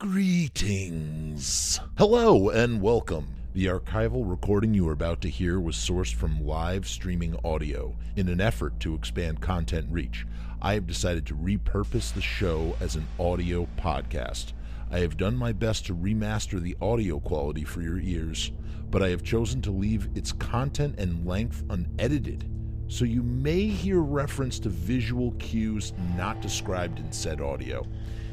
Greetings. 0.00 1.78
Hello 1.98 2.48
and 2.48 2.80
welcome. 2.80 3.34
The 3.52 3.66
archival 3.66 4.22
recording 4.24 4.72
you 4.72 4.88
are 4.88 4.94
about 4.94 5.20
to 5.20 5.28
hear 5.28 5.60
was 5.60 5.76
sourced 5.76 6.14
from 6.14 6.46
live 6.46 6.88
streaming 6.88 7.36
audio. 7.44 7.94
In 8.16 8.30
an 8.30 8.40
effort 8.40 8.80
to 8.80 8.94
expand 8.94 9.42
content 9.42 9.88
reach, 9.90 10.24
I 10.62 10.72
have 10.72 10.86
decided 10.86 11.26
to 11.26 11.34
repurpose 11.34 12.14
the 12.14 12.22
show 12.22 12.74
as 12.80 12.96
an 12.96 13.06
audio 13.18 13.68
podcast. 13.76 14.54
I 14.90 15.00
have 15.00 15.18
done 15.18 15.36
my 15.36 15.52
best 15.52 15.84
to 15.88 15.94
remaster 15.94 16.58
the 16.58 16.78
audio 16.80 17.20
quality 17.20 17.64
for 17.64 17.82
your 17.82 18.00
ears, 18.00 18.52
but 18.90 19.02
I 19.02 19.10
have 19.10 19.22
chosen 19.22 19.60
to 19.60 19.70
leave 19.70 20.08
its 20.14 20.32
content 20.32 20.94
and 20.96 21.26
length 21.26 21.62
unedited. 21.68 22.48
So 22.88 23.04
you 23.04 23.22
may 23.22 23.66
hear 23.66 24.00
reference 24.00 24.58
to 24.60 24.70
visual 24.70 25.32
cues 25.32 25.92
not 26.16 26.40
described 26.40 26.98
in 26.98 27.12
said 27.12 27.42
audio. 27.42 27.86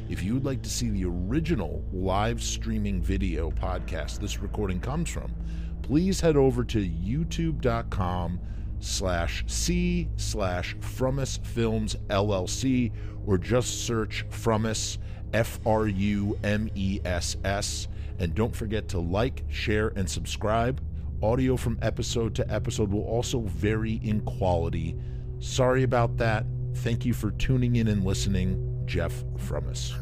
If 0.09 0.23
you 0.23 0.35
would 0.35 0.45
like 0.45 0.61
to 0.61 0.69
see 0.69 0.89
the 0.89 1.05
original 1.05 1.83
live 1.91 2.41
streaming 2.41 3.01
video 3.01 3.51
podcast 3.51 4.19
this 4.19 4.39
recording 4.39 4.79
comes 4.79 5.09
from, 5.09 5.33
please 5.81 6.21
head 6.21 6.37
over 6.37 6.63
to 6.63 6.79
youtube.com 6.79 8.39
slash 8.79 9.43
c 9.47 10.07
slash 10.15 10.75
Frumess 10.77 11.43
Films 11.45 11.95
LLC 12.07 12.91
or 13.25 13.37
just 13.37 13.85
search 13.85 14.25
Frumess 14.29 14.97
F 15.33 15.59
R 15.65 15.87
U 15.87 16.39
M 16.41 16.69
E 16.73 17.01
S 17.03 17.35
S. 17.43 17.89
And 18.19 18.33
don't 18.33 18.55
forget 18.55 18.87
to 18.89 18.99
like, 18.99 19.43
share, 19.49 19.89
and 19.97 20.09
subscribe. 20.09 20.81
Audio 21.21 21.57
from 21.57 21.77
episode 21.81 22.33
to 22.35 22.49
episode 22.53 22.91
will 22.91 23.03
also 23.05 23.41
vary 23.41 23.99
in 24.03 24.21
quality. 24.21 24.95
Sorry 25.39 25.83
about 25.83 26.15
that. 26.17 26.45
Thank 26.75 27.05
you 27.05 27.13
for 27.13 27.31
tuning 27.31 27.75
in 27.75 27.87
and 27.89 28.05
listening. 28.05 28.66
Jeff 28.87 29.23
Frumess. 29.37 29.93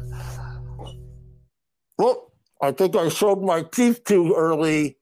Well, 1.98 2.32
I 2.62 2.70
think 2.70 2.94
I 2.94 3.08
showed 3.08 3.42
my 3.42 3.62
teeth 3.62 4.04
too 4.04 4.32
early. 4.36 4.96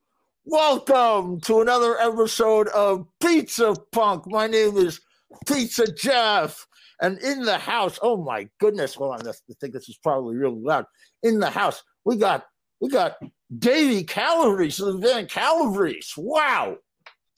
Welcome 0.46 1.40
to 1.42 1.60
another 1.60 1.98
episode 2.00 2.68
of 2.68 3.06
Pizza 3.20 3.76
Punk. 3.92 4.26
My 4.26 4.46
name 4.46 4.78
is 4.78 5.00
Pizza 5.46 5.92
Jeff. 5.92 6.66
And 7.02 7.18
in 7.18 7.44
the 7.44 7.58
house, 7.58 7.98
oh 8.00 8.16
my 8.16 8.48
goodness, 8.58 8.94
hold 8.94 9.20
on, 9.20 9.28
I 9.28 9.32
think 9.60 9.74
this 9.74 9.90
is 9.90 9.98
probably 9.98 10.36
really 10.36 10.60
loud. 10.60 10.86
In 11.22 11.38
the 11.38 11.50
house, 11.50 11.82
we 12.06 12.16
got 12.16 12.46
we 12.80 12.88
got 12.88 13.16
Davey 13.58 14.02
Calabrese, 14.04 14.82
the 14.82 14.96
Van 14.96 15.26
Calabrese. 15.26 16.12
Wow. 16.16 16.78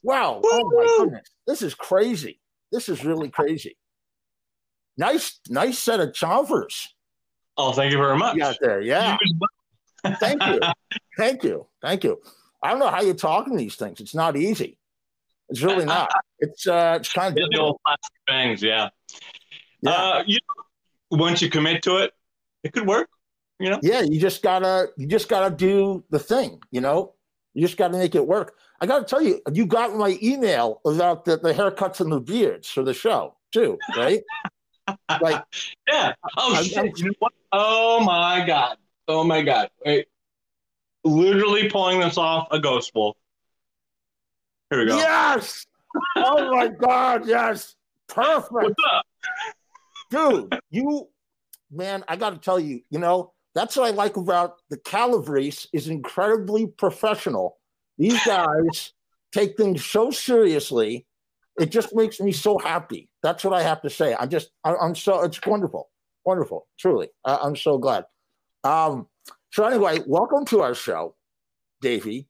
Wow. 0.05 0.41
Oh 0.45 0.71
my 0.77 1.05
goodness. 1.05 1.29
This 1.47 1.63
is 1.63 1.75
crazy. 1.75 2.41
This 2.71 2.89
is 2.89 3.05
really 3.05 3.31
crazy. 3.31 3.77
Nice, 4.99 5.41
nice 5.49 5.79
set 5.79 6.01
of 6.01 6.11
chompers. 6.11 6.87
Oh, 7.57 7.73
thank 7.73 7.93
you 7.93 7.99
very 7.99 8.17
much. 8.17 8.35
You 8.35 8.41
got 8.41 8.57
there, 8.61 8.81
yeah. 8.81 9.17
thank 10.21 10.43
you, 10.45 10.61
thank 11.19 11.43
you, 11.43 11.67
thank 11.83 12.05
you. 12.05 12.21
I 12.63 12.71
don't 12.71 12.79
know 12.79 12.89
how 12.89 13.03
you're 13.03 13.15
talking 13.15 13.57
these 13.57 13.77
things. 13.77 14.01
It's 14.01 14.15
not 14.15 14.37
easy. 14.37 14.79
It's 15.49 15.63
really 15.63 15.85
not. 15.85 16.11
It's 16.39 16.67
uh, 16.67 16.99
it's 17.01 17.13
kind 17.13 17.39
of 17.39 17.51
the 17.51 17.59
old 17.59 17.79
plastic 17.85 18.13
bangs. 18.27 18.63
Yeah. 18.63 18.89
yeah. 19.81 19.91
Uh, 19.91 20.23
you 20.27 20.39
know, 21.11 21.19
once 21.19 21.41
you 21.41 21.49
commit 21.49 21.83
to 21.85 21.99
it, 21.99 22.13
it 22.65 22.73
could 22.73 22.87
work. 22.87 23.09
You 23.61 23.71
know. 23.71 23.81
Yeah, 23.83 24.03
you 24.03 24.21
just 24.21 24.43
gotta 24.43 24.89
you 24.97 25.07
just 25.07 25.29
gotta 25.29 25.55
do 25.55 26.05
the 26.11 26.19
thing. 26.19 26.61
You 26.71 26.81
know, 26.81 27.15
you 27.55 27.63
just 27.63 27.77
gotta 27.77 27.97
make 27.97 28.15
it 28.15 28.27
work. 28.27 28.55
I 28.81 28.87
gotta 28.87 29.05
tell 29.05 29.23
you, 29.23 29.41
you 29.53 29.67
got 29.67 29.95
my 29.95 30.19
email 30.23 30.81
about 30.85 31.25
the, 31.25 31.37
the 31.37 31.55
haircuts 31.55 32.01
and 32.01 32.13
the 32.13 32.21
beards 32.21 32.69
for 32.69 32.83
the 32.83 32.93
show 32.93 33.37
too, 33.53 33.79
right? 33.97 34.23
like, 35.21 35.45
yeah. 35.89 36.15
Oh 36.37 36.57
I'm, 36.57 36.65
shit! 36.65 36.79
I'm, 36.79 36.93
you 36.97 37.05
know 37.07 37.13
what? 37.19 37.33
Oh 37.53 38.01
my 38.01 38.45
god! 38.47 38.77
Oh 39.09 39.25
my 39.25 39.43
god! 39.43 39.71
Wait, 39.85 40.07
literally 41.05 41.69
pulling 41.69 42.01
this 42.01 42.19
off 42.19 42.49
a 42.51 42.59
ghost 42.59 42.93
wolf. 42.95 43.17
Here 44.71 44.81
we 44.81 44.87
go. 44.87 44.97
Yes. 44.97 45.67
oh 46.17 46.51
my 46.55 46.69
god! 46.69 47.27
Yes. 47.27 47.75
Perfect. 48.09 48.53
What's 48.53 48.75
up, 48.93 49.05
Dude, 50.11 50.61
you 50.71 51.09
man, 51.71 52.05
I 52.09 52.17
got 52.17 52.31
to 52.31 52.39
tell 52.39 52.61
you, 52.61 52.83
you 52.91 52.99
know, 52.99 53.33
that's 53.55 53.77
what 53.77 53.87
I 53.87 53.91
like 53.91 54.17
about 54.17 54.57
the 54.69 54.77
Calabrese 54.77 55.69
is 55.73 55.89
incredibly 55.89 56.67
professional. 56.67 57.59
These 57.99 58.23
guys 58.25 58.93
take 59.33 59.57
things 59.57 59.85
so 59.85 60.11
seriously. 60.11 61.06
It 61.59 61.71
just 61.71 61.95
makes 61.95 62.21
me 62.21 62.33
so 62.33 62.59
happy. 62.59 63.09
That's 63.23 63.45
what 63.45 63.55
I 63.55 63.63
have 63.63 63.83
to 63.83 63.91
say. 63.91 64.15
I'm 64.19 64.29
just, 64.29 64.51
I, 64.65 64.75
am 64.75 64.95
so, 64.95 65.23
it's 65.23 65.41
wonderful, 65.47 65.89
wonderful, 66.25 66.67
truly. 66.79 67.09
I, 67.25 67.37
I'm 67.37 67.57
so 67.57 67.79
glad. 67.79 68.05
Um, 68.65 69.09
so 69.53 69.65
anyway, 69.65 70.01
welcome 70.07 70.45
to 70.47 70.61
our 70.61 70.75
show, 70.75 71.15
Davey. 71.81 72.29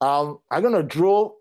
Um, 0.00 0.38
I'm 0.50 0.62
gonna 0.62 0.82
drool. 0.82 1.36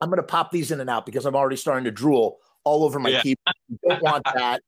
I'm 0.00 0.10
gonna 0.10 0.22
pop 0.22 0.50
these 0.50 0.70
in 0.70 0.80
and 0.80 0.90
out 0.90 1.06
because 1.06 1.24
I'm 1.24 1.36
already 1.36 1.56
starting 1.56 1.84
to 1.84 1.90
drool 1.90 2.38
all 2.64 2.84
over 2.84 2.98
my 2.98 3.10
yeah. 3.10 3.22
keyboard. 3.22 3.56
Don't 3.88 4.02
want 4.02 4.24
that. 4.34 4.60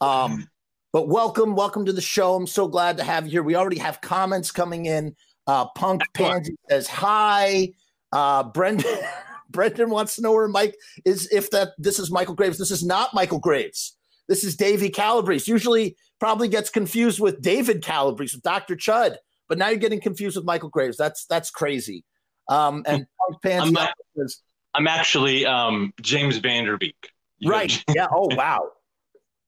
Um, 0.00 0.48
but 0.92 1.08
welcome, 1.08 1.54
welcome 1.54 1.86
to 1.86 1.92
the 1.92 2.02
show. 2.02 2.34
I'm 2.34 2.46
so 2.46 2.68
glad 2.68 2.98
to 2.98 3.04
have 3.04 3.24
you 3.24 3.30
here. 3.30 3.42
We 3.42 3.54
already 3.54 3.78
have 3.78 4.00
comments 4.00 4.50
coming 4.50 4.86
in. 4.86 5.16
Uh, 5.46 5.66
Punk 5.68 6.02
Pansy 6.12 6.56
says 6.68 6.86
hi. 6.86 7.72
Uh, 8.12 8.42
Brendan 8.42 8.98
Brendan 9.52 9.90
wants 9.90 10.16
to 10.16 10.22
know 10.22 10.32
where 10.32 10.48
Mike 10.48 10.76
is. 11.04 11.28
If 11.30 11.50
that 11.50 11.70
this 11.78 11.98
is 11.98 12.10
Michael 12.10 12.34
Graves, 12.34 12.58
this 12.58 12.70
is 12.70 12.84
not 12.84 13.14
Michael 13.14 13.38
Graves. 13.38 13.96
This 14.28 14.44
is 14.44 14.56
Davey 14.56 14.88
Calabrese. 14.88 15.50
Usually, 15.50 15.96
probably 16.18 16.48
gets 16.48 16.70
confused 16.70 17.20
with 17.20 17.40
David 17.42 17.82
Calabrese 17.82 18.36
with 18.36 18.42
Dr. 18.42 18.76
Chud, 18.76 19.16
but 19.48 19.58
now 19.58 19.68
you're 19.68 19.78
getting 19.78 20.00
confused 20.00 20.36
with 20.36 20.44
Michael 20.44 20.70
Graves. 20.70 20.96
That's 20.96 21.26
that's 21.26 21.50
crazy. 21.50 22.04
Um, 22.48 22.82
and 22.86 23.06
Pansy 23.42 23.76
I'm, 23.78 23.88
says, 24.16 24.40
I'm 24.74 24.88
actually 24.88 25.46
um, 25.46 25.92
James 26.00 26.38
Van 26.38 26.64
Der 26.64 26.76
Beek. 26.76 26.96
Der 27.42 27.50
Right. 27.50 27.84
yeah. 27.94 28.08
Oh 28.10 28.28
wow 28.36 28.70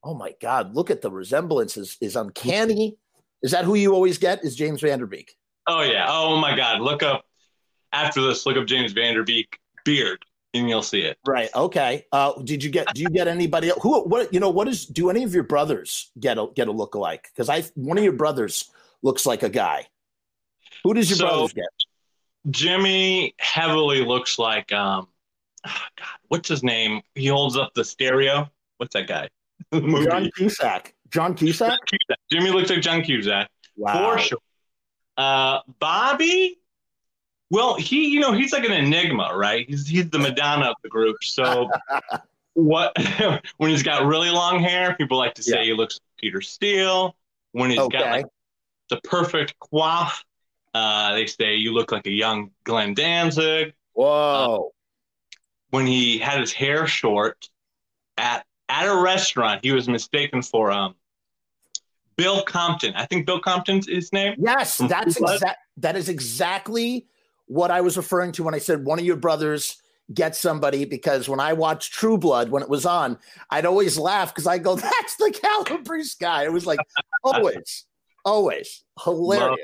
oh 0.04 0.14
my 0.14 0.34
God, 0.40 0.74
look 0.74 0.90
at 0.90 1.00
the 1.00 1.10
resemblance 1.10 1.76
is, 1.76 1.96
is 2.00 2.14
uncanny. 2.14 2.96
Is 3.42 3.50
that 3.50 3.64
who 3.64 3.74
you 3.74 3.94
always 3.94 4.18
get? 4.18 4.44
Is 4.44 4.54
James 4.54 4.80
Van 4.80 4.98
Der 4.98 5.06
Beek? 5.06 5.34
Oh 5.66 5.82
yeah. 5.82 6.06
Oh 6.08 6.36
my 6.36 6.54
God. 6.54 6.80
Look 6.80 7.02
up 7.02 7.24
after 7.92 8.22
this, 8.22 8.46
look 8.46 8.56
up 8.56 8.66
James 8.66 8.92
Van 8.92 9.14
Der 9.14 9.22
Beek 9.22 9.58
beard 9.84 10.24
and 10.54 10.68
you'll 10.68 10.82
see 10.82 11.00
it. 11.00 11.18
Right. 11.26 11.50
Okay. 11.54 12.06
Uh, 12.12 12.32
did 12.42 12.62
you 12.62 12.70
get, 12.70 12.92
do 12.94 13.02
you 13.02 13.08
get 13.08 13.28
anybody 13.28 13.70
else? 13.70 13.80
who, 13.82 14.02
what, 14.04 14.32
you 14.32 14.40
know, 14.40 14.50
what 14.50 14.68
is, 14.68 14.86
do 14.86 15.10
any 15.10 15.24
of 15.24 15.34
your 15.34 15.42
brothers 15.42 16.10
get 16.18 16.38
a, 16.38 16.46
get 16.54 16.68
a 16.68 16.72
look 16.72 16.94
alike? 16.94 17.28
Cause 17.36 17.48
I, 17.48 17.62
one 17.74 17.98
of 17.98 18.04
your 18.04 18.12
brothers 18.12 18.70
looks 19.02 19.26
like 19.26 19.42
a 19.42 19.48
guy. 19.48 19.86
Who 20.84 20.94
does 20.94 21.10
your 21.10 21.18
so, 21.18 21.26
brothers 21.26 21.52
get? 21.52 21.66
Jimmy 22.50 23.34
heavily 23.38 24.04
looks 24.04 24.38
like, 24.38 24.72
um, 24.72 25.08
oh 25.66 25.80
God, 25.96 26.06
what's 26.28 26.48
his 26.48 26.62
name? 26.62 27.02
He 27.14 27.26
holds 27.26 27.56
up 27.56 27.72
the 27.74 27.84
stereo. 27.84 28.50
What's 28.76 28.94
that 28.94 29.06
guy? 29.06 29.28
John 29.72 30.30
Cusack. 30.36 30.94
John 31.10 31.34
Cusack? 31.34 31.78
Jimmy 32.30 32.50
looks 32.50 32.70
like 32.70 32.80
John 32.80 33.02
Cusack. 33.02 33.48
Wow. 33.76 34.12
For 34.12 34.18
sure. 34.18 34.38
Uh, 35.16 35.60
Bobby, 35.78 36.58
well, 37.50 37.76
he, 37.76 38.08
you 38.08 38.20
know, 38.20 38.32
he's 38.32 38.52
like 38.52 38.64
an 38.64 38.72
enigma, 38.72 39.30
right? 39.34 39.68
He's 39.68 39.86
he's 39.86 40.10
the 40.10 40.18
Madonna 40.18 40.70
of 40.70 40.76
the 40.82 40.88
group. 40.88 41.16
So 41.22 41.70
what 42.54 42.96
when 43.58 43.70
he's 43.70 43.82
got 43.82 44.06
really 44.06 44.30
long 44.30 44.60
hair, 44.60 44.94
people 44.96 45.18
like 45.18 45.34
to 45.34 45.42
say 45.42 45.58
yeah. 45.58 45.64
he 45.64 45.72
looks 45.72 45.96
like 45.96 46.20
Peter 46.20 46.40
Steele. 46.40 47.14
When 47.52 47.70
he's 47.70 47.78
okay. 47.78 47.98
got 47.98 48.10
like 48.10 48.26
the 48.90 49.00
perfect 49.04 49.54
coif, 49.60 50.24
uh, 50.72 51.14
they 51.14 51.26
say 51.26 51.54
you 51.54 51.72
look 51.72 51.92
like 51.92 52.06
a 52.06 52.12
young 52.12 52.50
Glenn 52.64 52.94
Danzig. 52.94 53.74
Whoa. 53.92 54.06
Uh, 54.06 54.68
when 55.70 55.86
he 55.86 56.18
had 56.18 56.40
his 56.40 56.52
hair 56.52 56.86
short 56.86 57.48
at 58.16 58.44
at 58.68 58.86
a 58.86 59.00
restaurant, 59.00 59.60
he 59.62 59.72
was 59.72 59.88
mistaken 59.88 60.42
for 60.42 60.72
um, 60.72 60.94
Bill 62.16 62.42
Compton. 62.42 62.94
I 62.94 63.06
think 63.06 63.26
Bill 63.26 63.40
Compton's 63.40 63.88
his 63.88 64.12
name. 64.12 64.34
Yes, 64.38 64.78
that's 64.78 65.16
exact. 65.16 65.58
That 65.76 65.96
is 65.96 66.08
exactly 66.08 67.06
what 67.46 67.70
I 67.70 67.80
was 67.80 67.96
referring 67.96 68.32
to 68.32 68.42
when 68.42 68.54
I 68.54 68.58
said 68.58 68.84
one 68.84 68.98
of 68.98 69.04
your 69.04 69.16
brothers 69.16 69.80
get 70.12 70.36
somebody 70.36 70.84
because 70.84 71.28
when 71.28 71.40
I 71.40 71.54
watched 71.54 71.92
True 71.92 72.18
Blood 72.18 72.50
when 72.50 72.62
it 72.62 72.68
was 72.68 72.84
on, 72.84 73.18
I'd 73.50 73.66
always 73.66 73.98
laugh 73.98 74.34
because 74.34 74.46
I 74.46 74.58
go, 74.58 74.76
"That's 74.76 75.16
the 75.16 75.32
Calabrese 75.32 76.16
guy." 76.20 76.44
It 76.44 76.52
was 76.52 76.66
like 76.66 76.80
always, 77.24 77.84
always 78.24 78.84
hilarious. 79.02 79.58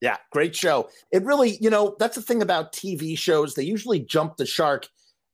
Yeah, 0.00 0.16
great 0.30 0.54
show. 0.54 0.90
It 1.10 1.24
really, 1.24 1.58
you 1.60 1.70
know, 1.70 1.96
that's 1.98 2.14
the 2.14 2.22
thing 2.22 2.40
about 2.40 2.72
TV 2.72 3.18
shows. 3.18 3.54
They 3.54 3.64
usually 3.64 4.00
jump 4.00 4.36
the 4.36 4.46
shark 4.46 4.86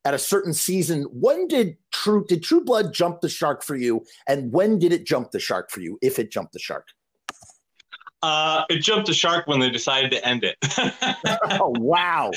at 0.06 0.14
a 0.14 0.18
certain 0.18 0.54
season. 0.54 1.02
When 1.12 1.48
did 1.48 1.76
True 1.92 2.24
did 2.26 2.42
True 2.42 2.64
Blood 2.64 2.92
jump 2.92 3.20
the 3.20 3.28
shark 3.28 3.62
for 3.62 3.76
you, 3.76 4.04
and 4.26 4.52
when 4.52 4.78
did 4.78 4.92
it 4.92 5.06
jump 5.06 5.30
the 5.30 5.40
shark 5.40 5.70
for 5.70 5.80
you? 5.80 5.98
If 6.02 6.18
it 6.18 6.30
jumped 6.30 6.52
the 6.52 6.58
shark. 6.58 6.88
Uh, 8.24 8.64
it 8.70 8.78
jumped 8.78 9.06
the 9.06 9.12
shark 9.12 9.46
when 9.46 9.60
they 9.60 9.68
decided 9.68 10.10
to 10.10 10.26
end 10.26 10.44
it. 10.44 10.56
oh 11.60 11.74
wow, 11.78 12.30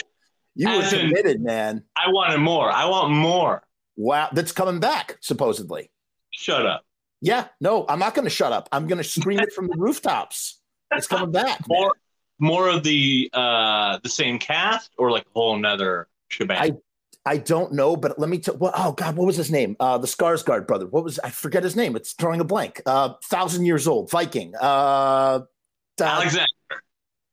you 0.53 0.67
As 0.67 0.91
were 0.91 0.99
committed, 0.99 1.37
in, 1.37 1.43
man. 1.43 1.83
I 1.95 2.11
wanted 2.11 2.39
more. 2.39 2.69
I 2.69 2.85
want 2.85 3.13
more. 3.13 3.63
Wow, 3.95 4.27
that's 4.33 4.51
coming 4.51 4.81
back 4.81 5.17
supposedly. 5.21 5.89
Shut 6.31 6.65
up. 6.65 6.83
Yeah, 7.21 7.47
no, 7.61 7.85
I'm 7.87 7.99
not 7.99 8.15
going 8.15 8.25
to 8.25 8.29
shut 8.29 8.51
up. 8.51 8.67
I'm 8.73 8.87
going 8.87 8.97
to 8.97 9.03
scream 9.03 9.39
it 9.39 9.53
from 9.53 9.67
the 9.67 9.75
rooftops. 9.77 10.59
It's 10.91 11.07
coming 11.07 11.31
back. 11.31 11.61
More, 11.69 11.93
more 12.37 12.67
of 12.67 12.83
the 12.83 13.29
uh 13.31 13.99
the 14.03 14.09
same 14.09 14.39
cast, 14.39 14.91
or 14.97 15.09
like 15.09 15.23
a 15.23 15.29
whole 15.33 15.55
another 15.55 16.09
shebang. 16.27 16.57
I 16.59 16.71
I 17.25 17.37
don't 17.37 17.71
know, 17.73 17.95
but 17.95 18.19
let 18.19 18.27
me 18.27 18.39
tell. 18.39 18.57
Well, 18.57 18.73
oh 18.75 18.91
God, 18.91 19.15
what 19.15 19.25
was 19.25 19.37
his 19.37 19.49
name? 19.49 19.77
Uh, 19.79 19.97
the 19.97 20.07
Skarsgård 20.07 20.67
brother. 20.67 20.85
What 20.85 21.05
was 21.05 21.17
I 21.19 21.29
forget 21.29 21.63
his 21.63 21.77
name? 21.77 21.95
It's 21.95 22.13
drawing 22.13 22.41
a 22.41 22.45
blank. 22.45 22.81
Uh, 22.85 23.13
thousand 23.23 23.65
years 23.65 23.87
old 23.87 24.11
Viking. 24.11 24.53
Uh, 24.59 25.41
Alexander. 26.05 26.45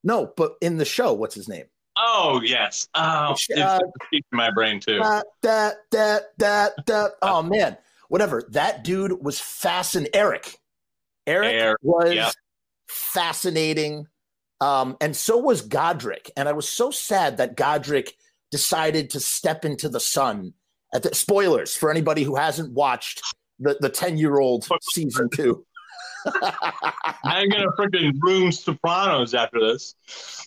No, 0.02 0.32
but 0.36 0.54
in 0.60 0.76
the 0.76 0.84
show, 0.84 1.12
what's 1.12 1.34
his 1.34 1.48
name? 1.48 1.64
Oh 1.96 2.40
yes. 2.44 2.88
Oh, 2.94 3.32
it's, 3.32 3.48
uh, 3.50 3.78
in 4.12 4.20
my 4.32 4.50
brain 4.50 4.80
too. 4.80 4.98
That 4.98 5.26
that 5.42 5.76
that 5.92 6.22
that 6.38 6.72
that. 6.86 7.12
Oh 7.22 7.42
man, 7.42 7.76
whatever. 8.08 8.42
That 8.50 8.84
dude 8.84 9.24
was 9.24 9.40
fascinating. 9.40 10.14
Eric. 10.14 10.58
Eric 11.26 11.54
Air, 11.54 11.76
was 11.82 12.14
yep. 12.14 12.32
fascinating. 12.88 14.06
Um, 14.60 14.96
and 15.00 15.16
so 15.16 15.38
was 15.38 15.62
Godric. 15.62 16.30
And 16.36 16.48
I 16.48 16.52
was 16.52 16.68
so 16.68 16.90
sad 16.90 17.38
that 17.38 17.56
Godric 17.56 18.14
decided 18.50 19.10
to 19.10 19.20
step 19.20 19.64
into 19.64 19.88
the 19.88 20.00
sun. 20.00 20.54
At 20.92 21.02
the 21.02 21.14
spoilers 21.14 21.74
for 21.76 21.90
anybody 21.90 22.22
who 22.22 22.36
hasn't 22.36 22.72
watched 22.72 23.20
the 23.58 23.76
the 23.80 23.88
ten 23.88 24.16
year 24.16 24.38
old 24.38 24.68
season 24.82 25.28
two. 25.30 25.64
I'm 27.24 27.48
gonna 27.48 27.72
freaking 27.72 28.12
room 28.20 28.52
Sopranos 28.52 29.34
after 29.34 29.60
this. 29.60 29.94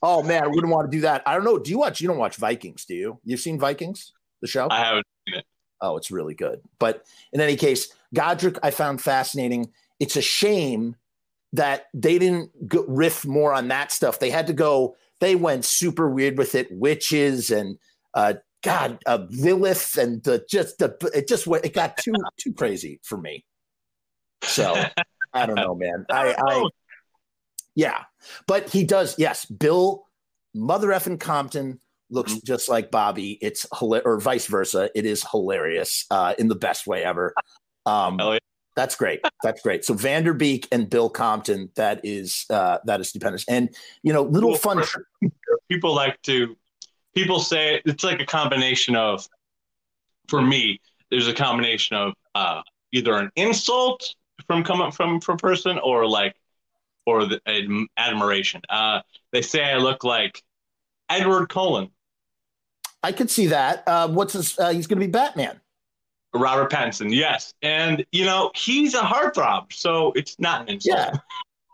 Oh 0.01 0.23
man, 0.23 0.43
I 0.43 0.47
wouldn't 0.47 0.71
want 0.71 0.89
to 0.89 0.97
do 0.97 1.01
that. 1.01 1.23
I 1.25 1.33
don't 1.33 1.43
know. 1.43 1.59
Do 1.59 1.69
you 1.69 1.79
watch? 1.79 2.01
You 2.01 2.07
don't 2.07 2.17
watch 2.17 2.37
Vikings, 2.37 2.85
do 2.85 2.95
you? 2.95 3.19
You've 3.23 3.39
seen 3.39 3.59
Vikings, 3.59 4.13
the 4.41 4.47
show? 4.47 4.67
I 4.69 4.79
haven't 4.79 5.07
seen 5.27 5.39
it. 5.39 5.45
Oh, 5.81 5.97
it's 5.97 6.11
really 6.11 6.33
good. 6.33 6.61
But 6.79 7.03
in 7.33 7.41
any 7.41 7.55
case, 7.55 7.89
Godric 8.13 8.57
I 8.63 8.71
found 8.71 9.01
fascinating. 9.01 9.71
It's 9.99 10.15
a 10.15 10.21
shame 10.21 10.95
that 11.53 11.85
they 11.93 12.19
didn't 12.19 12.51
riff 12.87 13.25
more 13.25 13.53
on 13.53 13.67
that 13.69 13.91
stuff. 13.91 14.19
They 14.19 14.29
had 14.29 14.47
to 14.47 14.53
go. 14.53 14.95
They 15.19 15.35
went 15.35 15.65
super 15.65 16.09
weird 16.09 16.37
with 16.37 16.55
it, 16.55 16.67
witches 16.71 17.49
and 17.49 17.77
uh, 18.13 18.35
God, 18.63 18.99
uh, 19.05 19.25
Lilith, 19.29 19.97
and 19.97 20.23
the, 20.23 20.45
just 20.49 20.79
the 20.79 20.95
it 21.13 21.27
just 21.27 21.47
went. 21.47 21.65
it 21.65 21.73
got 21.73 21.97
too 21.97 22.13
too 22.37 22.53
crazy 22.53 22.99
for 23.03 23.17
me. 23.17 23.45
So 24.43 24.73
I 25.33 25.45
don't 25.45 25.55
know, 25.55 25.75
man. 25.75 26.05
I, 26.09 26.35
I 26.37 26.67
yeah, 27.75 28.03
but 28.47 28.69
he 28.69 28.83
does. 28.83 29.17
Yes, 29.17 29.45
Bill, 29.45 30.05
mother 30.53 30.89
effing 30.89 31.19
Compton 31.19 31.79
looks 32.09 32.33
mm-hmm. 32.33 32.45
just 32.45 32.69
like 32.69 32.91
Bobby. 32.91 33.37
It's 33.41 33.67
or 33.81 34.19
vice 34.19 34.47
versa. 34.47 34.89
It 34.95 35.05
is 35.05 35.25
hilarious 35.29 36.05
uh, 36.09 36.33
in 36.39 36.47
the 36.47 36.55
best 36.55 36.87
way 36.87 37.03
ever. 37.03 37.33
Um, 37.85 38.19
yeah. 38.19 38.37
That's 38.77 38.95
great. 38.95 39.21
That's 39.41 39.61
great. 39.63 39.83
So 39.83 39.95
Van 39.95 40.23
Der 40.23 40.33
Beek 40.33 40.67
and 40.71 40.87
Bill 40.87 41.09
Compton. 41.09 41.71
That 41.75 42.01
is 42.03 42.45
uh, 42.51 42.77
that 42.85 43.01
is 43.01 43.09
stupendous. 43.09 43.43
And 43.49 43.75
you 44.03 44.13
know, 44.13 44.21
little 44.21 44.55
fun. 44.55 44.83
People 45.69 45.95
like 45.95 46.21
to. 46.23 46.55
People 47.15 47.39
say 47.39 47.81
it's 47.85 48.03
like 48.03 48.21
a 48.21 48.25
combination 48.25 48.95
of. 48.95 49.27
For 50.27 50.41
me, 50.41 50.79
there's 51.09 51.27
a 51.27 51.33
combination 51.33 51.95
of 51.95 52.13
uh, 52.35 52.61
either 52.91 53.13
an 53.15 53.31
insult 53.35 54.13
from 54.45 54.63
coming 54.63 54.91
from 54.91 55.19
from 55.21 55.37
person 55.37 55.79
or 55.79 56.07
like 56.07 56.35
or 57.05 57.25
the 57.25 57.87
admiration. 57.97 58.61
Uh, 58.69 59.01
they 59.31 59.41
say 59.41 59.63
I 59.63 59.77
look 59.77 60.03
like 60.03 60.43
Edward 61.09 61.47
Cullen. 61.47 61.89
I 63.01 63.11
could 63.13 63.29
see 63.29 63.47
that. 63.47 63.87
Uh, 63.87 64.09
what's 64.09 64.33
his? 64.33 64.59
Uh, 64.59 64.71
he's 64.71 64.87
going 64.87 64.99
to 64.99 65.05
be 65.05 65.11
Batman. 65.11 65.59
Robert 66.33 66.71
Pattinson, 66.71 67.13
yes, 67.13 67.53
and 67.61 68.05
you 68.11 68.25
know 68.25 68.51
he's 68.53 68.93
a 68.93 69.01
heartthrob, 69.01 69.71
so 69.71 70.11
it's 70.15 70.37
not 70.39 70.61
an 70.61 70.69
insult. 70.69 70.97
Yeah, 70.97 71.17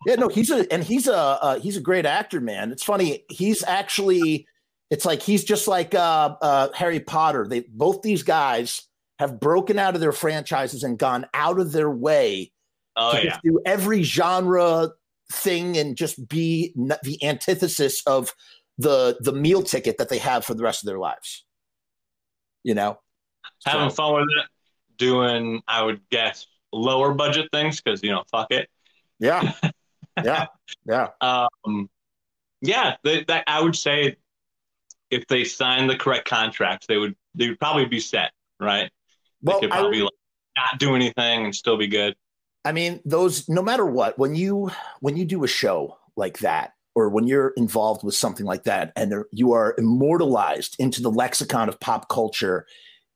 yeah, 0.05 0.15
no, 0.15 0.27
he's 0.27 0.51
a 0.51 0.71
and 0.71 0.83
he's 0.83 1.07
a 1.07 1.15
uh, 1.15 1.59
he's 1.59 1.75
a 1.75 1.81
great 1.81 2.05
actor, 2.05 2.39
man. 2.39 2.71
It's 2.71 2.83
funny, 2.83 3.25
he's 3.29 3.63
actually, 3.63 4.47
it's 4.89 5.05
like 5.05 5.21
he's 5.21 5.43
just 5.43 5.67
like 5.67 5.95
uh, 5.95 6.35
uh, 6.41 6.69
Harry 6.73 6.99
Potter. 6.99 7.47
They 7.47 7.61
both 7.61 8.03
these 8.03 8.23
guys 8.23 8.83
have 9.19 9.39
broken 9.39 9.79
out 9.79 9.95
of 9.95 10.01
their 10.01 10.11
franchises 10.11 10.83
and 10.83 10.97
gone 10.97 11.25
out 11.33 11.59
of 11.59 11.71
their 11.71 11.89
way 11.89 12.52
oh, 12.95 13.13
to 13.13 13.25
yeah. 13.25 13.39
do 13.43 13.59
every 13.65 14.03
genre 14.03 14.91
thing 15.31 15.77
and 15.77 15.95
just 15.95 16.27
be 16.27 16.73
the 16.75 17.17
antithesis 17.23 18.01
of 18.05 18.33
the 18.77 19.17
the 19.21 19.33
meal 19.33 19.63
ticket 19.63 19.97
that 19.97 20.09
they 20.09 20.17
have 20.17 20.45
for 20.45 20.53
the 20.53 20.63
rest 20.63 20.83
of 20.83 20.87
their 20.87 20.99
lives. 20.99 21.45
You 22.63 22.75
know, 22.75 22.99
having 23.65 23.89
so, 23.89 23.95
fun 23.95 24.13
with 24.13 24.27
it, 24.39 24.47
doing 24.97 25.61
I 25.67 25.83
would 25.83 26.01
guess 26.09 26.47
lower 26.71 27.13
budget 27.13 27.49
things 27.51 27.81
because 27.81 28.03
you 28.03 28.11
know 28.11 28.23
fuck 28.31 28.51
it. 28.51 28.69
Yeah, 29.19 29.53
yeah, 30.23 30.47
yeah. 30.85 31.09
um, 31.21 31.89
yeah, 32.61 32.95
they, 33.03 33.23
that 33.25 33.43
I 33.47 33.61
would 33.61 33.75
say 33.75 34.17
if 35.11 35.27
they 35.27 35.43
signed 35.43 35.89
the 35.89 35.97
correct 35.97 36.27
contracts, 36.27 36.87
they 36.87 36.97
would 36.97 37.15
they 37.35 37.49
would 37.49 37.59
probably 37.59 37.85
be 37.85 37.99
set 37.99 38.31
right. 38.59 38.89
Well, 39.41 39.59
they 39.59 39.67
could 39.67 39.71
probably 39.71 39.99
I, 39.99 40.03
like, 40.03 40.13
not 40.55 40.79
do 40.79 40.95
anything 40.95 41.45
and 41.45 41.55
still 41.55 41.77
be 41.77 41.87
good. 41.87 42.15
I 42.65 42.71
mean, 42.71 43.01
those 43.05 43.47
no 43.49 43.61
matter 43.61 43.85
what, 43.85 44.17
when 44.17 44.35
you 44.35 44.71
when 45.01 45.17
you 45.17 45.25
do 45.25 45.43
a 45.43 45.47
show 45.47 45.97
like 46.15 46.39
that, 46.39 46.73
or 46.95 47.09
when 47.09 47.27
you're 47.27 47.53
involved 47.57 48.03
with 48.03 48.15
something 48.15 48.45
like 48.45 48.63
that, 48.63 48.93
and 48.95 49.13
you 49.31 49.51
are 49.51 49.75
immortalized 49.77 50.75
into 50.79 51.01
the 51.01 51.11
lexicon 51.11 51.67
of 51.67 51.79
pop 51.79 52.07
culture, 52.09 52.65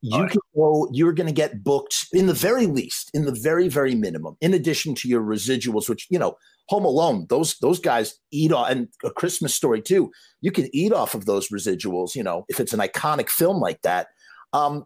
you 0.02 0.22
right. 0.22 0.32
can 0.32 0.42
go. 0.56 0.90
You're 0.92 1.14
going 1.14 1.28
to 1.28 1.34
get 1.34 1.64
booked 1.64 2.08
in 2.12 2.28
the 2.28 2.34
very 2.34 2.66
least, 2.66 3.10
in 3.14 3.26
the 3.26 3.32
very 3.32 3.70
very 3.70 3.96
minimum. 3.96 4.36
In 4.42 4.54
addition 4.54 4.96
to 4.96 5.08
your 5.08 5.22
residuals, 5.22 5.88
which 5.88 6.08
you 6.10 6.20
know, 6.20 6.36
Home 6.68 6.84
Alone, 6.86 7.28
those 7.30 7.58
those 7.60 7.80
guys 7.80 8.20
eat 8.32 8.52
off, 8.52 8.70
and 8.70 8.90
A 9.06 9.12
Christmas 9.12 9.56
Story 9.56 9.82
too. 9.82 10.12
You 10.42 10.52
can 10.52 10.70
eat 10.74 10.92
off 10.92 11.16
of 11.16 11.26
those 11.26 11.50
residuals. 11.50 12.16
You 12.16 12.24
know, 12.24 12.44
if 12.50 12.60
it's 12.60 12.74
an 12.74 12.80
iconic 12.80 13.30
film 13.30 13.60
like 13.60 13.82
that. 13.84 14.08
Um, 14.54 14.86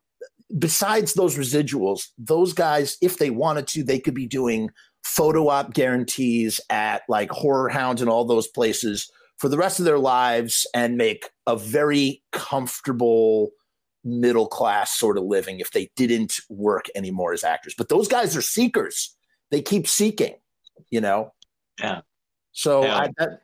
besides 0.57 1.13
those 1.13 1.38
residuals, 1.38 2.07
those 2.18 2.53
guys, 2.53 2.98
if 3.01 3.18
they 3.18 3.30
wanted 3.30 3.68
to, 3.68 3.83
they 3.83 4.00
could 4.00 4.13
be 4.13 4.27
doing 4.27 4.69
photo 5.03 5.48
op 5.48 5.74
guarantees 5.74 6.62
at 6.69 7.03
like 7.09 7.31
Horror 7.31 7.69
Hounds 7.69 8.01
and 8.01 8.09
all 8.09 8.25
those 8.25 8.48
places 8.48 9.12
for 9.38 9.50
the 9.50 9.57
rest 9.57 9.80
of 9.80 9.86
their 9.86 10.00
lives 10.00 10.68
and 10.75 10.98
make 10.98 11.30
a 11.48 11.56
very 11.56 12.21
comfortable 12.31 13.50
middle 14.03 14.48
class 14.48 14.98
sort 14.98 15.18
of 15.18 15.24
living 15.24 15.59
if 15.59 15.71
they 15.71 15.89
didn't 15.95 16.39
work 16.50 16.86
anymore 16.95 17.33
as 17.33 17.44
actors. 17.44 17.74
But 17.77 17.89
those 17.89 18.07
guys 18.07 18.36
are 18.36 18.42
seekers. 18.42 19.15
They 19.50 19.62
keep 19.62 19.88
seeking, 19.88 20.36
you 20.89 21.01
know? 21.01 21.33
Yeah. 21.80 22.01
So 22.51 22.83
yeah. 22.83 23.07
I, 23.19 23.24
am 23.24 23.38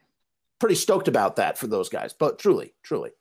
pretty 0.60 0.76
stoked 0.76 1.08
about 1.08 1.38
that 1.38 1.58
for 1.58 1.68
those 1.68 1.90
guys, 1.90 2.14
but 2.14 2.40
truly, 2.40 2.74
truly. 2.84 3.12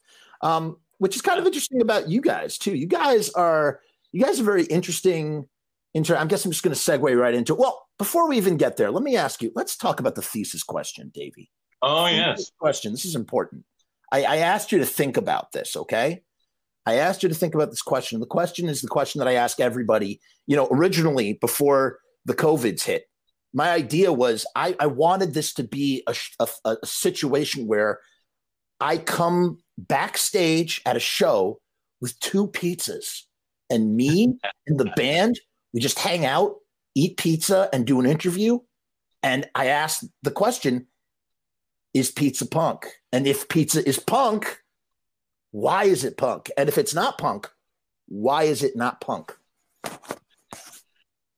Um, 0.43 0.77
which 0.99 1.17
is 1.17 1.23
kind 1.23 1.39
of 1.39 1.47
interesting 1.47 1.81
about 1.81 2.09
you 2.09 2.21
guys 2.21 2.59
too. 2.59 2.75
You 2.75 2.87
guys 2.87 3.31
are 3.31 3.81
you 4.13 4.23
guys 4.23 4.41
are 4.41 4.45
very 4.45 4.65
interesting. 4.65 5.49
Inter- 5.95 6.17
I 6.17 6.25
guess 6.27 6.45
I'm 6.45 6.51
just 6.51 6.63
going 6.63 6.75
to 6.75 6.81
segue 6.81 7.19
right 7.19 7.35
into. 7.35 7.55
It. 7.55 7.59
Well, 7.59 7.87
before 7.99 8.29
we 8.29 8.37
even 8.37 8.57
get 8.57 8.77
there, 8.77 8.91
let 8.91 9.03
me 9.03 9.17
ask 9.17 9.43
you. 9.43 9.51
Let's 9.55 9.77
talk 9.77 10.01
about 10.01 10.15
the 10.15 10.23
thesis 10.23 10.63
question, 10.63 11.11
Davey. 11.15 11.51
Oh 11.83 12.07
yes, 12.07 12.51
question. 12.59 12.93
This 12.93 13.05
is 13.05 13.15
important. 13.15 13.65
I, 14.13 14.25
I 14.25 14.37
asked 14.39 14.73
you 14.73 14.79
to 14.79 14.87
think 14.87 15.17
about 15.17 15.53
this. 15.53 15.77
Okay, 15.77 16.23
I 16.85 16.95
asked 16.95 17.23
you 17.23 17.29
to 17.29 17.35
think 17.35 17.55
about 17.55 17.71
this 17.71 17.83
question. 17.83 18.21
The 18.21 18.27
question 18.27 18.69
is 18.69 18.81
the 18.81 18.89
question 18.89 19.19
that 19.19 19.29
I 19.29 19.35
ask 19.35 19.61
everybody. 19.61 20.21
You 20.47 20.57
know, 20.57 20.69
originally 20.71 21.35
before 21.35 21.99
the 22.25 22.35
COVID's 22.35 22.85
hit, 22.85 23.07
my 23.53 23.71
idea 23.71 24.13
was 24.13 24.47
I, 24.55 24.77
I 24.79 24.87
wanted 24.87 25.35
this 25.35 25.55
to 25.55 25.65
be 25.65 26.03
a, 26.07 26.15
a, 26.41 26.77
a 26.83 26.87
situation 26.87 27.67
where 27.67 28.01
I 28.81 28.99
come 28.99 29.59
backstage 29.79 30.83
at 30.87 30.97
a 30.97 31.01
show 31.01 31.61
with 32.01 32.19
two 32.21 32.49
pizzas, 32.49 33.23
and 33.71 33.97
me 33.97 34.39
and 34.67 34.79
the 34.79 34.93
band, 34.97 35.41
we 35.73 35.81
just 35.81 35.99
hang 35.99 36.25
out, 36.25 36.57
eat 36.95 37.17
pizza, 37.17 37.69
and 37.73 37.87
do 37.87 38.01
an 38.01 38.07
interview. 38.07 38.59
And 39.23 39.49
I 39.55 39.67
ask 39.67 40.05
the 40.23 40.31
question 40.31 40.87
Is 41.95 42.11
pizza 42.11 42.47
punk? 42.47 42.87
And 43.13 43.27
if 43.27 43.49
pizza 43.49 43.87
is 43.87 43.99
punk, 43.99 44.63
why 45.51 45.85
is 45.85 46.05
it 46.05 46.17
punk? 46.17 46.51
And 46.57 46.69
if 46.69 46.79
it's 46.79 46.95
not 46.95 47.19
punk, 47.19 47.51
why 48.09 48.45
is 48.45 48.63
it 48.63 48.77
not 48.77 49.01
punk? 49.01 49.37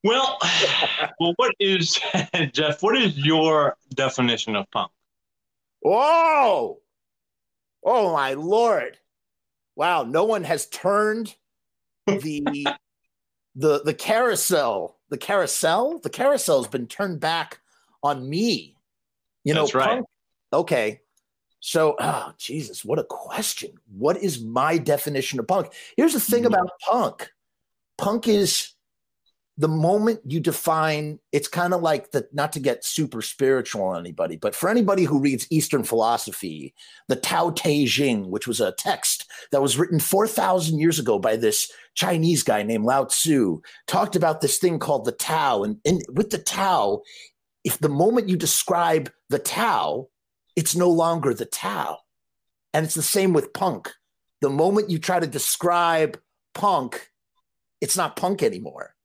Well, 0.03 0.37
well, 1.19 1.33
what 1.35 1.55
is 1.59 1.99
Jeff? 2.51 2.81
What 2.83 2.97
is 2.97 3.17
your 3.17 3.77
definition 3.93 4.55
of 4.55 4.69
punk? 4.71 4.91
Whoa! 5.81 6.79
Oh 7.83 8.13
my 8.13 8.33
lord! 8.33 8.97
Wow, 9.75 10.03
no 10.03 10.25
one 10.25 10.43
has 10.43 10.67
turned 10.67 11.35
the 12.05 12.43
the 13.55 13.81
the 13.83 13.93
carousel. 13.93 14.97
The 15.09 15.17
carousel. 15.17 15.99
The 15.99 16.09
carousel 16.09 16.61
has 16.61 16.67
been 16.67 16.87
turned 16.87 17.19
back 17.19 17.59
on 18.03 18.29
me. 18.29 18.75
You 19.43 19.53
know, 19.53 19.63
That's 19.63 19.75
right. 19.75 19.89
Punk, 19.89 20.05
okay. 20.53 21.01
So, 21.61 21.95
oh, 21.99 22.31
Jesus, 22.37 22.85
what 22.85 22.99
a 22.99 23.03
question. 23.03 23.71
What 23.97 24.17
is 24.17 24.41
my 24.41 24.77
definition 24.77 25.39
of 25.39 25.47
punk? 25.47 25.73
Here's 25.97 26.13
the 26.13 26.19
thing 26.19 26.43
mm-hmm. 26.43 26.53
about 26.53 26.69
punk 26.79 27.31
punk 27.99 28.27
is 28.27 28.71
the 29.59 29.67
moment 29.67 30.21
you 30.25 30.39
define 30.39 31.19
it's 31.33 31.49
kind 31.49 31.73
of 31.73 31.81
like 31.81 32.11
the 32.11 32.27
not 32.31 32.53
to 32.53 32.61
get 32.61 32.85
super 32.85 33.21
spiritual 33.21 33.83
on 33.83 33.99
anybody 33.99 34.37
but 34.37 34.55
for 34.55 34.69
anybody 34.69 35.03
who 35.03 35.19
reads 35.19 35.45
eastern 35.51 35.83
philosophy 35.83 36.73
the 37.09 37.15
tao 37.15 37.51
te 37.51 37.85
ching 37.85 38.31
which 38.31 38.47
was 38.47 38.61
a 38.61 38.71
text 38.71 39.29
that 39.51 39.61
was 39.61 39.77
written 39.77 39.99
4000 39.99 40.79
years 40.79 40.97
ago 40.97 41.19
by 41.19 41.35
this 41.35 41.69
chinese 41.93 42.41
guy 42.41 42.63
named 42.63 42.85
lao 42.85 43.03
tzu 43.03 43.59
talked 43.85 44.15
about 44.15 44.39
this 44.41 44.57
thing 44.57 44.79
called 44.79 45.05
the 45.05 45.11
tao. 45.11 45.63
And, 45.63 45.77
and 45.85 46.01
with 46.13 46.29
the 46.31 46.39
tao 46.39 47.01
if 47.65 47.77
the 47.79 47.89
moment 47.89 48.29
you 48.29 48.37
describe 48.37 49.11
the 49.29 49.39
tao 49.39 50.07
it's 50.55 50.75
no 50.75 50.89
longer 50.89 51.33
the 51.33 51.45
tao. 51.45 51.99
And 52.73 52.85
it's 52.85 52.95
the 52.95 53.01
same 53.01 53.31
with 53.31 53.53
punk. 53.53 53.93
The 54.41 54.49
moment 54.49 54.89
you 54.89 54.99
try 54.99 55.19
to 55.19 55.27
describe 55.27 56.19
punk 56.53 57.09
it's 57.81 57.97
not 57.97 58.15
punk 58.15 58.41
anymore 58.41 58.95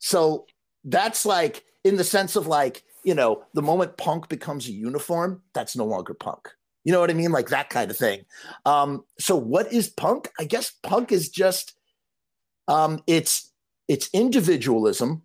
so 0.00 0.46
that's 0.84 1.24
like 1.24 1.64
in 1.84 1.96
the 1.96 2.04
sense 2.04 2.34
of 2.34 2.46
like, 2.46 2.82
you 3.04 3.14
know, 3.14 3.44
the 3.54 3.62
moment 3.62 3.96
punk 3.96 4.28
becomes 4.28 4.66
a 4.66 4.72
uniform, 4.72 5.42
that's 5.54 5.76
no 5.76 5.84
longer 5.84 6.14
punk. 6.14 6.48
You 6.84 6.92
know 6.92 7.00
what 7.00 7.10
I 7.10 7.14
mean? 7.14 7.30
Like 7.30 7.50
that 7.50 7.70
kind 7.70 7.90
of 7.90 7.96
thing. 7.96 8.24
Um, 8.64 9.04
so 9.18 9.36
what 9.36 9.72
is 9.72 9.88
punk? 9.88 10.30
I 10.38 10.44
guess 10.44 10.72
punk 10.82 11.12
is 11.12 11.28
just 11.28 11.74
um, 12.68 13.02
it's 13.06 13.52
it's 13.86 14.08
individualism. 14.12 15.22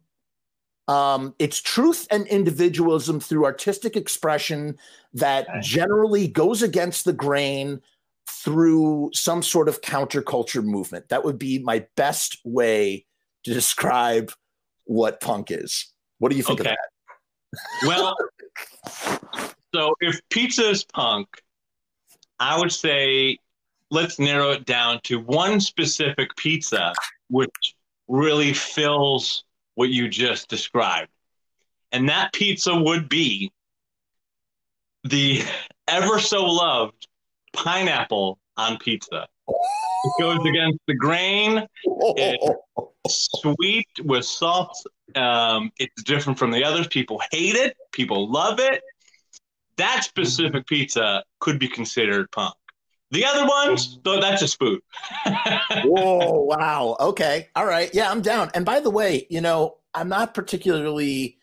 Um, 0.87 1.33
it's 1.39 1.61
truth 1.61 2.05
and 2.11 2.27
individualism 2.27 3.19
through 3.19 3.45
artistic 3.45 3.95
expression 3.95 4.77
that 5.13 5.47
generally 5.63 6.27
goes 6.27 6.61
against 6.61 7.05
the 7.05 7.13
grain 7.13 7.81
through 8.27 9.09
some 9.13 9.41
sort 9.41 9.67
of 9.67 9.81
counterculture 9.81 10.63
movement. 10.63 11.09
That 11.09 11.23
would 11.23 11.39
be 11.39 11.59
my 11.59 11.85
best 11.95 12.39
way 12.43 13.05
to 13.45 13.53
describe 13.53 14.31
what 14.85 15.19
punk 15.21 15.51
is. 15.51 15.91
What 16.19 16.31
do 16.31 16.37
you 16.37 16.43
think 16.43 16.61
okay. 16.61 16.71
of 16.71 16.75
that? 16.75 17.87
well, 17.87 18.15
so 19.73 19.95
if 19.99 20.21
pizza 20.29 20.69
is 20.69 20.85
punk, 20.85 21.27
I 22.39 22.57
would 22.57 22.71
say 22.71 23.37
let's 23.91 24.19
narrow 24.19 24.51
it 24.51 24.65
down 24.65 24.99
to 25.03 25.19
one 25.19 25.59
specific 25.59 26.35
pizza, 26.35 26.93
which 27.29 27.75
really 28.07 28.53
fills 28.53 29.43
what 29.75 29.89
you 29.89 30.07
just 30.07 30.47
described. 30.47 31.09
And 31.91 32.09
that 32.09 32.33
pizza 32.33 32.75
would 32.75 33.09
be 33.09 33.51
the 35.03 35.43
ever 35.87 36.19
so 36.19 36.45
loved 36.45 37.07
pineapple 37.53 38.39
on 38.57 38.77
pizza. 38.77 39.27
It 39.47 40.13
goes 40.19 40.45
against 40.45 40.79
the 40.87 40.95
grain. 40.95 41.65
It's 41.83 43.29
sweet 43.41 43.87
with 44.03 44.25
salt. 44.25 44.75
Um, 45.15 45.71
it's 45.77 46.03
different 46.03 46.39
from 46.39 46.51
the 46.51 46.63
others. 46.63 46.87
People 46.87 47.21
hate 47.31 47.55
it. 47.55 47.75
People 47.91 48.31
love 48.31 48.59
it. 48.59 48.81
That 49.77 50.03
specific 50.03 50.65
pizza 50.67 51.23
could 51.39 51.59
be 51.59 51.67
considered 51.67 52.31
punk. 52.31 52.55
The 53.11 53.25
other 53.25 53.45
ones, 53.45 53.99
though, 54.03 54.19
that's 54.19 54.41
just 54.41 54.57
food. 54.57 54.81
Whoa! 55.85 56.41
Wow. 56.41 56.97
Okay. 56.99 57.49
All 57.55 57.65
right. 57.65 57.93
Yeah, 57.93 58.09
I'm 58.09 58.21
down. 58.21 58.49
And 58.53 58.65
by 58.65 58.79
the 58.79 58.89
way, 58.89 59.27
you 59.29 59.41
know, 59.41 59.77
I'm 59.93 60.09
not 60.09 60.33
particularly. 60.33 61.37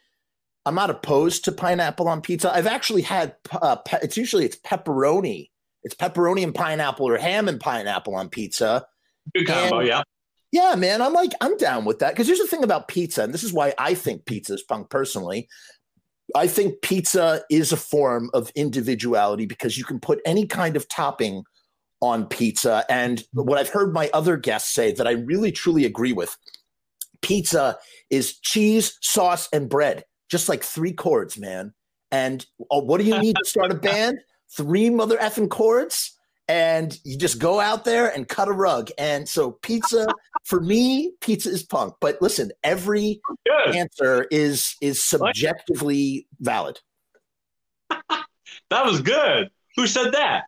I'm 0.65 0.75
not 0.75 0.91
opposed 0.91 1.45
to 1.45 1.53
pineapple 1.53 2.09
on 2.09 2.21
pizza. 2.21 2.53
I've 2.53 2.67
actually 2.67 3.03
had. 3.03 3.37
Uh, 3.51 3.77
pe- 3.77 4.01
it's 4.03 4.17
usually 4.17 4.45
it's 4.45 4.57
pepperoni 4.57 5.51
it's 5.85 5.95
pepperoni 5.95 6.43
and 6.43 6.55
pineapple 6.55 7.09
or 7.09 7.17
ham 7.17 7.49
and 7.49 7.61
pineapple 7.61 8.15
on 8.15 8.29
pizza. 8.29 8.87
Good 9.35 9.47
combo, 9.47 9.79
and, 9.79 9.89
yeah. 9.89 10.03
Yeah, 10.53 10.75
man. 10.75 11.01
I'm 11.01 11.15
like, 11.15 11.33
I'm 11.41 11.57
down 11.57 11.85
with 11.85 12.01
that. 12.01 12.13
Because 12.13 12.27
here's 12.27 12.39
the 12.39 12.47
thing 12.47 12.63
about 12.63 12.89
pizza, 12.89 13.23
and 13.23 13.33
this 13.33 13.43
is 13.43 13.53
why 13.53 13.75
I 13.79 13.95
think 13.95 14.27
pizza 14.27 14.55
is 14.55 14.63
punk 14.63 14.91
personally. 14.91 15.49
I 16.35 16.47
think 16.47 16.83
pizza 16.83 17.43
is 17.51 17.73
a 17.73 17.77
form 17.77 18.31
of 18.35 18.51
individuality 18.55 19.47
because 19.47 19.77
you 19.77 19.85
can 19.85 19.99
put 19.99 20.21
any 20.25 20.47
kind 20.47 20.77
of 20.77 20.89
topping 20.89 21.45
on 22.01 22.27
pizza. 22.27 22.85
And 22.89 23.23
what 23.33 23.59
I've 23.59 23.69
heard 23.69 23.93
my 23.93 24.11
other 24.13 24.37
guests 24.37 24.75
say 24.75 24.93
that 24.93 25.07
I 25.07 25.13
really 25.13 25.53
truly 25.53 25.85
agree 25.85 26.13
with 26.13 26.37
pizza 27.23 27.79
is 28.11 28.39
cheese, 28.39 28.99
sauce, 29.01 29.49
and 29.53 29.69
bread, 29.69 30.05
just 30.31 30.49
like 30.49 30.63
three 30.63 30.93
chords, 30.93 31.39
man. 31.39 31.73
And 32.11 32.45
oh, 32.71 32.81
what 32.81 33.01
do 33.01 33.07
you 33.07 33.19
need 33.19 33.37
to 33.43 33.49
start 33.49 33.71
a 33.71 33.75
band? 33.77 34.19
Three 34.57 34.91
mother 34.91 35.17
effing 35.17 35.49
chords 35.49 36.17
and 36.49 36.99
you 37.05 37.17
just 37.17 37.39
go 37.39 37.61
out 37.61 37.85
there 37.85 38.09
and 38.09 38.29
cut 38.29 38.49
a 38.49 38.53
rug. 38.53 38.91
And 38.99 39.29
so 39.29 39.53
pizza 39.63 40.07
for 40.45 40.61
me, 40.61 41.13
pizza 41.21 41.51
is 41.51 41.63
punk. 41.63 41.95
But 42.01 42.21
listen, 42.21 42.51
every 42.63 43.21
Good. 43.47 43.77
answer 43.77 44.27
is 44.31 44.77
is 44.81 45.03
subjectively 45.03 46.27
valid. 46.41 46.81
that 47.91 48.85
was 48.85 49.01
good. 49.01 49.51
Who 49.77 49.87
said 49.87 50.13
that? 50.13 50.45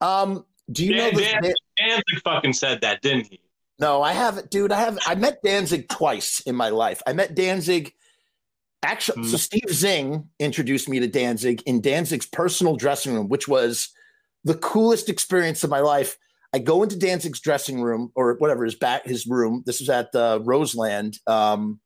Um, 0.00 0.44
do 0.70 0.84
you 0.84 0.94
Dan, 0.94 1.14
know 1.14 1.20
Dan, 1.20 1.54
Danzig 1.78 2.22
fucking 2.24 2.52
said 2.52 2.80
that, 2.80 3.02
didn't 3.02 3.28
he? 3.30 3.40
No, 3.78 4.02
I 4.02 4.12
haven't, 4.12 4.50
dude. 4.50 4.72
I 4.72 4.80
haven't. 4.80 5.08
I 5.08 5.14
met 5.14 5.42
Danzig 5.42 5.88
twice 5.88 6.40
in 6.40 6.54
my 6.54 6.70
life. 6.70 7.02
I 7.06 7.12
met 7.12 7.34
Danzig 7.34 7.92
Actually, 8.84 9.24
mm. 9.24 9.30
so 9.30 9.36
Steve 9.38 9.70
Zing 9.70 10.28
introduced 10.38 10.88
me 10.88 11.00
to 11.00 11.06
Danzig 11.06 11.62
in 11.64 11.80
Danzig's 11.80 12.26
personal 12.26 12.76
dressing 12.76 13.14
room, 13.14 13.28
which 13.28 13.48
was 13.48 13.88
the 14.44 14.54
coolest 14.54 15.08
experience 15.08 15.64
of 15.64 15.70
my 15.70 15.80
life. 15.80 16.18
I 16.52 16.58
go 16.58 16.82
into 16.82 16.98
Danzig's 16.98 17.40
dressing 17.40 17.80
room 17.80 18.12
or 18.14 18.34
whatever 18.34 18.64
his 18.64 18.74
back 18.74 19.06
his 19.06 19.26
room. 19.26 19.62
This 19.64 19.80
was 19.80 19.88
at 19.88 20.12
the 20.12 20.40
Roseland. 20.44 21.18
Um, 21.26 21.80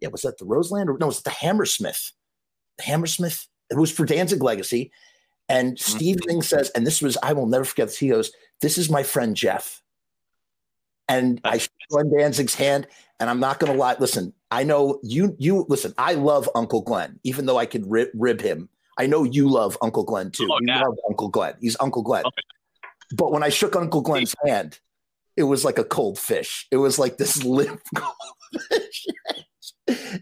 yeah, 0.00 0.08
was 0.08 0.22
that 0.22 0.38
the 0.38 0.44
Roseland 0.44 0.90
or 0.90 0.98
no? 0.98 1.06
It 1.06 1.08
was 1.08 1.22
the 1.22 1.30
Hammersmith. 1.30 2.10
The 2.78 2.84
Hammersmith. 2.84 3.46
It 3.70 3.78
was 3.78 3.92
for 3.92 4.04
Danzig 4.04 4.42
Legacy. 4.42 4.90
And 5.48 5.76
mm-hmm. 5.76 5.96
Steve 5.96 6.18
Zing 6.28 6.42
says, 6.42 6.70
and 6.74 6.84
this 6.86 7.00
was 7.00 7.16
I 7.22 7.34
will 7.34 7.46
never 7.46 7.64
forget 7.64 7.86
this. 7.86 7.98
He 7.98 8.08
goes, 8.08 8.32
"This 8.60 8.78
is 8.78 8.90
my 8.90 9.04
friend 9.04 9.36
Jeff." 9.36 9.80
And 11.08 11.40
I 11.44 11.58
shook 11.58 11.70
Danzig's 12.16 12.54
hand, 12.54 12.86
and 13.20 13.28
I'm 13.28 13.40
not 13.40 13.58
going 13.60 13.72
to 13.72 13.78
lie. 13.78 13.96
Listen, 13.98 14.32
I 14.50 14.64
know 14.64 15.00
you. 15.02 15.36
You 15.38 15.66
listen. 15.68 15.94
I 15.98 16.14
love 16.14 16.48
Uncle 16.54 16.82
Glenn, 16.82 17.18
even 17.24 17.46
though 17.46 17.58
I 17.58 17.66
could 17.66 17.90
rib, 17.90 18.08
rib 18.14 18.40
him. 18.40 18.68
I 18.98 19.06
know 19.06 19.24
you 19.24 19.48
love 19.48 19.76
Uncle 19.82 20.04
Glenn 20.04 20.30
too. 20.30 20.48
Oh, 20.50 20.58
you 20.60 20.74
love 20.74 20.96
Uncle 21.08 21.28
Glenn. 21.28 21.54
He's 21.60 21.76
Uncle 21.80 22.02
Glenn. 22.02 22.24
Okay. 22.26 22.42
But 23.16 23.32
when 23.32 23.42
I 23.42 23.48
shook 23.48 23.74
Uncle 23.76 24.00
Glenn's 24.02 24.34
hand, 24.46 24.78
it 25.36 25.44
was 25.44 25.64
like 25.64 25.78
a 25.78 25.84
cold 25.84 26.18
fish. 26.18 26.66
It 26.70 26.76
was 26.76 26.98
like 26.98 27.16
this 27.18 27.42
limp 27.44 27.80
fish. 28.70 29.06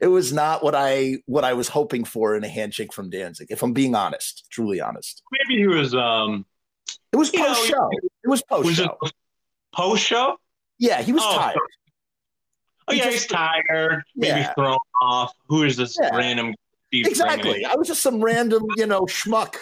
it 0.01 0.07
was 0.11 0.33
not 0.33 0.63
what 0.63 0.75
I 0.75 1.19
what 1.27 1.45
I 1.45 1.53
was 1.55 1.69
hoping 1.69 2.05
for 2.05 2.37
in 2.37 2.45
a 2.45 2.49
handshake 2.49 2.93
from 2.93 3.11
Danzig. 3.11 3.47
If 3.51 3.63
I'm 3.63 3.73
being 3.73 3.95
honest, 3.95 4.47
truly 4.51 4.81
honest. 4.81 5.23
Maybe 5.33 5.61
he 5.61 5.67
was. 5.67 5.95
um 5.95 6.47
It 7.13 7.17
was 7.17 7.31
post 7.31 7.67
show. 7.67 7.91
It 8.25 8.29
was 8.29 8.43
post 8.43 8.73
show. 8.75 8.97
Post 9.75 10.05
show. 10.05 10.37
Yeah, 10.81 11.03
he 11.03 11.13
was 11.13 11.23
oh, 11.25 11.37
tired. 11.37 11.59
Oh 12.89 12.93
yeah, 12.93 13.11
he's 13.11 13.27
tired, 13.27 14.03
maybe 14.17 14.41
yeah. 14.41 14.55
thrown 14.55 14.79
off. 15.03 15.33
Who 15.49 15.63
is 15.63 15.77
this 15.77 15.97
yeah. 16.01 16.17
random? 16.17 16.55
Exactly. 16.91 17.65
I 17.65 17.77
was 17.77 17.87
just 17.87 18.03
some 18.03 18.21
random, 18.25 18.65
you 18.77 18.87
know, 18.87 19.03
schmuck 19.03 19.55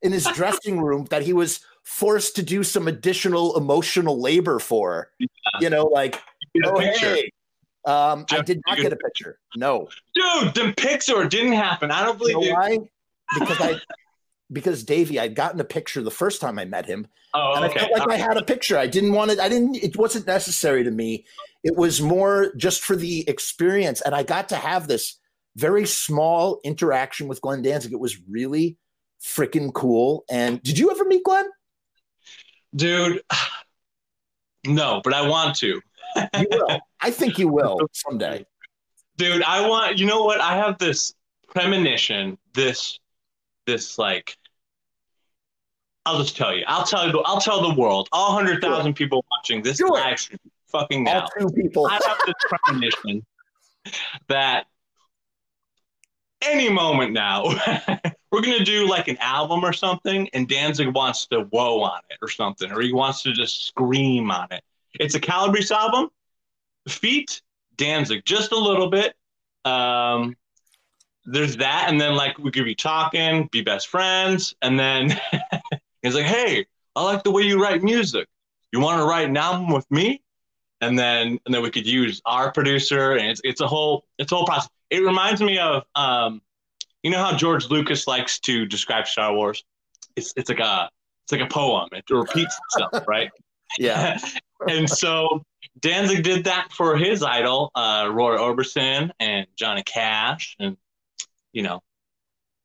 in 0.00 0.12
his 0.12 0.24
dressing 0.34 0.80
room 0.80 1.04
that 1.10 1.22
he 1.22 1.34
was 1.34 1.60
forced 1.82 2.36
to 2.36 2.42
do 2.42 2.62
some 2.62 2.88
additional 2.88 3.56
emotional 3.56 4.18
labor 4.18 4.58
for. 4.60 5.10
Yeah. 5.18 5.26
You 5.60 5.70
know, 5.70 5.84
like, 5.86 6.22
oh 6.64 6.78
hey, 6.78 7.30
um, 7.84 8.24
I 8.30 8.40
did 8.40 8.62
not 8.66 8.78
get 8.78 8.92
a 8.92 8.96
picture. 8.96 9.38
No, 9.56 9.88
dude, 10.14 10.54
the 10.54 10.72
picture 10.76 11.24
didn't 11.26 11.54
happen. 11.54 11.90
I 11.90 12.04
don't 12.04 12.16
believe 12.16 12.36
you. 12.40 12.52
Know 12.52 12.54
why? 12.54 12.78
Because 13.38 13.60
I 13.60 13.80
because 14.52 14.84
Davey, 14.84 15.18
I'd 15.18 15.34
gotten 15.34 15.60
a 15.60 15.64
picture 15.64 16.02
the 16.02 16.10
first 16.10 16.40
time 16.40 16.58
I 16.58 16.64
met 16.64 16.86
him. 16.86 17.06
Oh, 17.34 17.54
and 17.54 17.64
I 17.64 17.68
felt 17.68 17.92
like 17.92 18.08
I 18.08 18.16
had 18.16 18.36
a 18.36 18.44
picture. 18.44 18.76
I 18.76 18.86
didn't 18.86 19.12
want 19.12 19.30
it. 19.30 19.38
I 19.38 19.48
didn't, 19.48 19.76
it 19.76 19.96
wasn't 19.96 20.26
necessary 20.26 20.82
to 20.84 20.90
me. 20.90 21.26
It 21.62 21.76
was 21.76 22.00
more 22.00 22.52
just 22.56 22.82
for 22.82 22.96
the 22.96 23.28
experience. 23.28 24.00
And 24.00 24.14
I 24.14 24.22
got 24.22 24.48
to 24.48 24.56
have 24.56 24.88
this 24.88 25.18
very 25.56 25.86
small 25.86 26.60
interaction 26.64 27.28
with 27.28 27.40
Glenn 27.40 27.62
Danzig. 27.62 27.92
It 27.92 28.00
was 28.00 28.18
really 28.28 28.78
freaking 29.22 29.72
cool. 29.72 30.24
And 30.30 30.62
did 30.62 30.78
you 30.78 30.90
ever 30.90 31.04
meet 31.04 31.24
Glenn? 31.24 31.46
Dude, 32.74 33.22
no, 34.66 35.00
but 35.04 35.12
I 35.12 35.28
want 35.28 35.56
to. 35.56 35.80
you 36.38 36.46
will. 36.50 36.80
I 37.00 37.10
think 37.10 37.38
you 37.38 37.48
will 37.48 37.78
someday. 37.92 38.44
Dude, 39.16 39.42
I 39.42 39.68
want, 39.68 39.98
you 39.98 40.06
know 40.06 40.24
what? 40.24 40.40
I 40.40 40.56
have 40.56 40.78
this 40.78 41.14
premonition, 41.48 42.38
this, 42.54 42.98
this 43.66 43.98
like, 43.98 44.36
I'll 46.06 46.18
just 46.18 46.36
tell 46.36 46.54
you. 46.54 46.64
I'll 46.66 46.84
tell 46.84 47.08
you. 47.08 47.20
I'll 47.24 47.40
tell 47.40 47.62
the 47.62 47.78
world. 47.78 48.08
All 48.12 48.32
hundred 48.32 48.62
thousand 48.62 48.94
people 48.94 49.24
watching 49.30 49.62
this 49.62 49.80
live 49.80 50.18
stream, 50.18 50.38
fucking 50.68 51.04
now. 51.04 51.22
All 51.22 51.28
two 51.38 51.54
people. 51.54 51.86
I 51.86 52.00
have 52.06 52.18
this 52.26 52.34
premonition 52.48 53.24
that 54.28 54.66
any 56.42 56.70
moment 56.70 57.12
now 57.12 57.44
we're 58.30 58.42
gonna 58.42 58.64
do 58.64 58.88
like 58.88 59.08
an 59.08 59.18
album 59.18 59.64
or 59.64 59.72
something, 59.72 60.28
and 60.32 60.48
Danzig 60.48 60.94
wants 60.94 61.26
to 61.28 61.42
whoa 61.50 61.82
on 61.82 62.00
it 62.10 62.18
or 62.22 62.28
something, 62.28 62.70
or 62.70 62.80
he 62.80 62.92
wants 62.92 63.22
to 63.22 63.32
just 63.32 63.66
scream 63.66 64.30
on 64.30 64.48
it. 64.50 64.62
It's 64.94 65.14
a 65.14 65.20
Calabrese 65.20 65.74
album. 65.74 66.08
Feet 66.88 67.42
Danzig 67.76 68.24
just 68.24 68.52
a 68.52 68.58
little 68.58 68.88
bit. 68.88 69.14
Um, 69.64 70.36
there's 71.24 71.58
that, 71.58 71.86
and 71.88 72.00
then 72.00 72.14
like 72.14 72.38
we 72.38 72.50
could 72.50 72.64
be 72.64 72.74
talking, 72.74 73.48
be 73.52 73.62
best 73.62 73.88
friends, 73.88 74.54
and 74.62 74.78
then 74.78 75.20
he's 76.02 76.14
like, 76.14 76.26
"Hey, 76.26 76.66
I 76.96 77.04
like 77.04 77.22
the 77.22 77.30
way 77.30 77.42
you 77.42 77.62
write 77.62 77.82
music. 77.82 78.28
You 78.72 78.80
want 78.80 79.00
to 79.00 79.04
write 79.04 79.28
an 79.28 79.36
album 79.36 79.72
with 79.72 79.90
me?" 79.90 80.22
And 80.80 80.98
then 80.98 81.38
and 81.44 81.54
then 81.54 81.62
we 81.62 81.70
could 81.70 81.86
use 81.86 82.20
our 82.24 82.52
producer, 82.52 83.12
and 83.12 83.28
it's 83.28 83.40
it's 83.44 83.60
a 83.60 83.66
whole 83.66 84.04
it's 84.18 84.32
a 84.32 84.36
whole 84.36 84.46
process. 84.46 84.70
It 84.90 85.00
reminds 85.00 85.40
me 85.40 85.58
of 85.58 85.84
um, 85.94 86.42
you 87.02 87.10
know 87.10 87.18
how 87.22 87.36
George 87.36 87.68
Lucas 87.70 88.06
likes 88.06 88.38
to 88.40 88.66
describe 88.66 89.06
Star 89.06 89.34
Wars. 89.34 89.64
It's 90.16 90.32
it's 90.36 90.48
like 90.48 90.60
a 90.60 90.90
it's 91.24 91.32
like 91.32 91.42
a 91.42 91.52
poem. 91.52 91.88
It 91.92 92.04
repeats 92.10 92.58
itself, 92.66 93.04
right? 93.08 93.30
Yeah. 93.78 94.18
and 94.68 94.88
so 94.88 95.42
Danzig 95.78 96.24
did 96.24 96.44
that 96.44 96.72
for 96.72 96.96
his 96.96 97.22
idol, 97.22 97.70
uh, 97.74 98.08
Roy 98.12 98.36
Orbison 98.36 99.10
and 99.20 99.46
Johnny 99.56 99.82
Cash, 99.82 100.56
and 100.58 100.76
you 101.52 101.62
know, 101.62 101.82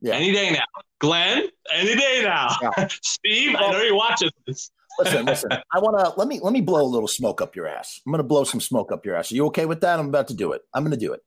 yeah. 0.06 0.16
any 0.16 0.32
day 0.32 0.52
now. 0.52 0.66
Glenn, 1.00 1.48
any 1.74 1.96
day 1.96 2.22
now. 2.24 2.56
Yeah. 2.62 2.88
Steve, 3.02 3.56
well, 3.56 3.70
I 3.70 3.72
know 3.74 3.82
you're 3.82 3.96
watching 3.96 4.30
this. 4.48 4.72
listen, 5.00 5.26
listen. 5.26 5.52
I 5.52 5.80
want 5.80 6.00
to 6.00 6.14
let 6.18 6.28
me 6.28 6.40
let 6.42 6.54
me 6.54 6.62
blow 6.62 6.82
a 6.82 6.88
little 6.88 7.08
smoke 7.08 7.42
up 7.42 7.56
your 7.56 7.68
ass. 7.68 8.02
I'm 8.06 8.12
going 8.12 8.20
to 8.20 8.28
blow 8.28 8.44
some 8.44 8.62
smoke 8.62 8.92
up 8.92 9.06
your 9.06 9.16
ass. 9.16 9.32
Are 9.32 9.36
you 9.36 9.46
okay 9.48 9.66
with 9.66 9.82
that? 9.82 10.00
I'm 10.00 10.08
about 10.08 10.28
to 10.30 10.34
do 10.34 10.52
it. 10.54 10.62
I'm 10.74 10.84
going 10.84 10.98
to 10.98 11.06
do 11.06 11.14
it. 11.14 11.22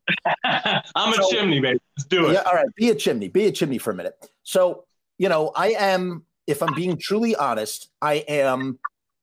I'm 0.94 1.12
so, 1.14 1.28
a 1.28 1.30
chimney, 1.30 1.60
baby. 1.60 1.80
Let's 1.96 2.08
do 2.08 2.28
it. 2.28 2.34
Yeah, 2.34 2.42
all 2.42 2.54
right. 2.54 2.66
Be 2.76 2.90
a 2.90 2.94
chimney. 2.94 3.28
Be 3.28 3.46
a 3.46 3.52
chimney 3.52 3.78
for 3.78 3.90
a 3.90 3.94
minute. 3.94 4.14
So, 4.42 4.84
you 5.18 5.28
know, 5.28 5.52
I 5.54 5.68
am. 5.72 6.24
If 6.46 6.62
I'm 6.62 6.74
being 6.74 6.96
truly 6.98 7.36
honest, 7.36 7.90
I 8.00 8.24
am. 8.28 8.78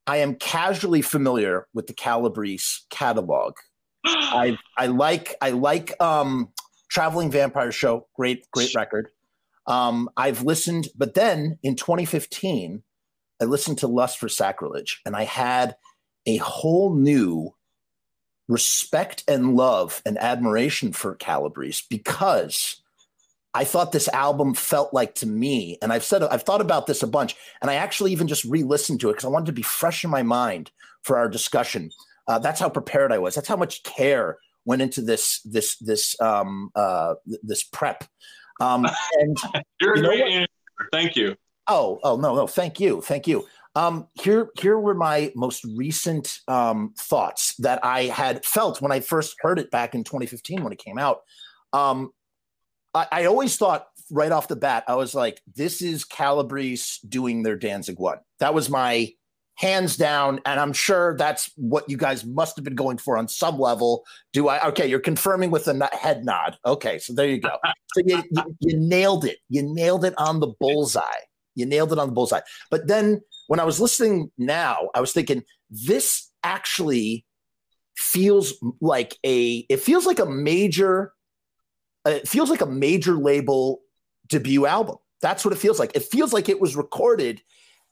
I 0.05 0.17
am 0.17 0.35
casually 0.35 1.01
familiar 1.01 1.65
with 1.73 1.87
the 1.87 1.93
Calabrese 1.93 2.81
catalog. 2.89 3.55
I 4.05 4.57
I 4.77 4.87
like 4.87 5.35
I 5.41 5.51
like 5.51 5.99
um 5.99 6.49
Traveling 6.95 7.31
Vampire 7.31 7.71
Show, 7.71 8.07
great, 8.15 8.49
great 8.51 8.73
record. 8.75 9.09
Um, 9.67 10.09
I've 10.15 10.43
listened, 10.43 10.89
but 10.95 11.13
then 11.13 11.57
in 11.63 11.75
2015, 11.75 12.83
I 13.41 13.45
listened 13.45 13.79
to 13.79 13.87
Lust 13.87 14.17
for 14.17 14.29
Sacrilege, 14.29 15.01
and 15.05 15.15
I 15.15 15.23
had 15.23 15.75
a 16.25 16.37
whole 16.37 16.93
new 16.93 17.53
respect 18.47 19.23
and 19.27 19.55
love 19.55 20.01
and 20.05 20.17
admiration 20.17 20.93
for 20.93 21.15
Calabrese 21.15 21.83
because 21.89 22.81
I 23.53 23.63
thought 23.63 23.91
this 23.91 24.09
album 24.09 24.53
felt 24.53 24.93
like 24.93 25.15
to 25.15 25.25
me, 25.25 25.77
and 25.81 25.93
I've 25.93 26.03
said 26.03 26.23
I've 26.23 26.43
thought 26.43 26.61
about 26.61 26.87
this 26.87 27.01
a 27.01 27.07
bunch, 27.07 27.35
and 27.61 27.71
I 27.71 27.75
actually 27.75 28.11
even 28.11 28.27
just 28.27 28.43
re-listened 28.43 28.99
to 28.99 29.09
it 29.09 29.13
because 29.13 29.25
I 29.25 29.29
wanted 29.29 29.47
to 29.47 29.53
be 29.53 29.61
fresh 29.61 30.03
in 30.03 30.09
my 30.09 30.23
mind 30.23 30.71
for 31.03 31.17
our 31.17 31.29
discussion. 31.29 31.89
Uh, 32.27 32.39
that's 32.39 32.59
how 32.59 32.69
prepared 32.69 33.11
I 33.11 33.17
was. 33.17 33.33
That's 33.33 33.47
how 33.47 33.55
much 33.55 33.83
care 33.83 34.37
went 34.65 34.81
into 34.81 35.01
this 35.01 35.41
this 35.43 35.77
this 35.77 36.19
um, 36.19 36.69
uh, 36.75 37.15
this 37.43 37.63
prep. 37.63 38.03
Um, 38.59 38.87
and 39.19 39.37
you're 39.81 39.95
a 39.95 40.01
great 40.01 40.21
answer. 40.21 40.47
Thank 40.91 41.15
you. 41.15 41.35
Oh, 41.67 41.99
oh 42.03 42.17
no, 42.17 42.35
no, 42.35 42.47
thank 42.47 42.79
you, 42.79 43.01
thank 43.01 43.27
you. 43.27 43.45
Um, 43.75 44.07
here, 44.13 44.49
here 44.57 44.79
were 44.79 44.93
my 44.93 45.33
most 45.35 45.65
recent 45.75 46.39
um, 46.47 46.93
thoughts 46.97 47.55
that 47.57 47.83
I 47.83 48.03
had 48.03 48.45
felt 48.45 48.81
when 48.81 48.91
I 48.91 49.01
first 49.01 49.35
heard 49.41 49.59
it 49.59 49.69
back 49.69 49.95
in 49.95 50.03
2015 50.05 50.63
when 50.63 50.71
it 50.71 50.79
came 50.79 50.97
out. 50.97 51.21
Um, 51.73 52.11
I, 52.93 53.07
I 53.11 53.25
always 53.25 53.57
thought 53.57 53.87
right 54.09 54.31
off 54.31 54.47
the 54.47 54.55
bat, 54.55 54.85
I 54.87 54.95
was 54.95 55.13
like, 55.13 55.41
"This 55.55 55.81
is 55.81 56.05
Calabrese 56.05 56.99
doing 57.07 57.43
their 57.43 57.57
Danzig 57.57 57.99
one." 57.99 58.19
That 58.39 58.53
was 58.53 58.69
my 58.69 59.11
hands 59.55 59.95
down. 59.97 60.39
And 60.45 60.59
I'm 60.59 60.73
sure 60.73 61.15
that's 61.17 61.49
what 61.55 61.89
you 61.89 61.97
guys 61.97 62.25
must 62.25 62.55
have 62.57 62.63
been 62.63 62.75
going 62.75 62.97
for 62.97 63.17
on 63.17 63.27
some 63.27 63.57
level. 63.59 64.03
Do 64.33 64.47
I? 64.47 64.67
Okay, 64.67 64.87
you're 64.87 64.99
confirming 64.99 65.51
with 65.51 65.67
a 65.67 65.89
head 65.93 66.25
nod. 66.25 66.57
Okay, 66.65 66.99
so 66.99 67.13
there 67.13 67.27
you 67.27 67.39
go. 67.39 67.57
So 67.93 68.01
you, 68.05 68.23
you, 68.31 68.57
you 68.59 68.77
nailed 68.77 69.25
it. 69.25 69.37
You 69.49 69.63
nailed 69.63 70.05
it 70.05 70.13
on 70.17 70.39
the 70.39 70.47
bullseye. 70.59 71.01
You 71.55 71.65
nailed 71.65 71.93
it 71.93 71.99
on 71.99 72.07
the 72.07 72.13
bullseye. 72.13 72.41
But 72.69 72.87
then 72.87 73.21
when 73.47 73.59
I 73.59 73.63
was 73.63 73.79
listening 73.79 74.31
now, 74.37 74.89
I 74.93 74.99
was 74.99 75.13
thinking 75.13 75.43
this 75.69 76.29
actually 76.43 77.25
feels 77.95 78.53
like 78.81 79.17
a. 79.25 79.65
It 79.69 79.79
feels 79.79 80.05
like 80.05 80.19
a 80.19 80.25
major. 80.25 81.13
Uh, 82.05 82.11
it 82.11 82.27
feels 82.27 82.49
like 82.49 82.61
a 82.61 82.67
major 82.67 83.13
label 83.13 83.81
debut 84.27 84.65
album. 84.65 84.97
That's 85.21 85.45
what 85.45 85.53
it 85.53 85.57
feels 85.57 85.79
like. 85.79 85.95
It 85.95 86.03
feels 86.03 86.33
like 86.33 86.49
it 86.49 86.59
was 86.59 86.75
recorded. 86.75 87.41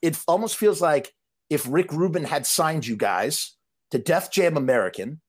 It 0.02 0.20
almost 0.28 0.58
feels 0.58 0.82
like 0.82 1.14
if 1.50 1.68
Rick 1.68 1.92
Rubin 1.92 2.24
had 2.24 2.46
signed 2.46 2.86
you 2.86 2.96
guys 2.96 3.56
to 3.92 4.00
Def 4.00 4.32
Jam 4.32 4.58
American 4.58 5.22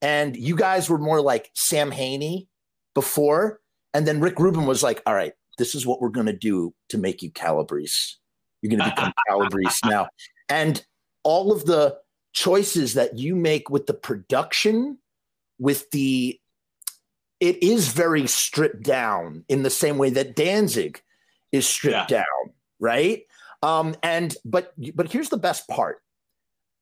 and 0.00 0.36
you 0.36 0.56
guys 0.56 0.88
were 0.88 0.98
more 0.98 1.20
like 1.20 1.50
Samhain 1.54 2.46
before, 2.94 3.60
and 3.94 4.06
then 4.06 4.20
Rick 4.20 4.38
Rubin 4.38 4.66
was 4.66 4.82
like, 4.82 5.02
all 5.06 5.14
right, 5.14 5.32
this 5.58 5.74
is 5.74 5.86
what 5.86 6.00
we're 6.00 6.08
going 6.08 6.26
to 6.26 6.32
do 6.32 6.74
to 6.88 6.98
make 6.98 7.22
you 7.22 7.30
Calabrese. 7.30 8.16
You're 8.60 8.76
going 8.76 8.88
to 8.88 8.94
become 8.94 9.12
Calabrese 9.28 9.78
now. 9.84 10.08
And 10.48 10.84
all 11.24 11.52
of 11.52 11.64
the 11.64 11.98
choices 12.32 12.94
that 12.94 13.18
you 13.18 13.36
make 13.36 13.70
with 13.70 13.86
the 13.86 13.94
production, 13.94 14.98
with 15.58 15.90
the, 15.90 16.40
it 17.40 17.62
is 17.62 17.88
very 17.88 18.26
stripped 18.26 18.82
down 18.82 19.44
in 19.48 19.62
the 19.62 19.70
same 19.70 19.98
way 19.98 20.10
that 20.10 20.36
Danzig 20.36 21.02
is 21.50 21.68
stripped 21.68 22.10
yeah. 22.10 22.18
down, 22.18 22.54
right? 22.80 23.24
Um, 23.62 23.94
and 24.02 24.34
but 24.44 24.72
but 24.94 25.10
here's 25.10 25.28
the 25.28 25.36
best 25.36 25.68
part. 25.68 26.02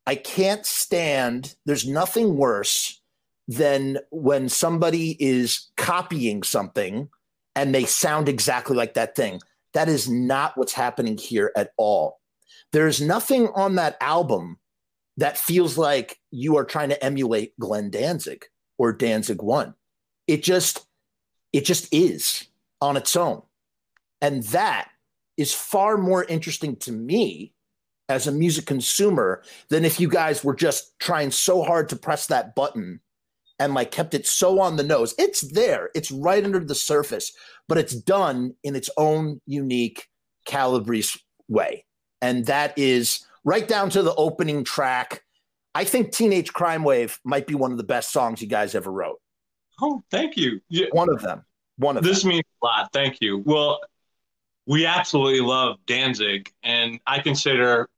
I 0.06 0.14
can't 0.14 0.64
stand. 0.64 1.54
There's 1.66 1.86
nothing 1.86 2.36
worse 2.36 3.00
than 3.46 3.98
when 4.10 4.48
somebody 4.48 5.16
is 5.20 5.70
copying 5.76 6.42
something 6.42 7.08
and 7.56 7.74
they 7.74 7.84
sound 7.84 8.28
exactly 8.28 8.76
like 8.76 8.94
that 8.94 9.16
thing. 9.16 9.40
That 9.74 9.88
is 9.88 10.08
not 10.08 10.56
what's 10.56 10.72
happening 10.72 11.18
here 11.18 11.52
at 11.56 11.72
all. 11.76 12.20
There's 12.72 13.00
nothing 13.00 13.48
on 13.48 13.74
that 13.74 13.96
album 14.00 14.58
that 15.16 15.36
feels 15.36 15.76
like 15.76 16.18
you 16.30 16.56
are 16.56 16.64
trying 16.64 16.90
to 16.90 17.04
emulate 17.04 17.58
Glenn 17.58 17.90
Danzig 17.90 18.46
or 18.78 18.92
Danzig 18.92 19.42
One. 19.42 19.74
It 20.26 20.42
just, 20.42 20.86
it 21.52 21.64
just 21.64 21.92
is 21.92 22.46
on 22.80 22.96
its 22.96 23.16
own. 23.16 23.42
And 24.20 24.44
that 24.44 24.89
is 25.40 25.54
far 25.54 25.96
more 25.96 26.24
interesting 26.24 26.76
to 26.76 26.92
me 26.92 27.54
as 28.10 28.26
a 28.26 28.32
music 28.32 28.66
consumer 28.66 29.42
than 29.70 29.84
if 29.84 29.98
you 29.98 30.08
guys 30.08 30.44
were 30.44 30.54
just 30.54 30.98
trying 30.98 31.30
so 31.30 31.62
hard 31.62 31.88
to 31.88 31.96
press 31.96 32.26
that 32.26 32.54
button 32.54 33.00
and 33.58 33.72
like 33.72 33.90
kept 33.90 34.12
it 34.14 34.26
so 34.26 34.60
on 34.60 34.76
the 34.76 34.82
nose. 34.82 35.14
It's 35.16 35.40
there, 35.52 35.90
it's 35.94 36.10
right 36.10 36.44
under 36.44 36.60
the 36.60 36.74
surface, 36.74 37.32
but 37.68 37.78
it's 37.78 37.94
done 37.94 38.54
in 38.64 38.76
its 38.76 38.90
own 38.96 39.40
unique 39.46 40.08
Calabrese 40.44 41.18
way. 41.48 41.86
And 42.20 42.44
that 42.46 42.76
is 42.76 43.24
right 43.44 43.66
down 43.66 43.88
to 43.90 44.02
the 44.02 44.14
opening 44.16 44.64
track. 44.64 45.22
I 45.74 45.84
think 45.84 46.12
Teenage 46.12 46.52
Crime 46.52 46.84
Wave 46.84 47.18
might 47.24 47.46
be 47.46 47.54
one 47.54 47.70
of 47.72 47.78
the 47.78 47.84
best 47.84 48.12
songs 48.12 48.42
you 48.42 48.48
guys 48.48 48.74
ever 48.74 48.90
wrote. 48.90 49.20
Oh, 49.80 50.02
thank 50.10 50.36
you. 50.36 50.60
Yeah. 50.68 50.86
One 50.90 51.08
of 51.08 51.22
them. 51.22 51.44
One 51.78 51.96
of 51.96 52.04
this 52.04 52.22
them. 52.22 52.30
means 52.30 52.44
a 52.62 52.66
lot. 52.66 52.92
Thank 52.92 53.22
you. 53.22 53.42
Well, 53.46 53.80
we 54.66 54.86
absolutely 54.86 55.40
love 55.40 55.76
Danzig, 55.86 56.52
and 56.62 57.00
I 57.06 57.20
consider 57.20 57.88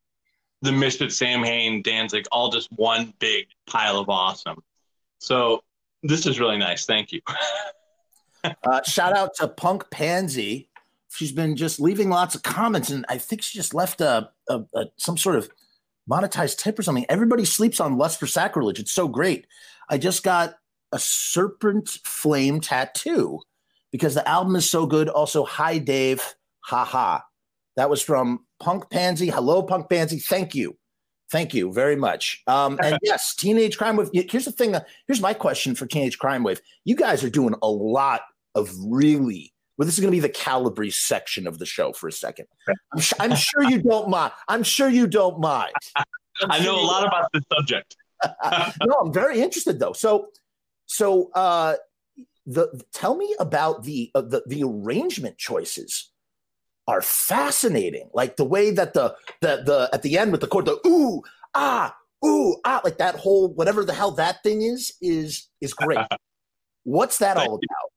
the 0.63 0.73
Misfit 0.73 1.13
Samhain 1.13 1.83
Danzig 1.83 2.25
all 2.31 2.51
just 2.51 2.73
one 2.73 3.13
big 3.19 3.47
pile 3.67 3.99
of 3.99 4.09
awesome. 4.09 4.63
So 5.19 5.63
this 6.03 6.27
is 6.27 6.41
really 6.41 6.59
nice. 6.59 6.87
Thank 6.87 7.13
you. 7.13 7.21
uh, 8.45 8.83
shout 8.83 9.17
out 9.17 9.35
to 9.37 9.49
Punk 9.49 9.91
Pansy. 9.91 10.69
She's 11.11 11.33
been 11.33 11.57
just 11.57 11.81
leaving 11.81 12.09
lots 12.09 12.35
of 12.35 12.43
comments, 12.43 12.91
and 12.91 13.05
I 13.09 13.19
think 13.19 13.43
she 13.43 13.59
just 13.59 13.75
left 13.75 14.01
a, 14.01 14.31
a, 14.49 14.63
a 14.75 14.85
some 14.97 15.19
sort 15.19 15.37
of 15.37 15.51
monetized 16.11 16.59
tip 16.59 16.79
or 16.79 16.83
something. 16.83 17.07
Everybody 17.09 17.45
sleeps 17.45 17.81
on 17.81 17.99
Lust 17.99 18.19
for 18.19 18.27
Sacrilege. 18.27 18.79
It's 18.79 18.93
so 18.93 19.09
great. 19.09 19.47
I 19.89 19.99
just 19.99 20.23
got 20.23 20.55
a 20.93 20.99
serpent 20.99 21.89
flame 22.05 22.61
tattoo 22.61 23.41
because 23.91 24.15
the 24.15 24.27
album 24.29 24.57
is 24.57 24.69
so 24.69 24.87
good. 24.87 25.09
Also, 25.09 25.45
hi 25.45 25.79
Dave. 25.79 26.35
Ha 26.67 26.85
ha. 26.85 27.25
That 27.77 27.91
was 27.91 28.03
from 28.03 28.47
Punk 28.61 28.91
Pansy. 28.91 29.29
Hello, 29.29 29.63
Punk 29.63 29.89
Pansy. 29.89 30.19
Thank 30.19 30.55
you. 30.55 30.77
Thank 31.31 31.55
you 31.55 31.73
very 31.73 31.97
much. 31.97 32.43
Um, 32.47 32.79
and 32.83 32.99
yes, 33.03 33.35
Teenage 33.35 33.79
Crime 33.79 33.97
Wave. 33.97 34.11
Here's 34.13 34.45
the 34.45 34.53
thing. 34.53 34.75
Uh, 34.75 34.85
here's 35.07 35.21
my 35.21 35.33
question 35.33 35.75
for 35.75 35.87
Teenage 35.87 36.19
Crime 36.19 36.43
Wave. 36.43 36.61
You 36.85 36.95
guys 36.95 37.25
are 37.25 37.31
doing 37.31 37.55
a 37.63 37.69
lot 37.69 38.21
of 38.55 38.71
really. 38.85 39.53
Well, 39.79 39.87
this 39.87 39.95
is 39.95 40.01
going 40.01 40.13
to 40.13 40.17
be 40.17 40.21
the 40.21 40.29
Calabrese 40.29 40.99
section 40.99 41.47
of 41.47 41.59
the 41.59 41.65
show 41.65 41.95
for 41.95 42.07
a 42.07 42.13
second. 42.13 42.47
I'm, 42.93 43.01
sh- 43.01 43.15
I'm 43.19 43.35
sure 43.35 43.65
you 43.65 43.81
don't 43.81 44.11
mind. 44.11 44.33
I'm 44.47 44.63
sure 44.63 44.89
you 44.89 45.07
don't 45.07 45.41
mind. 45.41 45.73
i 46.43 46.63
know 46.63 46.79
a 46.79 46.85
lot 46.85 47.07
about 47.07 47.29
this 47.33 47.43
subject. 47.51 47.97
no, 48.85 48.95
I'm 49.03 49.13
very 49.13 49.41
interested 49.41 49.81
though. 49.81 49.95
So, 49.95 50.29
so 50.85 51.31
uh, 51.35 51.77
the 52.45 52.83
tell 52.93 53.17
me 53.17 53.35
about 53.41 53.85
the 53.85 54.11
uh, 54.15 54.21
the 54.21 54.43
the 54.47 54.63
arrangement 54.63 55.39
choices 55.39 56.12
are 56.87 57.03
fascinating. 57.03 58.11
Like 58.13 58.37
the 58.37 58.45
way 58.45 58.71
that 58.71 58.95
the 58.95 59.15
the 59.41 59.63
the 59.65 59.91
at 59.93 60.03
the 60.03 60.19
end 60.19 60.33
with 60.33 60.41
the 60.41 60.47
chord, 60.47 60.67
the 60.67 60.79
ooh 60.87 61.23
ah 61.55 61.95
ooh, 62.25 62.57
ah, 62.65 62.81
like 62.85 62.99
that 62.99 63.17
whole 63.17 63.53
whatever 63.53 63.85
the 63.85 63.95
hell 63.95 64.13
that 64.13 64.43
thing 64.43 64.63
is 64.63 64.95
is 65.01 65.49
is 65.61 65.75
great. 65.75 65.99
What's 66.85 67.19
that 67.19 67.37
all 67.37 67.55
about? 67.55 67.93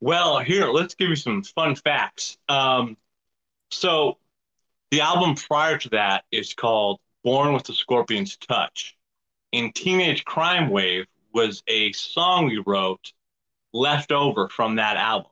Well, 0.00 0.38
here, 0.40 0.68
let's 0.68 0.94
give 0.94 1.08
you 1.08 1.16
some 1.16 1.42
fun 1.42 1.74
facts. 1.74 2.38
Um, 2.48 2.96
so, 3.70 4.18
the 4.90 5.00
album 5.00 5.34
prior 5.34 5.78
to 5.78 5.88
that 5.90 6.24
is 6.30 6.54
called 6.54 7.00
Born 7.24 7.52
with 7.52 7.64
the 7.64 7.72
Scorpion's 7.74 8.36
Touch. 8.36 8.96
In 9.52 9.72
Teenage 9.72 10.24
Crime 10.24 10.70
Wave 10.70 11.06
was 11.32 11.62
a 11.66 11.92
song 11.92 12.46
we 12.46 12.62
wrote 12.66 13.12
left 13.72 14.12
over 14.12 14.48
from 14.48 14.76
that 14.76 14.96
album. 14.96 15.30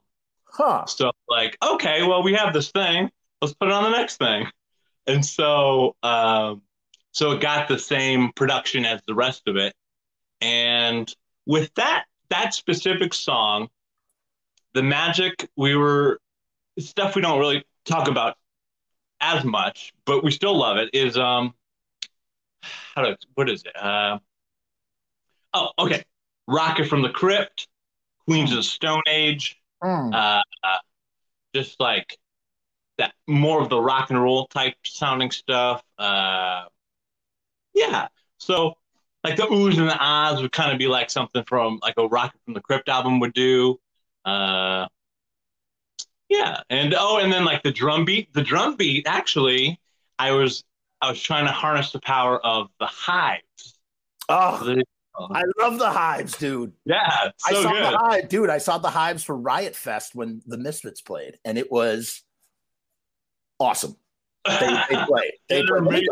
Huh. 0.55 0.87
So, 0.87 1.11
like, 1.29 1.57
okay, 1.63 2.07
well, 2.07 2.23
we 2.23 2.35
have 2.35 2.55
this 2.55 2.71
thing. 2.71 3.11
Let's 3.43 3.55
put 3.55 3.69
it 3.69 3.75
on 3.75 3.83
the 3.85 3.91
next 3.91 4.19
thing. 4.19 4.47
And 5.07 5.25
so, 5.25 5.97
um, 6.03 6.63
so 7.11 7.33
it 7.33 7.41
got 7.41 7.67
the 7.67 7.79
same 7.79 8.33
production 8.33 8.85
as 8.85 9.03
the 9.07 9.15
rest 9.15 9.43
of 9.49 9.57
it. 9.57 9.75
And 10.41 11.13
with 11.45 11.75
that, 11.75 12.05
that 12.31 12.55
specific 12.55 13.15
song, 13.15 13.69
the 14.75 14.83
magic 14.83 15.49
we 15.57 15.77
were 15.77 16.21
stuff 16.79 17.15
we 17.15 17.23
don't 17.23 17.39
really 17.39 17.65
talk 17.85 18.09
about 18.09 18.37
as 19.21 19.45
much, 19.45 19.93
but 20.05 20.23
we 20.23 20.31
still 20.31 20.57
love 20.57 20.77
it. 20.77 20.91
Is 20.93 21.17
um, 21.17 21.55
how 22.95 23.05
do 23.05 23.17
what 23.35 23.51
is 23.51 23.65
it? 23.65 23.77
Uh, 23.77 24.19
oh, 25.53 25.71
okay, 25.79 26.05
Rocket 26.47 26.87
from 26.89 27.03
the 27.03 27.11
Crypt, 27.11 27.69
Queens 28.27 28.51
of 28.51 28.59
the 28.59 28.63
Stone 28.63 29.03
Age, 29.09 29.61
mm. 29.83 30.15
uh, 30.15 30.43
uh, 30.63 30.79
just 31.55 31.81
like 31.81 32.19
that, 32.99 33.13
more 33.27 33.61
of 33.61 33.69
the 33.69 33.81
rock 33.81 34.11
and 34.11 34.23
roll 34.23 34.47
type 34.47 34.75
sounding 34.85 35.31
stuff. 35.31 35.83
Uh, 35.99 36.65
yeah, 37.75 38.09
so 38.39 38.77
like 39.25 39.37
the 39.37 39.45
oohs 39.45 39.79
and 39.79 39.89
the 39.89 39.97
ahs 39.99 40.41
would 40.43 40.53
kind 40.53 40.71
of 40.71 40.79
be 40.79 40.87
like 40.87 41.11
something 41.11 41.43
from 41.47 41.81
like 41.83 41.95
a 41.97 42.07
Rocket 42.07 42.41
from 42.45 42.55
the 42.55 42.61
Crypt 42.61 42.89
album 42.89 43.21
would 43.21 43.33
do. 43.33 43.81
Uh, 44.25 44.87
yeah, 46.29 46.61
and 46.71 46.95
oh, 46.97 47.19
and 47.19 47.33
then 47.33 47.45
like 47.45 47.63
the 47.63 47.73
drum 47.73 48.05
beat. 48.05 48.33
The 48.33 48.43
drum 48.43 48.77
beat 48.77 49.07
actually, 49.07 49.81
I 50.19 50.33
was 50.33 50.65
I 51.01 51.11
was 51.11 51.21
trying 51.21 51.47
to 51.47 51.53
harness 51.53 51.93
the 51.93 52.01
power 52.01 52.45
of 52.45 52.69
the 52.79 52.87
hives. 52.87 53.79
Oh, 54.29 54.63
the, 54.65 54.85
I 55.17 55.43
love 55.61 55.79
the 55.79 55.91
hives, 55.91 56.37
dude. 56.37 56.73
Yeah, 56.85 57.31
so 57.39 57.57
I 57.57 57.63
saw 57.63 57.73
good. 57.73 57.83
the 57.85 57.99
hive, 57.99 58.29
dude. 58.29 58.51
I 58.51 58.59
saw 58.59 58.79
the 58.79 58.91
hives 58.91 59.23
for 59.23 59.37
Riot 59.37 59.77
Fest 59.77 60.15
when 60.15 60.43
the 60.47 60.59
Misfits 60.59 61.01
played, 61.01 61.39
and 61.45 61.57
it 61.57 61.71
was 61.71 62.23
awesome. 63.61 63.97
They, 64.47 64.79
they 64.91 65.05
played. 65.07 65.33
They 65.49 65.63
played. 65.63 66.09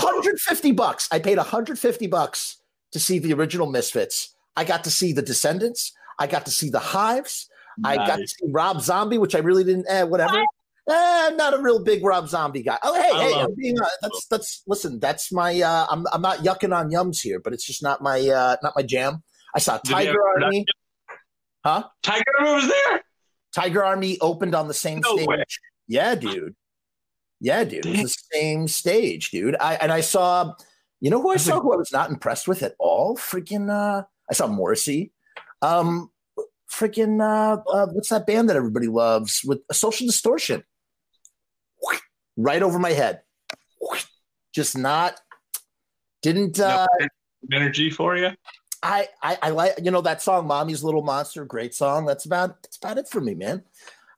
150 0.00 0.72
bucks. 0.72 1.08
I 1.12 1.18
paid 1.18 1.36
150 1.36 2.06
bucks 2.06 2.58
to 2.92 3.00
see 3.00 3.18
the 3.18 3.32
original 3.34 3.68
Misfits. 3.68 4.34
I 4.56 4.64
got 4.64 4.84
to 4.84 4.90
see 4.90 5.12
the 5.12 5.22
Descendents. 5.22 5.92
I 6.18 6.26
got 6.26 6.44
to 6.46 6.50
see 6.50 6.70
the 6.70 6.78
Hives. 6.78 7.48
Nice. 7.78 7.98
I 7.98 8.06
got 8.06 8.16
to 8.18 8.28
see 8.28 8.46
Rob 8.48 8.80
Zombie, 8.80 9.18
which 9.18 9.34
I 9.34 9.38
really 9.38 9.64
didn't. 9.64 9.86
Eh, 9.88 10.04
whatever. 10.04 10.42
Eh, 10.88 10.92
I'm 10.92 11.36
not 11.36 11.54
a 11.54 11.58
real 11.58 11.82
big 11.82 12.04
Rob 12.04 12.28
Zombie 12.28 12.62
guy. 12.62 12.78
Oh, 12.82 12.94
hey, 12.94 13.10
I 13.10 13.22
hey, 13.22 13.40
I'm 13.40 13.54
being, 13.54 13.80
uh, 13.80 13.86
that's 14.02 14.26
that's 14.26 14.62
listen. 14.66 15.00
That's 15.00 15.32
my. 15.32 15.58
Uh, 15.60 15.86
I'm 15.88 16.04
I'm 16.12 16.20
not 16.20 16.38
yucking 16.38 16.76
on 16.76 16.90
yums 16.90 17.22
here, 17.22 17.40
but 17.40 17.54
it's 17.54 17.64
just 17.64 17.82
not 17.82 18.02
my 18.02 18.20
uh, 18.20 18.56
not 18.62 18.74
my 18.76 18.82
jam. 18.82 19.22
I 19.54 19.60
saw 19.60 19.78
Tiger 19.78 20.18
Army. 20.42 20.66
Huh? 21.64 21.84
Tiger 22.02 22.24
Army 22.38 22.52
was 22.52 22.68
there. 22.68 23.02
Tiger 23.54 23.82
Army 23.82 24.18
opened 24.20 24.54
on 24.54 24.68
the 24.68 24.74
same 24.74 25.00
no 25.00 25.16
stage. 25.16 25.26
Way. 25.26 25.44
Yeah, 25.88 26.14
dude. 26.16 26.54
Yeah, 27.40 27.64
dude. 27.64 27.86
It 27.86 28.02
was 28.02 28.12
the 28.12 28.38
same 28.38 28.68
stage, 28.68 29.30
dude. 29.30 29.56
I 29.58 29.76
and 29.76 29.90
I 29.90 30.02
saw. 30.02 30.52
You 31.00 31.10
know 31.10 31.20
who 31.20 31.30
I 31.30 31.36
saw 31.36 31.60
who 31.60 31.72
I 31.72 31.76
was 31.76 31.92
not 31.92 32.10
impressed 32.10 32.46
with 32.46 32.62
at 32.62 32.74
all? 32.78 33.16
Freaking. 33.16 33.70
Uh, 33.70 34.04
I 34.30 34.34
saw 34.34 34.46
Morrissey. 34.48 35.12
Um, 35.62 36.10
freaking 36.70 37.22
uh, 37.22 37.62
uh, 37.70 37.86
what's 37.86 38.10
that 38.10 38.26
band 38.26 38.50
that 38.50 38.56
everybody 38.56 38.86
loves 38.86 39.40
with 39.44 39.60
a 39.70 39.74
social 39.74 40.06
distortion? 40.06 40.62
Right 42.36 42.62
over 42.62 42.78
my 42.78 42.90
head. 42.90 43.22
Just 44.52 44.76
not 44.76 45.20
didn't 46.24 46.58
uh 46.58 46.86
no 47.00 47.56
energy 47.56 47.90
for 47.90 48.16
you. 48.16 48.30
I, 48.82 49.08
I 49.22 49.38
I 49.42 49.50
like 49.50 49.74
you 49.82 49.90
know 49.90 50.00
that 50.00 50.22
song 50.22 50.46
"Mommy's 50.46 50.82
Little 50.82 51.02
Monster," 51.02 51.44
great 51.44 51.74
song. 51.74 52.06
That's 52.06 52.24
about 52.24 52.62
that's 52.62 52.78
about 52.78 52.98
it 52.98 53.08
for 53.08 53.20
me, 53.20 53.34
man. 53.34 53.62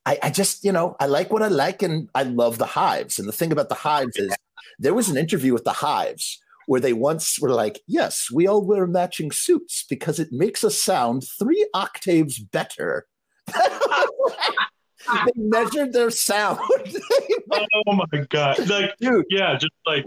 I, 0.05 0.19
I 0.23 0.31
just 0.31 0.65
you 0.65 0.73
know 0.73 0.97
I 1.01 1.07
like 1.07 1.33
what 1.33 1.43
I 1.43 1.49
like, 1.49 1.83
and 1.83 2.09
I 2.15 2.23
love 2.23 2.59
the 2.59 2.67
Hives. 2.67 3.19
And 3.19 3.27
the 3.27 3.33
thing 3.33 3.51
about 3.51 3.69
the 3.69 3.75
Hives 3.75 4.17
is 4.17 4.35
there 4.79 4.95
was 4.95 5.09
an 5.09 5.17
interview 5.17 5.53
with 5.53 5.65
the 5.65 5.73
Hives 5.73 6.41
where 6.67 6.81
they 6.81 6.93
once 6.93 7.41
were 7.41 7.53
like, 7.53 7.81
yes, 7.87 8.29
we 8.33 8.47
all 8.47 8.65
wear 8.65 8.87
matching 8.87 9.31
suits 9.31 9.85
because 9.89 10.19
it 10.19 10.33
makes 10.33 10.65
us 10.65 10.81
sound 10.81 11.25
three 11.39 11.67
octaves 11.75 12.39
better. 12.39 13.07
they 15.07 15.33
measured 15.37 15.93
their 15.93 16.11
sound. 16.11 16.59
oh 17.87 17.93
my 18.13 18.25
god! 18.29 18.59
Like, 18.69 18.97
Dude. 19.01 19.25
yeah, 19.31 19.57
just 19.57 19.73
like 19.87 20.07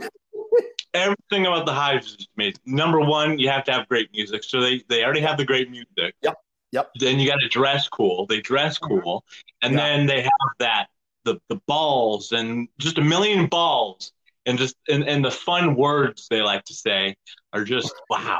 everything 0.94 1.46
about 1.46 1.66
the 1.66 1.74
Hives 1.74 2.16
is 2.20 2.28
amazing. 2.38 2.62
Number 2.66 3.00
one, 3.00 3.40
you 3.40 3.50
have 3.50 3.64
to 3.66 3.72
have 3.72 3.88
great 3.88 4.10
music. 4.14 4.44
So 4.44 4.62
they 4.62 4.84
they 4.90 5.04
already 5.04 5.22
have 5.22 5.38
the 5.38 5.46
great 5.46 5.70
music. 5.70 6.16
Yep. 6.22 6.36
Yep. 6.72 6.92
Then 7.00 7.20
you 7.20 7.28
got 7.28 7.40
to 7.40 7.48
dress 7.48 7.88
cool. 7.90 8.26
They 8.28 8.42
dress 8.42 8.78
mm-hmm. 8.78 9.00
cool, 9.00 9.24
and 9.62 9.74
yeah. 9.74 9.80
then 9.80 10.06
they 10.06 10.22
have 10.22 10.50
that 10.60 10.88
the 11.26 11.40
the 11.50 11.58
balls 11.68 12.32
and 12.32 12.68
just 12.80 12.98
a 12.98 13.02
million 13.02 13.48
balls 13.48 14.12
and 14.46 14.58
just 14.58 14.76
and, 14.88 15.04
and 15.04 15.24
the 15.24 15.32
fun 15.32 15.76
words 15.76 16.28
they 16.30 16.42
like 16.42 16.64
to 16.66 16.74
say 16.74 17.16
are 17.54 17.64
just 17.64 17.94
wow 18.10 18.40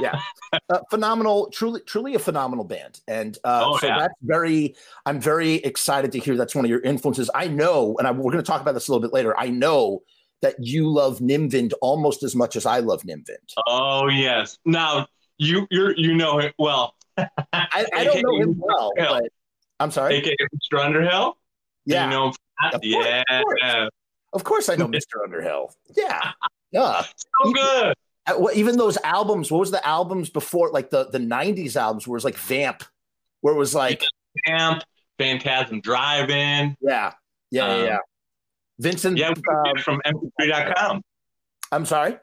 yeah 0.00 0.20
uh, 0.70 0.80
phenomenal 0.90 1.48
truly 1.50 1.80
truly 1.80 2.14
a 2.14 2.18
phenomenal 2.18 2.64
band 2.64 3.00
and 3.08 3.38
uh, 3.44 3.62
oh, 3.64 3.78
so 3.78 3.86
yeah. 3.86 3.98
that's 3.98 4.14
very 4.22 4.74
i'm 5.04 5.20
very 5.20 5.54
excited 5.56 6.12
to 6.12 6.18
hear 6.18 6.36
that's 6.36 6.54
one 6.54 6.64
of 6.64 6.70
your 6.70 6.80
influences 6.80 7.30
i 7.34 7.46
know 7.46 7.96
and 7.98 8.06
I, 8.06 8.10
we're 8.10 8.32
going 8.32 8.42
to 8.42 8.42
talk 8.42 8.60
about 8.60 8.72
this 8.72 8.88
a 8.88 8.92
little 8.92 9.06
bit 9.06 9.12
later 9.12 9.38
i 9.38 9.48
know 9.48 10.02
that 10.42 10.56
you 10.58 10.88
love 10.88 11.20
Nim 11.20 11.48
Vind 11.48 11.72
almost 11.80 12.22
as 12.22 12.34
much 12.34 12.56
as 12.56 12.66
i 12.66 12.80
love 12.80 13.04
Nim 13.04 13.24
Vind 13.26 13.52
oh 13.66 14.08
yes 14.08 14.58
now 14.64 15.06
you 15.38 15.66
you 15.70 15.92
you 15.96 16.14
know 16.14 16.38
it 16.38 16.54
well 16.58 16.94
I, 17.18 17.86
I 17.94 18.04
don't 18.04 18.22
know 18.22 18.36
him 18.40 18.54
well 18.58 18.92
but 18.96 19.24
i'm 19.80 19.90
sorry 19.90 20.16
AKA 20.16 20.36
Mr. 20.54 20.84
Underhill 20.84 21.38
yeah 21.84 22.04
you 22.04 22.10
know 22.10 22.32
yeah 22.82 23.88
of 24.36 24.44
course, 24.44 24.68
I 24.68 24.76
know 24.76 24.86
Mr. 24.98 25.22
Underhill. 25.24 25.72
Yeah, 25.96 26.32
yeah. 26.70 27.02
So 27.02 27.52
good. 27.52 27.94
Even, 28.28 28.46
even 28.54 28.76
those 28.76 28.98
albums. 29.04 29.50
What 29.50 29.60
was 29.60 29.70
the 29.70 29.86
albums 29.86 30.30
before? 30.30 30.70
Like 30.70 30.90
the 30.90 31.08
the 31.08 31.18
'90s 31.18 31.76
albums, 31.76 32.06
where 32.06 32.14
it 32.14 32.18
was 32.18 32.24
like 32.24 32.36
Vamp, 32.36 32.82
where 33.40 33.54
it 33.54 33.58
was 33.58 33.74
like 33.74 34.02
Vamp, 34.46 34.82
Phantasm 35.18 35.80
Drive-In. 35.80 36.76
Yeah, 36.80 37.12
yeah, 37.50 37.66
um, 37.66 37.84
yeah. 37.84 37.98
Vincent. 38.78 39.18
Yeah, 39.18 39.30
uh, 39.30 39.80
from 39.82 40.00
MP3.com. 40.04 41.02
I'm 41.72 41.86
sorry. 41.86 42.18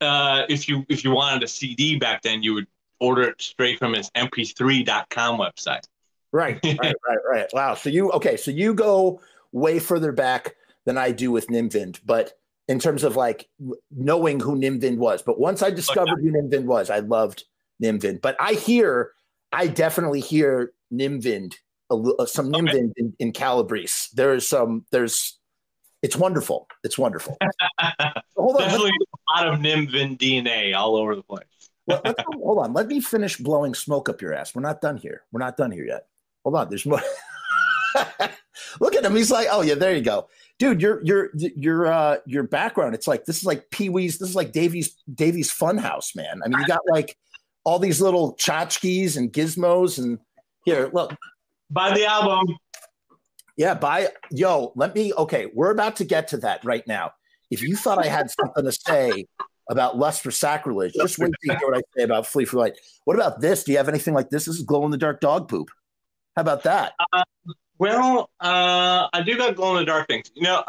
Uh, 0.00 0.44
if 0.48 0.68
you 0.68 0.84
if 0.88 1.04
you 1.04 1.10
wanted 1.10 1.42
a 1.42 1.48
CD 1.48 1.96
back 1.98 2.22
then, 2.22 2.42
you 2.42 2.54
would 2.54 2.66
order 3.00 3.22
it 3.22 3.40
straight 3.40 3.78
from 3.78 3.94
his 3.94 4.10
MP3.com 4.10 5.38
website. 5.38 5.84
Right, 6.32 6.58
right, 6.64 6.78
right, 6.80 7.18
right. 7.28 7.46
Wow. 7.52 7.74
So 7.74 7.90
you 7.90 8.10
okay? 8.12 8.36
So 8.36 8.50
you 8.50 8.74
go 8.74 9.20
way 9.52 9.78
further 9.78 10.12
back 10.12 10.54
than 10.84 10.96
I 10.96 11.12
do 11.12 11.30
with 11.30 11.50
Nim 11.50 11.68
Vind. 11.68 12.00
But 12.04 12.38
in 12.70 12.78
terms 12.78 13.02
of 13.02 13.16
like 13.16 13.48
knowing 13.90 14.38
who 14.38 14.54
Nim 14.54 14.78
Vind 14.78 15.00
was, 15.00 15.22
but 15.22 15.40
once 15.40 15.60
I 15.60 15.70
discovered 15.70 16.12
okay. 16.12 16.22
who 16.22 16.30
Nim 16.30 16.48
Vind 16.48 16.68
was, 16.68 16.88
I 16.88 17.00
loved 17.00 17.42
Nim 17.80 17.98
Vind. 17.98 18.20
But 18.22 18.36
I 18.38 18.52
hear, 18.52 19.10
I 19.52 19.66
definitely 19.66 20.20
hear 20.20 20.72
Nim 20.88 21.20
Vind, 21.20 21.58
uh, 21.90 22.26
some 22.26 22.54
okay. 22.54 22.62
Nim 22.62 22.72
Vind 22.72 22.92
in, 22.96 23.12
in 23.18 23.32
Calabrese. 23.32 24.10
There's 24.14 24.46
some, 24.46 24.86
there's, 24.92 25.36
it's 26.00 26.14
wonderful. 26.14 26.68
It's 26.84 26.96
wonderful. 26.96 27.36
hold 28.36 28.56
on. 28.56 28.62
Definitely 28.62 28.92
a 28.92 29.42
lot 29.42 29.52
of 29.52 29.60
Nim 29.60 29.88
Vind 29.88 30.20
DNA 30.20 30.72
all 30.72 30.94
over 30.94 31.16
the 31.16 31.24
place. 31.24 31.44
well, 31.86 32.00
hold 32.36 32.58
on. 32.60 32.72
Let 32.72 32.86
me 32.86 33.00
finish 33.00 33.36
blowing 33.36 33.74
smoke 33.74 34.08
up 34.08 34.22
your 34.22 34.32
ass. 34.32 34.54
We're 34.54 34.62
not 34.62 34.80
done 34.80 34.96
here. 34.96 35.22
We're 35.32 35.40
not 35.40 35.56
done 35.56 35.72
here 35.72 35.86
yet. 35.86 36.06
Hold 36.44 36.54
on. 36.54 36.68
There's 36.68 36.86
more. 36.86 37.02
Look 38.80 38.94
at 38.94 39.04
him. 39.04 39.16
He's 39.16 39.32
like, 39.32 39.48
oh 39.50 39.62
yeah, 39.62 39.74
there 39.74 39.96
you 39.96 40.02
go 40.02 40.28
dude, 40.60 40.80
your 40.80 41.02
your 41.02 41.30
your 41.34 41.86
uh 41.86 42.18
your 42.26 42.44
background, 42.44 42.94
it's 42.94 43.08
like 43.08 43.24
this 43.24 43.38
is 43.38 43.44
like 43.44 43.68
Pee 43.70 43.88
Wee's, 43.88 44.18
this 44.18 44.28
is 44.28 44.36
like 44.36 44.52
Davy's 44.52 44.94
Davy's 45.12 45.50
Funhouse, 45.50 46.14
man. 46.14 46.40
I 46.44 46.48
mean, 46.48 46.60
you 46.60 46.66
got 46.66 46.82
like 46.88 47.16
all 47.64 47.80
these 47.80 48.00
little 48.00 48.36
tchotchkes 48.36 49.16
and 49.16 49.32
gizmos, 49.32 49.98
and 49.98 50.20
here, 50.64 50.88
look. 50.92 51.16
Buy 51.70 51.92
the 51.94 52.06
album. 52.06 52.56
Yeah, 53.56 53.74
buy 53.74 54.10
yo, 54.30 54.72
let 54.76 54.94
me 54.94 55.12
okay, 55.14 55.50
we're 55.54 55.70
about 55.70 55.96
to 55.96 56.04
get 56.04 56.28
to 56.28 56.36
that 56.38 56.64
right 56.64 56.86
now. 56.86 57.12
If 57.50 57.62
you 57.62 57.74
thought 57.74 57.98
I 57.98 58.08
had 58.08 58.30
something 58.30 58.64
to 58.64 58.72
say 58.72 59.26
about 59.68 59.98
lust 59.98 60.22
for 60.22 60.30
sacrilege, 60.30 60.92
just 60.94 61.18
wait 61.18 61.32
to 61.44 61.56
hear 61.56 61.68
what 61.68 61.78
I 61.78 61.82
say 61.96 62.04
about 62.04 62.26
Flee 62.26 62.44
for 62.44 62.58
Light. 62.58 62.78
What 63.04 63.16
about 63.16 63.40
this? 63.40 63.64
Do 63.64 63.72
you 63.72 63.78
have 63.78 63.88
anything 63.88 64.14
like 64.14 64.30
this? 64.30 64.44
This 64.44 64.56
is 64.56 64.62
glow 64.62 64.84
in 64.84 64.90
the 64.90 64.98
dark 64.98 65.20
dog 65.20 65.48
poop. 65.48 65.68
How 66.36 66.42
about 66.42 66.62
that? 66.64 66.92
Uh, 67.12 67.22
well, 67.80 68.30
uh, 68.40 69.08
I 69.10 69.22
do 69.24 69.38
got 69.38 69.56
glow 69.56 69.76
in 69.76 69.78
the 69.78 69.86
dark 69.86 70.06
things. 70.06 70.30
You 70.34 70.42
know, 70.42 70.62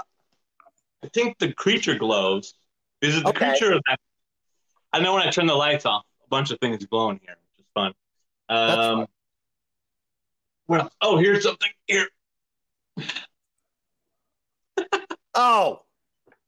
I 1.04 1.08
think 1.10 1.38
the 1.40 1.52
creature 1.52 1.96
glows 1.96 2.54
Is 3.02 3.18
it 3.18 3.24
the 3.24 3.32
okay. 3.32 3.50
creature 3.50 3.80
that 3.86 4.00
I 4.94 5.02
know 5.02 5.14
when 5.16 5.28
I 5.28 5.30
turn 5.30 5.46
the 5.46 5.54
lights 5.54 5.86
off, 5.86 6.06
a 6.24 6.30
bunch 6.30 6.52
of 6.52 6.60
things 6.60 6.86
glow 6.86 7.10
in 7.10 7.20
here, 7.22 7.36
which 7.36 7.66
is 7.66 7.72
fun. 7.74 7.94
Um, 8.48 9.08
fun. 10.70 10.90
Oh, 11.02 11.18
here's 11.18 11.44
something 11.44 11.70
here. 11.86 12.08
oh, 15.36 15.82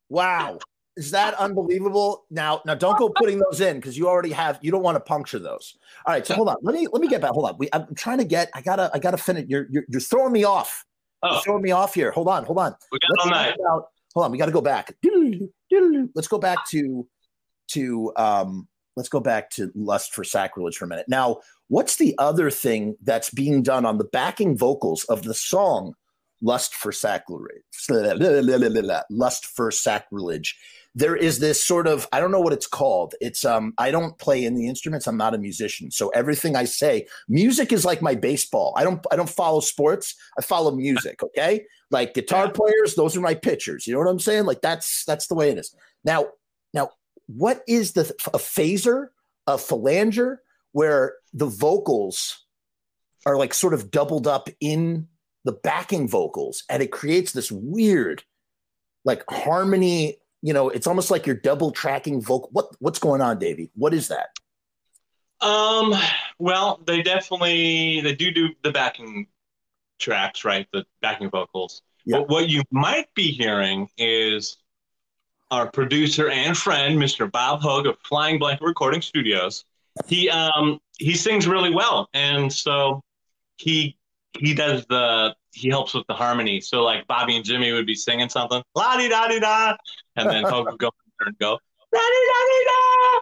wow. 0.08 0.60
Is 0.95 1.10
that 1.12 1.34
unbelievable? 1.36 2.25
Now, 2.29 2.62
now 2.65 2.75
don't 2.75 2.97
go 2.99 3.10
putting 3.10 3.39
those 3.39 3.62
in 3.62 3.77
because 3.77 3.97
you 3.97 4.08
already 4.08 4.32
have. 4.32 4.60
You 4.62 4.71
don't 4.71 4.84
want 4.84 4.95
to 4.95 4.99
puncture 4.99 5.39
those. 5.39 5.75
All 6.06 6.13
right, 6.13 6.25
so 6.25 6.36
hold 6.36 6.49
on. 6.49 6.58
Let 6.62 6.75
me 6.75 6.88
let 6.91 7.01
me 7.01 7.08
get 7.08 7.19
back. 7.19 7.32
Hold 7.32 7.49
on. 7.49 7.58
We, 7.58 7.67
I'm 7.73 7.93
trying 7.95 8.19
to 8.19 8.23
get. 8.23 8.51
I 8.53 8.62
gotta 8.62 8.91
I 8.93 8.99
gotta 8.99 9.17
finish. 9.17 9.45
You're 9.47 9.65
you're, 9.71 9.86
you're 9.88 10.01
throwing 10.01 10.32
me 10.32 10.43
off. 10.43 10.86
Oh. 11.23 11.34
You're 11.34 11.41
throwing 11.41 11.63
me 11.63 11.71
off 11.71 11.95
here. 11.95 12.12
Hold 12.12 12.27
on. 12.27 12.45
Hold 12.45 12.60
on. 12.60 12.75
We 12.91 12.99
got 12.99 13.25
all 13.25 13.32
night. 13.32 13.56
About, 13.56 13.88
hold 14.13 14.25
on. 14.25 14.32
We 14.32 14.38
got 14.38 14.45
to 14.45 14.51
go 14.51 14.62
back. 14.62 14.93
Let's 16.15 16.27
go 16.27 16.38
back 16.38 16.60
to 16.69 17.08
to 17.69 18.13
um. 18.15 18.67
Let's 18.95 19.10
go 19.10 19.19
back 19.19 19.49
to 19.51 19.71
lust 19.73 20.13
for 20.13 20.23
sacrilege 20.23 20.77
for 20.77 20.86
a 20.86 20.88
minute. 20.88 21.08
Now, 21.10 21.39
what's 21.69 21.95
the 21.95 22.13
other 22.19 22.51
thing 22.51 22.95
that's 23.01 23.32
being 23.32 23.63
done 23.63 23.88
on 23.88 23.97
the 23.97 24.03
backing 24.03 24.56
vocals 24.56 25.03
of 25.06 25.23
the 25.23 25.34
song 25.34 25.95
"Lust 26.43 26.75
for 26.75 26.91
Sacrilege"? 26.91 27.63
Lust 29.10 29.45
for 29.47 29.71
sacrilege 29.71 30.58
there 30.95 31.15
is 31.15 31.39
this 31.39 31.65
sort 31.65 31.88
of 31.88 32.08
I 32.12 32.19
don't 32.19 32.32
know 32.32 32.39
what 32.39 32.53
it's 32.53 32.67
called. 32.67 33.15
It's 33.19 33.45
um 33.45 33.73
I 33.77 33.91
don't 33.91 34.17
play 34.17 34.45
in 34.45 34.56
the 34.56 34.67
instruments. 34.67 35.08
I'm 35.08 35.17
not 35.17 35.34
a 35.34 35.39
musician. 35.39 35.89
So 35.89 36.10
everything 36.10 36.56
I 36.56 36.65
say, 36.65 37.08
music 37.27 37.71
is 37.71 37.84
like 37.84 38.01
my 38.01 38.15
baseball. 38.15 38.73
I 38.75 38.84
don't 38.84 39.03
I 39.12 39.15
don't 39.15 39.29
follow 39.29 39.60
sports. 39.60 40.15
I 40.38 40.41
follow 40.41 40.71
music, 40.71 41.23
okay? 41.23 41.65
Like 41.89 42.13
guitar 42.13 42.51
players, 42.51 42.95
those 42.95 43.17
are 43.17 43.21
my 43.21 43.34
pitchers. 43.34 43.88
You 43.88 43.93
know 43.93 43.99
what 43.99 44.10
I'm 44.10 44.19
saying? 44.19 44.45
Like 44.45 44.62
that's 44.62 45.03
that's 45.06 45.27
the 45.27 45.36
way 45.36 45.49
it 45.49 45.58
is. 45.58 45.75
Now, 46.03 46.27
now 46.73 46.91
what 47.25 47.63
is 47.67 47.93
the 47.93 48.01
a 48.27 48.38
phaser, 48.38 49.08
a 49.47 49.58
flanger, 49.58 50.41
where 50.73 51.15
the 51.34 51.47
vocals 51.47 52.45
are 53.25 53.38
like 53.38 53.53
sort 53.53 53.73
of 53.73 53.89
doubled 53.89 54.27
up 54.27 54.49
in 54.60 55.08
the 55.43 55.51
backing 55.51 56.08
vocals 56.08 56.63
and 56.69 56.82
it 56.82 56.91
creates 56.91 57.32
this 57.32 57.51
weird 57.51 58.23
like 59.06 59.23
harmony 59.29 60.17
you 60.43 60.51
know, 60.51 60.69
it's 60.69 60.88
almost 60.88 61.10
like 61.10 61.25
you're 61.25 61.38
double 61.38 61.71
tracking 61.71 62.21
vocal. 62.21 62.49
What 62.51 62.75
what's 62.79 62.99
going 62.99 63.21
on, 63.21 63.39
Davey? 63.39 63.71
What 63.75 63.93
is 63.93 64.10
that? 64.10 64.27
Um, 65.39 65.95
well, 66.38 66.82
they 66.86 67.01
definitely 67.01 68.01
they 68.01 68.13
do 68.13 68.29
do 68.29 68.49
the 68.62 68.71
backing 68.71 69.27
tracks, 69.99 70.43
right? 70.43 70.67
The 70.73 70.86
backing 71.01 71.29
vocals. 71.29 71.82
But 72.06 72.27
what 72.27 72.49
you 72.49 72.62
might 72.71 73.08
be 73.15 73.32
hearing 73.32 73.89
is 73.97 74.58
our 75.49 75.71
producer 75.71 76.29
and 76.29 76.58
friend, 76.58 76.99
Mr. 76.99 77.32
Bob 77.32 77.62
Hoag 77.62 77.88
of 77.88 77.97
Flying 78.03 78.38
Blanket 78.38 78.65
Recording 78.65 79.01
Studios. 79.01 79.63
He 80.08 80.29
um 80.29 80.82
he 80.99 81.15
sings 81.15 81.47
really 81.47 81.73
well, 81.73 82.10
and 82.13 82.51
so 82.51 83.01
he 83.56 83.95
he 84.38 84.54
does 84.54 84.86
the 84.88 85.36
he 85.52 85.69
helps 85.69 85.93
with 85.93 86.06
the 86.08 86.13
harmony. 86.13 86.60
So 86.62 86.84
like 86.84 87.08
Bobby 87.08 87.36
and 87.36 87.46
Jimmy 87.46 87.72
would 87.72 87.86
be 87.86 87.96
singing 87.96 88.30
something, 88.30 88.62
la 88.76 88.98
di 88.98 89.10
da 89.10 89.28
di 89.28 89.39
da, 89.39 89.76
and 90.15 90.30
then 90.30 90.43
Hoag 90.43 90.65
would 90.65 90.80
go 90.80 90.89
and 91.22 91.38
go, 91.39 91.52
la 91.93 92.00
di 92.00 92.28
da 92.28 92.39
di 92.50 92.65
da. 92.65 93.19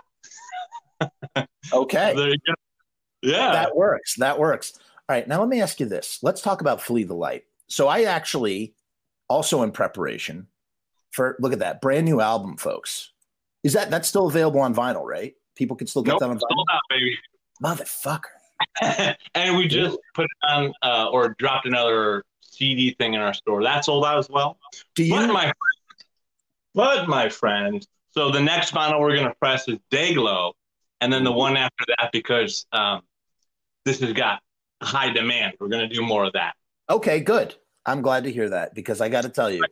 Okay. 1.73 2.13
there 2.15 2.29
you 2.29 2.37
go. 2.45 2.53
Yeah. 3.21 3.51
That 3.51 3.75
works. 3.75 4.15
That 4.15 4.39
works. 4.39 4.73
All 4.77 5.15
right. 5.15 5.27
Now 5.27 5.39
let 5.39 5.49
me 5.49 5.61
ask 5.61 5.79
you 5.79 5.85
this. 5.85 6.19
Let's 6.21 6.41
talk 6.41 6.61
about 6.61 6.81
Flee 6.81 7.03
the 7.03 7.13
Light. 7.13 7.43
So 7.69 7.87
I 7.87 8.03
actually 8.03 8.75
also 9.29 9.63
in 9.63 9.71
preparation 9.71 10.47
for 11.11 11.37
look 11.39 11.53
at 11.53 11.59
that 11.59 11.81
brand 11.81 12.05
new 12.05 12.21
album, 12.21 12.57
folks. 12.57 13.11
Is 13.63 13.73
that 13.73 13.89
that's 13.89 14.07
still 14.07 14.27
available 14.27 14.59
on 14.59 14.73
vinyl, 14.73 15.05
right? 15.05 15.33
People 15.55 15.75
can 15.75 15.87
still 15.87 16.03
get 16.03 16.11
nope, 16.11 16.19
that 16.19 16.29
on 16.29 16.37
vinyl. 16.37 16.65
Out, 16.71 16.81
baby. 16.89 17.17
Motherfucker. 17.63 18.40
and 19.35 19.57
we 19.57 19.67
just 19.67 19.97
put 20.13 20.25
it 20.25 20.49
on 20.49 20.73
uh, 20.81 21.09
or 21.09 21.35
dropped 21.37 21.65
another 21.65 22.23
CD 22.41 22.93
thing 22.93 23.13
in 23.13 23.21
our 23.21 23.33
store. 23.33 23.63
That 23.63 23.85
sold 23.85 24.05
out 24.05 24.17
as 24.17 24.29
well. 24.29 24.57
Do 24.95 25.03
you? 25.03 25.13
But 25.13 25.27
my, 25.27 25.53
but 26.73 27.07
my 27.07 27.29
friend, 27.29 27.85
so 28.11 28.31
the 28.31 28.41
next 28.41 28.73
vinyl 28.73 28.99
we're 28.99 29.15
going 29.15 29.27
to 29.27 29.35
press 29.35 29.67
is 29.67 29.77
Dayglow, 29.91 30.53
and 30.99 31.11
then 31.11 31.23
the 31.23 31.31
one 31.31 31.57
after 31.57 31.85
that 31.97 32.11
because 32.11 32.65
um, 32.71 33.01
this 33.85 33.99
has 34.01 34.13
got 34.13 34.41
high 34.81 35.11
demand. 35.11 35.53
We're 35.59 35.69
going 35.69 35.87
to 35.87 35.93
do 35.93 36.01
more 36.01 36.25
of 36.25 36.33
that. 36.33 36.53
Okay, 36.89 37.19
good. 37.19 37.55
I'm 37.85 38.01
glad 38.01 38.25
to 38.25 38.31
hear 38.31 38.49
that 38.49 38.75
because 38.75 39.01
I 39.01 39.09
got 39.09 39.23
to 39.23 39.29
tell 39.29 39.49
you, 39.49 39.63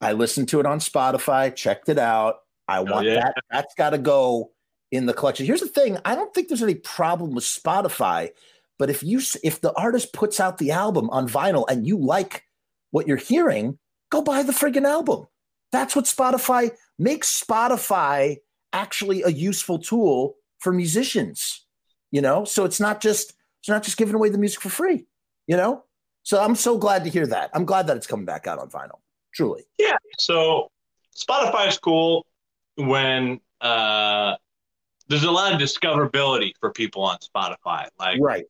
I 0.00 0.12
listened 0.12 0.48
to 0.50 0.60
it 0.60 0.66
on 0.66 0.78
Spotify, 0.78 1.54
checked 1.54 1.88
it 1.88 1.98
out. 1.98 2.36
I 2.66 2.80
want 2.80 3.06
yeah. 3.06 3.14
that. 3.16 3.34
That's 3.50 3.74
got 3.74 3.90
to 3.90 3.98
go 3.98 4.52
in 4.90 5.06
the 5.06 5.14
collection. 5.14 5.46
Here's 5.46 5.60
the 5.60 5.68
thing: 5.68 5.98
I 6.04 6.14
don't 6.14 6.32
think 6.34 6.48
there's 6.48 6.62
any 6.62 6.74
problem 6.74 7.32
with 7.34 7.44
Spotify, 7.44 8.30
but 8.78 8.90
if 8.90 9.02
you 9.02 9.20
if 9.42 9.60
the 9.60 9.72
artist 9.74 10.12
puts 10.12 10.40
out 10.40 10.58
the 10.58 10.70
album 10.70 11.10
on 11.10 11.28
vinyl 11.28 11.64
and 11.68 11.86
you 11.86 11.98
like 11.98 12.44
what 12.90 13.06
you're 13.06 13.16
hearing, 13.16 13.78
go 14.10 14.22
buy 14.22 14.42
the 14.42 14.52
friggin' 14.52 14.84
album. 14.84 15.26
That's 15.72 15.94
what 15.94 16.06
Spotify 16.06 16.72
makes 16.98 17.42
Spotify 17.42 18.38
actually 18.72 19.22
a 19.22 19.28
useful 19.28 19.78
tool 19.78 20.36
for 20.58 20.72
musicians. 20.72 21.64
You 22.10 22.20
know, 22.22 22.44
so 22.44 22.64
it's 22.64 22.80
not 22.80 23.00
just 23.00 23.34
it's 23.60 23.68
not 23.68 23.82
just 23.82 23.96
giving 23.96 24.14
away 24.14 24.30
the 24.30 24.38
music 24.38 24.60
for 24.60 24.70
free. 24.70 25.06
You 25.46 25.56
know, 25.56 25.84
so 26.22 26.42
I'm 26.42 26.54
so 26.56 26.78
glad 26.78 27.04
to 27.04 27.10
hear 27.10 27.26
that. 27.26 27.50
I'm 27.54 27.64
glad 27.64 27.86
that 27.86 27.96
it's 27.96 28.06
coming 28.06 28.26
back 28.26 28.46
out 28.46 28.58
on 28.58 28.68
vinyl. 28.68 28.98
Truly. 29.32 29.64
Yeah. 29.78 29.96
So 30.18 30.70
Spotify 31.16 31.68
is 31.68 31.78
cool 31.78 32.26
when 32.76 33.40
uh, 33.60 34.36
there's 35.10 35.24
a 35.24 35.30
lot 35.30 35.52
of 35.52 35.58
discoverability 35.58 36.52
for 36.60 36.70
people 36.70 37.02
on 37.02 37.18
Spotify. 37.18 37.88
Like, 37.98 38.18
right. 38.20 38.44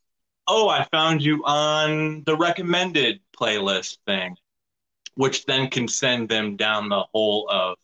Oh, 0.46 0.68
I 0.68 0.84
found 0.92 1.22
you 1.22 1.42
on 1.44 2.22
the 2.24 2.36
recommended 2.36 3.20
playlist 3.34 3.96
thing, 4.06 4.36
which 5.14 5.46
then 5.46 5.70
can 5.70 5.88
send 5.88 6.28
them 6.28 6.56
down 6.56 6.90
the 6.90 7.04
hole 7.14 7.48
of, 7.50 7.78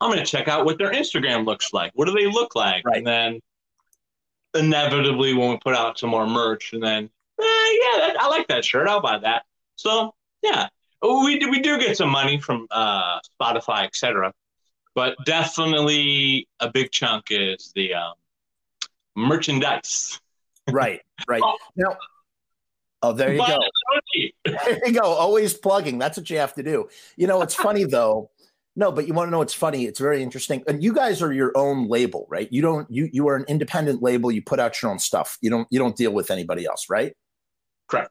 I'm 0.00 0.10
going 0.10 0.18
to 0.18 0.26
check 0.26 0.48
out 0.48 0.64
what 0.64 0.76
their 0.76 0.92
Instagram 0.92 1.46
looks 1.46 1.72
like. 1.72 1.92
What 1.94 2.06
do 2.06 2.12
they 2.12 2.26
look 2.26 2.56
like? 2.56 2.84
Right. 2.84 2.98
And 2.98 3.06
then 3.06 3.40
inevitably, 4.54 5.34
when 5.34 5.50
we 5.50 5.58
put 5.58 5.76
out 5.76 5.98
some 5.98 6.10
more 6.10 6.26
merch, 6.26 6.72
and 6.72 6.82
then, 6.82 7.04
eh, 7.04 7.44
yeah, 7.44 7.98
that, 7.98 8.16
I 8.18 8.26
like 8.26 8.48
that 8.48 8.64
shirt. 8.64 8.88
I'll 8.88 9.00
buy 9.00 9.18
that. 9.18 9.44
So, 9.76 10.14
yeah, 10.42 10.66
we 11.00 11.38
do, 11.38 11.48
we 11.48 11.60
do 11.60 11.78
get 11.78 11.96
some 11.96 12.10
money 12.10 12.40
from 12.40 12.66
uh, 12.72 13.20
Spotify, 13.40 13.84
etc 13.84 14.32
but 15.00 15.16
definitely 15.24 16.46
a 16.60 16.68
big 16.68 16.90
chunk 16.90 17.28
is 17.30 17.72
the 17.74 17.94
um, 17.94 18.12
merchandise. 19.16 20.20
Right, 20.70 21.00
right. 21.26 21.40
oh. 21.42 21.56
Now, 21.74 21.96
oh, 23.00 23.12
there 23.14 23.32
you 23.32 23.38
go. 23.38 23.58
there 24.44 24.86
you 24.86 24.92
go. 24.92 25.06
Always 25.06 25.54
plugging. 25.54 25.98
That's 25.98 26.18
what 26.18 26.28
you 26.28 26.36
have 26.36 26.52
to 26.56 26.62
do. 26.62 26.90
You 27.16 27.28
know, 27.28 27.40
it's 27.40 27.54
funny 27.54 27.84
though. 27.96 28.30
No, 28.76 28.92
but 28.92 29.08
you 29.08 29.14
want 29.14 29.28
to 29.28 29.30
know 29.30 29.38
what's 29.38 29.54
funny? 29.54 29.86
It's 29.86 29.98
very 29.98 30.22
interesting. 30.22 30.62
And 30.68 30.84
you 30.84 30.92
guys 30.92 31.22
are 31.22 31.32
your 31.32 31.52
own 31.56 31.88
label, 31.88 32.26
right? 32.28 32.52
You 32.52 32.60
don't 32.60 32.86
you 32.90 33.08
you 33.10 33.26
are 33.28 33.36
an 33.36 33.46
independent 33.48 34.02
label. 34.02 34.30
You 34.30 34.42
put 34.42 34.60
out 34.60 34.82
your 34.82 34.90
own 34.90 34.98
stuff. 34.98 35.38
You 35.40 35.48
don't 35.48 35.66
you 35.70 35.78
don't 35.78 35.96
deal 35.96 36.12
with 36.12 36.30
anybody 36.30 36.66
else, 36.66 36.90
right? 36.90 37.14
Correct. 37.88 38.10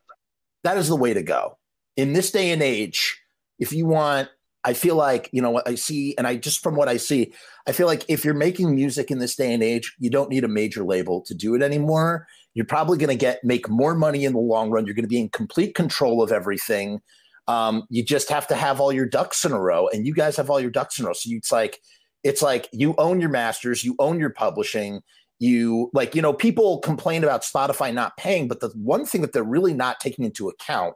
That 0.64 0.78
is 0.78 0.88
the 0.88 0.96
way 0.96 1.14
to 1.14 1.22
go. 1.22 1.60
In 1.96 2.14
this 2.14 2.32
day 2.32 2.50
and 2.50 2.64
age, 2.64 3.22
if 3.60 3.74
you 3.74 3.86
want 3.86 4.30
I 4.64 4.74
feel 4.74 4.96
like, 4.96 5.30
you 5.32 5.42
know, 5.42 5.52
what 5.52 5.68
I 5.68 5.76
see, 5.76 6.16
and 6.18 6.28
I 6.28 6.36
just 6.36 6.62
from 6.62 6.76
what 6.76 6.90
I 6.90 6.98
see, 6.98 7.34
I 7.66 7.72
feel 7.72 7.88
like 7.88 8.04
if 8.10 8.26
you're 8.26 8.34
making 8.34 8.76
music 8.76 9.10
in 9.10 9.20
this 9.20 9.36
day 9.36 9.54
and 9.54 9.64
age, 9.64 9.96
you 10.00 10.10
don't 10.10 10.30
need 10.30 10.44
a 10.44 10.50
major 10.50 10.84
label 10.84 11.22
to 11.28 11.34
do 11.34 11.56
it 11.56 11.62
anymore. 11.62 12.28
You're 12.54 12.66
probably 12.66 12.98
going 12.98 13.10
to 13.10 13.16
get 13.16 13.44
make 13.44 13.70
more 13.70 13.96
money 13.96 14.26
in 14.26 14.34
the 14.34 14.40
long 14.40 14.70
run. 14.70 14.86
You're 14.86 14.96
going 14.96 15.06
to 15.06 15.10
be 15.10 15.20
in 15.20 15.30
complete 15.30 15.76
control 15.76 16.22
of 16.22 16.32
everything. 16.32 17.00
Um, 17.48 17.84
you 17.90 18.04
just 18.04 18.30
have 18.30 18.48
to 18.48 18.56
have 18.56 18.82
all 18.82 18.92
your 18.92 19.06
ducks 19.06 19.46
in 19.46 19.54
a 19.54 19.62
row, 19.62 19.88
and 19.88 20.06
you 20.06 20.14
guys 20.14 20.36
have 20.36 20.50
all 20.50 20.60
your 20.60 20.72
ducks 20.72 21.00
in 21.00 21.06
a 21.06 21.08
row. 21.08 21.14
So 21.14 21.30
it's 21.32 21.52
like, 21.52 21.80
it's 22.24 22.42
like 22.42 22.68
you 22.74 22.96
own 22.98 23.22
your 23.22 23.30
masters, 23.30 23.84
you 23.84 23.96
own 23.98 24.20
your 24.20 24.30
publishing. 24.30 25.02
You 25.40 25.90
like, 25.94 26.16
you 26.16 26.22
know, 26.22 26.34
people 26.34 26.80
complain 26.80 27.24
about 27.24 27.44
Spotify 27.44 27.94
not 27.94 28.18
paying, 28.18 28.50
but 28.50 28.60
the 28.60 28.72
one 28.76 29.06
thing 29.06 29.22
that 29.22 29.32
they're 29.32 29.42
really 29.42 29.74
not 29.74 30.02
taking 30.02 30.26
into 30.26 30.50
account 30.50 30.96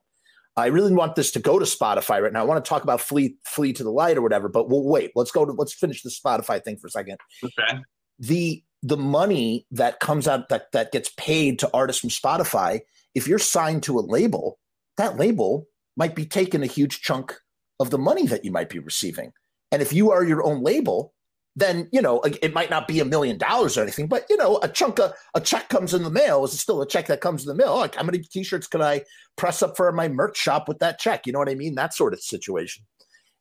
I 0.55 0.67
really 0.67 0.93
want 0.93 1.15
this 1.15 1.31
to 1.31 1.39
go 1.39 1.57
to 1.57 1.65
Spotify 1.65 2.21
right 2.21 2.31
now. 2.31 2.41
I 2.41 2.45
want 2.45 2.63
to 2.63 2.67
talk 2.67 2.83
about 2.83 3.01
flee 3.01 3.37
flee 3.43 3.73
to 3.73 3.83
the 3.83 3.91
light 3.91 4.17
or 4.17 4.21
whatever, 4.21 4.49
but 4.49 4.69
we'll 4.69 4.83
wait. 4.83 5.11
Let's 5.15 5.31
go 5.31 5.45
to 5.45 5.51
let's 5.51 5.73
finish 5.73 6.03
the 6.03 6.09
Spotify 6.09 6.63
thing 6.63 6.77
for 6.77 6.87
a 6.87 6.91
second. 6.91 7.17
Okay. 7.43 7.79
The 8.19 8.63
the 8.83 8.97
money 8.97 9.65
that 9.71 9.99
comes 9.99 10.27
out 10.27 10.49
that 10.49 10.71
that 10.73 10.91
gets 10.91 11.09
paid 11.17 11.59
to 11.59 11.69
artists 11.73 12.01
from 12.01 12.11
Spotify, 12.11 12.81
if 13.15 13.27
you're 13.27 13.39
signed 13.39 13.83
to 13.83 13.97
a 13.97 14.01
label, 14.01 14.59
that 14.97 15.17
label 15.17 15.67
might 15.97 16.15
be 16.15 16.25
taking 16.25 16.61
a 16.61 16.67
huge 16.67 17.01
chunk 17.01 17.35
of 17.79 17.89
the 17.89 17.97
money 17.97 18.27
that 18.27 18.45
you 18.45 18.51
might 18.51 18.69
be 18.69 18.79
receiving. 18.79 19.31
And 19.71 19.81
if 19.81 19.91
you 19.91 20.11
are 20.11 20.23
your 20.23 20.43
own 20.43 20.61
label, 20.63 21.13
then 21.55 21.87
you 21.91 22.01
know 22.01 22.21
it 22.21 22.53
might 22.53 22.69
not 22.69 22.87
be 22.87 22.99
a 22.99 23.05
million 23.05 23.37
dollars 23.37 23.77
or 23.77 23.81
anything, 23.83 24.07
but 24.07 24.25
you 24.29 24.37
know 24.37 24.59
a 24.63 24.67
chunk 24.67 24.99
of 24.99 25.13
a 25.35 25.41
check 25.41 25.69
comes 25.69 25.93
in 25.93 26.03
the 26.03 26.09
mail 26.09 26.43
is 26.43 26.53
it 26.53 26.57
still 26.57 26.81
a 26.81 26.87
check 26.87 27.07
that 27.07 27.21
comes 27.21 27.43
in 27.43 27.47
the 27.47 27.63
mail. 27.63 27.77
Like 27.77 27.95
how 27.95 28.03
many 28.03 28.19
T-shirts 28.19 28.67
can 28.67 28.81
I 28.81 29.03
press 29.35 29.61
up 29.61 29.77
for 29.77 29.91
my 29.91 30.07
merch 30.07 30.37
shop 30.37 30.67
with 30.67 30.79
that 30.79 30.99
check? 30.99 31.27
You 31.27 31.33
know 31.33 31.39
what 31.39 31.49
I 31.49 31.55
mean? 31.55 31.75
That 31.75 31.93
sort 31.93 32.13
of 32.13 32.21
situation. 32.21 32.85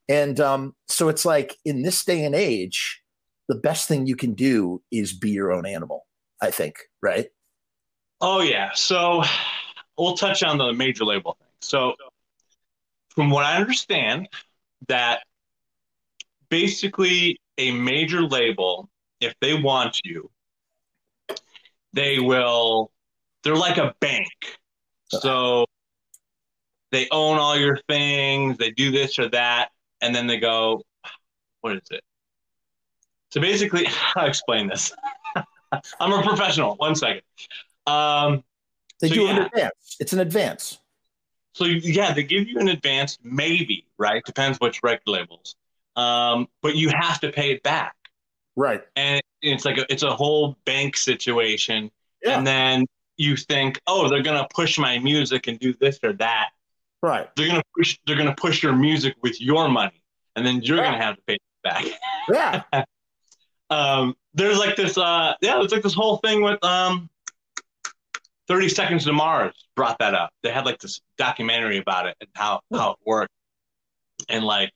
And 0.08 0.40
um, 0.40 0.74
so 0.88 1.08
it's 1.08 1.24
like 1.24 1.56
in 1.64 1.82
this 1.82 2.04
day 2.04 2.24
and 2.24 2.34
age, 2.34 3.02
the 3.48 3.54
best 3.54 3.88
thing 3.88 4.06
you 4.06 4.16
can 4.16 4.34
do 4.34 4.82
is 4.90 5.12
be 5.12 5.30
your 5.30 5.52
own 5.52 5.64
animal. 5.66 6.06
I 6.40 6.50
think, 6.50 6.76
right? 7.00 7.28
Oh 8.20 8.40
yeah. 8.40 8.72
So 8.74 9.22
we'll 9.96 10.16
touch 10.16 10.42
on 10.42 10.58
the 10.58 10.72
major 10.72 11.04
label 11.04 11.36
thing. 11.38 11.48
So 11.60 11.94
from 13.10 13.30
what 13.30 13.44
I 13.44 13.56
understand, 13.56 14.28
that 14.88 15.20
basically 16.48 17.40
a 17.58 17.72
major 17.72 18.22
label, 18.22 18.88
if 19.20 19.34
they 19.40 19.54
want 19.54 20.00
you, 20.04 20.30
they 21.92 22.18
will. 22.18 22.90
They're 23.44 23.56
like 23.56 23.78
a 23.78 23.94
bank. 24.00 24.28
So 25.08 25.66
they 26.90 27.08
own 27.10 27.38
all 27.38 27.56
your 27.56 27.78
things. 27.88 28.58
They 28.58 28.70
do 28.70 28.90
this 28.90 29.18
or 29.18 29.28
that, 29.30 29.70
and 30.00 30.14
then 30.14 30.26
they 30.26 30.38
go, 30.38 30.82
"What 31.60 31.74
is 31.74 31.82
it?" 31.90 32.04
So 33.30 33.40
basically, 33.40 33.86
I'll 34.16 34.26
explain 34.26 34.68
this. 34.68 34.92
I'm 36.00 36.12
a 36.12 36.22
professional. 36.22 36.76
One 36.76 36.94
second. 36.94 37.22
Um, 37.86 38.44
they 39.00 39.08
so 39.08 39.14
do 39.14 39.22
yeah. 39.22 39.30
an 39.30 39.42
advance. 39.42 39.96
It's 40.00 40.12
an 40.12 40.20
advance. 40.20 40.78
So 41.54 41.64
yeah, 41.64 42.14
they 42.14 42.22
give 42.22 42.48
you 42.48 42.58
an 42.58 42.68
advance, 42.68 43.18
maybe 43.22 43.86
right? 43.98 44.22
Depends 44.24 44.58
which 44.58 44.82
record 44.82 45.06
labels. 45.06 45.56
Um, 45.96 46.48
but 46.62 46.74
you 46.76 46.88
have 46.88 47.20
to 47.20 47.30
pay 47.30 47.52
it 47.52 47.62
back. 47.62 47.94
Right. 48.56 48.82
And 48.96 49.22
it's 49.40 49.64
like 49.64 49.78
a, 49.78 49.92
it's 49.92 50.02
a 50.02 50.14
whole 50.14 50.56
bank 50.64 50.96
situation. 50.96 51.90
Yeah. 52.22 52.38
And 52.38 52.46
then 52.46 52.86
you 53.16 53.36
think, 53.36 53.80
oh, 53.86 54.08
they're 54.08 54.22
gonna 54.22 54.46
push 54.54 54.78
my 54.78 54.98
music 54.98 55.46
and 55.46 55.58
do 55.58 55.74
this 55.74 55.98
or 56.02 56.12
that. 56.14 56.50
Right. 57.02 57.28
They're 57.36 57.48
gonna 57.48 57.62
push. 57.76 57.98
They're 58.06 58.16
gonna 58.16 58.34
push 58.34 58.62
your 58.62 58.74
music 58.74 59.16
with 59.22 59.40
your 59.40 59.68
money, 59.68 60.02
and 60.36 60.46
then 60.46 60.62
you're 60.62 60.76
yeah. 60.76 60.84
gonna 60.84 61.02
have 61.02 61.16
to 61.16 61.22
pay 61.22 61.34
it 61.34 61.42
back. 61.64 61.84
Yeah. 62.28 62.62
um, 63.70 64.14
there's 64.34 64.58
like 64.58 64.76
this. 64.76 64.96
Uh, 64.96 65.34
yeah, 65.40 65.58
there's 65.58 65.72
like 65.72 65.82
this 65.82 65.94
whole 65.94 66.18
thing 66.18 66.42
with 66.42 66.62
um, 66.64 67.10
30 68.46 68.68
Seconds 68.68 69.04
to 69.04 69.12
Mars 69.12 69.66
brought 69.74 69.98
that 69.98 70.14
up. 70.14 70.30
They 70.42 70.50
had 70.50 70.64
like 70.64 70.78
this 70.78 71.00
documentary 71.18 71.78
about 71.78 72.06
it 72.06 72.16
and 72.20 72.30
how 72.34 72.60
how 72.72 72.92
it 72.92 72.98
worked, 73.04 73.32
and 74.28 74.44
like 74.44 74.70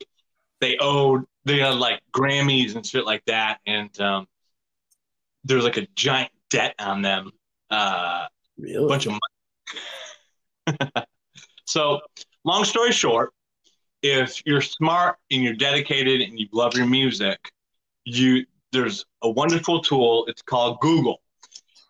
they 0.61 0.77
owed 0.79 1.23
they 1.45 1.59
had 1.59 1.75
like 1.75 2.01
Grammys 2.13 2.75
and 2.75 2.85
shit 2.85 3.05
like 3.05 3.23
that, 3.25 3.59
and 3.65 3.99
um, 4.01 4.27
there's 5.43 5.63
like 5.63 5.77
a 5.77 5.87
giant 5.95 6.31
debt 6.49 6.75
on 6.79 7.01
them. 7.01 7.31
Uh, 7.69 8.25
really? 8.57 8.85
A 8.85 8.87
bunch 8.87 9.07
of 9.07 9.13
money. 10.67 10.77
so, 11.65 11.99
long 12.43 12.65
story 12.65 12.91
short, 12.91 13.33
if 14.03 14.41
you're 14.45 14.61
smart 14.61 15.17
and 15.31 15.41
you're 15.41 15.55
dedicated 15.55 16.21
and 16.21 16.39
you 16.39 16.47
love 16.51 16.75
your 16.75 16.85
music, 16.85 17.39
you 18.05 18.45
there's 18.71 19.05
a 19.23 19.29
wonderful 19.29 19.81
tool. 19.81 20.25
It's 20.27 20.41
called 20.41 20.79
Google. 20.81 21.21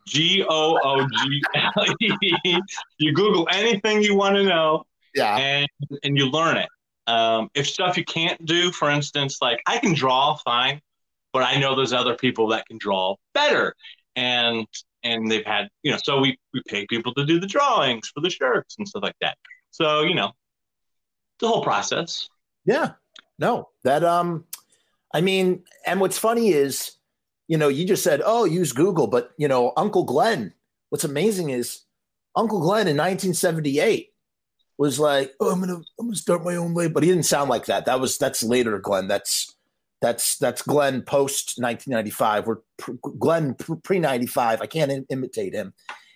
G 0.08 0.44
O 0.48 0.80
O 0.84 1.08
G 1.08 1.42
L 1.56 1.86
E. 2.00 2.58
You 3.00 3.14
Google 3.14 3.48
anything 3.52 4.02
you 4.02 4.16
want 4.16 4.36
to 4.36 4.44
know, 4.44 4.86
yeah, 5.14 5.36
and 5.38 5.68
and 6.04 6.18
you 6.18 6.30
learn 6.30 6.58
it. 6.58 6.70
Um, 7.08 7.50
if 7.54 7.68
stuff 7.68 7.98
you 7.98 8.04
can't 8.04 8.44
do, 8.46 8.72
for 8.72 8.90
instance, 8.90 9.38
like 9.42 9.62
I 9.66 9.78
can 9.78 9.94
draw 9.94 10.36
fine, 10.36 10.82
but 11.34 11.44
I 11.44 11.58
know 11.58 11.76
there's 11.76 11.94
other 11.94 12.16
people 12.16 12.48
that 12.50 12.68
can 12.68 12.78
draw 12.78 13.16
better, 13.34 13.74
and 14.16 14.68
and 15.04 15.32
they've 15.32 15.46
had 15.46 15.70
you 15.84 15.92
know, 15.92 15.98
so 16.04 16.20
we 16.20 16.38
we 16.54 16.62
pay 16.68 16.86
people 16.88 17.14
to 17.14 17.26
do 17.26 17.40
the 17.40 17.48
drawings 17.48 18.10
for 18.14 18.20
the 18.20 18.30
shirts 18.30 18.76
and 18.78 18.88
stuff 18.88 19.04
like 19.04 19.16
that. 19.22 19.38
So 19.72 20.02
you 20.02 20.16
know, 20.16 20.34
the 21.40 21.48
whole 21.48 21.64
process. 21.64 22.28
Yeah, 22.66 22.94
no, 23.40 23.70
that 23.84 24.04
um, 24.04 24.44
I 25.14 25.22
mean, 25.22 25.64
and 25.86 26.02
what's 26.02 26.18
funny 26.18 26.50
is, 26.50 26.98
you 27.48 27.58
know, 27.58 27.70
you 27.70 27.86
just 27.86 28.04
said, 28.04 28.22
oh, 28.26 28.44
use 28.44 28.74
Google, 28.74 29.08
but 29.08 29.32
you 29.38 29.48
know, 29.48 29.72
Uncle 29.78 30.04
Glenn. 30.04 30.54
What's 30.90 31.06
amazing 31.06 31.52
is 31.52 31.84
Uncle 32.36 32.60
Glenn 32.60 32.88
in 32.88 32.98
1978 32.98 34.12
was 34.78 35.00
like, 35.00 35.34
"Oh, 35.40 35.52
I'm 35.52 35.60
gonna 35.60 35.82
I'm 36.00 36.08
gonna 36.08 36.16
start 36.16 36.44
my 36.44 36.56
own 36.56 36.74
label," 36.74 36.94
but 36.94 37.04
he 37.04 37.10
didn't 37.10 37.26
sound 37.26 37.50
like 37.50 37.66
that. 37.66 37.86
That 37.86 38.00
was 38.00 38.18
that's 38.18 38.44
later, 38.44 38.78
Glenn. 38.80 39.08
That's 39.08 39.56
that's 40.02 40.38
that's 40.38 40.62
Glenn 40.62 41.02
post 41.02 41.56
1995. 41.58 42.48
We're 42.48 42.58
Glenn 43.20 43.56
pre 43.56 44.00
95. 44.00 44.62
I 44.62 44.68
can't 44.68 44.92
in, 44.92 45.06
imitate 45.10 45.54
him. 45.54 45.74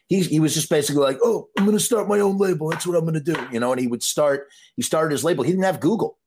He 0.08 0.22
he 0.22 0.40
was 0.40 0.54
just 0.54 0.70
basically 0.70 1.02
like, 1.02 1.20
"Oh, 1.24 1.50
I'm 1.58 1.66
gonna 1.66 1.80
start 1.80 2.08
my 2.08 2.20
own 2.20 2.38
label. 2.38 2.70
That's 2.70 2.86
what 2.86 2.98
I'm 2.98 3.06
gonna 3.06 3.20
do," 3.20 3.36
you 3.52 3.60
know. 3.60 3.72
And 3.72 3.82
he 3.82 3.88
would 3.88 4.04
start. 4.04 4.48
He 4.76 4.84
started 4.84 5.12
his 5.12 5.24
label. 5.24 5.44
He 5.44 5.52
didn't 5.52 5.66
have 5.66 5.80
Google. 5.80 6.18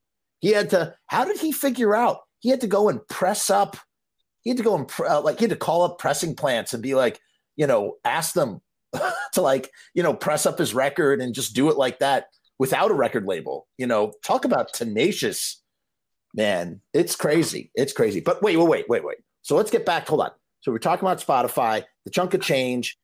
He 0.40 0.50
had 0.50 0.70
to. 0.70 0.94
How 1.06 1.24
did 1.24 1.38
he 1.38 1.52
figure 1.52 1.94
out? 1.94 2.20
He 2.40 2.50
had 2.50 2.60
to 2.62 2.66
go 2.66 2.88
and 2.88 3.06
press 3.08 3.50
up. 3.50 3.76
He 4.42 4.50
had 4.50 4.56
to 4.58 4.62
go 4.62 4.74
and 4.74 4.90
uh, 4.98 5.20
like 5.22 5.38
he 5.38 5.44
had 5.44 5.50
to 5.50 5.56
call 5.56 5.82
up 5.82 5.98
pressing 5.98 6.34
plants 6.34 6.74
and 6.74 6.82
be 6.82 6.94
like, 6.94 7.20
you 7.56 7.66
know, 7.66 7.96
ask 8.04 8.34
them 8.34 8.60
to 9.32 9.40
like, 9.40 9.70
you 9.94 10.02
know, 10.02 10.14
press 10.14 10.46
up 10.46 10.58
his 10.58 10.74
record 10.74 11.20
and 11.20 11.34
just 11.34 11.54
do 11.54 11.70
it 11.70 11.76
like 11.76 11.98
that 11.98 12.26
without 12.58 12.90
a 12.90 12.94
record 12.94 13.26
label. 13.26 13.66
You 13.78 13.86
know, 13.86 14.12
talk 14.24 14.44
about 14.44 14.72
tenacious, 14.72 15.62
man. 16.34 16.80
It's 16.92 17.16
crazy. 17.16 17.70
It's 17.74 17.92
crazy. 17.92 18.20
But 18.20 18.42
wait, 18.42 18.56
wait, 18.56 18.68
wait, 18.68 18.88
wait, 18.88 19.04
wait. 19.04 19.18
So 19.42 19.56
let's 19.56 19.70
get 19.70 19.84
back. 19.84 20.08
Hold 20.08 20.22
on. 20.22 20.30
So 20.60 20.72
we're 20.72 20.78
talking 20.78 21.06
about 21.06 21.18
Spotify, 21.18 21.84
the 22.04 22.10
chunk 22.10 22.32
of 22.32 22.40
change, 22.40 22.96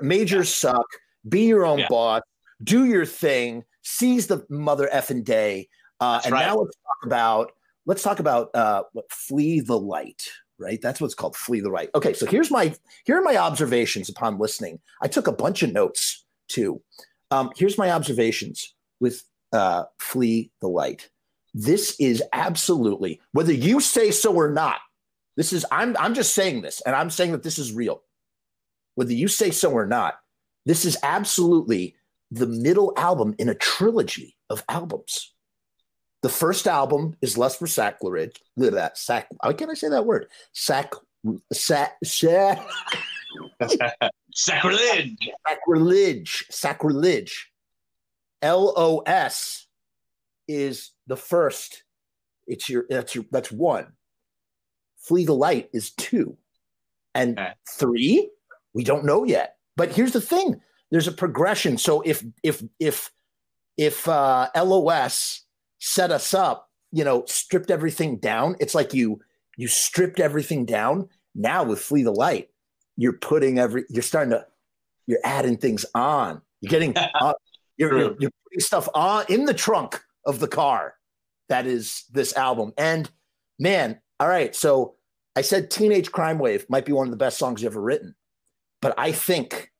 majors 0.00 0.54
suck, 0.54 0.86
be 1.28 1.46
your 1.46 1.66
own 1.66 1.80
yeah. 1.80 1.88
boss, 1.88 2.22
do 2.62 2.84
your 2.84 3.04
thing, 3.04 3.64
seize 3.82 4.28
the 4.28 4.46
mother 4.48 4.88
effing 4.92 5.24
day. 5.24 5.68
Uh, 6.00 6.20
and 6.24 6.32
right. 6.32 6.46
now 6.46 6.56
let's 6.56 6.76
talk 6.76 7.06
about 7.06 7.52
let's 7.86 8.02
talk 8.02 8.20
about 8.20 8.54
uh, 8.54 8.84
flee 9.10 9.60
the 9.60 9.78
light 9.78 10.30
right? 10.58 10.80
That's 10.80 11.00
what's 11.00 11.14
called 11.14 11.36
flee 11.36 11.60
the 11.60 11.70
right. 11.70 11.90
Okay, 11.94 12.12
so 12.12 12.26
here's 12.26 12.50
my 12.50 12.74
here 13.04 13.18
are 13.18 13.22
my 13.22 13.36
observations 13.36 14.08
upon 14.08 14.38
listening. 14.38 14.80
I 15.02 15.08
took 15.08 15.26
a 15.26 15.32
bunch 15.32 15.62
of 15.62 15.72
notes 15.72 16.24
too. 16.48 16.82
Um, 17.30 17.50
here's 17.56 17.78
my 17.78 17.90
observations 17.90 18.74
with 19.00 19.24
uh, 19.52 19.84
flee 19.98 20.50
the 20.60 20.68
light. 20.68 21.10
This 21.54 21.96
is 21.98 22.22
absolutely 22.32 23.20
whether 23.32 23.52
you 23.52 23.80
say 23.80 24.10
so 24.10 24.34
or 24.34 24.50
not. 24.50 24.78
This 25.36 25.52
is 25.52 25.64
I'm 25.70 25.96
I'm 25.98 26.14
just 26.14 26.34
saying 26.34 26.62
this, 26.62 26.80
and 26.82 26.94
I'm 26.94 27.10
saying 27.10 27.32
that 27.32 27.42
this 27.42 27.58
is 27.58 27.72
real. 27.72 28.02
Whether 28.96 29.12
you 29.12 29.28
say 29.28 29.50
so 29.50 29.70
or 29.70 29.86
not, 29.86 30.18
this 30.66 30.84
is 30.84 30.96
absolutely 31.02 31.94
the 32.30 32.46
middle 32.46 32.92
album 32.96 33.34
in 33.38 33.48
a 33.48 33.54
trilogy 33.54 34.36
of 34.50 34.64
albums. 34.68 35.32
The 36.22 36.28
first 36.28 36.66
album 36.66 37.16
is 37.20 37.38
Lust 37.38 37.58
for 37.58 37.66
Sacrilege. 37.66 38.42
Look 38.56 38.68
at 38.68 38.74
that. 38.74 38.98
Sac. 38.98 39.28
How 39.42 39.52
can 39.52 39.70
I 39.70 39.74
say 39.74 39.88
that 39.88 40.06
word? 40.06 40.26
Sac. 40.52 40.92
Sac. 41.52 41.96
sac 42.04 42.66
sacrilege. 44.34 45.16
Sacrilege. 45.46 46.46
Sacrilege. 46.50 47.50
L 48.42 48.72
O 48.76 48.98
S 49.00 49.66
is 50.48 50.92
the 51.06 51.16
first. 51.16 51.84
It's 52.46 52.68
your. 52.68 52.86
That's 52.88 53.14
your. 53.14 53.24
That's 53.30 53.52
one. 53.52 53.92
Flee 54.98 55.24
the 55.24 55.34
light 55.34 55.70
is 55.72 55.92
two, 55.92 56.36
and 57.14 57.38
okay. 57.38 57.52
three. 57.68 58.30
We 58.74 58.84
don't 58.84 59.04
know 59.04 59.24
yet. 59.24 59.56
But 59.76 59.92
here's 59.92 60.12
the 60.12 60.20
thing: 60.20 60.60
there's 60.90 61.08
a 61.08 61.12
progression. 61.12 61.78
So 61.78 62.00
if 62.00 62.24
if 62.42 62.62
if 62.80 63.10
if 63.76 64.08
uh, 64.08 64.48
LOS 64.56 65.44
set 65.78 66.10
us 66.10 66.34
up, 66.34 66.68
you 66.92 67.04
know, 67.04 67.24
stripped 67.26 67.70
everything 67.70 68.18
down. 68.18 68.56
It's 68.60 68.74
like 68.74 68.94
you 68.94 69.20
you 69.56 69.68
stripped 69.68 70.20
everything 70.20 70.64
down. 70.64 71.08
Now 71.34 71.64
with 71.64 71.80
Flee 71.80 72.02
the 72.02 72.12
Light, 72.12 72.48
you're 72.96 73.14
putting 73.14 73.58
every 73.58 73.84
you're 73.88 74.02
starting 74.02 74.30
to 74.30 74.46
you're 75.06 75.20
adding 75.24 75.56
things 75.56 75.86
on. 75.94 76.42
You're 76.60 76.70
getting 76.70 76.96
uh, 77.14 77.34
you're, 77.76 77.96
you're, 77.96 78.16
you're 78.18 78.30
putting 78.44 78.60
stuff 78.60 78.88
on 78.94 79.24
in 79.28 79.44
the 79.44 79.54
trunk 79.54 80.02
of 80.24 80.40
the 80.40 80.48
car. 80.48 80.94
That 81.48 81.66
is 81.66 82.04
this 82.12 82.36
album. 82.36 82.72
And 82.76 83.10
man, 83.58 84.00
all 84.20 84.28
right. 84.28 84.54
So 84.54 84.96
I 85.34 85.42
said 85.42 85.70
Teenage 85.70 86.12
Crime 86.12 86.38
Wave 86.38 86.66
might 86.68 86.84
be 86.84 86.92
one 86.92 87.06
of 87.06 87.10
the 87.10 87.16
best 87.16 87.38
songs 87.38 87.62
you've 87.62 87.72
ever 87.72 87.80
written. 87.80 88.14
But 88.80 88.94
I 88.98 89.12
think 89.12 89.70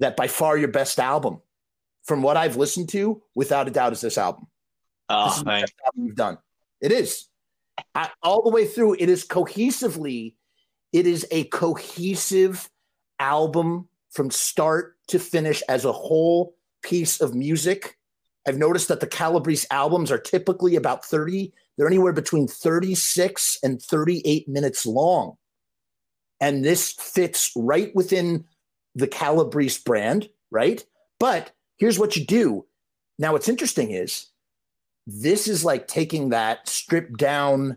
that 0.00 0.16
by 0.16 0.26
far 0.26 0.56
your 0.56 0.68
best 0.68 0.98
album, 0.98 1.40
from 2.04 2.22
what 2.22 2.36
I've 2.36 2.56
listened 2.56 2.90
to, 2.90 3.22
without 3.34 3.68
a 3.68 3.70
doubt, 3.70 3.92
is 3.92 4.00
this 4.00 4.18
album. 4.18 4.46
Oh, 5.08 5.24
this 5.24 5.32
ah, 5.32 5.36
is 5.36 5.38
the 5.38 5.44
best 5.44 5.74
album 5.86 6.06
you've 6.06 6.16
done. 6.16 6.38
It 6.80 6.92
is. 6.92 7.28
I, 7.94 8.10
all 8.22 8.42
the 8.42 8.50
way 8.50 8.66
through, 8.66 8.94
it 8.98 9.08
is 9.08 9.26
cohesively, 9.26 10.34
it 10.92 11.06
is 11.06 11.26
a 11.30 11.44
cohesive 11.44 12.70
album 13.18 13.88
from 14.10 14.30
start 14.30 14.96
to 15.08 15.18
finish 15.18 15.62
as 15.68 15.84
a 15.84 15.92
whole 15.92 16.54
piece 16.82 17.20
of 17.20 17.34
music. 17.34 17.98
I've 18.46 18.58
noticed 18.58 18.88
that 18.88 19.00
the 19.00 19.06
Calabrese 19.06 19.66
albums 19.70 20.12
are 20.12 20.18
typically 20.18 20.76
about 20.76 21.04
30, 21.04 21.52
they're 21.76 21.86
anywhere 21.88 22.12
between 22.12 22.46
36 22.46 23.58
and 23.62 23.82
38 23.82 24.48
minutes 24.48 24.86
long. 24.86 25.36
And 26.40 26.64
this 26.64 26.92
fits 26.92 27.50
right 27.56 27.94
within 27.94 28.44
the 28.94 29.08
Calabrese 29.08 29.80
brand, 29.84 30.28
right? 30.50 30.84
But 31.18 31.52
here's 31.78 31.98
what 31.98 32.16
you 32.16 32.24
do. 32.24 32.66
Now, 33.18 33.32
what's 33.32 33.48
interesting 33.48 33.90
is 33.90 34.26
this 35.06 35.48
is 35.48 35.64
like 35.64 35.86
taking 35.86 36.30
that 36.30 36.68
stripped 36.68 37.16
down 37.18 37.76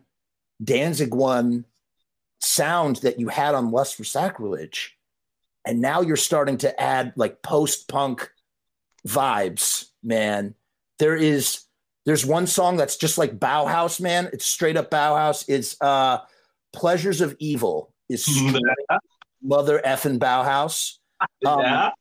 Danzig 0.63 1.13
one 1.13 1.65
sound 2.39 2.97
that 2.97 3.19
you 3.19 3.27
had 3.27 3.55
on 3.55 3.71
Lust 3.71 3.95
for 3.95 4.03
Sacrilege, 4.03 4.97
and 5.65 5.81
now 5.81 6.01
you're 6.01 6.15
starting 6.15 6.57
to 6.59 6.81
add 6.81 7.13
like 7.15 7.41
post 7.41 7.87
punk 7.87 8.31
vibes, 9.07 9.87
man. 10.03 10.55
There 10.99 11.15
is 11.15 11.63
there's 12.05 12.25
one 12.25 12.47
song 12.47 12.77
that's 12.77 12.95
just 12.95 13.17
like 13.17 13.37
Bauhaus, 13.37 13.99
man. 13.99 14.29
It's 14.31 14.45
straight 14.45 14.77
up 14.77 14.89
Bauhaus. 14.89 15.45
It's 15.47 15.75
uh 15.81 16.19
Pleasures 16.73 17.21
of 17.21 17.35
Evil 17.39 17.93
is 18.09 18.27
mother 19.41 19.81
effing 19.83 20.19
Bauhaus. 20.19 20.97
Um, 21.45 21.59
yeah. 21.59 21.91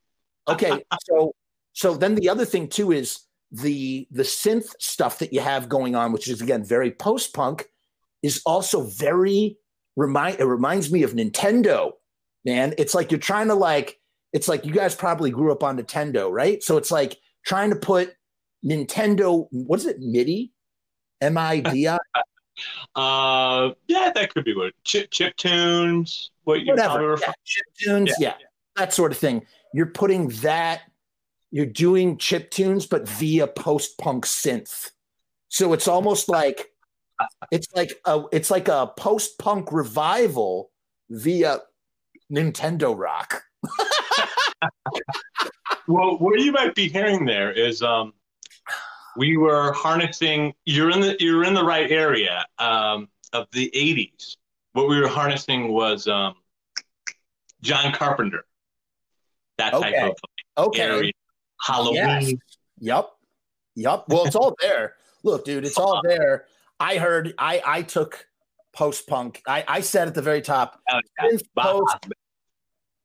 okay, 0.49 0.83
so 1.05 1.35
so 1.72 1.95
then 1.95 2.14
the 2.14 2.29
other 2.29 2.45
thing 2.45 2.68
too 2.68 2.93
is 2.93 3.26
the 3.51 4.07
the 4.11 4.22
synth 4.22 4.74
stuff 4.80 5.18
that 5.20 5.32
you 5.32 5.40
have 5.40 5.68
going 5.68 5.94
on, 5.94 6.12
which 6.12 6.28
is 6.28 6.40
again 6.40 6.64
very 6.64 6.90
post 6.90 7.34
punk, 7.34 7.68
is 8.22 8.42
also 8.44 8.82
very 8.82 9.59
remind. 9.97 10.40
It 10.40 10.44
reminds 10.44 10.92
me 10.92 11.03
of 11.03 11.12
Nintendo, 11.12 11.92
man. 12.44 12.74
It's 12.78 12.94
like 12.94 13.11
you're 13.11 13.20
trying 13.20 13.49
to 13.49 13.55
like. 13.55 13.99
It's 14.32 14.49
like 14.49 14.66
you 14.66 14.72
guys 14.72 14.94
probably 14.94 15.30
grew 15.30 15.53
up 15.53 15.62
on 15.62 15.78
Nintendo, 15.78 16.30
right? 16.30 16.62
So 16.62 16.76
it's 16.76 16.90
like 16.90 17.16
trying 17.44 17.70
to 17.70 17.76
put 17.76 18.14
Nintendo. 18.64 19.47
What 19.51 19.80
is 19.80 19.86
it? 19.86 20.01
MIDI, 20.01 20.53
M 21.20 21.38
I 21.38 21.61
D 21.61 21.88
I. 21.88 21.99
Uh, 22.94 23.72
yeah, 23.86 24.11
that 24.14 24.32
could 24.32 24.44
be 24.44 24.55
what 24.55 24.72
chip 24.84 25.11
chip 25.11 25.36
tunes. 25.36 26.30
What 26.44 26.62
you 26.62 26.72
whatever 26.72 27.18
yeah, 27.20 27.32
chip 27.44 27.66
tunes, 27.78 28.14
yeah. 28.18 28.34
yeah, 28.40 28.47
that 28.76 28.94
sort 28.94 29.12
of 29.12 29.18
thing. 29.18 29.47
You're 29.74 29.86
putting 29.86 30.28
that. 30.40 30.80
You're 31.51 31.66
doing 31.66 32.18
chip 32.18 32.51
tunes, 32.51 32.86
but 32.86 33.09
via 33.09 33.47
post 33.47 33.99
punk 33.99 34.26
synth. 34.26 34.90
So 35.49 35.72
it's 35.72 35.88
almost 35.88 36.28
like 36.28 36.70
it's 37.51 37.68
like 37.74 37.99
a 38.05 38.24
it's 38.32 38.51
like 38.51 38.68
a 38.68 38.92
post 38.97 39.38
punk 39.38 39.72
revival 39.72 40.70
via 41.09 41.61
Nintendo 42.30 42.97
rock. 42.97 43.42
well, 45.88 46.18
what 46.18 46.40
you 46.40 46.53
might 46.53 46.74
be 46.74 46.88
hearing 46.88 47.24
there 47.24 47.53
is 47.53 47.82
um, 47.82 48.12
we 49.16 49.36
were 49.36 49.72
harnessing. 49.72 50.55
You're 50.64 50.90
in 50.90 51.01
the 51.01 51.16
you're 51.20 51.44
in 51.44 51.55
the 51.55 51.64
right 51.64 51.90
area 51.90 52.44
um, 52.59 53.09
of 53.32 53.47
the 53.53 53.70
'80s. 53.74 54.36
What 54.72 54.88
we 54.88 55.01
were 55.01 55.09
harnessing 55.09 55.72
was 55.72 56.07
um, 56.07 56.34
John 57.62 57.92
Carpenter. 57.92 58.44
That 59.59 59.72
type 59.72 59.94
okay. 59.94 60.12
of 60.57 60.66
okay. 60.68 61.12
Halloween. 61.61 61.94
Yes. 61.96 62.34
Yep. 62.80 63.11
Yep. 63.76 64.04
Well, 64.09 64.24
it's 64.24 64.36
all 64.36 64.57
there. 64.61 64.94
Look, 65.22 65.44
dude, 65.44 65.64
it's 65.64 65.78
all 65.78 66.00
there. 66.02 66.46
I 66.78 66.98
heard. 66.98 67.34
I 67.38 67.62
I 67.64 67.82
took 67.82 68.26
post 68.72 69.07
punk. 69.07 69.42
I 69.46 69.64
I 69.66 69.80
said 69.80 70.09
at 70.09 70.14
the 70.14 70.22
very 70.22 70.42
top. 70.42 70.80
Oh, 70.90 71.00
post, 71.59 72.07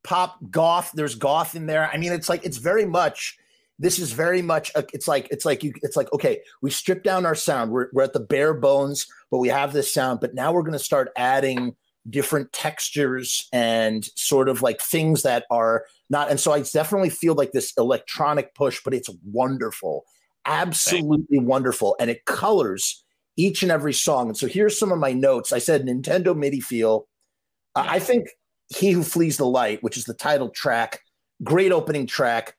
pop 0.04 0.38
goth. 0.50 0.92
There's 0.94 1.16
goth 1.16 1.56
in 1.56 1.66
there. 1.66 1.90
I 1.92 1.98
mean, 1.98 2.14
it's 2.14 2.30
like 2.30 2.46
it's 2.46 2.58
very 2.58 2.86
much 2.86 3.38
this 3.82 3.98
is 3.98 4.12
very 4.12 4.44
much 4.44 4.72
a, 4.76 4.86
it's 4.94 5.08
like 5.08 5.28
it's 5.32 5.44
like 5.44 5.64
you 5.64 5.74
it's 5.82 5.98
like 5.98 6.12
okay 6.14 6.40
we 6.62 6.70
strip 6.70 7.04
down 7.04 7.26
our 7.26 7.34
sound 7.34 7.72
we're, 7.72 7.88
we're 7.92 8.04
at 8.04 8.14
the 8.14 8.20
bare 8.20 8.54
bones 8.54 9.08
but 9.32 9.40
we 9.40 9.48
have 9.50 9.74
this 9.74 9.92
sound 9.92 10.20
but 10.20 10.36
now 10.36 10.54
we're 10.54 10.62
going 10.62 10.72
to 10.72 10.80
start 10.80 11.10
adding 11.18 11.76
different 12.10 12.52
textures 12.54 13.50
and 13.52 14.06
sort 14.16 14.50
of 14.50 14.62
like 14.62 14.80
things 14.82 15.24
that 15.24 15.46
are 15.50 15.86
not 16.12 16.30
and 16.30 16.40
so 16.40 16.52
i 16.52 16.62
definitely 16.62 17.10
feel 17.10 17.34
like 17.34 17.52
this 17.52 17.74
electronic 17.78 18.54
push 18.54 18.82
but 18.84 18.94
it's 18.94 19.10
wonderful 19.24 20.04
absolutely 20.46 21.40
wonderful 21.40 21.96
and 22.00 22.10
it 22.10 22.26
colors 22.26 23.04
each 23.38 23.64
and 23.64 23.72
every 23.72 23.94
song 23.94 24.28
and 24.28 24.38
so 24.38 24.48
here's 24.48 24.78
some 24.78 24.92
of 24.92 25.00
my 25.00 25.12
notes 25.12 25.52
i 25.52 25.58
said 25.60 25.84
nintendo 25.84 26.36
midi 26.36 26.60
feel 26.60 27.08
i 27.76 27.98
think 27.98 28.28
he 28.70 28.92
who 28.92 29.04
flees 29.04 29.38
the 29.38 29.46
light 29.46 29.82
which 29.82 29.98
is 29.98 30.06
the 30.06 30.14
title 30.14 30.50
track 30.50 31.02
great 31.44 31.72
opening 31.72 32.06
track 32.06 32.56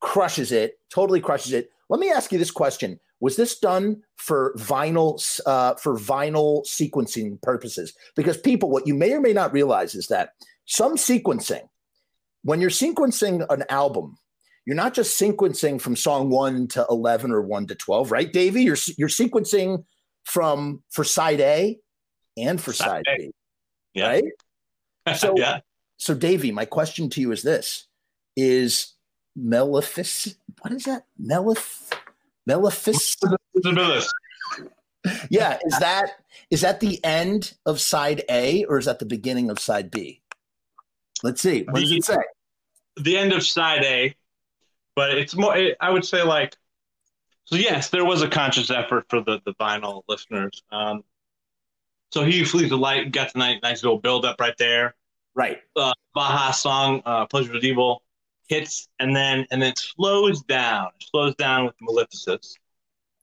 crushes 0.00 0.50
it, 0.50 0.78
totally 0.92 1.20
crushes 1.20 1.52
it. 1.52 1.70
Let 1.88 2.00
me 2.00 2.10
ask 2.10 2.32
you 2.32 2.38
this 2.38 2.50
question: 2.50 2.98
Was 3.20 3.36
this 3.36 3.58
done 3.58 4.02
for 4.16 4.54
vinyl 4.56 5.20
uh, 5.46 5.74
for 5.74 5.96
vinyl 5.96 6.66
sequencing 6.66 7.40
purposes? 7.42 7.92
Because 8.16 8.36
people, 8.36 8.70
what 8.70 8.86
you 8.86 8.94
may 8.94 9.12
or 9.12 9.20
may 9.20 9.32
not 9.32 9.52
realize 9.52 9.94
is 9.94 10.08
that 10.08 10.34
some 10.66 10.96
sequencing, 10.96 11.68
when 12.42 12.60
you're 12.60 12.70
sequencing 12.70 13.46
an 13.50 13.64
album, 13.68 14.16
you're 14.66 14.76
not 14.76 14.94
just 14.94 15.18
sequencing 15.18 15.80
from 15.80 15.96
song 15.96 16.30
one 16.30 16.68
to 16.68 16.86
eleven 16.88 17.32
or 17.32 17.42
one 17.42 17.66
to 17.66 17.74
twelve, 17.74 18.10
right, 18.10 18.32
Davey? 18.32 18.62
You're 18.62 18.76
you're 18.96 19.08
sequencing 19.08 19.84
from 20.24 20.82
for 20.90 21.04
side 21.04 21.40
A 21.40 21.78
and 22.36 22.60
for 22.60 22.72
side, 22.72 23.04
side 23.06 23.16
B, 23.18 23.30
yeah. 23.94 24.08
right? 24.08 24.24
So, 25.16 25.34
yeah. 25.36 25.60
so 25.96 26.14
Davey, 26.14 26.52
my 26.52 26.66
question 26.66 27.10
to 27.10 27.20
you 27.20 27.32
is 27.32 27.42
this: 27.42 27.88
Is 28.36 28.94
Maleficent. 29.34 30.36
What 30.60 30.72
is 30.72 30.84
that? 30.84 31.06
Melef 31.20 31.90
Maleficent. 32.46 33.36
yeah, 35.30 35.58
is 35.64 35.78
that 35.78 36.10
is 36.50 36.60
that 36.60 36.80
the 36.80 37.02
end 37.04 37.54
of 37.66 37.80
side 37.80 38.22
A 38.28 38.64
or 38.64 38.78
is 38.78 38.84
that 38.84 38.98
the 38.98 39.06
beginning 39.06 39.50
of 39.50 39.58
side 39.58 39.90
B? 39.90 40.20
Let's 41.22 41.40
see. 41.40 41.62
What 41.62 41.76
the, 41.76 41.80
does 41.82 41.92
it 41.92 42.04
say? 42.04 42.16
The 42.96 43.16
end 43.16 43.32
of 43.32 43.44
side 43.44 43.84
A, 43.84 44.14
but 44.96 45.16
it's 45.16 45.34
more. 45.34 45.54
I 45.80 45.90
would 45.90 46.04
say 46.04 46.22
like. 46.22 46.56
So 47.44 47.56
yes, 47.56 47.90
there 47.90 48.04
was 48.04 48.22
a 48.22 48.28
conscious 48.28 48.70
effort 48.70 49.06
for 49.08 49.20
the 49.20 49.40
the 49.44 49.54
vinyl 49.54 50.02
listeners. 50.08 50.62
Um, 50.70 51.02
so 52.12 52.24
he 52.24 52.44
flees 52.44 52.70
the 52.70 52.78
light 52.78 53.12
got 53.12 53.32
the 53.32 53.38
nice, 53.38 53.58
nice 53.62 53.82
little 53.82 53.98
build 53.98 54.24
up 54.24 54.40
right 54.40 54.56
there. 54.58 54.94
Right. 55.34 55.58
Uh, 55.76 55.92
Bauhaus 56.16 56.54
song, 56.54 57.02
uh, 57.06 57.26
Pleasure 57.26 57.56
of 57.56 57.62
Evil 57.62 58.02
hits 58.48 58.88
and 58.98 59.14
then 59.14 59.46
and 59.50 59.62
then 59.62 59.74
slows 59.76 60.42
down. 60.42 60.88
slows 61.00 61.34
down 61.36 61.66
with 61.66 61.74
Maleficus. 61.80 62.54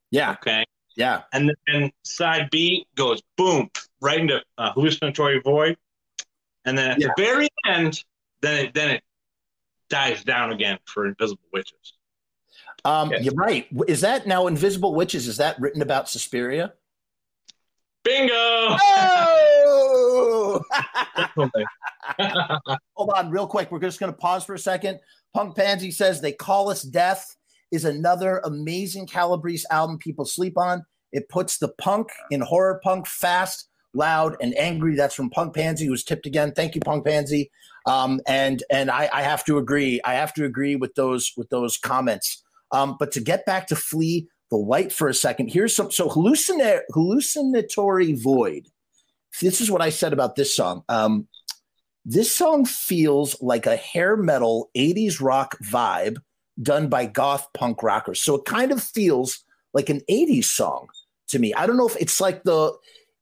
Yeah. 0.10 0.32
Okay. 0.32 0.66
Yeah. 0.96 1.24
And 1.34 1.54
then 1.68 1.92
side 2.04 2.50
B 2.50 2.88
goes 2.96 3.22
boom 3.36 3.70
right 4.02 4.20
into 4.20 4.42
uh, 4.58 4.72
hallucinatory 4.72 5.42
void, 5.42 5.78
and 6.68 6.78
then 6.78 6.92
at 6.92 7.00
yeah. 7.00 7.08
the 7.08 7.24
very 7.24 7.48
end, 7.66 8.04
then 8.42 8.66
it 8.66 8.74
then 8.74 8.92
it 8.92 9.04
dies 9.90 10.24
down 10.24 10.52
again 10.52 10.78
for 10.86 11.08
Invisible 11.08 11.42
Witches. 11.52 11.94
Um, 12.86 13.12
yes. 13.12 13.24
You're 13.24 13.34
right. 13.34 13.68
Is 13.88 14.02
that 14.02 14.28
now 14.28 14.48
Invisible 14.48 14.94
Witches? 14.94 15.28
Is 15.28 15.38
that 15.38 15.60
written 15.60 15.82
about 15.82 16.10
Suspiria? 16.10 16.74
Bingo! 18.04 18.34
Oh! 18.36 20.62
Hold 22.94 23.12
on, 23.16 23.32
real 23.32 23.48
quick. 23.48 23.72
We're 23.72 23.80
just 23.80 24.00
going 24.00 24.12
to 24.12 24.18
pause 24.18 24.46
for 24.46 24.54
a 24.54 24.60
second. 24.60 25.00
Punk 25.34 25.56
Pansy 25.56 25.92
says 25.92 26.22
They 26.22 26.32
Call 26.32 26.70
Us 26.70 26.84
Death 26.84 27.36
is 27.72 27.86
another 27.86 28.42
amazing 28.46 29.08
Calabrese 29.08 29.66
album 29.70 29.98
people 29.98 30.26
sleep 30.26 30.58
on. 30.58 30.86
It 31.12 31.30
puts 31.30 31.58
the 31.58 31.70
punk 31.80 32.10
in 32.32 32.42
horror 32.42 32.80
punk 32.84 33.08
fast, 33.08 33.70
loud, 33.98 34.38
and 34.42 34.58
angry. 34.58 34.96
That's 34.96 35.16
from 35.16 35.30
Punk 35.30 35.56
Pansy, 35.56 35.90
was 35.90 36.04
tipped 36.04 36.26
again. 36.26 36.54
Thank 36.54 36.76
you, 36.76 36.82
Punk 36.82 37.06
Pansy. 37.06 37.52
Um, 37.86 38.22
and 38.28 38.64
and 38.70 38.92
I, 38.92 39.10
I, 39.12 39.22
have 39.22 39.46
to 39.46 39.58
agree. 39.58 40.02
I 40.04 40.14
have 40.16 40.34
to 40.36 40.46
agree 40.46 40.76
with 40.76 40.96
those 40.96 41.34
with 41.38 41.50
those 41.50 41.78
comments. 41.78 42.44
Um, 42.72 42.98
but 43.00 43.12
to 43.14 43.22
get 43.22 43.46
back 43.46 43.68
to 43.68 43.76
Flee 43.76 44.28
the 44.50 44.58
Light 44.58 44.92
for 44.92 45.08
a 45.08 45.14
second, 45.14 45.50
here's 45.50 45.76
some 45.76 45.92
so 45.92 46.10
hallucina- 46.10 46.82
hallucinatory 46.94 48.14
void. 48.14 48.68
This 49.42 49.62
is 49.62 49.72
what 49.72 49.82
I 49.82 49.90
said 49.90 50.14
about 50.14 50.36
this 50.36 50.56
song. 50.56 50.84
Um, 50.90 51.28
this 52.06 52.36
song 52.36 52.66
feels 52.66 53.42
like 53.42 53.66
a 53.66 53.76
hair 53.76 54.16
metal 54.16 54.70
80s 54.76 55.22
rock 55.22 55.58
vibe 55.62 56.18
done 56.62 56.88
by 56.88 57.06
goth 57.06 57.48
punk 57.54 57.84
rockers. 57.84 58.22
So 58.22 58.36
it 58.36 58.46
kind 58.46 58.72
of 58.72 58.82
feels 58.82 59.44
like 59.74 59.90
an 59.90 60.02
80s 60.10 60.46
song 60.46 60.88
to 61.28 61.40
me. 61.40 61.54
I 61.54 61.68
don't 61.68 61.78
know 61.78 61.88
if 61.88 61.98
it's 61.98 62.22
like 62.22 62.44
the, 62.44 62.74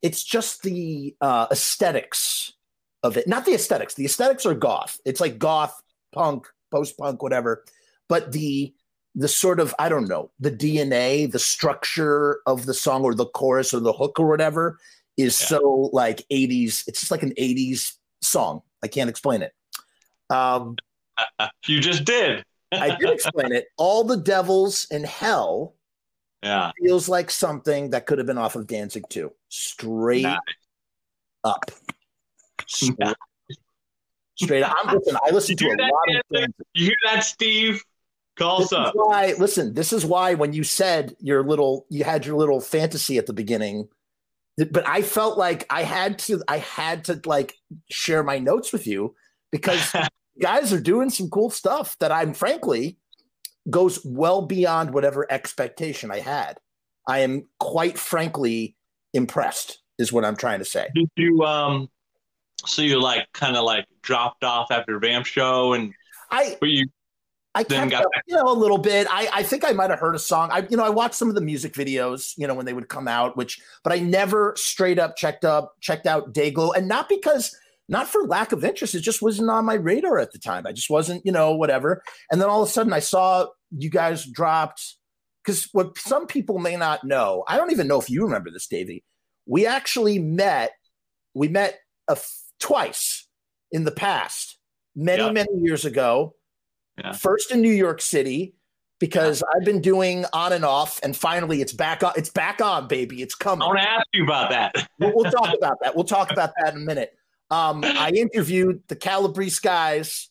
it's 0.06 0.24
just 0.24 0.62
the 0.62 1.16
uh, 1.20 1.47
aesthetics 1.49 2.53
of 3.01 3.18
it. 3.18 3.28
Not 3.28 3.43
the 3.43 3.56
aesthetics. 3.56 3.95
The 3.95 4.06
aesthetics 4.06 4.45
are 4.45 4.53
goth. 4.53 4.99
It's 5.03 5.20
like 5.20 5.39
goth, 5.39 5.82
punk, 6.14 6.45
post 6.70 6.95
punk, 6.95 7.24
whatever. 7.24 7.64
But 8.08 8.32
the, 8.32 8.72
the 9.16 9.28
sort 9.28 9.60
of, 9.60 9.74
I 9.80 9.89
don't 9.89 10.08
know, 10.08 10.30
the 10.39 10.51
DNA, 10.51 11.32
the 11.32 11.39
structure 11.39 12.41
of 12.45 12.68
the 12.68 12.74
song 12.76 13.03
or 13.03 13.16
the 13.16 13.26
chorus 13.26 13.74
or 13.74 13.80
the 13.80 13.93
hook 13.93 14.20
or 14.20 14.28
whatever 14.28 14.78
is 15.18 15.41
yeah. 15.41 15.47
so 15.47 15.89
like 15.91 16.24
80s. 16.32 16.88
It's 16.88 16.99
just 16.99 17.10
like 17.10 17.24
an 17.24 17.34
80s 17.34 17.93
song. 18.22 18.62
I 18.84 18.88
can't 18.88 19.10
explain 19.10 19.41
it. 19.41 19.53
Um, 20.30 20.76
you 21.66 21.80
just 21.80 22.06
did. 22.06 22.45
I 22.72 22.95
did 22.95 23.10
explain 23.10 23.53
it. 23.53 23.70
All 23.78 24.03
the 24.03 24.18
devils 24.18 24.86
in 24.91 25.03
hell. 25.03 25.74
Yeah. 26.46 26.72
Feels 26.82 27.10
like 27.10 27.32
something 27.32 27.89
that 27.89 28.06
could 28.06 28.20
have 28.20 28.28
been 28.28 28.38
off 28.38 28.56
of 28.56 28.68
Danzig 28.68 29.04
2. 29.10 29.32
Straight 29.50 30.24
nice. 30.24 30.38
up. 31.43 31.72
Straight, 32.68 33.00
nice. 33.00 33.16
straight 34.36 34.64
up. 34.64 34.76
I'm 34.84 34.96
listen, 34.96 35.18
I 35.26 35.32
listen 35.32 35.58
to 35.58 35.66
a 35.66 35.76
lot 35.82 36.16
of 36.16 36.22
things. 36.32 36.54
You 36.76 36.86
hear 36.86 36.96
that, 37.06 37.24
Steve? 37.24 37.84
Call 38.38 38.60
this 38.60 38.72
us 38.72 38.89
up. 38.89 38.93
Why, 38.96 39.34
listen, 39.39 39.74
this 39.74 39.91
is 39.91 40.06
why 40.06 40.36
when 40.36 40.54
you 40.54 40.64
said 40.64 41.16
your 41.20 41.43
little, 41.43 41.86
you 41.89 42.04
had 42.04 42.26
your 42.26 42.38
little 42.38 42.62
fantasy 42.62 43.18
at 43.18 43.26
the 43.26 43.34
beginning 43.34 43.88
but 44.58 44.88
I 44.88 45.02
felt 45.02 45.38
like 45.38 45.66
I 45.70 45.84
had 45.84 46.20
to 46.20 46.41
I 46.48 46.60
had 46.60 47.06
to 47.06 47.20
like 47.26 47.56
share 47.89 48.24
my 48.24 48.39
notes 48.39 48.72
with 48.72 48.88
you 48.88 49.16
because 49.52 49.93
guys 50.41 50.72
are 50.72 50.80
doing 50.80 51.10
some 51.10 51.30
cool 51.30 51.50
stuff 51.50 51.98
that 52.00 52.12
I'm 52.12 52.34
frankly 52.34 52.98
goes 53.70 54.03
well 54.05 54.43
beyond 54.43 54.93
whatever 54.93 55.26
expectation 55.32 56.11
I 56.11 56.20
had. 56.20 56.57
I 57.07 57.20
am 57.20 57.47
quite 57.59 57.97
frankly 57.97 58.76
impressed 59.13 59.80
is 59.97 60.11
what 60.11 60.26
I'm 60.26 60.36
trying 60.36 60.59
to 60.59 60.66
say. 60.66 60.88
Did 60.93 61.09
you 61.16 61.43
um 61.43 61.89
so 62.66 62.82
you 62.82 62.99
like 62.99 63.28
kind 63.34 63.55
of 63.55 63.63
like 63.63 63.86
dropped 64.01 64.43
off 64.43 64.72
after 64.72 64.99
Vamp 64.99 65.26
show 65.26 65.74
and 65.74 65.93
I 66.32 66.57
but 66.59 66.70
you 66.70 66.88
I 67.55 67.63
kept 67.63 67.93
up, 67.93 68.05
you 68.28 68.36
know, 68.36 68.43
a 68.47 68.53
little 68.53 68.78
bit. 68.78 69.07
I, 69.09 69.30
I 69.34 69.43
think 69.43 69.63
I 69.63 69.72
might 69.72 69.89
have 69.89 69.99
heard 69.99 70.13
a 70.13 70.20
song. 70.20 70.49
I, 70.51 70.68
you 70.70 70.76
know, 70.76 70.84
I 70.84 70.89
watched 70.89 71.16
some 71.16 71.30
of 71.30 71.36
the 71.36 71.41
music 71.41 71.74
videos, 71.74 72.34
you 72.36 72.47
know, 72.47 72.53
when 72.53 72.66
they 72.66 72.74
would 72.74 72.89
come 72.89 73.07
out, 73.07 73.38
which, 73.38 73.61
but 73.82 73.93
I 73.93 73.99
never 73.99 74.53
straight 74.57 74.99
up 74.99 75.16
checked 75.16 75.45
up, 75.45 75.74
checked 75.80 76.05
out 76.05 76.34
Dayglow, 76.34 76.76
and 76.76 76.89
not 76.89 77.07
because, 77.07 77.57
not 77.88 78.07
for 78.07 78.23
lack 78.23 78.51
of 78.51 78.63
interest, 78.63 78.95
it 78.95 79.01
just 79.01 79.21
wasn't 79.21 79.49
on 79.49 79.65
my 79.65 79.75
radar 79.75 80.17
at 80.19 80.31
the 80.31 80.39
time. 80.39 80.65
I 80.65 80.71
just 80.71 80.89
wasn't, 80.89 81.25
you 81.25 81.31
know, 81.31 81.55
whatever. 81.55 82.01
And 82.31 82.41
then 82.41 82.49
all 82.49 82.63
of 82.63 82.69
a 82.69 82.71
sudden, 82.71 82.93
I 82.93 82.99
saw 82.99 83.47
you 83.71 83.89
guys 83.89 84.25
dropped 84.25 84.95
because 85.43 85.69
what 85.71 85.97
some 85.97 86.25
people 86.25 86.59
may 86.59 86.75
not 86.75 87.03
know, 87.03 87.43
I 87.47 87.57
don't 87.57 87.71
even 87.71 87.88
know 87.88 87.99
if 87.99 88.09
you 88.09 88.23
remember 88.23 88.49
this, 88.51 88.67
Davey. 88.67 89.03
We 89.45 89.67
actually 89.67 90.17
met, 90.17 90.71
we 91.36 91.47
met 91.47 91.79
a, 92.07 92.17
twice 92.59 93.27
in 93.71 93.83
the 93.83 93.91
past, 93.91 94.57
many, 94.95 95.23
yeah. 95.23 95.31
many 95.31 95.51
years 95.61 95.86
ago 95.86 96.36
yeah. 96.97 97.11
First 97.13 97.51
in 97.51 97.61
New 97.61 97.71
York 97.71 98.01
City 98.01 98.55
because 98.99 99.41
yeah. 99.41 99.57
I've 99.59 99.65
been 99.65 99.81
doing 99.81 100.25
on 100.33 100.53
and 100.53 100.63
off, 100.63 100.99
and 101.03 101.15
finally 101.15 101.61
it's 101.61 101.73
back 101.73 102.03
on. 102.03 102.13
It's 102.15 102.29
back 102.29 102.61
on, 102.61 102.88
baby. 102.88 103.21
It's 103.21 103.36
coming. 103.36 103.63
I 103.63 103.67
want 103.67 103.79
to 103.79 103.89
ask 103.89 104.07
you 104.13 104.23
about 104.23 104.49
that. 104.51 104.88
we'll, 104.99 105.11
we'll, 105.15 105.31
talk 105.31 105.53
about 105.57 105.77
that. 105.81 105.95
We'll 105.95 106.05
talk 106.05 106.31
about 106.31 106.51
that 106.57 106.73
in 106.73 106.81
a 106.81 106.86
minute. 106.86 107.11
Um, 107.52 107.84
I 107.84 108.10
interviewed 108.10 108.82
the 108.88 108.96
Calabrese 108.96 109.60
guys 109.62 110.30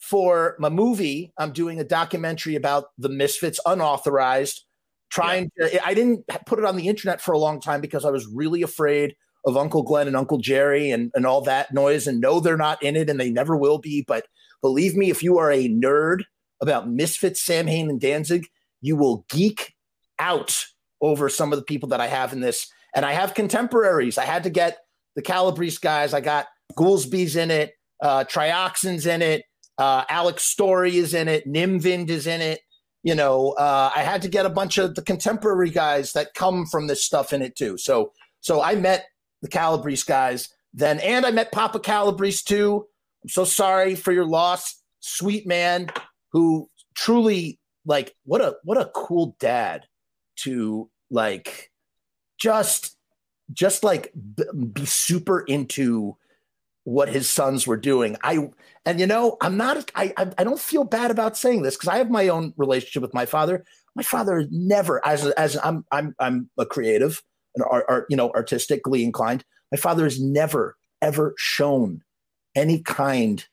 for 0.00 0.56
my 0.58 0.68
movie. 0.68 1.32
I'm 1.38 1.52
doing 1.52 1.80
a 1.80 1.84
documentary 1.84 2.56
about 2.56 2.86
the 2.98 3.08
Misfits, 3.08 3.60
unauthorized. 3.64 4.64
Trying 5.08 5.50
yeah. 5.56 5.68
to, 5.68 5.86
I 5.86 5.94
didn't 5.94 6.24
put 6.46 6.58
it 6.58 6.64
on 6.64 6.76
the 6.76 6.88
internet 6.88 7.20
for 7.20 7.32
a 7.32 7.38
long 7.38 7.60
time 7.60 7.80
because 7.80 8.04
I 8.04 8.10
was 8.10 8.26
really 8.26 8.62
afraid 8.62 9.14
of 9.46 9.56
Uncle 9.56 9.84
Glenn 9.84 10.08
and 10.08 10.16
Uncle 10.16 10.38
Jerry 10.38 10.90
and, 10.90 11.12
and 11.14 11.24
all 11.24 11.40
that 11.42 11.72
noise. 11.72 12.08
And 12.08 12.20
no, 12.20 12.40
they're 12.40 12.56
not 12.56 12.82
in 12.82 12.96
it 12.96 13.08
and 13.08 13.20
they 13.20 13.30
never 13.30 13.56
will 13.56 13.78
be. 13.78 14.04
But 14.06 14.26
Believe 14.66 14.96
me, 14.96 15.10
if 15.10 15.22
you 15.22 15.38
are 15.38 15.52
a 15.52 15.68
nerd 15.68 16.22
about 16.60 16.88
Misfits, 16.88 17.40
Samhain, 17.40 17.90
and 17.90 18.00
Danzig, 18.00 18.46
you 18.80 18.96
will 18.96 19.24
geek 19.28 19.74
out 20.18 20.66
over 21.00 21.28
some 21.28 21.52
of 21.52 21.58
the 21.58 21.64
people 21.64 21.90
that 21.90 22.00
I 22.00 22.06
have 22.06 22.32
in 22.32 22.40
this. 22.40 22.66
And 22.94 23.04
I 23.04 23.12
have 23.12 23.34
contemporaries. 23.34 24.18
I 24.18 24.24
had 24.24 24.44
to 24.44 24.50
get 24.50 24.78
the 25.14 25.22
Calabrese 25.22 25.78
guys. 25.80 26.14
I 26.14 26.20
got 26.20 26.46
Goolsby's 26.76 27.36
in 27.36 27.50
it, 27.50 27.72
uh, 28.02 28.24
Trioxin's 28.24 29.06
in 29.06 29.22
it, 29.22 29.44
uh, 29.78 30.04
Alex 30.08 30.44
Story 30.44 30.96
is 30.96 31.14
in 31.14 31.28
it, 31.28 31.46
Nim 31.46 31.80
Vind 31.80 32.10
is 32.10 32.26
in 32.26 32.40
it. 32.40 32.60
You 33.02 33.14
know, 33.14 33.52
uh, 33.52 33.92
I 33.94 34.00
had 34.00 34.22
to 34.22 34.28
get 34.28 34.46
a 34.46 34.50
bunch 34.50 34.78
of 34.78 34.96
the 34.96 35.02
contemporary 35.02 35.70
guys 35.70 36.12
that 36.12 36.34
come 36.34 36.66
from 36.66 36.88
this 36.88 37.04
stuff 37.04 37.32
in 37.32 37.40
it 37.40 37.54
too. 37.54 37.78
So, 37.78 38.12
so 38.40 38.60
I 38.60 38.74
met 38.74 39.06
the 39.42 39.48
Calabrese 39.48 40.04
guys 40.06 40.48
then, 40.74 40.98
and 41.00 41.24
I 41.24 41.30
met 41.30 41.52
Papa 41.52 41.78
Calabrese 41.78 42.42
too. 42.44 42.86
I'm 43.22 43.28
so 43.28 43.44
sorry 43.44 43.94
for 43.94 44.12
your 44.12 44.26
loss, 44.26 44.82
sweet 45.00 45.46
man 45.46 45.90
who 46.32 46.68
truly 46.94 47.60
like 47.84 48.14
what 48.24 48.40
a 48.40 48.56
what 48.64 48.78
a 48.78 48.90
cool 48.94 49.36
dad 49.38 49.84
to 50.36 50.90
like 51.10 51.70
just 52.38 52.96
just 53.52 53.84
like 53.84 54.12
b- 54.34 54.44
be 54.72 54.84
super 54.84 55.40
into 55.40 56.16
what 56.86 57.08
his 57.08 57.28
sons 57.28 57.66
were 57.66 57.76
doing. 57.76 58.16
I 58.22 58.48
and 58.84 59.00
you 59.00 59.08
know 59.08 59.36
I'm 59.40 59.56
not 59.56 59.90
I 59.96 60.14
I, 60.16 60.44
don't 60.44 60.60
feel 60.60 60.84
bad 60.84 61.10
about 61.10 61.36
saying 61.36 61.62
this 61.62 61.74
because 61.74 61.88
I 61.88 61.98
have 61.98 62.10
my 62.10 62.28
own 62.28 62.54
relationship 62.56 63.02
with 63.02 63.12
my 63.12 63.26
father. 63.26 63.64
My 63.96 64.04
father 64.04 64.46
never 64.52 65.04
as 65.04 65.26
as 65.32 65.58
I'm 65.64 65.84
I'm 65.90 66.14
I'm 66.20 66.48
a 66.56 66.64
creative 66.64 67.24
and 67.56 67.64
art, 67.68 67.86
art 67.88 68.06
you 68.08 68.16
know 68.16 68.30
artistically 68.30 69.02
inclined. 69.02 69.44
My 69.72 69.78
father 69.78 70.04
has 70.04 70.20
never 70.20 70.76
ever 71.02 71.34
shown 71.36 72.02
any 72.54 72.82
kind 72.82 73.44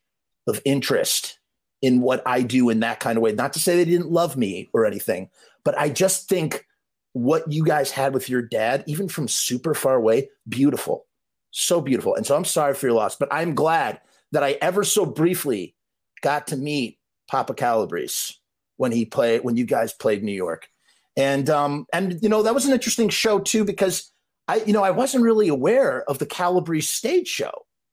of 0.46 0.62
interest 0.64 1.40
in 1.82 2.02
what 2.02 2.22
I 2.28 2.44
do 2.44 2.70
in 2.70 2.82
that 2.82 3.00
kind 3.00 3.18
of 3.18 3.24
way. 3.24 3.32
Not 3.32 3.54
to 3.54 3.60
say 3.60 3.76
they 3.76 3.86
didn't 3.86 4.12
love 4.12 4.38
me 4.38 4.70
or 4.74 4.86
anything, 4.86 5.32
but 5.66 5.76
I 5.76 5.90
just 5.90 6.30
think 6.30 6.68
what 7.14 7.52
you 7.52 7.66
guys 7.66 7.90
had 7.90 8.14
with 8.14 8.30
your 8.30 8.44
dad, 8.44 8.84
even 8.86 9.10
from 9.10 9.28
super 9.28 9.74
far 9.74 9.96
away, 9.96 10.30
beautiful. 10.48 11.08
So 11.56 11.82
beautiful. 11.82 12.16
And 12.16 12.26
so 12.26 12.36
I'm 12.36 12.46
sorry 12.46 12.74
for 12.74 12.88
your 12.88 12.96
loss, 12.96 13.16
but 13.16 13.32
I'm 13.32 13.54
glad 13.54 14.02
that 14.32 14.44
I 14.44 14.58
ever 14.60 14.84
so 14.84 15.06
briefly 15.06 15.76
got 16.24 16.48
to 16.48 16.58
meet 16.58 16.98
Papa 17.30 17.54
Calabrese 17.54 18.34
when 18.78 18.92
he 18.92 19.06
played 19.06 19.44
when 19.44 19.56
you 19.56 19.64
guys 19.64 19.94
played 19.94 20.24
New 20.24 20.34
York. 20.34 20.68
And 21.16 21.48
um 21.52 21.86
and 21.94 22.18
you 22.24 22.28
know 22.28 22.42
that 22.42 22.56
was 22.56 22.66
an 22.66 22.74
interesting 22.74 23.10
show 23.10 23.38
too 23.38 23.66
because 23.66 24.12
I 24.48 24.64
you 24.66 24.74
know 24.74 24.84
I 24.84 24.90
wasn't 24.90 25.24
really 25.24 25.48
aware 25.48 26.04
of 26.10 26.18
the 26.18 26.26
Calabrese 26.26 26.88
stage 26.88 27.28
show. 27.28 27.52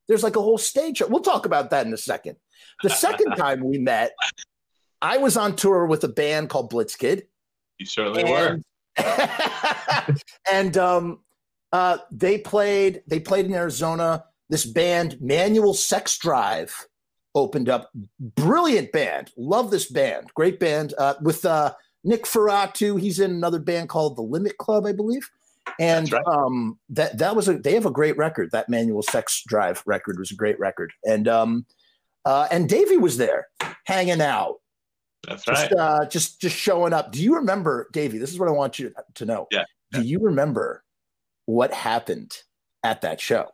There's 0.08 0.22
like 0.22 0.36
a 0.36 0.42
whole 0.42 0.58
stage. 0.58 0.96
show. 0.96 1.08
We'll 1.08 1.20
talk 1.20 1.44
about 1.44 1.68
that 1.70 1.86
in 1.86 1.92
a 1.92 1.98
second. 1.98 2.36
The 2.82 2.88
second 2.88 3.32
time 3.36 3.62
we 3.62 3.76
met, 3.76 4.12
I 5.02 5.18
was 5.18 5.36
on 5.36 5.54
tour 5.54 5.84
with 5.84 6.02
a 6.02 6.08
band 6.08 6.48
called 6.48 6.72
Blitzkid. 6.72 7.24
You 7.78 7.84
certainly 7.84 8.22
and, 8.22 8.64
were. 8.98 10.16
and 10.50 10.76
um, 10.78 11.20
uh, 11.72 11.98
they 12.10 12.38
played. 12.38 13.02
They 13.06 13.20
played 13.20 13.46
in 13.46 13.54
Arizona. 13.54 14.24
This 14.48 14.66
band, 14.66 15.16
Manual 15.20 15.74
Sex 15.74 16.18
Drive, 16.18 16.74
opened 17.34 17.68
up. 17.68 17.90
Brilliant 18.18 18.90
band. 18.92 19.30
Love 19.36 19.70
this 19.70 19.90
band. 19.90 20.30
Great 20.34 20.58
band 20.58 20.94
uh, 20.98 21.14
with 21.22 21.44
uh, 21.44 21.72
Nick 22.02 22.24
Ferratu. 22.24 23.00
He's 23.00 23.20
in 23.20 23.30
another 23.30 23.60
band 23.60 23.88
called 23.88 24.16
the 24.16 24.22
Limit 24.22 24.58
Club, 24.58 24.86
I 24.86 24.92
believe 24.92 25.30
and 25.78 26.12
right. 26.12 26.22
um, 26.26 26.78
that 26.88 27.18
that 27.18 27.36
was 27.36 27.48
a 27.48 27.58
they 27.58 27.74
have 27.74 27.86
a 27.86 27.90
great 27.90 28.16
record. 28.16 28.50
That 28.52 28.68
manual 28.68 29.02
sex 29.02 29.42
drive 29.46 29.82
record 29.86 30.18
was 30.18 30.30
a 30.30 30.34
great 30.34 30.58
record, 30.58 30.92
and 31.04 31.28
um, 31.28 31.66
uh, 32.24 32.48
and 32.50 32.68
Davey 32.68 32.96
was 32.96 33.16
there 33.16 33.48
hanging 33.84 34.20
out. 34.20 34.56
That's 35.26 35.44
just, 35.44 35.70
right. 35.70 35.72
Uh, 35.72 36.06
just 36.06 36.40
just 36.40 36.56
showing 36.56 36.92
up. 36.92 37.12
Do 37.12 37.22
you 37.22 37.34
remember, 37.36 37.88
Davey? 37.92 38.18
This 38.18 38.32
is 38.32 38.38
what 38.38 38.48
I 38.48 38.52
want 38.52 38.78
you 38.78 38.92
to 39.14 39.24
know. 39.24 39.46
Yeah. 39.50 39.64
Do 39.92 40.02
you 40.02 40.18
remember 40.20 40.84
what 41.50 41.72
happened 41.72 42.36
at 42.84 43.02
that 43.02 43.20
show? 43.20 43.48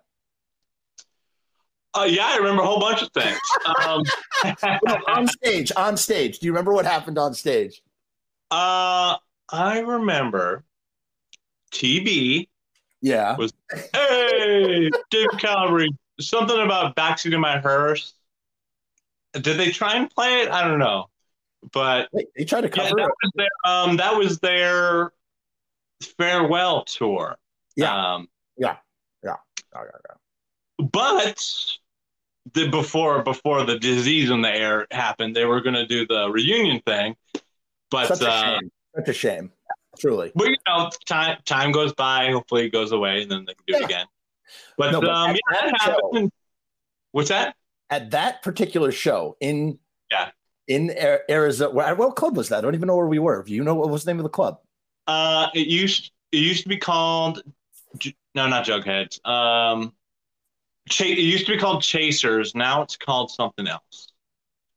Uh, 1.95 2.05
yeah, 2.05 2.27
I 2.27 2.37
remember 2.37 2.63
a 2.63 2.67
whole 2.67 2.79
bunch 2.79 3.01
of 3.01 3.11
things. 3.13 3.39
Um, 3.83 4.03
on 5.09 5.27
stage, 5.27 5.73
on 5.77 5.97
stage. 5.97 6.39
Do 6.39 6.47
you 6.47 6.53
remember 6.53 6.75
what 6.75 6.85
happened 6.85 7.17
on 7.17 7.33
stage? 7.33 7.81
Uh, 8.51 9.17
I 9.51 9.79
remember 9.81 10.65
TB. 11.73 12.49
Yeah. 13.01 13.37
Was 13.37 13.55
hey, 13.95 14.91
Dave 15.11 15.29
Calabrese. 15.39 15.97
Something 16.21 16.61
about 16.61 16.97
backseat 16.97 17.33
of 17.35 17.41
my 17.41 17.59
hearse. 17.59 18.13
Did 19.33 19.57
they 19.59 19.71
try 19.71 19.97
and 19.97 20.11
play 20.11 20.43
it? 20.43 20.51
I 20.51 20.67
don't 20.67 20.79
know, 20.79 21.07
but 21.73 22.09
Wait, 22.13 22.29
they 22.37 22.45
tried 22.45 22.63
to 22.63 22.69
cover 22.69 22.89
yeah, 22.89 23.07
that 23.07 23.15
Was 23.23 23.33
their, 23.35 23.49
um, 23.65 23.97
that 23.99 24.17
was 24.17 24.39
their 24.39 25.13
farewell 26.19 26.85
tour. 26.85 27.37
Yeah. 27.77 28.15
Um, 28.15 28.29
yeah. 28.57 28.77
Yeah. 29.23 29.37
Yeah. 29.75 29.83
yeah. 29.85 30.87
But 30.93 31.43
the 32.53 32.69
before 32.69 33.23
before 33.23 33.65
the 33.65 33.79
disease 33.79 34.31
in 34.31 34.43
the 34.43 34.55
air 34.55 34.87
happened, 34.91 35.37
they 35.37 35.45
were 35.45 35.61
going 35.61 35.75
to 35.75 35.87
do 35.87 36.07
the 36.07 36.31
reunion 36.31 36.81
thing. 36.87 37.17
But 37.91 38.09
such 38.09 38.23
a 38.23 38.31
uh, 38.31 38.59
shame. 38.59 38.71
Such 38.97 39.09
a 39.09 39.13
shame. 39.13 39.53
Truly. 39.99 40.33
But 40.35 40.49
you 40.49 40.57
know, 40.69 40.91
time 41.07 41.39
time 41.45 41.73
goes 41.73 41.95
by. 41.95 42.31
Hopefully, 42.31 42.67
it 42.67 42.71
goes 42.71 42.93
away, 42.93 43.23
and 43.23 43.31
then 43.31 43.45
they 43.47 43.55
can 43.55 43.65
do 43.67 43.73
yeah. 43.75 43.79
it 43.79 43.85
again. 43.85 44.07
But, 44.77 44.93
no, 44.93 45.01
but 45.01 45.11
um, 45.11 45.31
yeah, 45.31 45.61
that 45.61 45.81
happened. 45.81 46.31
What's 47.13 47.31
that? 47.31 47.57
At 47.89 48.11
that 48.11 48.43
particular 48.43 48.93
show 48.93 49.37
in 49.41 49.79
yeah 50.11 50.31
in 50.69 50.93
Arizona, 51.31 51.95
what 51.95 52.17
club 52.17 52.37
was 52.37 52.49
that? 52.49 52.59
I 52.59 52.61
don't 52.61 52.75
even 52.75 52.89
know 52.89 52.97
where 52.97 53.07
we 53.07 53.19
were. 53.19 53.43
Do 53.43 53.55
you 53.55 53.63
know 53.63 53.75
what 53.75 53.89
was 53.89 54.05
the 54.05 54.13
name 54.13 54.19
of 54.19 54.25
the 54.25 54.31
club? 54.31 54.59
Uh, 55.07 55.49
it 55.55 55.69
used 55.69 56.11
it 56.33 56.39
used 56.39 56.65
to 56.65 56.69
be 56.69 56.77
called 56.77 57.43
no, 58.35 58.49
not 58.49 58.67
Jugheads. 58.67 59.25
Um, 59.27 59.93
Ch- 60.89 61.03
it 61.03 61.19
used 61.19 61.47
to 61.47 61.53
be 61.53 61.59
called 61.59 61.83
Chasers. 61.83 62.55
Now 62.55 62.83
it's 62.83 62.97
called 62.97 63.31
something 63.31 63.67
else. 63.67 64.13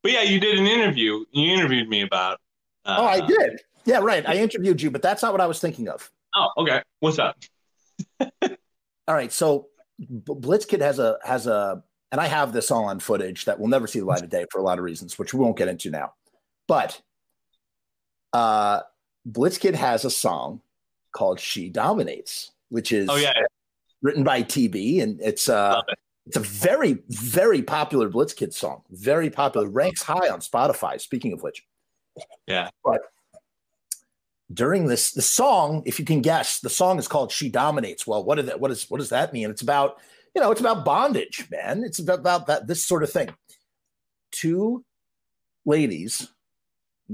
But 0.01 0.11
yeah, 0.13 0.23
you 0.23 0.39
did 0.39 0.57
an 0.57 0.65
interview. 0.65 1.25
You 1.31 1.53
interviewed 1.53 1.89
me 1.89 2.01
about. 2.01 2.39
Uh, 2.85 2.95
oh, 2.99 3.05
I 3.05 3.25
did. 3.25 3.61
Yeah, 3.85 3.99
right. 3.99 4.27
I 4.27 4.35
interviewed 4.35 4.81
you, 4.81 4.91
but 4.91 5.01
that's 5.01 5.21
not 5.21 5.31
what 5.31 5.41
I 5.41 5.45
was 5.45 5.59
thinking 5.59 5.89
of. 5.89 6.09
Oh, 6.35 6.49
okay. 6.57 6.81
What's 6.99 7.19
up? 7.19 7.37
all 8.21 8.27
right. 9.07 9.31
So 9.31 9.67
Blitzkid 10.01 10.81
has 10.81 10.99
a 10.99 11.17
has 11.23 11.47
a, 11.47 11.83
and 12.11 12.21
I 12.21 12.27
have 12.27 12.53
this 12.53 12.71
all 12.71 12.85
on 12.85 12.99
footage 12.99 13.45
that 13.45 13.59
we'll 13.59 13.69
never 13.69 13.87
see 13.87 13.99
the 13.99 14.05
light 14.05 14.23
of 14.23 14.29
day 14.29 14.45
for 14.51 14.59
a 14.59 14.63
lot 14.63 14.77
of 14.77 14.83
reasons, 14.83 15.19
which 15.19 15.33
we 15.33 15.39
won't 15.39 15.57
get 15.57 15.67
into 15.67 15.89
now. 15.89 16.13
But 16.67 17.01
uh, 18.33 18.81
Blitzkid 19.27 19.75
has 19.75 20.05
a 20.05 20.09
song 20.09 20.61
called 21.11 21.39
"She 21.39 21.69
Dominates," 21.69 22.51
which 22.69 22.91
is 22.91 23.09
oh 23.09 23.15
yeah, 23.15 23.33
written 24.01 24.23
by 24.23 24.43
TB, 24.43 25.01
and 25.01 25.19
it's 25.21 25.49
uh, 25.49 25.81
it. 25.87 25.97
it's 26.27 26.37
a 26.37 26.41
very 26.41 26.99
very 27.09 27.61
popular 27.61 28.09
Blitz 28.09 28.33
Blitzkid 28.33 28.53
song. 28.53 28.83
Very 28.89 29.29
popular, 29.29 29.67
ranks 29.67 30.01
high 30.01 30.29
on 30.29 30.39
Spotify. 30.39 30.99
Speaking 30.99 31.33
of 31.33 31.41
which, 31.41 31.63
yeah. 32.47 32.69
But 32.83 33.01
during 34.51 34.87
this 34.87 35.11
the 35.11 35.21
song, 35.21 35.83
if 35.85 35.99
you 35.99 36.05
can 36.05 36.21
guess, 36.21 36.59
the 36.59 36.69
song 36.69 36.99
is 36.99 37.07
called 37.07 37.31
"She 37.31 37.49
Dominates." 37.49 38.07
Well, 38.07 38.23
what, 38.23 38.43
that, 38.45 38.59
what, 38.59 38.71
is, 38.71 38.89
what 38.89 38.99
does 38.99 39.09
that 39.09 39.33
mean? 39.33 39.49
It's 39.49 39.61
about 39.61 39.97
you 40.35 40.41
know 40.41 40.51
it's 40.51 40.61
about 40.61 40.85
bondage, 40.85 41.47
man. 41.51 41.83
It's 41.83 41.99
about, 41.99 42.19
about 42.19 42.47
that 42.47 42.67
this 42.67 42.85
sort 42.85 43.03
of 43.03 43.11
thing. 43.11 43.29
Two 44.31 44.85
ladies 45.65 46.29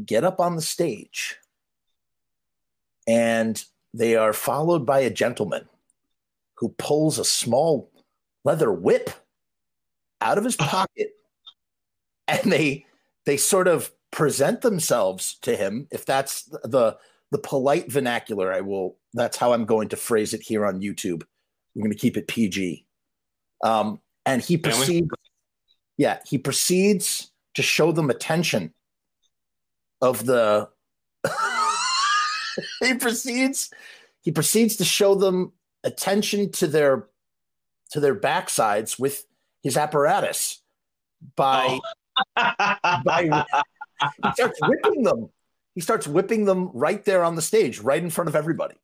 get 0.05 0.23
up 0.23 0.39
on 0.39 0.55
the 0.55 0.61
stage 0.61 1.37
and 3.07 3.63
they 3.95 4.15
are 4.15 4.33
followed 4.33 4.85
by 4.85 4.99
a 4.99 5.09
gentleman 5.09 5.67
who 6.57 6.69
pulls 6.77 7.17
a 7.17 7.25
small 7.25 7.91
leather 8.43 8.71
whip 8.71 9.09
out 10.21 10.37
of 10.37 10.43
his 10.43 10.55
pocket 10.57 11.11
and 12.27 12.51
they 12.51 12.85
they 13.25 13.37
sort 13.37 13.67
of 13.67 13.91
present 14.11 14.61
themselves 14.61 15.37
to 15.41 15.55
him 15.55 15.87
if 15.91 16.05
that's 16.05 16.43
the 16.63 16.97
the 17.31 17.37
polite 17.37 17.91
vernacular 17.91 18.51
i 18.51 18.61
will 18.61 18.97
that's 19.13 19.37
how 19.37 19.53
i'm 19.53 19.65
going 19.65 19.89
to 19.89 19.95
phrase 19.95 20.33
it 20.33 20.41
here 20.41 20.65
on 20.65 20.81
youtube. 20.81 21.23
I'm 21.75 21.81
going 21.81 21.91
to 21.91 21.97
keep 21.97 22.17
it 22.17 22.27
pg 22.27 22.85
um, 23.63 23.99
and 24.25 24.41
he 24.41 24.57
proceeds 24.57 25.07
yeah 25.97 26.19
he 26.25 26.37
proceeds 26.37 27.31
to 27.55 27.61
show 27.61 27.91
them 27.91 28.09
attention 28.09 28.73
of 30.01 30.25
the 30.25 30.69
he 32.79 32.95
proceeds 32.95 33.69
he 34.21 34.31
proceeds 34.31 34.75
to 34.77 34.85
show 34.85 35.15
them 35.15 35.53
attention 35.83 36.51
to 36.51 36.67
their 36.67 37.07
to 37.91 37.99
their 37.99 38.15
backsides 38.15 38.99
with 38.99 39.25
his 39.63 39.77
apparatus 39.77 40.61
by 41.35 41.79
oh. 42.37 43.01
by 43.03 43.23
he 44.23 44.31
starts 44.33 44.59
whipping 44.61 45.03
them. 45.03 45.29
He 45.75 45.81
starts 45.81 46.07
whipping 46.07 46.45
them 46.45 46.69
right 46.73 47.03
there 47.03 47.23
on 47.23 47.35
the 47.35 47.41
stage 47.41 47.79
right 47.79 48.01
in 48.01 48.09
front 48.09 48.29
of 48.29 48.35
everybody. 48.35 48.75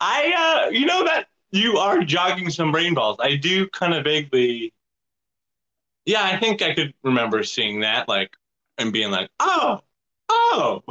I 0.00 0.66
uh 0.66 0.70
you 0.70 0.86
know 0.86 1.04
that 1.04 1.26
you 1.50 1.78
are 1.78 2.02
jogging 2.02 2.50
some 2.50 2.72
brain 2.72 2.94
balls. 2.94 3.18
I 3.20 3.36
do 3.36 3.68
kind 3.68 3.94
of 3.94 4.04
vaguely 4.04 4.74
yeah 6.04 6.22
i 6.22 6.36
think 6.38 6.62
i 6.62 6.74
could 6.74 6.92
remember 7.02 7.42
seeing 7.42 7.80
that 7.80 8.08
like 8.08 8.36
and 8.78 8.92
being 8.92 9.10
like 9.10 9.30
oh 9.40 9.80
Oh. 10.28 10.82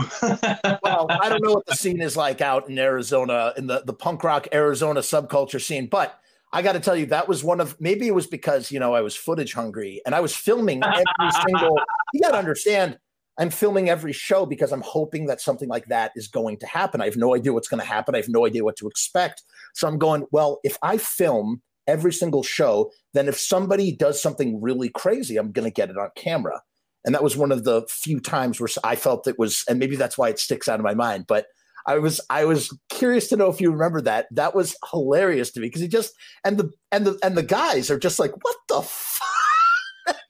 well, 0.84 1.08
I 1.10 1.30
don't 1.30 1.44
know 1.44 1.54
what 1.54 1.66
the 1.66 1.76
scene 1.78 2.02
is 2.02 2.16
like 2.18 2.42
out 2.42 2.70
in 2.70 2.78
Arizona 2.78 3.54
in 3.58 3.68
the, 3.68 3.84
the 3.86 3.94
punk 3.94 4.24
rock 4.24 4.48
Arizona 4.54 5.02
subculture 5.02 5.62
scene, 5.62 5.88
but 5.88 6.20
I 6.52 6.62
got 6.62 6.74
to 6.74 6.80
tell 6.80 6.96
you, 6.96 7.08
that 7.08 7.28
was 7.28 7.44
one 7.44 7.60
of 7.60 7.80
maybe 7.82 8.08
it 8.08 8.14
was 8.14 8.28
because, 8.28 8.72
you 8.72 8.80
know, 8.80 8.94
I 8.94 9.02
was 9.02 9.16
footage 9.16 9.54
hungry 9.54 10.02
and 10.06 10.14
I 10.14 10.20
was 10.20 10.36
filming 10.36 10.84
every 10.84 11.32
single. 11.48 11.80
You 12.14 12.22
got 12.22 12.32
to 12.32 12.38
understand, 12.38 13.00
I'm 13.40 13.50
filming 13.50 13.90
every 13.90 14.14
show 14.14 14.46
because 14.46 14.72
I'm 14.72 14.82
hoping 14.82 15.26
that 15.26 15.42
something 15.42 15.68
like 15.68 15.88
that 15.88 16.12
is 16.16 16.28
going 16.28 16.58
to 16.58 16.68
happen. 16.68 17.02
I 17.02 17.06
have 17.06 17.18
no 17.18 17.34
idea 17.34 17.54
what's 17.54 17.68
going 17.68 17.82
to 17.82 17.88
happen. 17.88 18.14
I 18.14 18.20
have 18.20 18.30
no 18.30 18.46
idea 18.46 18.64
what 18.64 18.76
to 18.78 18.88
expect. 18.88 19.42
So 19.74 19.88
I'm 19.88 19.98
going, 19.98 20.28
well, 20.32 20.60
if 20.64 20.78
I 20.84 20.98
film 20.98 21.64
every 21.88 22.14
single 22.14 22.44
show, 22.44 22.92
then 23.14 23.28
if 23.28 23.40
somebody 23.40 23.92
does 23.92 24.22
something 24.22 24.62
really 24.62 24.90
crazy, 24.90 25.38
I'm 25.38 25.52
going 25.52 25.66
to 25.66 25.74
get 25.74 25.90
it 25.90 25.98
on 25.98 26.10
camera. 26.16 26.62
And 27.06 27.14
that 27.14 27.24
was 27.24 27.36
one 27.36 27.52
of 27.52 27.64
the 27.64 27.84
few 27.90 28.20
times 28.20 28.60
where 28.60 28.70
I 28.84 28.96
felt 28.96 29.28
it 29.28 29.38
was, 29.38 29.64
and 29.68 29.80
maybe 29.80 29.96
that's 29.96 30.18
why 30.18 30.30
it 30.30 30.40
sticks 30.40 30.68
out 30.68 30.80
of 30.80 30.86
my 30.86 30.94
mind. 30.94 31.26
But 31.28 31.48
I 31.86 32.00
was 32.00 32.22
I 32.30 32.46
was 32.46 32.76
curious 32.90 33.28
to 33.30 33.38
know 33.38 33.50
if 33.50 33.60
you 33.60 33.72
remember 33.72 34.02
that. 34.02 34.28
That 34.32 34.56
was 34.56 34.76
hilarious 34.92 35.52
to 35.52 35.60
me 35.60 35.68
because 35.68 35.82
he 35.82 35.88
just 35.88 36.14
and 36.46 36.58
the 36.58 36.72
and 36.92 37.06
the 37.06 37.20
and 37.24 37.36
the 37.36 37.44
guys 37.44 37.92
are 37.92 38.00
just 38.00 38.20
like, 38.20 38.32
what 38.44 38.56
the 38.70 38.82
fuck? 38.82 39.28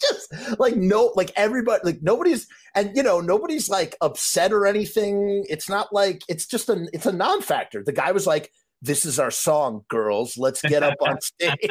just 0.02 0.60
like 0.60 0.76
no 0.76 1.12
like 1.16 1.32
everybody 1.36 1.82
like 1.84 2.00
nobody's 2.02 2.48
and 2.76 2.96
you 2.96 3.04
know 3.04 3.20
nobody's 3.20 3.70
like 3.70 3.96
upset 4.02 4.52
or 4.52 4.66
anything 4.66 5.44
it's 5.50 5.70
not 5.70 5.92
like 5.92 6.22
it's 6.28 6.46
just 6.46 6.70
a 6.70 6.88
it's 6.94 7.06
a 7.06 7.12
non-factor 7.12 7.84
the 7.84 7.92
guy 7.92 8.12
was 8.12 8.28
like 8.28 8.52
this 8.82 9.06
is 9.06 9.20
our 9.20 9.32
song 9.32 9.84
girls 9.88 10.38
let's 10.38 10.62
get 10.62 10.84
up 10.84 10.96
on 11.02 11.20
stage 11.22 11.70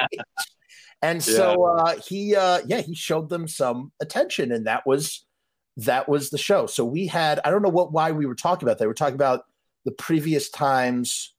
and 1.02 1.26
yeah. 1.26 1.34
so 1.34 1.64
uh, 1.64 1.96
he, 1.96 2.36
uh, 2.36 2.60
yeah, 2.66 2.80
he 2.80 2.94
showed 2.94 3.28
them 3.28 3.48
some 3.48 3.92
attention, 4.00 4.52
and 4.52 4.66
that 4.66 4.86
was 4.86 5.24
that 5.78 6.08
was 6.08 6.30
the 6.30 6.38
show. 6.38 6.66
So 6.66 6.84
we 6.84 7.06
had, 7.06 7.40
I 7.44 7.50
don't 7.50 7.62
know 7.62 7.68
what 7.68 7.92
why 7.92 8.12
we 8.12 8.26
were 8.26 8.34
talking 8.34 8.66
about 8.66 8.78
that. 8.78 8.84
We 8.84 8.88
were 8.88 8.94
talking 8.94 9.14
about 9.14 9.44
the 9.84 9.90
previous 9.90 10.48
times 10.48 11.34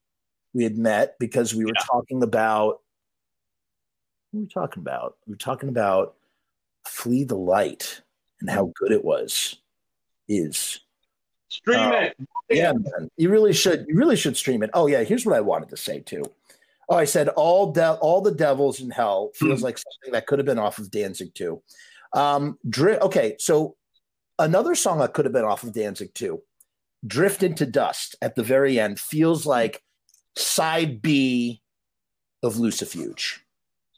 we 0.54 0.64
had 0.64 0.78
met 0.78 1.16
because 1.20 1.56
we 1.56 1.66
were 1.66 1.72
yeah. 1.76 1.84
talking 1.90 2.24
about 2.24 2.82
what 4.32 4.40
were 4.40 4.42
we 4.42 4.48
talking 4.48 4.82
about? 4.82 5.18
We 5.28 5.32
were 5.32 5.38
talking 5.38 5.70
about 5.70 6.16
Flee 6.88 7.24
the 7.24 7.36
Light 7.38 8.02
and 8.42 8.50
how 8.50 8.72
good 8.76 8.92
it 8.92 9.06
was. 9.06 9.58
Is 10.28 10.80
stream 11.50 11.80
uh, 11.80 11.92
it. 11.92 12.18
Yeah, 12.50 12.74
man. 12.74 13.10
You 13.18 13.30
really 13.30 13.54
should. 13.54 13.86
You 13.88 13.96
really 13.96 14.16
should 14.16 14.38
stream 14.38 14.64
it. 14.64 14.72
Oh 14.74 14.88
yeah, 14.88 15.04
here's 15.04 15.26
what 15.26 15.36
I 15.36 15.42
wanted 15.42 15.70
to 15.70 15.78
say 15.78 16.00
too. 16.00 16.24
Oh, 16.94 16.98
I 16.98 17.06
said 17.06 17.30
all 17.30 17.72
de- 17.72 17.94
all 17.94 18.22
the 18.22 18.32
devils 18.32 18.80
in 18.80 18.92
hell 18.92 19.32
feels 19.34 19.62
mm. 19.62 19.64
like 19.64 19.80
something 19.80 20.12
that 20.12 20.28
could 20.28 20.38
have 20.38 20.46
been 20.46 20.60
off 20.60 20.78
of 20.78 20.92
Danzig 20.92 21.34
2. 21.34 21.60
Um, 22.14 22.60
dri- 22.70 23.00
okay, 23.00 23.36
so 23.40 23.76
another 24.38 24.76
song 24.76 25.00
that 25.00 25.14
could 25.14 25.26
have 25.26 25.34
been 25.34 25.44
off 25.44 25.64
of 25.64 25.74
Danzig 25.74 26.14
2, 26.14 26.40
Drift 27.08 27.42
into 27.42 27.66
Dust 27.66 28.16
at 28.22 28.36
the 28.36 28.44
very 28.44 28.80
end 28.80 29.00
feels 29.00 29.44
like 29.44 29.82
side 30.36 31.02
B 31.02 31.64
of 32.44 32.56
Lucifuge. 32.56 33.40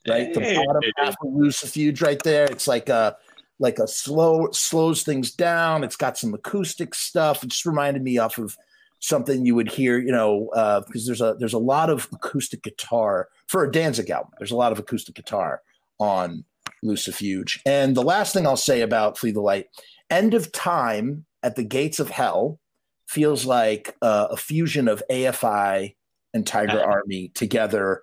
Right? 0.07 0.33
The 0.33 0.39
bottom 0.39 0.91
half 0.95 1.15
of 1.21 1.33
Lucifuge 1.33 2.01
right 2.01 2.21
there. 2.23 2.45
It's 2.45 2.67
like 2.67 2.87
a 2.87 3.17
like 3.59 3.77
a 3.79 3.87
slow 3.89 4.51
slows 4.51 5.03
things 5.03 5.31
down. 5.31 5.83
It's 5.83 5.97
got 5.97 6.17
some 6.17 6.33
acoustic 6.33 6.95
stuff. 6.95 7.43
It 7.43 7.49
just 7.49 7.65
reminded 7.65 8.03
me 8.03 8.19
off 8.19 8.37
of 8.37 8.57
something 9.05 9.45
you 9.45 9.53
would 9.55 9.71
hear, 9.71 9.99
you 9.99 10.11
know, 10.11 10.49
because 10.85 11.03
uh, 11.03 11.07
there's 11.07 11.21
a 11.21 11.35
there's 11.39 11.53
a 11.53 11.59
lot 11.59 11.89
of 11.89 12.07
acoustic 12.11 12.63
guitar 12.63 13.29
for 13.47 13.63
a 13.63 13.71
Danzig 13.71 14.09
album. 14.09 14.31
There's 14.39 14.51
a 14.51 14.55
lot 14.55 14.71
of 14.71 14.79
acoustic 14.79 15.15
guitar 15.15 15.61
on 15.99 16.43
Lucifuge. 16.83 17.59
And 17.65 17.95
the 17.95 18.03
last 18.03 18.33
thing 18.33 18.47
I'll 18.47 18.57
say 18.57 18.81
about 18.81 19.17
Flee 19.17 19.31
the 19.31 19.41
Light, 19.41 19.67
End 20.09 20.33
of 20.33 20.51
Time 20.51 21.25
at 21.43 21.55
the 21.55 21.63
Gates 21.63 21.99
of 21.99 22.09
Hell 22.09 22.59
feels 23.07 23.45
like 23.45 23.95
uh, 24.01 24.27
a 24.31 24.37
fusion 24.37 24.87
of 24.87 25.03
AFI 25.11 25.95
and 26.33 26.45
Tiger 26.45 26.79
uh-huh. 26.79 26.91
Army 26.91 27.29
together. 27.35 28.01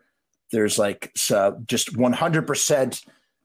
There's 0.53 0.79
like 0.79 1.13
uh, 1.33 1.53
just 1.67 1.95
100% 1.95 3.05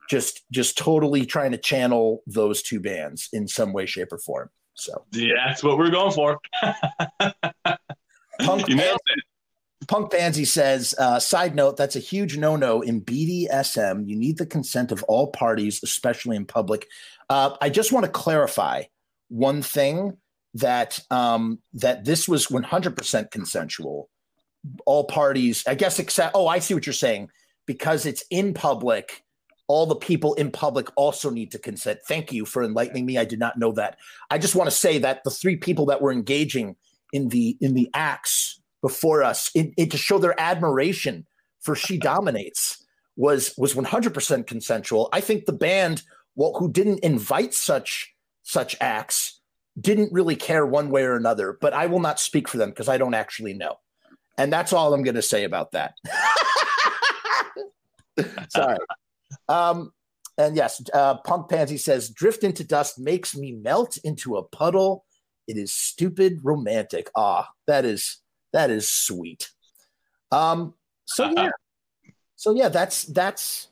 just 0.09 0.43
just 0.51 0.77
totally 0.77 1.25
trying 1.25 1.51
to 1.51 1.57
channel 1.57 2.23
those 2.25 2.61
two 2.61 2.79
bands 2.79 3.27
in 3.33 3.47
some 3.47 3.73
way 3.73 3.85
shape 3.85 4.13
or 4.13 4.17
form. 4.17 4.49
So 4.77 5.05
yeah, 5.11 5.47
that's 5.47 5.63
what 5.63 5.77
we're 5.77 5.89
going 5.89 6.13
for. 6.13 6.39
Punk, 8.39 8.67
Pansy, 8.67 8.97
Punk 9.87 10.11
Pansy 10.11 10.45
says, 10.45 10.93
uh, 10.99 11.19
side 11.19 11.55
note, 11.55 11.77
that's 11.77 11.95
a 11.95 11.99
huge 11.99 12.37
no-no 12.37 12.81
in 12.81 13.01
BDSM. 13.01 14.07
You 14.07 14.15
need 14.15 14.37
the 14.37 14.45
consent 14.45 14.91
of 14.91 15.03
all 15.03 15.31
parties, 15.31 15.81
especially 15.83 16.35
in 16.35 16.45
public. 16.45 16.87
Uh, 17.29 17.55
I 17.61 17.69
just 17.69 17.91
want 17.91 18.05
to 18.05 18.11
clarify 18.11 18.83
one 19.29 19.61
thing 19.61 20.17
that 20.53 20.99
um, 21.11 21.59
that 21.73 22.05
this 22.05 22.27
was 22.27 22.47
100% 22.47 23.31
consensual. 23.31 24.09
All 24.85 25.05
parties, 25.05 25.63
I 25.67 25.75
guess, 25.75 25.99
except 25.99 26.35
oh, 26.35 26.47
I 26.47 26.59
see 26.59 26.73
what 26.73 26.85
you're 26.85 26.93
saying. 26.93 27.29
Because 27.65 28.05
it's 28.05 28.23
in 28.29 28.53
public, 28.53 29.23
all 29.67 29.85
the 29.85 29.95
people 29.95 30.33
in 30.35 30.51
public 30.51 30.87
also 30.95 31.29
need 31.29 31.51
to 31.51 31.59
consent. 31.59 31.99
Thank 32.07 32.31
you 32.31 32.45
for 32.45 32.63
enlightening 32.63 33.05
me. 33.05 33.17
I 33.17 33.25
did 33.25 33.39
not 33.39 33.59
know 33.59 33.73
that. 33.73 33.97
I 34.29 34.37
just 34.37 34.55
want 34.55 34.69
to 34.69 34.75
say 34.75 34.97
that 34.99 35.23
the 35.23 35.29
three 35.29 35.57
people 35.57 35.85
that 35.87 36.01
were 36.01 36.11
engaging 36.11 36.75
in 37.13 37.29
the 37.29 37.57
in 37.61 37.73
the 37.73 37.89
acts 37.93 38.61
before 38.81 39.23
us, 39.23 39.49
in, 39.53 39.73
to 39.75 39.97
show 39.97 40.17
their 40.17 40.39
admiration 40.39 41.25
for 41.59 41.75
"She 41.75 41.97
Dominates," 41.99 42.85
was 43.15 43.53
was 43.57 43.73
100% 43.73 44.47
consensual. 44.47 45.09
I 45.11 45.21
think 45.21 45.45
the 45.45 45.53
band, 45.53 46.03
well, 46.35 46.53
who 46.57 46.71
didn't 46.71 46.99
invite 46.99 47.53
such 47.53 48.13
such 48.43 48.75
acts, 48.79 49.41
didn't 49.79 50.13
really 50.13 50.35
care 50.35 50.65
one 50.65 50.89
way 50.89 51.03
or 51.03 51.15
another. 51.15 51.57
But 51.59 51.73
I 51.73 51.87
will 51.87 51.99
not 51.99 52.19
speak 52.19 52.47
for 52.47 52.57
them 52.57 52.69
because 52.69 52.87
I 52.87 52.97
don't 52.97 53.13
actually 53.13 53.53
know. 53.53 53.79
And 54.37 54.53
that's 54.53 54.71
all 54.71 54.93
I'm 54.93 55.03
going 55.03 55.15
to 55.15 55.21
say 55.21 55.43
about 55.43 55.71
that. 55.71 55.95
Sorry. 58.49 58.77
Um, 59.49 59.91
and 60.37 60.55
yes, 60.55 60.81
uh, 60.93 61.17
Punk 61.17 61.49
Pansy 61.49 61.77
says, 61.77 62.09
"Drift 62.09 62.43
into 62.43 62.63
dust 62.63 62.99
makes 62.99 63.35
me 63.35 63.51
melt 63.51 63.97
into 64.03 64.37
a 64.37 64.43
puddle. 64.43 65.05
It 65.47 65.57
is 65.57 65.73
stupid 65.73 66.39
romantic. 66.43 67.09
Ah, 67.15 67.49
that 67.65 67.85
is 67.85 68.21
that 68.53 68.69
is 68.69 68.87
sweet." 68.87 69.49
Um, 70.31 70.75
so 71.05 71.31
yeah, 71.35 71.49
so 72.35 72.53
yeah, 72.55 72.69
that's 72.69 73.03
that's 73.05 73.67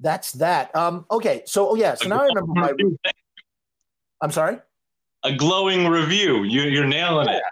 that's 0.00 0.32
that. 0.32 0.74
Um, 0.74 1.04
okay, 1.10 1.42
so 1.46 1.70
oh 1.70 1.74
yeah, 1.74 1.94
so 1.94 2.08
now 2.08 2.20
I 2.20 2.26
remember 2.26 2.52
my. 2.54 2.72
I'm 4.22 4.30
sorry. 4.32 4.58
A 5.24 5.34
glowing 5.34 5.86
review. 5.86 6.44
You, 6.44 6.62
you're 6.62 6.86
nailing 6.86 7.28
yeah. 7.28 7.36
it. 7.36 7.42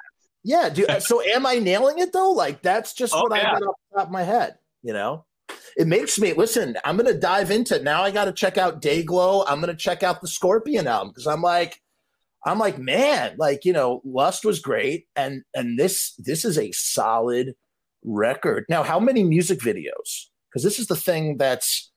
Yeah. 0.44 0.68
Do, 0.70 0.86
so 1.00 1.22
am 1.22 1.44
I 1.44 1.57
nailing 1.57 1.98
it 1.98 2.12
though? 2.12 2.30
Like 2.30 2.62
that's 2.62 2.94
just 2.94 3.12
oh, 3.14 3.24
what 3.24 3.36
yeah. 3.36 3.50
I 3.50 3.52
got 3.55 3.62
off 3.62 3.74
the 3.90 3.98
top 3.98 4.07
of 4.07 4.12
my 4.12 4.22
head. 4.22 4.57
You 4.82 4.92
know. 4.94 5.24
It 5.76 5.86
makes 5.86 6.18
me 6.18 6.32
listen. 6.32 6.76
I'm 6.84 6.97
gonna 6.97 7.14
dive 7.14 7.51
into 7.51 7.82
now. 7.82 8.03
I 8.03 8.11
got 8.11 8.26
to 8.26 8.32
check 8.32 8.59
out 8.59 8.80
Dayglow. 8.80 9.45
I'm 9.49 9.61
gonna 9.61 9.74
check 9.74 10.03
out 10.03 10.20
the 10.20 10.28
Scorpion 10.28 10.86
album 10.86 11.09
because 11.09 11.26
I'm 11.26 11.42
like, 11.42 11.80
I'm 12.45 12.59
like, 12.59 12.78
man, 12.78 13.34
like 13.38 13.64
you 13.64 13.72
know, 13.72 14.01
Lust 14.05 14.45
was 14.45 14.61
great, 14.61 15.07
and 15.16 15.42
and 15.55 15.78
this 15.78 16.14
this 16.18 16.45
is 16.45 16.59
a 16.59 16.70
solid 16.72 17.55
record. 18.05 18.66
Now, 18.68 18.82
how 18.82 19.01
many 19.01 19.24
music 19.24 19.61
videos? 19.61 20.26
Because 20.51 20.62
this 20.62 20.78
is 20.78 20.86
the 20.86 20.97
thing 20.97 21.38
that's 21.38 21.90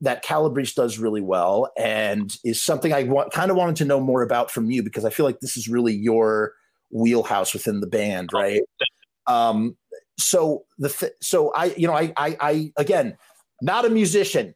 that 0.00 0.22
Calabrese 0.22 0.72
does 0.74 0.98
really 0.98 1.20
well, 1.20 1.70
and 1.78 2.36
is 2.44 2.62
something 2.62 2.92
I 2.92 3.04
want 3.04 3.32
kind 3.32 3.50
of 3.50 3.56
wanted 3.56 3.76
to 3.76 3.84
know 3.84 4.00
more 4.00 4.22
about 4.22 4.50
from 4.50 4.70
you 4.70 4.82
because 4.82 5.04
I 5.04 5.10
feel 5.10 5.26
like 5.26 5.40
this 5.40 5.56
is 5.56 5.68
really 5.68 5.94
your 5.94 6.54
wheelhouse 6.90 7.52
within 7.52 7.80
the 7.80 7.86
band, 7.86 8.30
right? 8.32 8.62
Um, 9.26 9.76
so 10.18 10.64
the 10.78 11.12
so 11.20 11.52
I 11.54 11.66
you 11.76 11.86
know 11.86 11.94
I 11.94 12.12
I, 12.16 12.36
I 12.40 12.72
again 12.76 13.16
not 13.60 13.84
a 13.84 13.90
musician, 13.90 14.54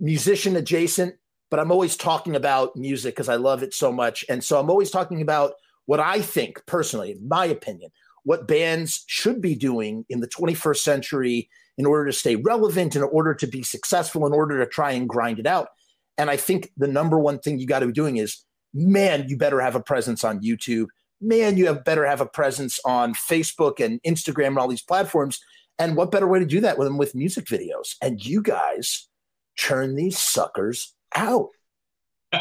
musician 0.00 0.56
adjacent, 0.56 1.16
but 1.50 1.60
I'm 1.60 1.70
always 1.70 1.96
talking 1.96 2.36
about 2.36 2.74
music 2.74 3.14
because 3.14 3.28
I 3.28 3.36
love 3.36 3.62
it 3.62 3.74
so 3.74 3.92
much, 3.92 4.24
and 4.28 4.42
so 4.42 4.58
I'm 4.58 4.70
always 4.70 4.90
talking 4.90 5.20
about 5.20 5.52
what 5.86 6.00
I 6.00 6.20
think 6.20 6.64
personally, 6.66 7.16
my 7.22 7.44
opinion, 7.44 7.90
what 8.24 8.48
bands 8.48 9.04
should 9.06 9.40
be 9.40 9.54
doing 9.54 10.06
in 10.08 10.20
the 10.20 10.28
21st 10.28 10.78
century 10.78 11.50
in 11.76 11.86
order 11.86 12.06
to 12.06 12.12
stay 12.12 12.36
relevant, 12.36 12.96
in 12.96 13.02
order 13.02 13.34
to 13.34 13.46
be 13.46 13.62
successful, 13.62 14.26
in 14.26 14.32
order 14.32 14.58
to 14.58 14.70
try 14.70 14.92
and 14.92 15.08
grind 15.08 15.38
it 15.38 15.46
out. 15.46 15.68
And 16.16 16.30
I 16.30 16.36
think 16.36 16.70
the 16.76 16.86
number 16.86 17.18
one 17.18 17.38
thing 17.38 17.58
you 17.58 17.66
got 17.66 17.80
to 17.80 17.86
be 17.86 17.92
doing 17.92 18.16
is, 18.16 18.44
man, 18.72 19.28
you 19.28 19.36
better 19.36 19.60
have 19.60 19.74
a 19.74 19.82
presence 19.82 20.24
on 20.24 20.40
YouTube 20.40 20.86
man, 21.20 21.56
you 21.56 21.66
have 21.66 21.84
better 21.84 22.04
have 22.04 22.20
a 22.20 22.26
presence 22.26 22.78
on 22.84 23.14
Facebook 23.14 23.84
and 23.84 24.02
Instagram 24.02 24.48
and 24.48 24.58
all 24.58 24.68
these 24.68 24.82
platforms. 24.82 25.40
And 25.78 25.96
what 25.96 26.10
better 26.10 26.28
way 26.28 26.38
to 26.38 26.46
do 26.46 26.60
that 26.60 26.78
than 26.78 26.96
with 26.96 27.14
music 27.14 27.46
videos? 27.46 27.96
And 28.00 28.24
you 28.24 28.42
guys 28.42 29.08
churn 29.56 29.96
these 29.96 30.18
suckers 30.18 30.94
out. 31.14 31.48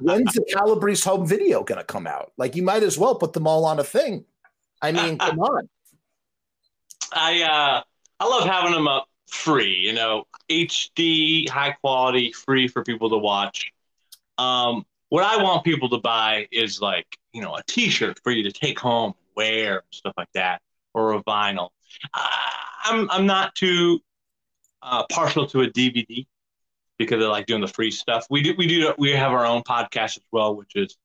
When's 0.00 0.32
the 0.32 0.44
Calabrese 0.52 1.08
home 1.08 1.26
video 1.26 1.64
going 1.64 1.78
to 1.78 1.84
come 1.84 2.06
out? 2.06 2.32
Like, 2.36 2.56
you 2.56 2.62
might 2.62 2.82
as 2.82 2.98
well 2.98 3.14
put 3.14 3.32
them 3.32 3.46
all 3.46 3.64
on 3.64 3.78
a 3.78 3.84
thing. 3.84 4.24
I 4.80 4.92
mean, 4.92 5.18
come 5.18 5.38
on. 5.40 5.68
I 7.12 7.42
uh, 7.42 7.82
I 8.20 8.26
love 8.26 8.44
having 8.44 8.72
them 8.72 8.88
up 8.88 9.06
free. 9.28 9.76
You 9.76 9.92
know, 9.92 10.24
HD, 10.50 11.48
high 11.48 11.72
quality, 11.72 12.32
free 12.32 12.68
for 12.68 12.82
people 12.82 13.10
to 13.10 13.18
watch. 13.18 13.72
Um, 14.38 14.84
what 15.12 15.24
I 15.24 15.42
want 15.42 15.62
people 15.62 15.90
to 15.90 15.98
buy 15.98 16.48
is 16.50 16.80
like 16.80 17.06
you 17.34 17.42
know, 17.42 17.54
a 17.54 17.62
T-shirt 17.66 18.18
for 18.24 18.32
you 18.32 18.42
to 18.44 18.50
take 18.50 18.78
home, 18.78 19.12
wear, 19.36 19.82
stuff 19.90 20.14
like 20.16 20.32
that, 20.32 20.62
or 20.94 21.12
a 21.12 21.22
vinyl. 21.24 21.68
Uh, 22.14 22.28
I'm 22.84 23.10
I'm 23.10 23.26
not 23.26 23.54
too 23.54 24.00
uh, 24.80 25.04
partial 25.10 25.46
to 25.48 25.60
a 25.60 25.66
DVD 25.68 26.26
because 26.98 27.22
I 27.22 27.26
like 27.26 27.44
doing 27.44 27.60
the 27.60 27.68
free 27.68 27.90
stuff. 27.90 28.26
We 28.30 28.42
do 28.42 28.54
we 28.56 28.66
do 28.66 28.94
we 28.96 29.10
have 29.10 29.32
our 29.32 29.44
own 29.44 29.62
podcast 29.64 30.16
as 30.16 30.24
well, 30.32 30.56
which 30.56 30.72
is 30.76 30.96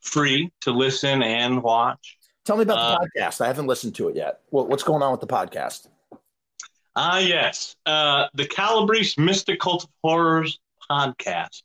free 0.00 0.52
to 0.60 0.70
listen 0.70 1.24
and 1.24 1.60
watch. 1.60 2.18
Tell 2.44 2.56
me 2.56 2.62
about 2.62 2.78
uh, 2.78 2.98
the 3.00 3.20
podcast. 3.20 3.40
I 3.40 3.48
haven't 3.48 3.66
listened 3.66 3.96
to 3.96 4.08
it 4.08 4.14
yet. 4.14 4.42
what's 4.50 4.84
going 4.84 5.02
on 5.02 5.10
with 5.10 5.20
the 5.20 5.26
podcast? 5.26 5.88
Ah, 6.94 7.18
yes, 7.18 7.74
uh, 7.84 8.28
the 8.34 8.46
Calabrese 8.46 9.20
Mystic 9.20 9.58
Cult 9.58 9.82
of 9.82 9.90
Horrors 10.04 10.60
podcast. 10.88 11.62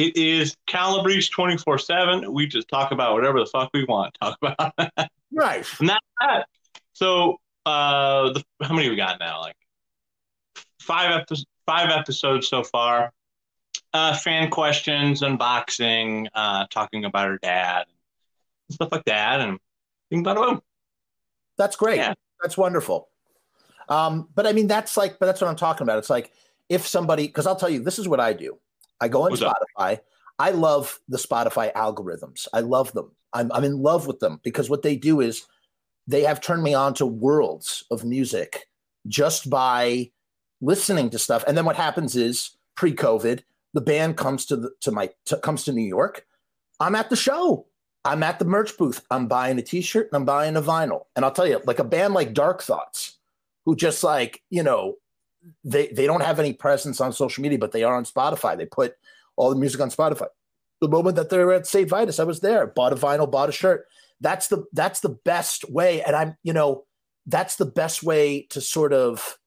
It 0.00 0.16
is 0.16 0.56
Calabrese 0.66 1.28
24 1.28 1.76
7. 1.76 2.32
We 2.32 2.46
just 2.46 2.68
talk 2.68 2.90
about 2.90 3.12
whatever 3.12 3.38
the 3.38 3.44
fuck 3.44 3.68
we 3.74 3.84
want 3.84 4.14
to 4.14 4.20
talk 4.20 4.38
about. 4.40 5.10
right. 5.30 5.66
And 5.78 5.90
that's 5.90 6.06
that. 6.20 6.46
So, 6.94 7.38
uh, 7.66 8.32
the, 8.32 8.42
how 8.62 8.72
many 8.72 8.88
we 8.88 8.96
got 8.96 9.20
now? 9.20 9.42
Like 9.42 9.56
five, 10.80 11.20
epi- 11.20 11.44
five 11.66 11.90
episodes 11.90 12.48
so 12.48 12.64
far. 12.64 13.12
Uh, 13.92 14.16
fan 14.16 14.48
questions, 14.48 15.20
unboxing, 15.20 16.28
uh, 16.32 16.64
talking 16.70 17.04
about 17.04 17.28
her 17.28 17.38
dad, 17.42 17.84
stuff 18.70 18.92
like 18.92 19.04
that. 19.04 19.40
And 19.40 19.58
think 20.08 20.26
about 20.26 20.56
it. 20.56 20.62
That's 21.58 21.76
great. 21.76 21.98
Yeah. 21.98 22.14
That's 22.40 22.56
wonderful. 22.56 23.10
Um, 23.90 24.30
but 24.34 24.46
I 24.46 24.54
mean, 24.54 24.66
that's 24.66 24.96
like, 24.96 25.18
but 25.18 25.26
that's 25.26 25.42
what 25.42 25.48
I'm 25.48 25.56
talking 25.56 25.82
about. 25.82 25.98
It's 25.98 26.08
like 26.08 26.32
if 26.70 26.86
somebody, 26.86 27.26
because 27.26 27.46
I'll 27.46 27.56
tell 27.56 27.68
you, 27.68 27.80
this 27.80 27.98
is 27.98 28.08
what 28.08 28.18
I 28.18 28.32
do. 28.32 28.58
I 29.00 29.08
go 29.08 29.22
on 29.22 29.30
What's 29.30 29.42
Spotify. 29.42 29.94
Up? 29.94 30.04
I 30.38 30.50
love 30.50 30.98
the 31.08 31.18
Spotify 31.18 31.72
algorithms. 31.74 32.48
I 32.52 32.60
love 32.60 32.92
them. 32.92 33.10
I'm, 33.32 33.52
I'm 33.52 33.64
in 33.64 33.78
love 33.78 34.06
with 34.06 34.20
them 34.20 34.40
because 34.42 34.70
what 34.70 34.82
they 34.82 34.96
do 34.96 35.20
is 35.20 35.46
they 36.06 36.22
have 36.22 36.40
turned 36.40 36.62
me 36.62 36.74
on 36.74 36.94
to 36.94 37.06
worlds 37.06 37.84
of 37.90 38.04
music 38.04 38.66
just 39.06 39.48
by 39.48 40.10
listening 40.60 41.10
to 41.10 41.18
stuff. 41.18 41.44
And 41.46 41.56
then 41.56 41.64
what 41.64 41.76
happens 41.76 42.16
is 42.16 42.56
pre-COVID, 42.74 43.42
the 43.74 43.80
band 43.80 44.16
comes 44.16 44.46
to 44.46 44.56
the, 44.56 44.70
to 44.80 44.90
my 44.90 45.10
to, 45.26 45.36
comes 45.38 45.64
to 45.64 45.72
New 45.72 45.86
York. 45.86 46.26
I'm 46.80 46.94
at 46.94 47.10
the 47.10 47.16
show. 47.16 47.66
I'm 48.04 48.22
at 48.22 48.38
the 48.38 48.46
merch 48.46 48.78
booth. 48.78 49.04
I'm 49.10 49.28
buying 49.28 49.58
a 49.58 49.62
T-shirt 49.62 50.08
and 50.10 50.16
I'm 50.16 50.24
buying 50.24 50.56
a 50.56 50.62
vinyl. 50.62 51.04
And 51.14 51.24
I'll 51.24 51.32
tell 51.32 51.46
you, 51.46 51.60
like 51.66 51.78
a 51.78 51.84
band 51.84 52.14
like 52.14 52.32
Dark 52.32 52.62
Thoughts, 52.62 53.18
who 53.66 53.76
just 53.76 54.02
like 54.02 54.42
you 54.50 54.62
know 54.62 54.96
they 55.64 55.88
they 55.88 56.06
don't 56.06 56.22
have 56.22 56.38
any 56.38 56.52
presence 56.52 57.00
on 57.00 57.12
social 57.12 57.42
media, 57.42 57.58
but 57.58 57.72
they 57.72 57.82
are 57.82 57.94
on 57.94 58.04
Spotify. 58.04 58.56
They 58.56 58.66
put 58.66 58.96
all 59.36 59.50
the 59.50 59.56
music 59.56 59.80
on 59.80 59.90
Spotify. 59.90 60.26
The 60.80 60.88
moment 60.88 61.16
that 61.16 61.30
they're 61.30 61.52
at 61.52 61.66
St. 61.66 61.88
Vitus, 61.88 62.18
I 62.18 62.24
was 62.24 62.40
there, 62.40 62.66
bought 62.66 62.92
a 62.92 62.96
vinyl, 62.96 63.30
bought 63.30 63.48
a 63.48 63.52
shirt. 63.52 63.86
That's 64.20 64.48
the 64.48 64.64
that's 64.72 65.00
the 65.00 65.10
best 65.24 65.70
way. 65.70 66.02
And 66.02 66.16
I'm, 66.16 66.36
you 66.42 66.52
know, 66.52 66.84
that's 67.26 67.56
the 67.56 67.66
best 67.66 68.02
way 68.02 68.46
to 68.50 68.60
sort 68.60 68.92
of 68.92 69.38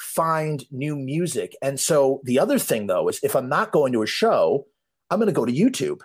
find 0.00 0.64
new 0.70 0.96
music. 0.96 1.56
And 1.62 1.78
so 1.78 2.20
the 2.24 2.38
other 2.38 2.58
thing 2.58 2.86
though 2.86 3.08
is 3.08 3.20
if 3.22 3.34
I'm 3.34 3.48
not 3.48 3.72
going 3.72 3.92
to 3.92 4.02
a 4.02 4.06
show, 4.06 4.66
I'm 5.10 5.18
going 5.18 5.28
to 5.28 5.32
go 5.32 5.44
to 5.44 5.52
YouTube 5.52 6.00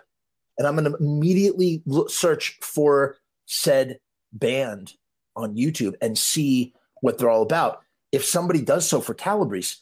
and 0.58 0.66
I'm 0.66 0.76
going 0.76 0.90
to 0.90 0.98
immediately 0.98 1.82
look, 1.86 2.10
search 2.10 2.58
for 2.60 3.16
said 3.46 3.98
band 4.32 4.94
on 5.36 5.56
YouTube 5.56 5.94
and 6.00 6.16
see 6.16 6.74
what 7.00 7.18
they're 7.18 7.30
all 7.30 7.42
about 7.42 7.82
if 8.12 8.24
somebody 8.24 8.62
does 8.62 8.88
so 8.88 9.00
for 9.00 9.14
Calabrese, 9.14 9.76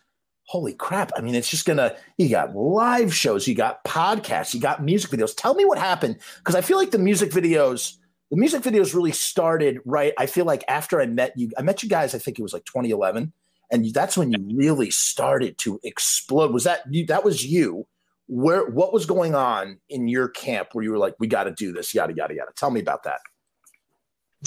holy 0.45 0.73
crap. 0.73 1.11
I 1.17 1.21
mean, 1.21 1.35
it's 1.35 1.49
just 1.49 1.67
gonna, 1.67 1.95
you 2.17 2.29
got 2.29 2.57
live 2.57 3.15
shows, 3.15 3.47
you 3.47 3.55
got 3.55 3.85
podcasts, 3.85 4.55
you 4.55 4.61
got 4.61 4.83
music 4.83 5.11
videos. 5.11 5.35
Tell 5.37 5.55
me 5.55 5.65
what 5.65 5.79
happened. 5.79 6.19
Cause 6.45 6.55
I 6.55 6.61
feel 6.61 6.79
like 6.79 6.91
the 6.91 6.99
music 6.99 7.31
videos, 7.31 7.97
the 8.31 8.37
music 8.37 8.63
videos 8.63 8.95
really 8.95 9.13
started 9.13 9.81
right. 9.85 10.13
I 10.19 10.27
feel 10.27 10.45
like 10.45 10.65
after 10.69 11.01
I 11.01 11.07
met 11.07 11.33
you, 11.37 11.51
I 11.59 11.63
met 11.63 11.83
you 11.83 11.89
guys, 11.89 12.15
I 12.15 12.19
think 12.19 12.39
it 12.39 12.43
was 12.43 12.53
like 12.53 12.65
2011. 12.65 13.33
And 13.71 13.93
that's 13.93 14.17
when 14.17 14.33
you 14.33 14.57
really 14.57 14.91
started 14.91 15.59
to 15.59 15.79
explode. 15.83 16.53
Was 16.53 16.65
that 16.65 16.81
you? 16.91 17.07
That 17.07 17.25
was 17.25 17.45
you. 17.45 17.87
Where 18.27 18.67
what 18.67 18.93
was 18.93 19.07
going 19.07 19.35
on 19.35 19.79
in 19.89 20.09
your 20.09 20.29
camp 20.29 20.69
where 20.73 20.85
you 20.85 20.91
were 20.91 20.99
like, 20.99 21.15
we 21.19 21.27
got 21.27 21.45
to 21.45 21.51
do 21.51 21.73
this, 21.73 21.95
yada 21.95 22.15
yada 22.15 22.35
yada. 22.35 22.51
Tell 22.57 22.71
me 22.71 22.81
about 22.81 23.05
that. 23.05 23.21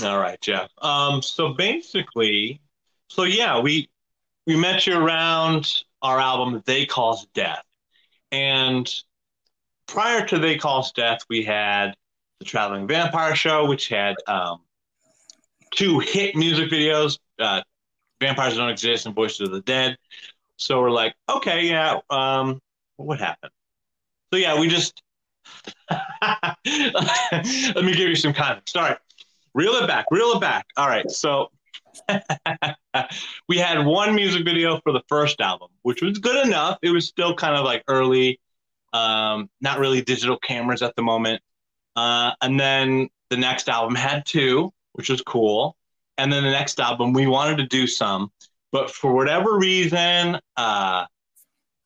All 0.03 0.19
right, 0.19 0.39
Jeff. 0.41 0.69
Um, 0.81 1.21
so 1.21 1.53
basically, 1.53 2.61
so 3.11 3.23
yeah, 3.23 3.59
we 3.59 3.89
we 4.47 4.55
met 4.55 4.87
you 4.87 4.97
around 4.97 5.83
our 6.01 6.17
album 6.19 6.63
They 6.65 6.85
Call 6.85 7.13
Us 7.13 7.27
Death. 7.33 7.63
And 8.31 8.89
prior 9.85 10.25
to 10.27 10.39
They 10.39 10.57
Call 10.57 10.79
Us 10.79 10.93
Death, 10.93 11.19
we 11.29 11.43
had 11.43 11.93
the 12.39 12.45
Traveling 12.45 12.87
Vampire 12.87 13.35
Show, 13.35 13.67
which 13.67 13.89
had 13.89 14.15
um, 14.27 14.61
two 15.71 15.99
hit 15.99 16.37
music 16.37 16.69
videos, 16.69 17.19
uh, 17.37 17.61
Vampires 18.21 18.55
Don't 18.55 18.69
Exist 18.69 19.05
and 19.05 19.13
Voices 19.13 19.41
of 19.41 19.51
the 19.51 19.61
Dead. 19.61 19.97
So 20.55 20.79
we're 20.79 20.89
like, 20.89 21.13
okay, 21.27 21.67
yeah, 21.67 21.99
um, 22.09 22.61
what 22.95 23.19
happened? 23.19 23.51
So 24.33 24.39
yeah, 24.39 24.57
we 24.57 24.69
just 24.69 25.03
let 25.91 26.55
me 26.63 27.93
give 27.93 28.07
you 28.07 28.15
some 28.15 28.33
context. 28.33 28.77
All 28.77 28.83
right, 28.83 28.97
reel 29.53 29.73
it 29.73 29.87
back, 29.87 30.05
reel 30.11 30.31
it 30.31 30.39
back. 30.39 30.65
All 30.77 30.87
right, 30.87 31.11
so 31.11 31.49
we 33.47 33.57
had 33.57 33.85
one 33.85 34.15
music 34.15 34.45
video 34.45 34.79
for 34.81 34.91
the 34.91 35.01
first 35.07 35.41
album, 35.41 35.69
which 35.81 36.01
was 36.01 36.17
good 36.19 36.45
enough. 36.45 36.77
It 36.81 36.91
was 36.91 37.07
still 37.07 37.35
kind 37.35 37.55
of 37.55 37.65
like 37.65 37.83
early, 37.87 38.39
um, 38.93 39.49
not 39.61 39.79
really 39.79 40.01
digital 40.01 40.37
cameras 40.37 40.81
at 40.81 40.95
the 40.95 41.01
moment. 41.01 41.41
Uh, 41.95 42.31
and 42.41 42.59
then 42.59 43.09
the 43.29 43.37
next 43.37 43.69
album 43.69 43.95
had 43.95 44.25
two, 44.25 44.71
which 44.93 45.09
was 45.09 45.21
cool. 45.21 45.75
And 46.17 46.31
then 46.31 46.43
the 46.43 46.51
next 46.51 46.79
album, 46.79 47.13
we 47.13 47.27
wanted 47.27 47.57
to 47.57 47.67
do 47.67 47.87
some, 47.87 48.31
but 48.71 48.91
for 48.91 49.13
whatever 49.13 49.57
reason, 49.57 50.39
uh, 50.57 51.05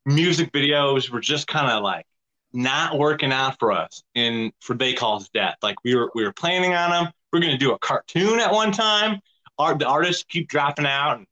music 0.06 0.52
videos 0.52 1.10
were 1.10 1.20
just 1.20 1.48
kind 1.48 1.70
of 1.70 1.84
like 1.84 2.06
not 2.54 2.98
working 2.98 3.32
out 3.32 3.60
for 3.60 3.72
us 3.72 4.04
in 4.14 4.52
for 4.62 4.76
They 4.76 4.94
Call 4.94 5.18
Us 5.18 5.30
Death. 5.34 5.56
Like 5.62 5.76
we 5.84 5.96
were 5.96 6.12
we 6.16 6.24
were 6.24 6.34
planning 6.34 6.74
on 6.74 6.92
them. 6.92 7.14
We 7.32 7.40
are 7.40 7.42
gonna 7.42 7.58
do 7.58 7.74
a 7.74 7.80
cartoon 7.80 8.40
at 8.40 8.52
one 8.52 8.72
time, 8.72 9.20
art 9.58 9.80
the 9.80 9.88
artists 9.88 10.24
keep 10.28 10.48
dropping 10.48 10.86
out 10.86 11.18
and, 11.18 11.28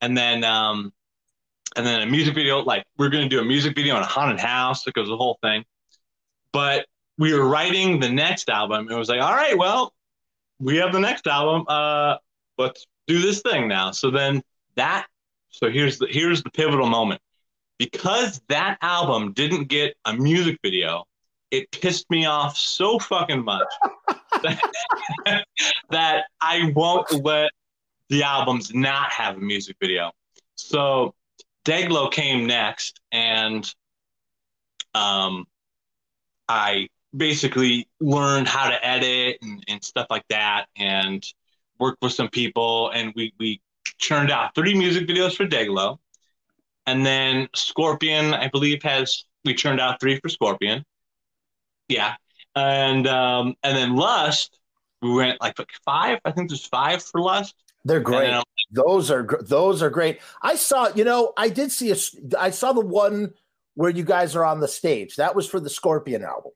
and 0.00 0.16
then 0.16 0.44
um 0.44 0.92
and 1.76 1.86
then 1.86 2.02
a 2.02 2.06
music 2.06 2.34
video 2.34 2.58
like 2.60 2.84
we're 2.96 3.10
going 3.10 3.22
to 3.22 3.28
do 3.28 3.40
a 3.40 3.44
music 3.44 3.74
video 3.74 3.94
on 3.94 4.02
a 4.02 4.06
haunted 4.06 4.40
house 4.40 4.86
it 4.86 4.94
goes 4.94 5.08
the 5.08 5.16
whole 5.16 5.38
thing 5.42 5.64
but 6.52 6.86
we 7.18 7.32
were 7.32 7.46
writing 7.46 8.00
the 8.00 8.08
next 8.08 8.48
album 8.48 8.80
and 8.80 8.90
it 8.90 8.98
was 8.98 9.08
like 9.08 9.20
all 9.20 9.34
right 9.34 9.56
well 9.56 9.92
we 10.58 10.76
have 10.76 10.92
the 10.92 11.00
next 11.00 11.26
album 11.26 11.64
uh 11.68 12.16
let's 12.56 12.86
do 13.06 13.20
this 13.20 13.40
thing 13.42 13.68
now 13.68 13.90
so 13.90 14.10
then 14.10 14.42
that 14.76 15.06
so 15.50 15.70
here's 15.70 15.98
the 15.98 16.06
here's 16.08 16.42
the 16.42 16.50
pivotal 16.50 16.88
moment. 16.88 17.20
Because 17.78 18.40
that 18.48 18.78
album 18.82 19.32
didn't 19.32 19.64
get 19.64 19.96
a 20.04 20.12
music 20.12 20.58
video, 20.62 21.04
it 21.50 21.70
pissed 21.70 22.10
me 22.10 22.26
off 22.26 22.56
so 22.56 22.98
fucking 22.98 23.44
much 23.44 23.68
that, 24.42 24.60
that 25.90 26.24
I 26.40 26.72
won't 26.74 27.10
let 27.24 27.50
the 28.08 28.22
albums 28.22 28.72
not 28.74 29.10
have 29.10 29.36
a 29.36 29.40
music 29.40 29.76
video. 29.80 30.12
So 30.56 31.14
Dayglow 31.64 32.10
came 32.10 32.46
next, 32.46 33.00
and 33.12 33.70
um, 34.94 35.46
I 36.48 36.88
basically 37.16 37.88
learned 38.00 38.48
how 38.48 38.70
to 38.70 38.86
edit 38.86 39.38
and, 39.42 39.62
and 39.68 39.82
stuff 39.82 40.06
like 40.10 40.24
that, 40.30 40.66
and 40.76 41.24
worked 41.78 42.02
with 42.02 42.12
some 42.12 42.28
people, 42.28 42.90
and 42.90 43.12
we 43.14 43.32
we 43.38 43.60
churned 43.98 44.30
out 44.30 44.54
three 44.54 44.74
music 44.74 45.06
videos 45.06 45.36
for 45.36 45.46
Dayglow, 45.46 45.98
and 46.86 47.04
then 47.04 47.48
Scorpion, 47.54 48.34
I 48.34 48.48
believe, 48.48 48.82
has 48.82 49.24
we 49.44 49.54
churned 49.54 49.80
out 49.80 50.00
three 50.00 50.18
for 50.20 50.28
Scorpion. 50.28 50.84
Yeah, 51.88 52.16
and 52.54 53.06
um, 53.06 53.54
and 53.62 53.76
then 53.76 53.96
Lust, 53.96 54.58
we 55.02 55.12
went 55.12 55.40
like, 55.40 55.56
five. 55.84 56.18
I 56.24 56.32
think 56.32 56.50
there's 56.50 56.66
five 56.66 57.02
for 57.02 57.20
Lust. 57.20 57.54
They're 57.84 58.00
great. 58.00 58.34
those 58.70 59.10
are 59.10 59.26
those 59.40 59.82
are 59.82 59.90
great. 59.90 60.20
I 60.42 60.56
saw, 60.56 60.88
you 60.94 61.04
know, 61.04 61.32
I 61.36 61.48
did 61.48 61.72
see 61.72 61.90
a. 61.90 61.96
I 62.38 62.50
saw 62.50 62.72
the 62.72 62.84
one 62.84 63.32
where 63.74 63.90
you 63.90 64.04
guys 64.04 64.34
are 64.36 64.44
on 64.44 64.60
the 64.60 64.68
stage. 64.68 65.16
That 65.16 65.34
was 65.34 65.48
for 65.48 65.60
the 65.60 65.70
Scorpion 65.70 66.24
album, 66.24 66.52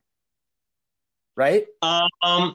right? 1.36 1.66
Um, 1.80 2.54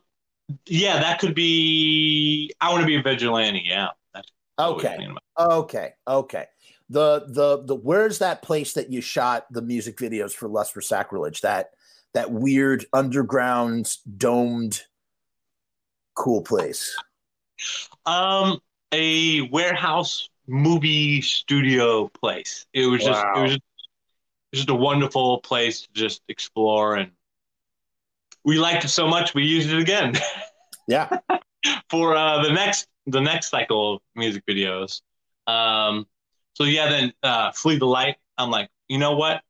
yeah, 0.66 1.00
that 1.00 1.20
could 1.20 1.36
be. 1.36 2.54
I 2.62 2.70
want 2.72 2.82
to 2.82 2.88
be 2.88 2.96
a 2.96 3.02
vigilante. 3.02 3.64
Yeah. 3.66 3.90
okay. 4.60 5.08
Okay. 5.40 5.94
Okay. 6.08 6.46
The 6.90 7.26
the 7.28 7.64
the 7.64 7.76
where's 7.76 8.20
that 8.20 8.42
place 8.42 8.74
that 8.74 8.92
you 8.92 9.02
shot 9.02 9.46
the 9.52 9.62
music 9.62 9.98
videos 9.98 10.34
for 10.34 10.48
Lust 10.48 10.74
for 10.74 10.82
Sacrilege? 10.82 11.42
That 11.42 11.72
that 12.14 12.32
weird 12.32 12.86
underground 12.93 13.95
domed 14.18 14.84
cool 16.16 16.41
place. 16.41 16.95
Um, 18.05 18.60
a 18.91 19.41
warehouse 19.41 20.30
movie 20.47 21.22
studio 21.22 22.08
place. 22.08 22.66
It 22.74 22.88
was 22.88 23.03
just 23.03 23.26
it 23.36 23.39
was 23.39 23.51
just, 23.51 23.62
just 24.53 24.70
a 24.70 24.76
wonderful 24.76 25.39
place 25.41 25.82
to 25.82 25.89
just 25.93 26.22
explore 26.30 26.95
and 26.95 27.12
we 28.43 28.58
liked 28.58 28.86
it 28.86 28.89
so 28.89 29.08
much 29.08 29.34
we 29.34 29.43
used 29.43 29.70
it 29.70 29.80
again. 29.80 30.14
Yeah. 30.89 31.20
For 31.89 32.16
uh, 32.16 32.43
the 32.43 32.53
next 32.53 32.88
the 33.08 33.20
next 33.20 33.49
cycle 33.49 33.95
of 33.95 34.01
music 34.16 34.45
videos. 34.45 35.01
Um, 35.45 36.08
so 36.53 36.64
yeah, 36.64 36.89
then 36.89 37.14
uh, 37.22 37.51
Flee 37.51 37.78
the 37.78 37.86
Light. 37.86 38.16
I'm 38.38 38.49
like, 38.49 38.70
you 38.88 38.97
know 38.97 39.18
what? 39.18 39.41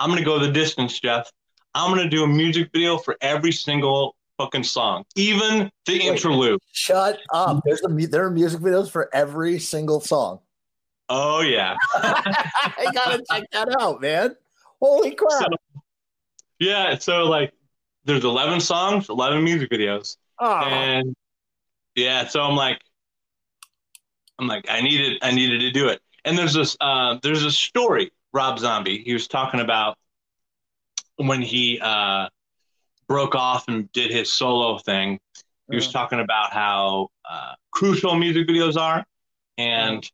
I'm 0.00 0.10
gonna 0.10 0.24
go 0.24 0.40
the 0.40 0.50
distance, 0.50 0.98
Jeff. 0.98 1.30
I'm 1.74 1.94
gonna 1.94 2.08
do 2.08 2.24
a 2.24 2.28
music 2.28 2.70
video 2.72 2.98
for 2.98 3.16
every 3.20 3.52
single 3.52 4.16
fucking 4.38 4.64
song, 4.64 5.04
even 5.16 5.70
the 5.86 5.92
Wait, 5.92 6.02
interlude. 6.02 6.60
Shut 6.72 7.18
up! 7.32 7.62
There's 7.64 7.82
a 7.82 8.06
there 8.06 8.24
are 8.24 8.30
music 8.30 8.60
videos 8.60 8.90
for 8.90 9.08
every 9.14 9.58
single 9.58 10.00
song. 10.00 10.40
Oh 11.08 11.40
yeah, 11.40 11.76
I 11.94 12.90
gotta 12.92 13.22
check 13.30 13.44
that 13.52 13.68
out, 13.80 14.00
man. 14.00 14.36
Holy 14.80 15.14
crap! 15.14 15.42
So, 15.42 15.80
yeah, 16.58 16.98
so 16.98 17.24
like, 17.24 17.52
there's 18.04 18.24
11 18.24 18.60
songs, 18.60 19.08
11 19.08 19.42
music 19.42 19.70
videos, 19.70 20.16
oh. 20.38 20.60
and 20.60 21.14
yeah, 21.94 22.26
so 22.26 22.42
I'm 22.42 22.56
like, 22.56 22.80
I'm 24.38 24.46
like, 24.46 24.66
I 24.68 24.80
needed, 24.80 25.18
I 25.22 25.30
needed 25.32 25.60
to 25.60 25.70
do 25.70 25.88
it. 25.88 26.00
And 26.24 26.36
there's 26.36 26.54
this, 26.54 26.76
uh, 26.80 27.18
there's 27.22 27.44
a 27.44 27.50
story. 27.50 28.10
Rob 28.32 28.58
Zombie, 28.58 29.02
he 29.04 29.12
was 29.12 29.28
talking 29.28 29.60
about 29.60 29.98
when 31.16 31.42
he 31.42 31.78
uh, 31.80 32.28
broke 33.08 33.34
off 33.34 33.68
and 33.68 33.90
did 33.92 34.10
his 34.10 34.32
solo 34.32 34.78
thing, 34.78 35.18
he 35.68 35.76
was 35.76 35.86
uh-huh. 35.86 35.92
talking 35.92 36.20
about 36.20 36.52
how 36.52 37.08
uh, 37.28 37.52
crucial 37.70 38.14
music 38.14 38.46
videos 38.48 38.76
are, 38.76 39.04
and 39.58 39.98
uh-huh. 39.98 40.10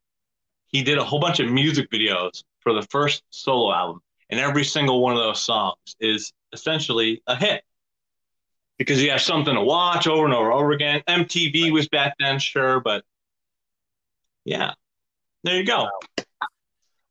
he 0.68 0.82
did 0.82 0.99
a 0.99 1.05
whole 1.05 1.20
bunch 1.20 1.40
of 1.40 1.51
music 1.51 1.90
videos 1.90 2.42
for 2.61 2.72
the 2.72 2.82
first 2.90 3.22
solo 3.30 3.72
album, 3.72 4.01
and 4.30 4.40
every 4.40 4.64
single 4.64 5.03
one 5.03 5.12
of 5.12 5.18
those 5.18 5.40
songs 5.40 5.76
is 6.01 6.32
essentially 6.53 7.22
a 7.26 7.36
hit 7.36 7.62
because 8.78 9.03
you 9.03 9.11
have 9.11 9.20
something 9.20 9.55
to 9.55 9.62
watch 9.62 10.07
over 10.07 10.24
and 10.24 10.34
over 10.34 10.51
and 10.51 10.55
over 10.55 10.72
again. 10.72 11.03
MTV 11.09 11.72
was 11.72 11.88
back 11.88 12.14
then, 12.18 12.38
sure, 12.38 12.80
but 12.80 13.05
yeah, 14.44 14.72
there 15.44 15.57
you 15.57 15.64
go. 15.64 15.88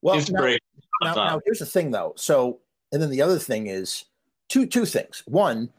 Well, 0.02 0.20
now. 0.32 0.58
Now, 1.04 1.14
now, 1.14 1.42
here's 1.46 1.60
the 1.60 1.66
thing, 1.66 1.92
though. 1.92 2.14
So 2.16 2.60
and 2.92 3.02
then 3.02 3.10
the 3.10 3.22
other 3.22 3.40
thing 3.40 3.68
is 3.68 4.06
two 4.50 4.66
two 4.66 4.86
things. 4.86 5.24
One, 5.26 5.70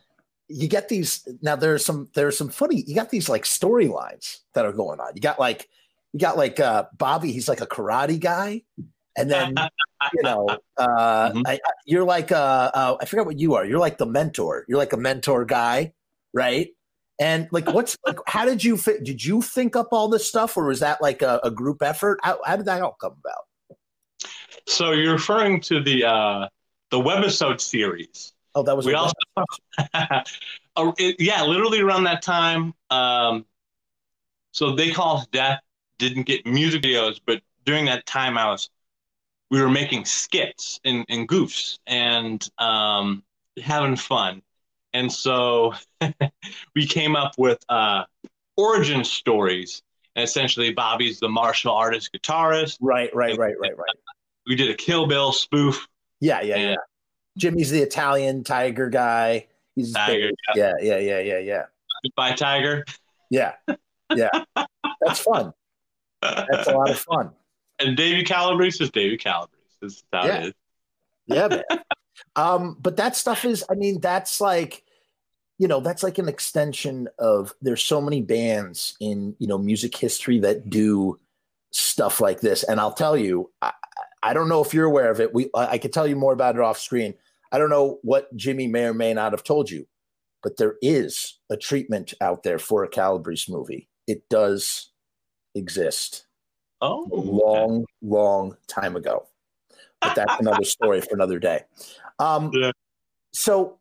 you 0.48 0.68
get 0.68 0.88
these 0.88 1.26
now 1.42 1.56
there's 1.56 1.84
some 1.84 2.08
there's 2.14 2.36
some 2.36 2.48
funny 2.48 2.84
you 2.86 2.94
got 2.94 3.10
these 3.10 3.28
like 3.28 3.44
storylines 3.44 4.40
that 4.54 4.64
are 4.64 4.72
going 4.72 5.00
on. 5.00 5.12
You 5.14 5.20
got 5.20 5.38
like 5.38 5.68
you 6.12 6.20
got 6.20 6.36
like 6.36 6.60
uh 6.60 6.86
Bobby, 6.96 7.32
he's 7.32 7.48
like 7.48 7.60
a 7.60 7.66
karate 7.66 8.20
guy. 8.20 8.62
And 9.16 9.30
then 9.30 9.54
you 10.14 10.22
know, 10.22 10.46
uh, 10.76 11.30
mm-hmm. 11.30 11.42
I, 11.46 11.54
I, 11.54 11.70
you're 11.86 12.04
like 12.04 12.32
uh, 12.32 12.70
uh, 12.72 12.96
I 13.00 13.04
forgot 13.04 13.26
what 13.26 13.38
you 13.38 13.54
are. 13.54 13.64
You're 13.64 13.78
like 13.78 13.98
the 13.98 14.06
mentor. 14.06 14.64
You're 14.68 14.78
like 14.78 14.92
a 14.92 14.96
mentor 14.96 15.44
guy, 15.44 15.92
right? 16.32 16.68
And 17.20 17.48
like, 17.50 17.72
what's 17.72 17.96
like? 18.06 18.18
How 18.26 18.44
did 18.44 18.62
you 18.62 18.76
fit? 18.76 19.04
Did 19.04 19.24
you 19.24 19.42
think 19.42 19.76
up 19.76 19.88
all 19.92 20.08
this 20.08 20.26
stuff, 20.26 20.56
or 20.56 20.66
was 20.66 20.80
that 20.80 21.02
like 21.02 21.22
a, 21.22 21.40
a 21.42 21.50
group 21.50 21.82
effort? 21.82 22.20
How, 22.22 22.38
how, 22.44 22.56
did 22.56 22.66
that 22.66 22.80
all 22.80 22.96
come 23.00 23.16
about? 23.18 24.28
So 24.66 24.92
you're 24.92 25.12
referring 25.12 25.60
to 25.62 25.82
the 25.82 26.04
uh, 26.04 26.48
the 26.90 26.98
webisode 26.98 27.60
series. 27.60 28.32
Oh, 28.54 28.62
that 28.62 28.76
was 28.76 28.86
we 28.86 28.94
also, 28.94 29.14
it, 30.98 31.16
yeah, 31.18 31.44
literally 31.44 31.80
around 31.80 32.04
that 32.04 32.22
time. 32.22 32.74
Um, 32.90 33.44
so 34.52 34.74
they 34.74 34.90
call 34.90 35.24
death 35.30 35.60
didn't 35.98 36.24
get 36.24 36.46
music 36.46 36.82
videos, 36.82 37.20
but 37.24 37.42
during 37.64 37.84
that 37.86 38.06
time, 38.06 38.38
I 38.38 38.48
was 38.50 38.70
we 39.50 39.60
were 39.60 39.70
making 39.70 40.04
skits 40.04 40.78
and, 40.84 41.04
and 41.08 41.28
goofs 41.28 41.78
and 41.86 42.46
um, 42.58 43.22
having 43.60 43.96
fun, 43.96 44.42
and 44.92 45.12
so 45.12 45.74
we 46.74 46.86
came 46.86 47.16
up 47.16 47.32
with 47.38 47.58
uh, 47.68 48.04
origin 48.56 49.04
stories. 49.04 49.82
And 50.16 50.24
essentially, 50.24 50.72
Bobby's 50.72 51.20
the 51.20 51.28
martial 51.28 51.72
artist 51.72 52.10
guitarist. 52.12 52.78
Right, 52.80 53.14
right, 53.14 53.38
right, 53.38 53.54
right, 53.60 53.76
right. 53.76 53.96
We 54.48 54.56
did 54.56 54.70
a 54.70 54.74
Kill 54.74 55.06
Bill 55.06 55.32
spoof 55.32 55.86
yeah, 56.20 56.40
yeah, 56.42 56.56
yeah. 56.56 56.76
Jimmy's 57.36 57.70
the 57.70 57.80
Italian 57.80 58.44
tiger 58.44 58.88
guy. 58.88 59.46
He's 59.74 59.92
tiger, 59.92 60.30
yeah. 60.54 60.72
yeah, 60.80 60.98
yeah, 60.98 60.98
yeah, 60.98 61.20
yeah, 61.20 61.38
yeah. 61.38 61.62
Goodbye, 62.02 62.32
Tiger. 62.32 62.84
Yeah, 63.30 63.54
yeah. 64.14 64.30
That's 65.00 65.20
fun. 65.20 65.52
That's 66.22 66.68
a 66.68 66.72
lot 66.72 66.90
of 66.90 66.98
fun. 66.98 67.30
And 67.80 67.96
Davey 67.96 68.24
Calabrese 68.24 68.82
is 68.82 68.90
Davey 68.90 69.16
Calabrese. 69.16 69.62
Is 69.82 70.02
how 70.12 70.26
yeah. 70.26 70.38
it 70.38 70.46
is. 70.46 70.52
Yeah, 71.26 71.46
man. 71.46 71.62
um, 72.34 72.76
but 72.80 72.96
that 72.96 73.14
stuff 73.14 73.44
is, 73.44 73.64
I 73.70 73.74
mean, 73.74 74.00
that's 74.00 74.40
like, 74.40 74.82
you 75.58 75.68
know, 75.68 75.78
that's 75.78 76.02
like 76.02 76.18
an 76.18 76.28
extension 76.28 77.08
of 77.20 77.54
there's 77.62 77.80
so 77.80 78.00
many 78.00 78.20
bands 78.20 78.96
in, 78.98 79.36
you 79.38 79.46
know, 79.46 79.58
music 79.58 79.96
history 79.96 80.40
that 80.40 80.68
do 80.68 81.20
stuff 81.70 82.20
like 82.20 82.40
this. 82.40 82.64
And 82.64 82.80
I'll 82.80 82.94
tell 82.94 83.16
you, 83.16 83.48
I, 83.62 83.70
I 84.22 84.34
don't 84.34 84.48
know 84.48 84.62
if 84.62 84.74
you're 84.74 84.86
aware 84.86 85.10
of 85.10 85.20
it. 85.20 85.32
We 85.32 85.50
I 85.54 85.78
could 85.78 85.92
tell 85.92 86.06
you 86.06 86.16
more 86.16 86.32
about 86.32 86.56
it 86.56 86.60
off 86.60 86.78
screen. 86.78 87.14
I 87.50 87.58
don't 87.58 87.70
know 87.70 87.98
what 88.02 88.34
Jimmy 88.36 88.66
may 88.66 88.84
or 88.84 88.94
may 88.94 89.14
not 89.14 89.32
have 89.32 89.44
told 89.44 89.70
you, 89.70 89.86
but 90.42 90.56
there 90.56 90.76
is 90.82 91.38
a 91.50 91.56
treatment 91.56 92.14
out 92.20 92.42
there 92.42 92.58
for 92.58 92.84
a 92.84 92.88
Calabrese 92.88 93.50
movie. 93.50 93.88
It 94.06 94.28
does 94.28 94.90
exist. 95.54 96.26
Oh, 96.80 97.08
a 97.10 97.16
long, 97.16 97.84
long 98.02 98.56
time 98.68 98.96
ago. 98.96 99.26
But 100.00 100.14
that's 100.14 100.34
another 100.40 100.64
story 100.64 101.00
for 101.00 101.14
another 101.14 101.38
day. 101.38 101.62
Um, 102.18 102.50
yeah. 102.52 102.72
So, 103.32 103.78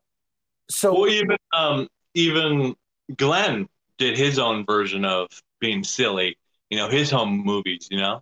so 0.69 1.01
well, 1.01 1.09
even 1.09 1.37
um, 1.53 1.87
even 2.13 2.75
Glenn 3.15 3.67
did 3.97 4.17
his 4.17 4.39
own 4.39 4.65
version 4.65 5.05
of 5.05 5.27
being 5.59 5.83
silly. 5.83 6.37
You 6.69 6.77
know, 6.77 6.89
his 6.89 7.09
home 7.09 7.43
movies. 7.45 7.87
You 7.91 7.97
know, 7.97 8.21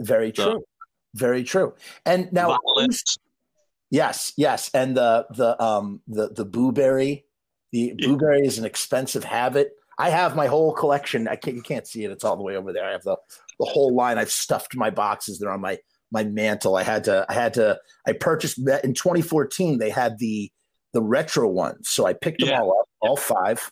very 0.00 0.32
so. 0.34 0.52
true. 0.52 0.64
Very 1.14 1.44
true. 1.44 1.74
And 2.06 2.32
now, 2.32 2.58
yes, 3.90 4.32
yes, 4.36 4.70
and 4.72 4.96
the 4.96 5.26
the 5.30 5.62
um 5.62 6.00
the 6.08 6.30
the 6.30 6.44
blueberry, 6.44 7.26
the 7.70 7.94
yeah. 7.96 8.06
blueberry 8.06 8.46
is 8.46 8.58
an 8.58 8.64
expensive 8.64 9.24
habit. 9.24 9.72
I 9.98 10.08
have 10.08 10.34
my 10.34 10.46
whole 10.46 10.72
collection. 10.72 11.28
I 11.28 11.36
can't 11.36 11.56
you 11.56 11.62
can't 11.62 11.86
see 11.86 12.04
it. 12.04 12.10
It's 12.10 12.24
all 12.24 12.36
the 12.36 12.42
way 12.42 12.56
over 12.56 12.72
there. 12.72 12.86
I 12.86 12.92
have 12.92 13.02
the 13.02 13.16
the 13.58 13.66
whole 13.66 13.94
line. 13.94 14.18
I've 14.18 14.30
stuffed 14.30 14.74
my 14.74 14.90
boxes. 14.90 15.38
They're 15.38 15.50
on 15.50 15.60
my 15.60 15.78
my 16.10 16.24
mantle. 16.24 16.76
I 16.76 16.82
had 16.82 17.04
to 17.04 17.26
I 17.28 17.34
had 17.34 17.54
to 17.54 17.78
I 18.06 18.12
purchased 18.12 18.64
that 18.64 18.84
in 18.84 18.94
2014. 18.94 19.78
They 19.78 19.90
had 19.90 20.18
the 20.18 20.50
the 20.94 21.02
retro 21.02 21.48
ones, 21.48 21.88
so 21.88 22.06
I 22.06 22.14
picked 22.14 22.40
them 22.40 22.50
yeah. 22.50 22.60
all 22.60 22.80
up, 22.80 22.88
all 23.00 23.16
five. 23.16 23.70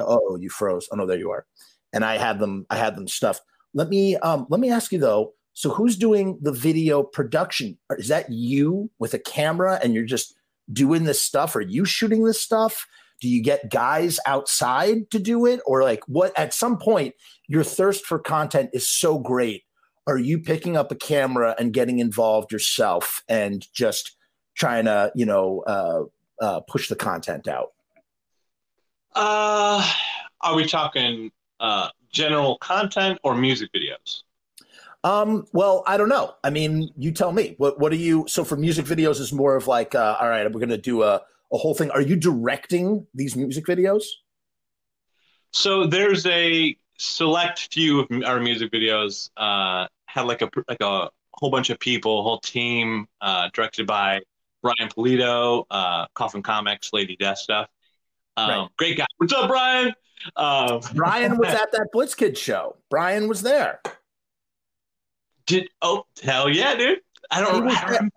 Oh, 0.00 0.36
you 0.40 0.48
froze. 0.50 0.88
Oh 0.90 0.96
no, 0.96 1.06
there 1.06 1.18
you 1.18 1.30
are. 1.30 1.46
And 1.92 2.04
I 2.04 2.16
had 2.16 2.38
them. 2.40 2.66
I 2.70 2.76
had 2.76 2.96
them 2.96 3.06
stuffed. 3.06 3.42
Let 3.74 3.88
me 3.88 4.16
um 4.16 4.46
let 4.50 4.60
me 4.60 4.70
ask 4.70 4.90
you 4.90 4.98
though 4.98 5.34
So 5.54 5.70
who's 5.70 5.96
doing 5.96 6.38
the 6.42 6.52
video 6.52 7.02
production? 7.04 7.78
Is 7.96 8.08
that 8.08 8.30
you 8.30 8.90
with 8.98 9.14
a 9.14 9.18
camera 9.18 9.78
and 9.82 9.94
you're 9.94 10.04
just 10.04 10.34
doing 10.72 11.04
this 11.04 11.20
stuff? 11.20 11.54
Are 11.54 11.60
you 11.60 11.84
shooting 11.84 12.24
this 12.24 12.40
stuff? 12.40 12.86
Do 13.20 13.28
you 13.28 13.40
get 13.40 13.70
guys 13.70 14.18
outside 14.26 15.10
to 15.12 15.20
do 15.20 15.46
it? 15.46 15.60
Or 15.64 15.84
like 15.84 16.02
what 16.08 16.36
at 16.36 16.52
some 16.52 16.76
point 16.76 17.14
your 17.46 17.62
thirst 17.62 18.04
for 18.04 18.18
content 18.18 18.70
is 18.72 18.88
so 18.88 19.18
great. 19.18 19.62
Are 20.08 20.18
you 20.18 20.40
picking 20.40 20.76
up 20.76 20.90
a 20.90 20.96
camera 20.96 21.54
and 21.58 21.72
getting 21.72 22.00
involved 22.00 22.52
yourself 22.52 23.22
and 23.28 23.66
just 23.72 24.16
trying 24.54 24.84
to, 24.86 25.12
you 25.14 25.24
know, 25.24 25.62
uh, 25.66 26.02
uh, 26.44 26.60
push 26.60 26.88
the 26.88 26.96
content 26.96 27.46
out? 27.46 27.72
Uh, 29.14 29.88
are 30.40 30.56
we 30.56 30.66
talking 30.66 31.30
uh, 31.60 31.88
general 32.12 32.58
content 32.58 33.20
or 33.22 33.36
music 33.36 33.70
videos? 33.72 34.24
Um, 35.04 35.46
well, 35.52 35.84
I 35.86 35.98
don't 35.98 36.08
know. 36.08 36.34
I 36.42 36.50
mean, 36.50 36.90
you 36.96 37.12
tell 37.12 37.30
me. 37.30 37.54
What 37.58 37.78
what 37.78 37.92
are 37.92 37.96
you? 37.96 38.24
So 38.26 38.42
for 38.42 38.56
music 38.56 38.86
videos, 38.86 39.20
is 39.20 39.32
more 39.32 39.54
of 39.54 39.68
like, 39.68 39.94
uh, 39.94 40.16
all 40.18 40.28
right, 40.28 40.44
we're 40.46 40.58
going 40.60 40.70
to 40.70 40.78
do 40.78 41.02
a 41.02 41.20
a 41.52 41.58
whole 41.58 41.74
thing. 41.74 41.90
Are 41.90 42.00
you 42.00 42.16
directing 42.16 43.06
these 43.14 43.36
music 43.36 43.66
videos? 43.66 44.04
So 45.52 45.86
there's 45.86 46.26
a 46.26 46.76
select 46.98 47.72
few 47.72 48.00
of 48.00 48.08
our 48.24 48.40
music 48.40 48.72
videos. 48.72 49.30
Uh, 49.36 49.86
had 50.06 50.22
like 50.22 50.40
a 50.40 50.50
like 50.68 50.80
a 50.80 51.10
whole 51.34 51.50
bunch 51.50 51.68
of 51.68 51.78
people, 51.78 52.22
whole 52.22 52.40
team, 52.40 53.06
uh, 53.20 53.50
directed 53.52 53.86
by 53.86 54.20
Brian 54.62 54.90
Pulido, 54.90 55.64
uh, 55.70 56.06
Coffin 56.14 56.42
Comics, 56.42 56.94
Lady 56.94 57.16
Death 57.16 57.38
stuff. 57.38 57.68
Um, 58.38 58.48
right. 58.48 58.68
Great 58.78 58.96
guy. 58.96 59.06
What's 59.18 59.34
up, 59.34 59.48
Brian? 59.48 59.94
Uh, 60.34 60.80
Brian 60.94 61.36
was 61.36 61.48
at 61.54 61.70
that 61.72 61.88
Blitzkid 61.94 62.38
show. 62.38 62.76
Brian 62.88 63.28
was 63.28 63.42
there. 63.42 63.80
Did 65.46 65.68
oh 65.82 66.06
hell 66.22 66.48
yeah, 66.48 66.74
dude! 66.76 67.00
I 67.30 67.40
don't, 67.40 67.68
I 67.68 67.80
don't 67.80 67.84
remember. 67.90 68.10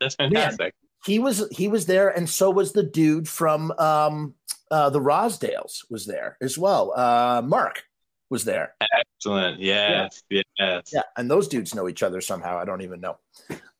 That's 0.00 0.14
fantastic. 0.16 0.74
He 1.04 1.18
was 1.18 1.46
he 1.50 1.68
was 1.68 1.86
there, 1.86 2.08
and 2.08 2.28
so 2.28 2.50
was 2.50 2.72
the 2.72 2.82
dude 2.82 3.28
from 3.28 3.70
um, 3.72 4.34
uh, 4.70 4.90
the 4.90 5.00
Rosdales 5.00 5.84
was 5.90 6.06
there 6.06 6.36
as 6.40 6.58
well. 6.58 6.92
Uh, 6.96 7.42
Mark 7.44 7.84
was 8.30 8.44
there. 8.44 8.74
Excellent. 8.80 9.60
Yes. 9.60 10.22
Yeah. 10.28 10.42
Yes. 10.58 10.90
Yeah, 10.92 11.02
and 11.16 11.30
those 11.30 11.48
dudes 11.48 11.74
know 11.74 11.88
each 11.88 12.02
other 12.02 12.20
somehow. 12.20 12.58
I 12.58 12.64
don't 12.64 12.82
even 12.82 13.00
know. 13.00 13.18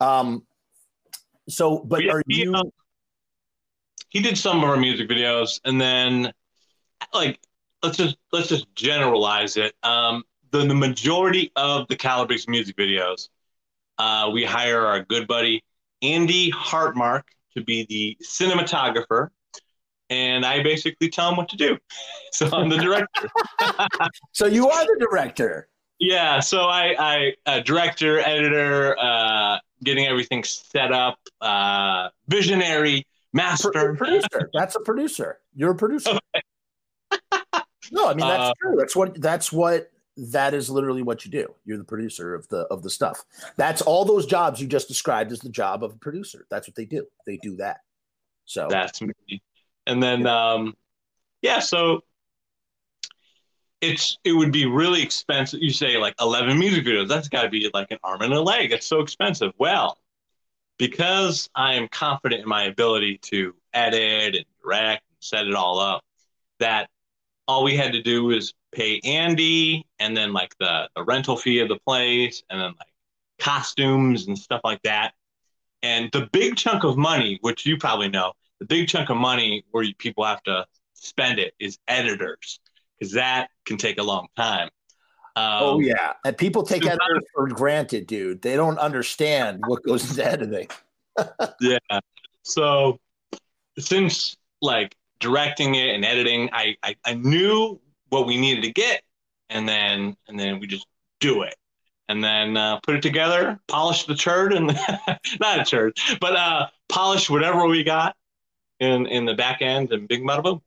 Um, 0.00 0.44
so, 1.48 1.78
but 1.78 2.06
are 2.08 2.22
he, 2.28 2.42
you? 2.42 2.54
Uh, 2.54 2.62
he 4.10 4.20
did 4.20 4.38
some 4.38 4.58
of 4.58 4.64
our 4.64 4.76
music 4.76 5.08
videos, 5.08 5.60
and 5.64 5.80
then 5.80 6.32
like 7.12 7.40
let's 7.82 7.96
just 7.96 8.16
let's 8.32 8.48
just 8.48 8.72
generalize 8.74 9.56
it. 9.56 9.74
Um, 9.82 10.24
the, 10.54 10.66
the 10.66 10.74
majority 10.74 11.50
of 11.56 11.88
the 11.88 11.96
Calabrese 11.96 12.44
music 12.48 12.76
videos, 12.76 13.28
uh, 13.98 14.30
we 14.32 14.44
hire 14.44 14.86
our 14.86 15.02
good 15.04 15.26
buddy 15.26 15.62
Andy 16.00 16.52
Hartmark 16.52 17.22
to 17.56 17.64
be 17.64 17.86
the 17.88 18.16
cinematographer, 18.24 19.30
and 20.10 20.44
I 20.44 20.62
basically 20.62 21.08
tell 21.08 21.30
him 21.30 21.36
what 21.36 21.48
to 21.50 21.56
do. 21.56 21.76
So 22.32 22.50
I'm 22.52 22.68
the 22.68 22.78
director. 22.78 23.28
so 24.32 24.46
you 24.46 24.68
are 24.68 24.84
the 24.84 25.06
director. 25.08 25.68
Yeah. 26.00 26.40
So 26.40 26.62
I, 26.62 26.96
I 26.98 27.34
uh, 27.46 27.60
director, 27.60 28.18
editor, 28.18 28.98
uh, 28.98 29.58
getting 29.84 30.06
everything 30.06 30.42
set 30.42 30.90
up, 30.90 31.16
uh, 31.40 32.08
visionary, 32.26 33.06
master, 33.32 33.70
Pro- 33.70 33.94
producer. 33.94 34.50
That's 34.52 34.74
a 34.74 34.80
producer. 34.80 35.38
You're 35.54 35.70
a 35.70 35.76
producer. 35.76 36.18
no, 37.92 38.08
I 38.08 38.14
mean 38.14 38.26
that's 38.26 38.50
uh, 38.50 38.52
true. 38.60 38.74
That's 38.76 38.96
what 38.96 39.20
that's 39.22 39.52
what 39.52 39.92
that 40.16 40.54
is 40.54 40.70
literally 40.70 41.02
what 41.02 41.24
you 41.24 41.30
do. 41.30 41.52
You're 41.64 41.78
the 41.78 41.84
producer 41.84 42.34
of 42.34 42.48
the 42.48 42.60
of 42.66 42.82
the 42.82 42.90
stuff. 42.90 43.24
That's 43.56 43.82
all 43.82 44.04
those 44.04 44.26
jobs 44.26 44.60
you 44.60 44.66
just 44.66 44.88
described 44.88 45.32
as 45.32 45.40
the 45.40 45.48
job 45.48 45.82
of 45.82 45.92
a 45.92 45.96
producer. 45.96 46.46
That's 46.50 46.68
what 46.68 46.76
they 46.76 46.84
do. 46.84 47.06
They 47.26 47.36
do 47.38 47.56
that. 47.56 47.80
So 48.44 48.68
that's 48.70 49.00
me. 49.02 49.42
And 49.86 50.02
then 50.02 50.22
yeah. 50.22 50.52
um 50.52 50.74
yeah, 51.42 51.58
so 51.58 52.00
it's 53.80 54.18
it 54.24 54.32
would 54.32 54.52
be 54.52 54.66
really 54.66 55.02
expensive. 55.02 55.60
You 55.60 55.70
say 55.70 55.96
like 55.98 56.14
11 56.20 56.58
music 56.58 56.86
videos. 56.86 57.08
That's 57.08 57.28
got 57.28 57.42
to 57.42 57.50
be 57.50 57.70
like 57.74 57.90
an 57.90 57.98
arm 58.02 58.22
and 58.22 58.32
a 58.32 58.40
leg. 58.40 58.72
It's 58.72 58.86
so 58.86 59.00
expensive. 59.00 59.52
Well, 59.58 59.98
because 60.78 61.50
I 61.54 61.74
am 61.74 61.88
confident 61.88 62.42
in 62.42 62.48
my 62.48 62.64
ability 62.64 63.18
to 63.24 63.54
edit 63.72 64.36
and 64.36 64.46
direct 64.62 65.04
and 65.10 65.16
set 65.20 65.46
it 65.46 65.54
all 65.54 65.78
up, 65.78 66.02
that 66.60 66.88
all 67.46 67.64
we 67.64 67.76
had 67.76 67.92
to 67.92 68.02
do 68.02 68.24
was 68.24 68.54
pay 68.74 69.00
Andy 69.04 69.86
and 69.98 70.16
then 70.16 70.32
like 70.32 70.54
the, 70.58 70.88
the 70.96 71.04
rental 71.04 71.36
fee 71.36 71.60
of 71.60 71.68
the 71.68 71.78
place 71.86 72.42
and 72.50 72.60
then 72.60 72.74
like 72.78 72.92
costumes 73.38 74.26
and 74.26 74.38
stuff 74.38 74.60
like 74.64 74.82
that. 74.82 75.12
And 75.82 76.10
the 76.12 76.28
big 76.32 76.56
chunk 76.56 76.84
of 76.84 76.96
money, 76.96 77.38
which 77.42 77.66
you 77.66 77.76
probably 77.76 78.08
know, 78.08 78.32
the 78.58 78.66
big 78.66 78.88
chunk 78.88 79.10
of 79.10 79.16
money 79.16 79.64
where 79.70 79.82
you, 79.82 79.94
people 79.94 80.24
have 80.24 80.42
to 80.44 80.66
spend 80.94 81.38
it 81.38 81.54
is 81.58 81.78
editors 81.88 82.60
because 82.98 83.12
that 83.12 83.48
can 83.66 83.76
take 83.76 83.98
a 83.98 84.02
long 84.02 84.28
time. 84.36 84.70
Um, 85.36 85.58
oh 85.60 85.80
yeah, 85.80 86.12
and 86.24 86.38
people 86.38 86.62
take 86.62 86.86
editors 86.86 87.24
for 87.34 87.48
granted, 87.48 88.06
dude. 88.06 88.40
They 88.40 88.54
don't 88.54 88.78
understand 88.78 89.64
what 89.66 89.82
goes 89.82 90.08
into 90.08 90.24
editing. 90.24 90.68
yeah. 91.60 91.78
So 92.42 93.00
since 93.76 94.36
like 94.62 94.94
directing 95.18 95.74
it 95.74 95.92
and 95.94 96.04
editing, 96.04 96.50
I, 96.52 96.76
I 96.84 96.94
I 97.04 97.14
knew 97.14 97.80
what 98.14 98.26
we 98.26 98.38
needed 98.38 98.62
to 98.62 98.72
get, 98.72 99.02
and 99.50 99.68
then 99.68 100.16
and 100.28 100.38
then 100.38 100.60
we 100.60 100.66
just 100.66 100.86
do 101.20 101.42
it, 101.42 101.56
and 102.08 102.22
then 102.22 102.56
uh, 102.56 102.78
put 102.80 102.94
it 102.94 103.02
together, 103.02 103.60
polish 103.68 104.04
the 104.04 104.14
turd, 104.14 104.52
and 104.52 104.68
not 105.40 105.60
a 105.60 105.64
turd, 105.64 105.98
but 106.20 106.36
uh, 106.36 106.68
polish 106.88 107.28
whatever 107.28 107.66
we 107.66 107.82
got 107.82 108.14
in 108.80 109.06
in 109.06 109.24
the 109.24 109.34
back 109.34 109.60
end, 109.60 109.92
and 109.92 110.08
big 110.08 110.22
bada 110.22 110.42
boom. 110.42 110.62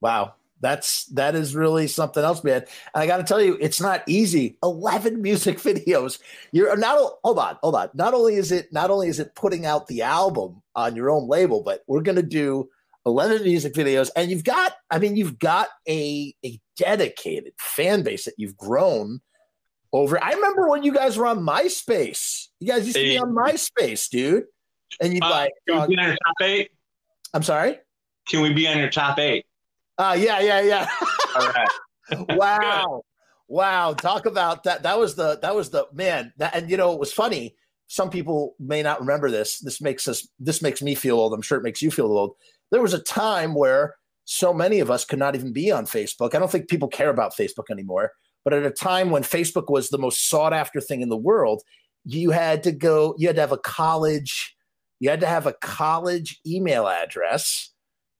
Wow, 0.00 0.34
that's 0.60 1.04
that 1.06 1.34
is 1.34 1.54
really 1.54 1.86
something 1.86 2.24
else, 2.24 2.42
man. 2.42 2.62
And 2.94 3.02
I 3.02 3.06
got 3.06 3.18
to 3.18 3.24
tell 3.24 3.42
you, 3.42 3.58
it's 3.60 3.80
not 3.80 4.02
easy. 4.06 4.56
Eleven 4.62 5.20
music 5.20 5.58
videos. 5.60 6.18
You're 6.50 6.76
not. 6.76 6.98
Hold 7.22 7.38
on, 7.38 7.58
hold 7.62 7.74
on. 7.74 7.90
Not 7.92 8.14
only 8.14 8.36
is 8.36 8.50
it 8.50 8.72
not 8.72 8.90
only 8.90 9.08
is 9.08 9.20
it 9.20 9.34
putting 9.34 9.66
out 9.66 9.86
the 9.86 10.02
album 10.02 10.62
on 10.74 10.96
your 10.96 11.10
own 11.10 11.28
label, 11.28 11.62
but 11.62 11.84
we're 11.86 12.00
gonna 12.00 12.22
do 12.22 12.70
11 13.06 13.42
music 13.42 13.74
videos 13.74 14.10
and 14.16 14.30
you've 14.30 14.44
got 14.44 14.72
i 14.90 14.98
mean 14.98 15.14
you've 15.14 15.38
got 15.38 15.68
a 15.88 16.34
a 16.44 16.58
dedicated 16.76 17.52
fan 17.58 18.02
base 18.02 18.24
that 18.24 18.34
you've 18.38 18.56
grown 18.56 19.20
over. 19.94 20.22
I 20.22 20.32
remember 20.32 20.68
when 20.68 20.82
you 20.82 20.92
guys 20.92 21.16
were 21.16 21.26
on 21.26 21.40
myspace. 21.40 22.48
You 22.60 22.68
guys 22.68 22.84
used 22.84 22.96
to 22.96 23.02
be 23.02 23.16
on 23.16 23.32
myspace 23.32 24.08
dude. 24.10 24.44
And 25.00 25.14
you'd 25.14 25.22
uh, 25.22 25.30
like 25.30 25.52
can 25.66 25.80
we 25.80 25.96
be 25.96 26.00
on 26.00 26.08
your 26.08 26.16
top 26.26 26.34
eight? 26.42 26.70
I'm 27.32 27.42
sorry? 27.42 27.78
Can 28.28 28.42
we 28.42 28.52
be 28.52 28.68
on 28.68 28.78
your 28.78 28.90
top 28.90 29.18
eight? 29.18 29.46
Uh 29.96 30.16
yeah 30.18 30.40
yeah 30.40 30.60
yeah. 30.60 30.88
All 31.36 31.48
right. 31.48 31.68
Wow. 32.36 33.02
Wow. 33.48 33.94
Talk 33.94 34.26
about 34.26 34.64
that. 34.64 34.82
That 34.82 34.98
was 34.98 35.14
the 35.14 35.38
that 35.40 35.54
was 35.54 35.70
the 35.70 35.86
man 35.94 36.34
that, 36.36 36.54
and 36.54 36.68
you 36.68 36.76
know 36.76 36.92
it 36.92 37.00
was 37.00 37.12
funny. 37.12 37.56
Some 37.86 38.10
people 38.10 38.56
may 38.60 38.82
not 38.82 39.00
remember 39.00 39.30
this. 39.30 39.58
This 39.58 39.80
makes 39.80 40.06
us 40.06 40.28
this 40.38 40.60
makes 40.60 40.82
me 40.82 40.94
feel 40.94 41.16
old. 41.16 41.32
I'm 41.32 41.40
sure 41.40 41.56
it 41.56 41.62
makes 41.62 41.80
you 41.80 41.90
feel 41.90 42.06
old 42.06 42.34
there 42.70 42.82
was 42.82 42.94
a 42.94 43.02
time 43.02 43.54
where 43.54 43.96
so 44.24 44.54
many 44.54 44.80
of 44.80 44.90
us 44.90 45.04
could 45.04 45.18
not 45.18 45.34
even 45.34 45.52
be 45.52 45.70
on 45.70 45.86
Facebook. 45.86 46.34
I 46.34 46.38
don't 46.38 46.50
think 46.50 46.68
people 46.68 46.88
care 46.88 47.10
about 47.10 47.36
Facebook 47.36 47.70
anymore. 47.70 48.12
But 48.44 48.52
at 48.52 48.66
a 48.66 48.70
time 48.70 49.10
when 49.10 49.22
Facebook 49.22 49.70
was 49.70 49.88
the 49.88 49.98
most 49.98 50.28
sought 50.28 50.52
after 50.52 50.80
thing 50.80 51.00
in 51.00 51.08
the 51.08 51.16
world, 51.16 51.62
you 52.04 52.30
had 52.30 52.62
to 52.64 52.72
go, 52.72 53.14
you 53.18 53.26
had 53.26 53.36
to 53.36 53.42
have 53.42 53.52
a 53.52 53.58
college, 53.58 54.54
you 55.00 55.08
had 55.08 55.20
to 55.20 55.26
have 55.26 55.46
a 55.46 55.54
college 55.54 56.40
email 56.46 56.86
address. 56.86 57.70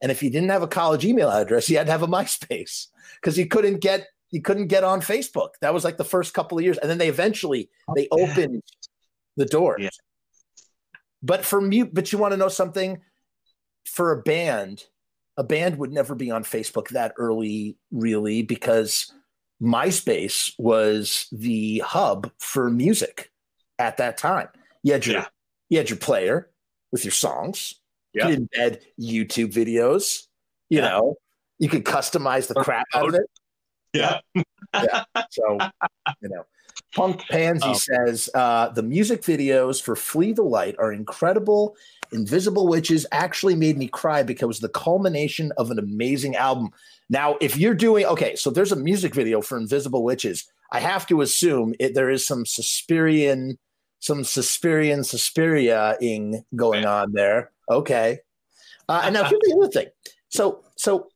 And 0.02 0.10
if 0.10 0.22
you 0.22 0.30
didn't 0.30 0.50
have 0.50 0.62
a 0.62 0.68
college 0.68 1.04
email 1.04 1.30
address, 1.30 1.68
you 1.68 1.76
had 1.76 1.86
to 1.86 1.92
have 1.92 2.02
a 2.02 2.08
MySpace 2.08 2.88
because 3.20 3.38
you 3.38 3.46
couldn't 3.46 3.80
get 3.80 4.06
you 4.30 4.42
couldn't 4.42 4.66
get 4.66 4.82
on 4.82 5.00
Facebook. 5.00 5.50
That 5.60 5.72
was 5.72 5.84
like 5.84 5.96
the 5.96 6.04
first 6.04 6.34
couple 6.34 6.58
of 6.58 6.64
years. 6.64 6.76
And 6.78 6.90
then 6.90 6.98
they 6.98 7.08
eventually 7.08 7.70
they 7.94 8.08
oh, 8.10 8.22
opened 8.22 8.62
the 9.36 9.46
doors. 9.46 9.82
Yeah. 9.82 9.90
But 11.22 11.44
for 11.44 11.60
me, 11.60 11.84
but 11.84 12.10
you 12.12 12.18
want 12.18 12.32
to 12.32 12.36
know 12.36 12.48
something? 12.48 13.00
For 13.84 14.12
a 14.12 14.22
band, 14.22 14.84
a 15.36 15.44
band 15.44 15.78
would 15.78 15.92
never 15.92 16.14
be 16.14 16.30
on 16.30 16.44
Facebook 16.44 16.88
that 16.88 17.14
early, 17.16 17.76
really, 17.90 18.42
because 18.42 19.12
MySpace 19.62 20.52
was 20.58 21.26
the 21.32 21.78
hub 21.80 22.30
for 22.38 22.70
music 22.70 23.30
at 23.78 23.96
that 23.96 24.16
time. 24.16 24.48
You 24.82 24.92
had 24.92 25.06
your, 25.06 25.16
yeah. 25.16 25.26
you 25.70 25.78
had 25.78 25.90
your 25.90 25.98
player 25.98 26.50
with 26.92 27.04
your 27.04 27.12
songs. 27.12 27.74
Yeah. 28.12 28.28
You 28.28 28.36
could 28.36 28.50
embed 28.50 28.82
YouTube 29.00 29.52
videos. 29.52 30.26
You 30.70 30.78
yeah. 30.78 30.88
know, 30.88 31.16
you 31.58 31.68
could 31.68 31.84
customize 31.84 32.46
the 32.46 32.54
crap 32.54 32.86
out 32.94 33.08
of 33.08 33.14
it. 33.14 33.30
Yeah. 33.92 34.20
yeah. 34.74 35.04
So, 35.30 35.58
you 36.20 36.28
know, 36.28 36.44
Punk 36.94 37.22
Pansy 37.28 37.66
oh. 37.66 37.74
says 37.74 38.28
uh, 38.34 38.68
the 38.68 38.82
music 38.82 39.22
videos 39.22 39.82
for 39.82 39.96
Flee 39.96 40.32
the 40.32 40.42
Light 40.42 40.76
are 40.78 40.92
incredible. 40.92 41.76
Invisible 42.12 42.68
Witches 42.68 43.06
actually 43.12 43.54
made 43.54 43.76
me 43.76 43.88
cry 43.88 44.22
because 44.22 44.44
it 44.44 44.46
was 44.46 44.60
the 44.60 44.68
culmination 44.68 45.52
of 45.56 45.70
an 45.70 45.78
amazing 45.78 46.36
album. 46.36 46.70
Now, 47.08 47.36
if 47.40 47.56
you're 47.56 47.74
doing 47.74 48.06
okay, 48.06 48.36
so 48.36 48.50
there's 48.50 48.72
a 48.72 48.76
music 48.76 49.14
video 49.14 49.40
for 49.40 49.58
Invisible 49.58 50.04
Witches. 50.04 50.44
I 50.72 50.80
have 50.80 51.06
to 51.08 51.20
assume 51.20 51.74
it, 51.78 51.94
there 51.94 52.10
is 52.10 52.26
some 52.26 52.44
Suspirian, 52.44 53.58
some 54.00 54.22
Suspirian 54.22 55.04
Suspiria-ing 55.04 56.44
going 56.56 56.84
on 56.84 57.12
there. 57.12 57.50
Okay. 57.70 58.18
Uh, 58.88 59.02
and 59.04 59.14
now 59.14 59.24
here's 59.24 59.40
the 59.42 59.56
other 59.56 59.70
thing. 59.70 59.86
So, 60.28 60.64
so 60.76 61.08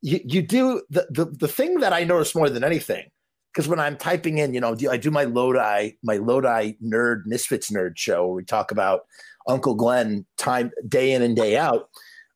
you, 0.00 0.20
you 0.24 0.42
do 0.42 0.82
the, 0.90 1.06
the, 1.10 1.24
the 1.24 1.48
thing 1.48 1.80
that 1.80 1.92
I 1.92 2.04
notice 2.04 2.34
more 2.34 2.48
than 2.48 2.62
anything, 2.62 3.10
because 3.52 3.68
when 3.68 3.80
I'm 3.80 3.96
typing 3.96 4.38
in, 4.38 4.54
you 4.54 4.60
know, 4.60 4.76
I 4.90 4.96
do 4.96 5.10
my 5.10 5.24
Lodi, 5.24 5.92
my 6.02 6.16
Lodi 6.16 6.72
nerd 6.82 7.26
Misfits 7.26 7.70
nerd 7.70 7.96
show 7.96 8.26
where 8.26 8.36
we 8.36 8.44
talk 8.44 8.70
about 8.70 9.06
Uncle 9.46 9.74
Glenn 9.74 10.26
time 10.36 10.70
day 10.88 11.12
in 11.12 11.22
and 11.22 11.36
day 11.36 11.56
out. 11.56 11.88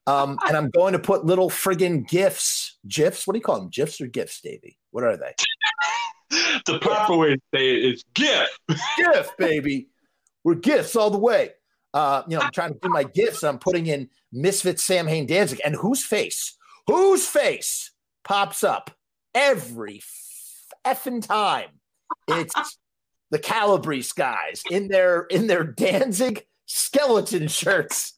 Um, 0.07 0.39
and 0.47 0.57
I'm 0.57 0.71
going 0.71 0.93
to 0.93 0.99
put 0.99 1.25
little 1.25 1.51
friggin' 1.51 2.09
gifs, 2.09 2.79
gifs. 2.87 3.27
What 3.27 3.35
do 3.35 3.39
you 3.39 3.45
call 3.45 3.61
them? 3.61 3.69
Gifs 3.69 4.01
or 4.01 4.07
gifs, 4.07 4.41
Davey? 4.41 4.79
What 4.91 5.05
are 5.05 5.17
they? 5.17 5.35
the 6.67 6.79
proper 6.81 7.17
way 7.17 7.35
to 7.35 7.41
say 7.55 7.77
it 7.77 7.85
is 7.85 8.05
gif. 8.15 8.49
gif, 8.97 9.37
baby. 9.37 9.89
We're 10.45 10.55
gifs 10.55 10.97
all 10.97 11.11
the 11.11 11.19
way. 11.19 11.51
Uh, 11.93 12.23
you 12.29 12.37
know, 12.37 12.43
I'm 12.43 12.53
trying 12.53 12.75
to 12.75 12.79
do 12.81 12.89
my 12.89 13.05
gifs. 13.05 13.43
I'm 13.43 13.59
putting 13.59 13.87
in 13.87 14.11
Misfit 14.33 14.79
Samhain 14.79 15.27
Danzig. 15.27 15.61
And 15.65 15.75
whose 15.75 16.05
face? 16.05 16.57
Whose 16.87 17.27
face 17.27 17.93
pops 18.23 18.63
up 18.63 18.91
every 19.35 20.03
effing 20.85 21.27
time? 21.27 21.71
It's 22.29 22.55
the 23.31 23.39
Calabrese 23.39 24.13
guys 24.15 24.63
in 24.71 24.89
their 24.89 25.23
in 25.23 25.47
their 25.47 25.65
Danzig 25.65 26.47
skeleton 26.67 27.49
shirts. 27.49 28.13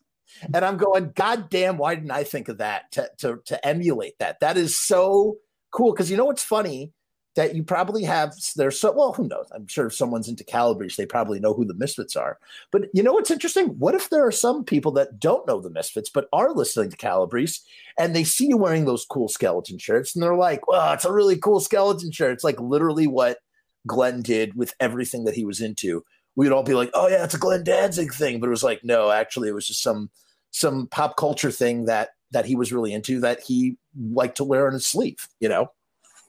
And 0.54 0.64
I'm 0.64 0.76
going, 0.76 1.12
God 1.14 1.50
damn, 1.50 1.78
why 1.78 1.94
didn't 1.94 2.10
I 2.10 2.24
think 2.24 2.48
of 2.48 2.58
that 2.58 2.92
to, 2.92 3.10
to, 3.18 3.40
to 3.46 3.66
emulate 3.66 4.18
that? 4.18 4.40
That 4.40 4.56
is 4.56 4.78
so 4.78 5.36
cool. 5.70 5.92
Because 5.92 6.10
you 6.10 6.16
know 6.16 6.26
what's 6.26 6.44
funny? 6.44 6.92
That 7.36 7.54
you 7.54 7.62
probably 7.62 8.02
have, 8.02 8.34
there's 8.56 8.80
so, 8.80 8.90
well, 8.90 9.12
who 9.12 9.28
knows? 9.28 9.46
I'm 9.54 9.68
sure 9.68 9.86
if 9.86 9.94
someone's 9.94 10.28
into 10.28 10.42
Calabrese, 10.42 10.96
they 10.98 11.06
probably 11.06 11.38
know 11.38 11.54
who 11.54 11.64
the 11.64 11.74
Misfits 11.74 12.16
are. 12.16 12.38
But 12.72 12.86
you 12.92 13.00
know 13.00 13.12
what's 13.12 13.30
interesting? 13.30 13.78
What 13.78 13.94
if 13.94 14.10
there 14.10 14.26
are 14.26 14.32
some 14.32 14.64
people 14.64 14.90
that 14.92 15.20
don't 15.20 15.46
know 15.46 15.60
the 15.60 15.70
Misfits, 15.70 16.10
but 16.10 16.26
are 16.32 16.52
listening 16.52 16.90
to 16.90 16.96
Calabrese 16.96 17.60
and 17.96 18.16
they 18.16 18.24
see 18.24 18.48
you 18.48 18.56
wearing 18.56 18.86
those 18.86 19.04
cool 19.04 19.28
skeleton 19.28 19.78
shirts 19.78 20.16
and 20.16 20.22
they're 20.22 20.34
like, 20.34 20.66
well, 20.66 20.92
it's 20.94 21.04
a 21.04 21.12
really 21.12 21.36
cool 21.36 21.60
skeleton 21.60 22.10
shirt. 22.10 22.32
It's 22.32 22.42
like 22.42 22.60
literally 22.60 23.06
what 23.06 23.38
Glenn 23.86 24.20
did 24.20 24.56
with 24.56 24.74
everything 24.80 25.22
that 25.24 25.36
he 25.36 25.44
was 25.44 25.60
into 25.60 26.04
we'd 26.38 26.52
all 26.52 26.62
be 26.62 26.74
like, 26.74 26.90
"Oh 26.94 27.08
yeah, 27.08 27.24
it's 27.24 27.34
a 27.34 27.38
Glenn 27.38 27.64
Danzig 27.64 28.14
thing," 28.14 28.38
but 28.38 28.46
it 28.46 28.50
was 28.50 28.62
like, 28.62 28.84
no, 28.84 29.10
actually, 29.10 29.48
it 29.48 29.54
was 29.54 29.66
just 29.66 29.82
some 29.82 30.08
some 30.52 30.86
pop 30.86 31.16
culture 31.16 31.50
thing 31.50 31.86
that 31.86 32.10
that 32.30 32.46
he 32.46 32.54
was 32.54 32.72
really 32.72 32.92
into 32.92 33.20
that 33.20 33.40
he 33.42 33.76
liked 34.00 34.36
to 34.36 34.44
wear 34.44 34.68
on 34.68 34.72
his 34.72 34.86
sleeve, 34.86 35.28
you 35.40 35.48
know, 35.48 35.72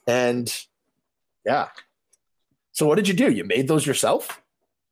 and 0.06 0.66
yeah. 1.46 1.68
So 2.72 2.86
what 2.86 2.96
did 2.96 3.06
you 3.06 3.14
do? 3.14 3.30
You 3.30 3.44
made 3.44 3.68
those 3.68 3.86
yourself? 3.86 4.42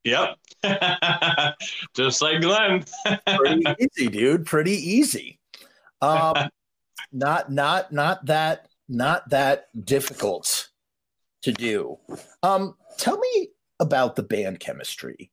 Yep, 0.05 0.37
just 1.95 2.23
like 2.23 2.41
Glenn. 2.41 2.85
Pretty 3.27 3.65
easy, 3.99 4.09
dude. 4.09 4.47
Pretty 4.47 4.73
easy. 4.73 5.41
Um, 6.01 6.49
not 7.13 7.51
not 7.51 7.91
not 7.93 8.25
that 8.27 8.69
not 8.89 9.29
that 9.31 9.67
difficult 9.85 10.69
to 11.43 11.53
do. 11.53 11.99
Um, 12.45 12.77
tell 12.99 13.19
me 13.19 13.49
about 13.81 14.17
the 14.17 14.23
band 14.23 14.61
chemistry. 14.61 15.31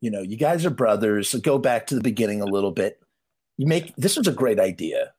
You 0.00 0.10
know, 0.10 0.20
you 0.20 0.36
guys 0.36 0.66
are 0.66 0.70
brothers. 0.70 1.30
So 1.30 1.38
go 1.38 1.58
back 1.58 1.86
to 1.86 1.94
the 1.94 2.02
beginning 2.02 2.42
a 2.42 2.46
little 2.46 2.70
bit. 2.70 3.00
You 3.56 3.66
make 3.66 3.94
this 3.96 4.16
was 4.16 4.28
a 4.28 4.32
great 4.32 4.60
idea. 4.60 5.12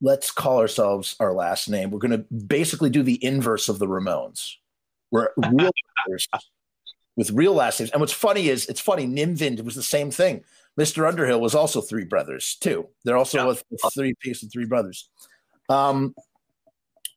Let's 0.00 0.30
call 0.30 0.58
ourselves 0.58 1.16
our 1.18 1.32
last 1.32 1.68
name. 1.68 1.90
We're 1.90 1.98
going 1.98 2.10
to 2.10 2.34
basically 2.34 2.90
do 2.90 3.02
the 3.02 3.22
inverse 3.24 3.68
of 3.68 3.78
the 3.78 3.86
Ramones. 3.86 4.54
We're 5.10 5.30
real 5.36 5.70
brothers 6.04 6.28
with 7.16 7.30
real 7.30 7.54
last 7.54 7.80
names. 7.80 7.90
And 7.90 8.00
what's 8.00 8.12
funny 8.12 8.48
is 8.48 8.66
it's 8.66 8.80
funny. 8.80 9.06
Nim 9.06 9.34
Vind 9.34 9.60
was 9.60 9.74
the 9.74 9.82
same 9.82 10.10
thing. 10.10 10.44
Mr. 10.78 11.06
Underhill 11.08 11.40
was 11.40 11.54
also 11.54 11.80
three 11.80 12.04
brothers 12.04 12.56
too. 12.60 12.88
They're 13.04 13.16
also 13.16 13.50
yeah. 13.50 13.54
a, 13.54 13.86
a 13.86 13.90
three 13.90 14.14
piece 14.20 14.42
of 14.42 14.52
three 14.52 14.66
brothers. 14.66 15.08
Um, 15.68 16.14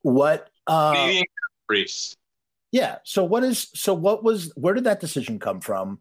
what? 0.04 0.50
Uh. 0.68 1.22
Yeah. 2.78 2.98
So 3.04 3.24
what 3.24 3.44
is 3.44 3.70
so 3.74 3.96
what 3.96 4.24
was 4.24 4.54
where 4.56 4.76
did 4.76 4.84
that 4.84 5.00
decision 5.00 5.40
come 5.40 5.62
from? 5.62 6.00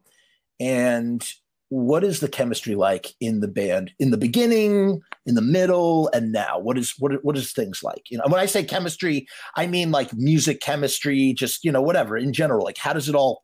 And 0.61 1.27
what 1.71 2.05
is 2.05 2.21
the 2.21 2.29
chemistry 2.29 2.75
like 2.75 3.15
in 3.19 3.41
the 3.41 3.49
band 3.49 3.93
in 3.99 4.11
the 4.11 4.19
beginning, 4.19 5.01
in 5.25 5.35
the 5.35 5.41
middle, 5.41 6.11
and 6.13 6.33
now? 6.33 6.59
What 6.59 6.77
is 6.77 6.93
what 6.99 7.25
what 7.25 7.39
is 7.39 7.55
things 7.55 7.83
like? 7.83 8.11
You 8.11 8.19
know, 8.19 8.25
when 8.29 8.41
I 8.41 8.45
say 8.45 8.63
chemistry, 8.63 9.27
I 9.57 9.67
mean 9.67 9.91
like 9.91 10.13
music 10.13 10.61
chemistry, 10.61 11.33
just 11.33 11.65
you 11.65 11.73
know, 11.73 11.81
whatever 11.81 12.15
in 12.19 12.35
general. 12.35 12.63
Like 12.63 12.77
how 12.77 12.93
does 12.93 13.09
it 13.09 13.15
all 13.15 13.43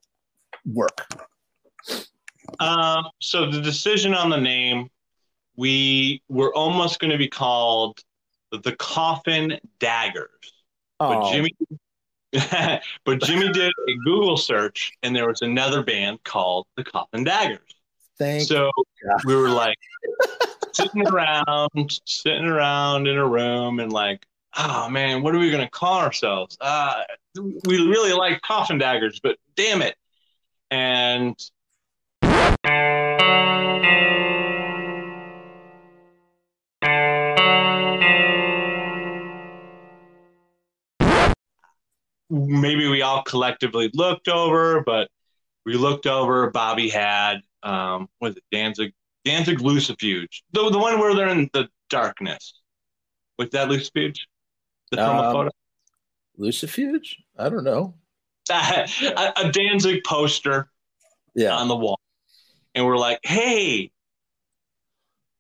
work? 0.66 1.07
Um, 2.61 3.07
so 3.22 3.51
the 3.51 3.62
decision 3.62 4.12
on 4.12 4.28
the 4.28 4.37
name, 4.37 4.91
we 5.57 6.22
were 6.28 6.55
almost 6.55 7.01
going 7.01 7.12
to 7.12 7.18
be 7.18 7.28
called 7.28 7.99
the 8.51 8.76
Coffin 8.76 9.59
Daggers. 9.78 10.28
Oh. 11.01 11.22
But 11.22 11.33
Jimmy 11.33 11.57
but 13.05 13.20
Jimmy 13.22 13.53
did 13.53 13.72
a 13.89 13.95
Google 14.05 14.37
search, 14.37 14.93
and 15.03 15.14
there 15.14 15.28
was 15.28 15.43
another 15.43 15.83
band 15.83 16.22
called 16.24 16.66
the 16.76 16.85
Coffin 16.85 17.24
Daggers. 17.24 17.61
Thank 18.18 18.49
so 18.49 18.70
God. 19.07 19.20
we 19.24 19.35
were 19.35 19.51
like 19.51 19.76
sitting 20.72 21.07
around, 21.07 22.01
sitting 22.07 22.45
around 22.45 23.07
in 23.07 23.18
a 23.18 23.26
room, 23.26 23.80
and 23.80 23.93
like, 23.93 24.24
oh 24.57 24.89
man, 24.89 25.22
what 25.22 25.35
are 25.35 25.39
we 25.39 25.51
gonna 25.51 25.68
call 25.68 26.01
ourselves? 26.01 26.57
Uh, 26.61 27.03
we 27.37 27.78
really 27.87 28.12
like 28.12 28.41
Coffin 28.43 28.78
Daggers, 28.78 29.20
but 29.22 29.37
damn 29.55 29.83
it! 29.83 29.97
And 30.70 31.37
maybe 42.33 42.89
we 42.89 43.03
all 43.03 43.22
collectively 43.22 43.91
looked 43.93 44.28
over, 44.28 44.83
but 44.83 45.09
we 45.66 45.74
looked 45.74 46.07
over. 46.07 46.51
Bobby 46.51 46.89
had 46.89 47.43
um, 47.62 48.09
was 48.20 48.37
it 48.37 48.43
Danzig 48.51 48.93
Danzig 49.24 49.59
Lucifuge, 49.59 50.43
the 50.53 50.70
the 50.70 50.78
one 50.78 50.99
where 50.99 51.14
they're 51.14 51.28
in 51.28 51.51
the 51.53 51.68
darkness. 51.91 52.55
Was 53.39 53.51
that 53.51 53.68
Lucifuge? 53.68 54.20
The 54.91 54.97
promo 54.97 55.24
um, 55.24 55.33
photo. 55.33 55.51
Lucifuge? 56.39 57.16
I 57.39 57.49
don't 57.49 57.64
know. 57.64 57.95
a, 58.51 59.33
a 59.37 59.53
Danzig 59.53 60.03
poster. 60.05 60.68
Yeah. 61.35 61.56
On 61.56 61.69
the 61.69 61.77
wall, 61.77 62.01
and 62.74 62.86
we're 62.86 62.98
like, 62.98 63.20
hey. 63.23 63.90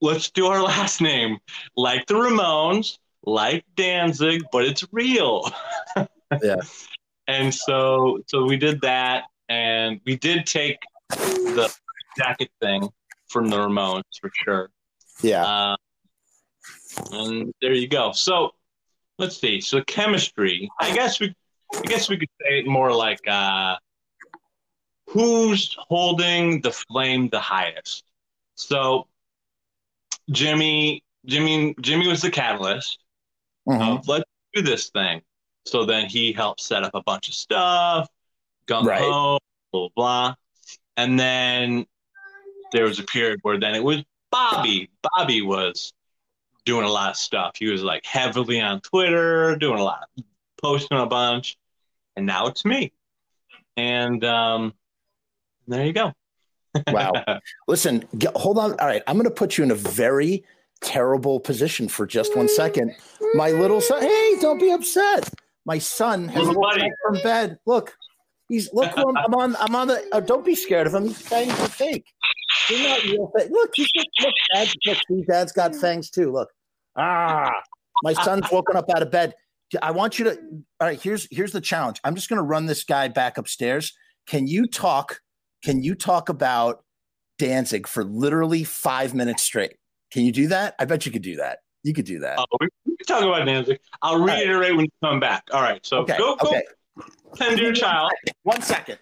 Let's 0.00 0.30
do 0.32 0.46
our 0.46 0.60
last 0.62 1.00
name 1.00 1.38
like 1.76 2.06
the 2.06 2.14
Ramones, 2.14 2.98
like 3.24 3.64
Danzig, 3.76 4.42
but 4.50 4.64
it's 4.64 4.84
real. 4.90 5.48
yeah. 6.42 6.56
And 7.28 7.54
so 7.54 8.20
so 8.26 8.44
we 8.44 8.56
did 8.56 8.80
that 8.82 9.24
and 9.48 10.00
we 10.04 10.16
did 10.16 10.46
take 10.46 10.78
the 11.10 11.72
jacket 12.16 12.50
thing 12.60 12.88
from 13.28 13.48
the 13.48 13.56
Ramones 13.56 14.02
for 14.20 14.30
sure. 14.44 14.70
Yeah. 15.22 15.44
Uh, 15.44 15.76
and 17.12 17.52
there 17.60 17.72
you 17.72 17.88
go. 17.88 18.12
So 18.12 18.50
let's 19.18 19.38
see. 19.38 19.60
So 19.60 19.82
chemistry. 19.84 20.68
I 20.80 20.94
guess 20.94 21.20
we 21.20 21.34
I 21.74 21.80
guess 21.82 22.08
we 22.08 22.18
could 22.18 22.28
say 22.40 22.60
it 22.60 22.66
more 22.66 22.92
like 22.92 23.26
uh, 23.26 23.76
who's 25.08 25.74
holding 25.78 26.60
the 26.60 26.72
flame 26.72 27.28
the 27.30 27.40
highest. 27.40 28.04
So 28.56 29.06
Jimmy 30.30 31.02
Jimmy 31.26 31.74
Jimmy 31.80 32.08
was 32.08 32.22
the 32.22 32.30
catalyst. 32.30 32.98
Mm-hmm. 33.68 34.10
let's 34.10 34.24
do 34.54 34.62
this 34.62 34.90
thing. 34.90 35.22
So 35.64 35.84
then 35.84 36.08
he 36.08 36.32
helped 36.32 36.60
set 36.60 36.82
up 36.82 36.92
a 36.94 37.02
bunch 37.02 37.28
of 37.28 37.34
stuff, 37.34 38.08
gung 38.66 38.84
right. 38.84 39.00
ho, 39.00 39.38
blah, 39.72 39.88
blah. 39.94 40.34
And 40.96 41.18
then 41.18 41.86
there 42.72 42.84
was 42.84 42.98
a 42.98 43.04
period 43.04 43.40
where 43.42 43.58
then 43.58 43.74
it 43.74 43.84
was 43.84 44.02
Bobby. 44.30 44.90
Bobby 45.02 45.42
was 45.42 45.92
doing 46.64 46.84
a 46.84 46.90
lot 46.90 47.10
of 47.10 47.16
stuff. 47.16 47.52
He 47.56 47.66
was 47.68 47.82
like 47.82 48.04
heavily 48.04 48.60
on 48.60 48.80
Twitter, 48.80 49.56
doing 49.56 49.78
a 49.78 49.84
lot, 49.84 50.08
posting 50.60 50.98
a 50.98 51.06
bunch. 51.06 51.58
And 52.16 52.26
now 52.26 52.46
it's 52.46 52.64
me. 52.64 52.92
And 53.76 54.24
um, 54.24 54.74
there 55.66 55.84
you 55.84 55.92
go. 55.92 56.12
wow. 56.88 57.12
Listen, 57.68 58.04
get, 58.18 58.34
hold 58.36 58.58
on. 58.58 58.72
All 58.80 58.86
right. 58.86 59.02
I'm 59.06 59.16
going 59.16 59.24
to 59.24 59.30
put 59.30 59.58
you 59.58 59.64
in 59.64 59.70
a 59.70 59.76
very 59.76 60.44
terrible 60.80 61.40
position 61.40 61.88
for 61.88 62.06
just 62.06 62.36
one 62.36 62.48
second. 62.48 62.94
My 63.34 63.50
little 63.50 63.80
son, 63.80 64.02
hey, 64.02 64.36
don't 64.40 64.58
be 64.58 64.70
upset. 64.70 65.30
My 65.64 65.78
son 65.78 66.28
has 66.28 66.48
woken 66.48 66.82
up 66.82 66.90
from 67.06 67.22
bed. 67.22 67.58
Look, 67.66 67.96
he's 68.48 68.72
look. 68.72 68.92
I'm, 68.96 69.16
I'm, 69.16 69.34
on. 69.34 69.56
I'm 69.60 69.74
on 69.74 69.88
the. 69.88 70.04
Oh, 70.12 70.20
don't 70.20 70.44
be 70.44 70.54
scared 70.54 70.86
of 70.86 70.94
him. 70.94 71.08
He's 71.08 71.20
fangs 71.20 71.52
are 71.60 71.68
fake. 71.68 72.04
They're 72.68 72.88
not 72.88 73.02
real 73.04 73.32
fake. 73.36 73.50
Look, 73.50 73.70
he's 73.74 73.88
look. 74.20 74.34
Dad, 74.54 74.68
look, 74.86 75.26
Dad's 75.26 75.52
got 75.52 75.76
fangs 75.76 76.10
too. 76.10 76.32
Look. 76.32 76.48
Ah, 76.96 77.50
my 78.02 78.12
son's 78.12 78.50
woken 78.50 78.76
up 78.76 78.90
out 78.94 79.02
of 79.02 79.10
bed. 79.10 79.34
I 79.80 79.92
want 79.92 80.18
you 80.18 80.24
to. 80.26 80.38
All 80.80 80.88
right, 80.88 81.00
here's 81.00 81.28
here's 81.30 81.52
the 81.52 81.60
challenge. 81.60 82.00
I'm 82.04 82.14
just 82.14 82.28
going 82.28 82.38
to 82.38 82.42
run 82.42 82.66
this 82.66 82.84
guy 82.84 83.08
back 83.08 83.38
upstairs. 83.38 83.92
Can 84.26 84.46
you 84.46 84.66
talk? 84.66 85.20
Can 85.64 85.82
you 85.82 85.94
talk 85.94 86.28
about 86.28 86.84
Danzig 87.38 87.86
for 87.86 88.04
literally 88.04 88.64
five 88.64 89.14
minutes 89.14 89.42
straight? 89.42 89.76
Can 90.10 90.24
you 90.24 90.32
do 90.32 90.48
that? 90.48 90.74
I 90.78 90.84
bet 90.84 91.06
you 91.06 91.12
could 91.12 91.22
do 91.22 91.36
that. 91.36 91.60
You 91.82 91.92
could 91.92 92.04
do 92.04 92.20
that. 92.20 92.38
Oh, 92.38 92.44
we, 92.60 92.68
can 92.86 93.06
talk 93.06 93.22
about 93.22 93.44
Danzig. 93.44 93.80
I'll 94.00 94.22
reiterate 94.22 94.70
right. 94.70 94.76
when 94.76 94.84
you 94.84 94.92
come 95.02 95.20
back. 95.20 95.44
All 95.52 95.62
right. 95.62 95.84
So 95.84 95.98
okay, 95.98 96.16
go, 96.16 96.36
go. 96.36 96.48
Okay. 96.48 96.62
Tend 97.34 97.56
to 97.56 97.62
your 97.62 97.72
child. 97.72 98.12
One 98.42 98.62
second. 98.62 98.98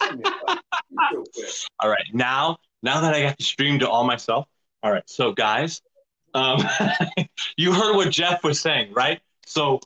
all 0.00 1.88
right. 1.88 2.04
Now, 2.12 2.58
now 2.82 3.00
that 3.00 3.14
I 3.14 3.22
got 3.22 3.38
the 3.38 3.44
stream 3.44 3.78
to 3.80 3.88
all 3.88 4.04
myself. 4.04 4.46
All 4.82 4.90
right. 4.90 5.08
So, 5.08 5.32
guys, 5.32 5.80
um, 6.34 6.60
you 7.56 7.72
heard 7.72 7.94
what 7.94 8.10
Jeff 8.10 8.42
was 8.42 8.60
saying, 8.60 8.92
right? 8.92 9.20
So, 9.46 9.80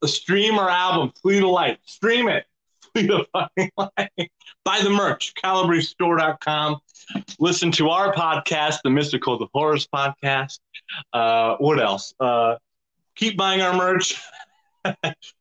the 0.00 0.08
stream 0.08 0.58
or 0.58 0.68
album, 0.70 1.12
Flee 1.20 1.40
the 1.40 1.46
Light, 1.46 1.78
stream 1.84 2.28
it. 2.28 2.46
Buy 2.94 4.80
the 4.82 4.90
merch, 4.90 5.32
calabrestore.com. 5.42 6.80
Listen 7.38 7.70
to 7.72 7.88
our 7.90 8.12
podcast, 8.12 8.78
the 8.82 8.90
Mystical, 8.90 9.38
the 9.38 9.46
Horrors 9.54 9.86
podcast. 9.86 10.58
Uh, 11.12 11.56
what 11.58 11.80
else? 11.80 12.14
Uh, 12.18 12.56
keep 13.14 13.36
buying 13.36 13.60
our 13.60 13.76
merch. 13.76 14.20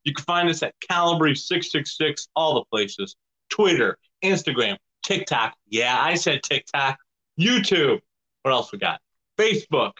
you 0.03 0.13
can 0.13 0.25
find 0.25 0.49
us 0.49 0.61
at 0.63 0.75
Calabrese666, 0.89 2.27
all 2.35 2.55
the 2.55 2.65
places 2.71 3.15
Twitter, 3.49 3.97
Instagram, 4.23 4.77
TikTok. 5.03 5.55
Yeah, 5.67 5.99
I 5.99 6.15
said 6.15 6.43
TikTok. 6.43 6.97
YouTube. 7.39 7.99
What 8.43 8.51
else 8.51 8.71
we 8.71 8.77
got? 8.77 8.99
Facebook, 9.37 9.93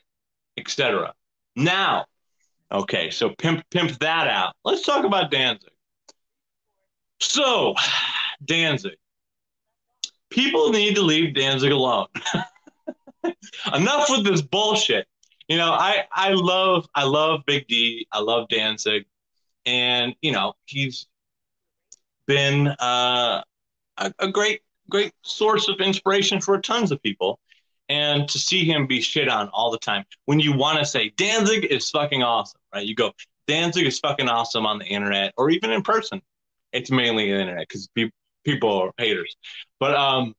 etc. 0.58 1.14
Now, 1.56 2.06
okay, 2.72 3.10
so 3.10 3.30
pimp 3.30 3.64
pimp 3.72 3.98
that 4.00 4.28
out. 4.28 4.56
Let's 4.64 4.86
talk 4.86 5.06
about 5.06 5.32
Danzig. 5.32 5.72
So, 7.20 7.76
Danzig. 8.44 8.98
People 10.30 10.70
need 10.70 10.96
to 10.96 11.02
leave 11.02 11.34
Danzig 11.36 11.72
alone. 11.72 12.08
Enough 13.74 14.10
with 14.10 14.24
this 14.24 14.42
bullshit. 14.42 15.08
You 15.48 15.58
know, 15.58 15.72
I 15.72 16.06
I 16.12 16.30
love 16.30 16.88
I 16.94 17.04
love 17.04 17.42
Big 17.48 17.68
D. 17.68 18.08
I 18.12 18.20
love 18.20 18.48
Danzig, 18.50 19.06
and 19.66 20.16
you 20.22 20.32
know 20.32 20.54
he's 20.66 21.08
been 22.28 22.68
uh, 22.68 23.42
a, 23.98 24.14
a 24.20 24.32
great 24.32 24.62
great 24.90 25.14
source 25.24 25.68
of 25.68 25.80
inspiration 25.82 26.40
for 26.40 26.60
tons 26.62 26.92
of 26.92 27.02
people. 27.02 27.40
And 27.90 28.30
to 28.30 28.38
see 28.38 28.66
him 28.66 28.86
be 28.86 29.02
shit 29.02 29.28
on 29.28 29.50
all 29.50 29.72
the 29.72 29.80
time, 29.80 30.06
when 30.26 30.40
you 30.40 30.56
want 30.56 30.78
to 30.78 30.86
say 30.86 31.12
Danzig 31.18 31.66
is 31.66 31.90
fucking 31.90 32.22
awesome, 32.22 32.62
right? 32.72 32.86
You 32.86 32.94
go 32.94 33.14
Danzig 33.48 33.88
is 33.88 33.98
fucking 33.98 34.30
awesome 34.30 34.68
on 34.68 34.78
the 34.78 34.86
internet 34.86 35.34
or 35.36 35.50
even 35.50 35.72
in 35.72 35.82
person. 35.82 36.22
It's 36.72 36.92
mainly 36.92 37.32
the 37.32 37.40
internet 37.40 37.68
because 37.68 37.88
pe- 37.96 38.12
people 38.46 38.82
are 38.82 38.92
haters. 38.98 39.36
But 39.80 39.96
um, 39.96 40.36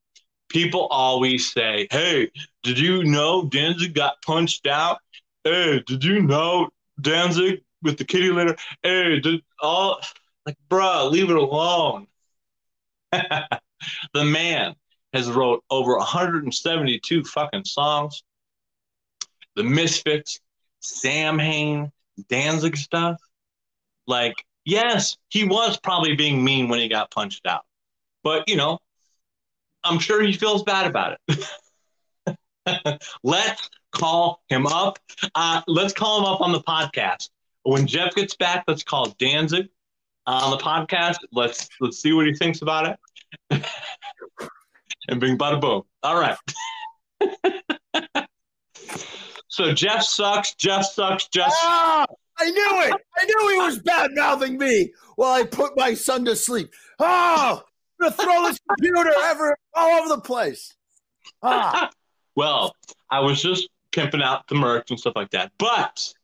people 0.49 0.87
always 0.87 1.53
say, 1.53 1.89
"Hey, 1.91 2.31
did 2.63 2.79
you 2.79 3.05
know 3.05 3.45
Danzig 3.47 3.95
got 3.95 4.23
punched 4.23 4.67
out? 4.67 4.99
Hey, 5.45 5.83
did 5.87 6.05
you 6.05 6.23
know 6.23 6.71
Danzig 7.01 7.63
with 7.83 7.99
the 7.99 8.05
kitty 8.05 8.31
litter? 8.31 8.57
Hey, 8.83 9.21
did 9.21 9.43
all 9.61 10.01
like, 10.47 10.57
bruh, 10.69 11.11
leave 11.11 11.31
it 11.31 11.37
alone." 11.37 12.07
the 13.13 14.25
man 14.25 14.75
has 15.13 15.31
wrote 15.31 15.65
over 15.71 15.97
172 15.97 17.25
fucking 17.25 17.65
songs. 17.65 18.23
The 19.57 19.65
Misfits, 19.65 20.41
Samhain, 20.81 21.91
Danzig 22.29 22.77
stuff. 22.77 23.21
Like, 24.07 24.35
yes, 24.71 25.19
he 25.29 25.45
was 25.45 25.79
probably 25.79 26.15
being 26.15 26.43
mean 26.43 26.69
when 26.69 26.79
he 26.81 26.89
got 26.89 27.11
punched 27.11 27.47
out. 27.47 27.65
But, 28.23 28.49
you 28.49 28.57
know, 28.57 28.79
I'm 29.83 29.99
sure 29.99 30.23
he 30.23 30.33
feels 30.33 30.63
bad 30.63 30.87
about 30.87 31.19
it. 31.29 33.03
let's 33.25 33.69
call 33.93 34.43
him 34.49 34.67
up. 34.67 34.99
Uh, 35.35 35.63
let's 35.67 35.93
call 35.93 36.21
him 36.21 36.27
up 36.27 36.41
on 36.41 36.53
the 36.53 36.61
podcast. 36.61 37.31
When 37.63 37.87
Jeff 37.87 38.15
gets 38.15 38.37
back, 38.37 38.65
let's 38.69 38.85
call 38.85 39.15
Danzig 39.19 39.69
on 40.27 40.51
the 40.51 40.59
podcast. 40.59 41.17
Let's 41.33 41.69
let's 41.81 42.01
see 42.01 42.13
what 42.13 42.27
he 42.27 42.35
thinks 42.35 42.63
about 42.63 42.97
it. 43.51 43.65
and 45.09 45.21
bing 45.21 45.37
bada 45.37 45.61
boom. 45.61 45.83
All 46.03 46.19
right. 46.19 46.37
so 49.49 49.73
Jeff 49.75 50.03
sucks. 50.03 50.55
Jeff 50.55 50.87
sucks. 50.87 51.29
Jeff. 51.29 51.53
Ah, 51.53 52.07
I 52.41 52.51
knew 52.51 52.83
it. 52.85 53.03
I 53.19 53.25
knew 53.25 53.49
he 53.51 53.59
was 53.67 53.79
bad 53.81 54.13
mouthing 54.15 54.57
me 54.57 54.93
while 55.17 55.33
I 55.33 55.45
put 55.45 55.77
my 55.77 55.93
son 55.95 56.25
to 56.25 56.35
sleep. 56.35 56.73
Oh, 56.99 57.63
I'm 58.01 58.11
gonna 58.11 58.17
throw 58.17 58.49
this 58.49 58.59
computer 58.69 59.13
ever 59.25 59.57
all 59.75 60.01
over 60.01 60.09
the 60.09 60.21
place. 60.21 60.75
Ah. 61.43 61.91
well, 62.35 62.75
I 63.11 63.21
was 63.21 63.43
just 63.43 63.69
pimping 63.93 64.23
out 64.23 64.49
the 64.49 64.55
merch 64.55 64.91
and 64.91 64.99
stuff 64.99 65.15
like 65.17 65.31
that, 65.31 65.53
but 65.59 66.15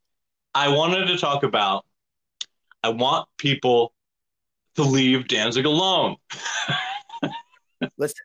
I 0.54 0.68
wanted 0.68 1.06
to 1.06 1.18
talk 1.18 1.42
about. 1.42 1.84
I 2.82 2.90
want 2.90 3.28
people 3.36 3.92
to 4.76 4.82
leave 4.82 5.28
Danzig 5.28 5.66
alone. 5.66 6.16
Listen, 7.98 8.24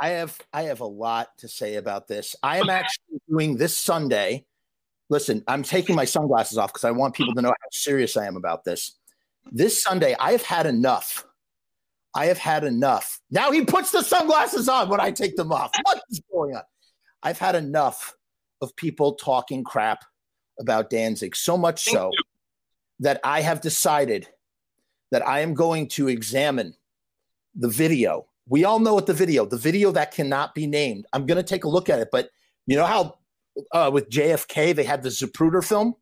I 0.00 0.08
have 0.10 0.38
I 0.52 0.62
have 0.62 0.80
a 0.80 0.86
lot 0.86 1.28
to 1.38 1.48
say 1.48 1.76
about 1.76 2.08
this. 2.08 2.34
I 2.42 2.58
am 2.58 2.70
actually 2.70 3.20
doing 3.28 3.56
this 3.56 3.76
Sunday. 3.76 4.44
Listen, 5.08 5.42
I'm 5.46 5.62
taking 5.62 5.94
my 5.94 6.04
sunglasses 6.04 6.58
off 6.58 6.72
because 6.72 6.84
I 6.84 6.90
want 6.90 7.14
people 7.14 7.34
to 7.34 7.42
know 7.42 7.50
how 7.50 7.68
serious 7.70 8.16
I 8.16 8.26
am 8.26 8.36
about 8.36 8.64
this. 8.64 8.98
This 9.52 9.82
Sunday, 9.82 10.16
I 10.18 10.32
have 10.32 10.42
had 10.42 10.66
enough 10.66 11.24
I 12.16 12.26
have 12.26 12.38
had 12.38 12.64
enough. 12.64 13.20
Now 13.30 13.52
he 13.52 13.62
puts 13.62 13.92
the 13.92 14.02
sunglasses 14.02 14.70
on 14.70 14.88
when 14.88 15.00
I 15.00 15.10
take 15.10 15.36
them 15.36 15.52
off. 15.52 15.70
What 15.82 16.02
is 16.10 16.22
going 16.32 16.56
on? 16.56 16.62
I've 17.22 17.38
had 17.38 17.54
enough 17.54 18.16
of 18.62 18.74
people 18.74 19.16
talking 19.16 19.62
crap 19.62 20.02
about 20.58 20.88
Danzig, 20.88 21.36
so 21.36 21.58
much 21.58 21.84
Thank 21.84 21.96
so 21.98 22.10
you. 22.10 22.22
that 23.00 23.20
I 23.22 23.42
have 23.42 23.60
decided 23.60 24.26
that 25.10 25.28
I 25.28 25.40
am 25.40 25.52
going 25.52 25.88
to 25.88 26.08
examine 26.08 26.74
the 27.54 27.68
video. 27.68 28.26
We 28.48 28.64
all 28.64 28.78
know 28.78 28.94
what 28.94 29.06
the 29.06 29.12
video, 29.12 29.44
the 29.44 29.58
video 29.58 29.92
that 29.92 30.12
cannot 30.12 30.54
be 30.54 30.66
named. 30.66 31.04
I'm 31.12 31.26
going 31.26 31.36
to 31.36 31.42
take 31.42 31.64
a 31.64 31.68
look 31.68 31.90
at 31.90 31.98
it, 31.98 32.08
but 32.10 32.30
you 32.66 32.76
know 32.76 32.86
how 32.86 33.18
uh, 33.72 33.90
with 33.92 34.10
JFK 34.10 34.74
they 34.74 34.84
had 34.84 35.02
the 35.02 35.08
Zapruder 35.08 35.64
film? 35.64 35.94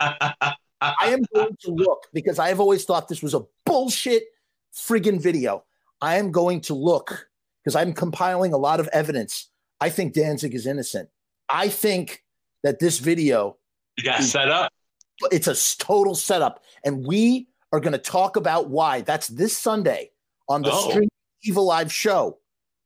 I 0.00 0.54
am 1.02 1.22
going 1.34 1.56
to 1.60 1.70
look 1.70 2.06
because 2.12 2.38
I 2.38 2.48
have 2.48 2.60
always 2.60 2.84
thought 2.84 3.08
this 3.08 3.22
was 3.22 3.34
a 3.34 3.42
bullshit 3.66 4.24
friggin' 4.74 5.20
video. 5.20 5.64
I 6.00 6.16
am 6.16 6.30
going 6.30 6.60
to 6.62 6.74
look 6.74 7.28
because 7.62 7.74
I'm 7.74 7.92
compiling 7.92 8.52
a 8.52 8.56
lot 8.56 8.80
of 8.80 8.88
evidence. 8.92 9.50
I 9.80 9.90
think 9.90 10.14
Danzig 10.14 10.54
is 10.54 10.66
innocent. 10.66 11.08
I 11.48 11.68
think 11.68 12.22
that 12.62 12.78
this 12.78 12.98
video 12.98 13.56
you 13.96 14.04
got 14.04 14.20
is, 14.20 14.30
set 14.30 14.48
up. 14.48 14.72
It's 15.32 15.48
a 15.48 15.82
total 15.82 16.14
setup, 16.14 16.62
and 16.84 17.04
we 17.06 17.48
are 17.72 17.80
going 17.80 17.92
to 17.92 17.98
talk 17.98 18.36
about 18.36 18.70
why. 18.70 19.00
That's 19.00 19.28
this 19.28 19.56
Sunday 19.56 20.10
on 20.48 20.62
the 20.62 20.70
oh. 20.72 20.90
Stream 20.90 21.08
Evil 21.42 21.66
Live 21.66 21.92
show. 21.92 22.38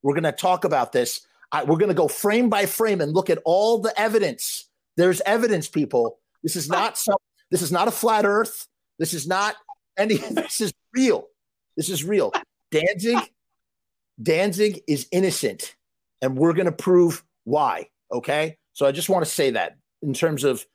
We're 0.03 0.15
going 0.15 0.25
to 0.25 0.33
talk 0.33 0.65
about 0.65 0.93
this. 0.93 1.27
I, 1.53 1.65
we're 1.65 1.77
going 1.77 1.89
to 1.89 1.95
go 1.95 2.09
frame 2.09 2.49
by 2.49 2.67
frame 2.67 3.01
and 3.01 3.13
look 3.13 3.29
at 3.31 3.39
all 3.45 3.79
the 3.79 3.99
evidence. 4.01 4.69
There's 4.97 5.21
evidence, 5.23 5.69
people. 5.69 6.19
This 6.43 6.57
is 6.57 6.69
not 6.69 6.99
some. 6.99 7.19
This 7.51 7.63
is 7.63 7.71
not 7.71 7.89
a 7.89 7.91
flat 7.91 8.25
Earth. 8.25 8.67
This 8.99 9.15
is 9.15 9.27
not 9.27 9.55
any. 9.97 10.19
This 10.31 10.61
is 10.61 10.73
real. 10.95 11.29
This 11.77 11.89
is 11.89 12.05
real. 12.05 12.33
Danzig, 12.71 13.31
Danzig 14.23 14.83
is 14.89 15.07
innocent, 15.13 15.77
and 16.21 16.37
we're 16.37 16.55
going 16.55 16.67
to 16.67 16.73
prove 16.73 17.23
why. 17.45 17.89
Okay, 18.11 18.57
so 18.73 18.87
I 18.87 18.93
just 18.93 19.09
want 19.09 19.25
to 19.25 19.31
say 19.31 19.51
that 19.51 19.77
in 20.03 20.15
terms 20.15 20.45
of 20.45 20.67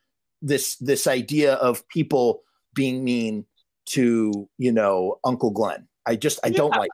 this 0.41 0.75
this 0.77 1.07
idea 1.07 1.53
of 1.55 1.87
people 1.89 2.43
being 2.73 3.03
mean 3.03 3.45
to 3.87 4.47
you 4.57 4.71
know 4.71 5.19
Uncle 5.23 5.51
Glenn. 5.51 5.87
I 6.05 6.15
just 6.15 6.39
I 6.43 6.49
yeah. 6.49 6.57
don't 6.57 6.75
like. 6.75 6.91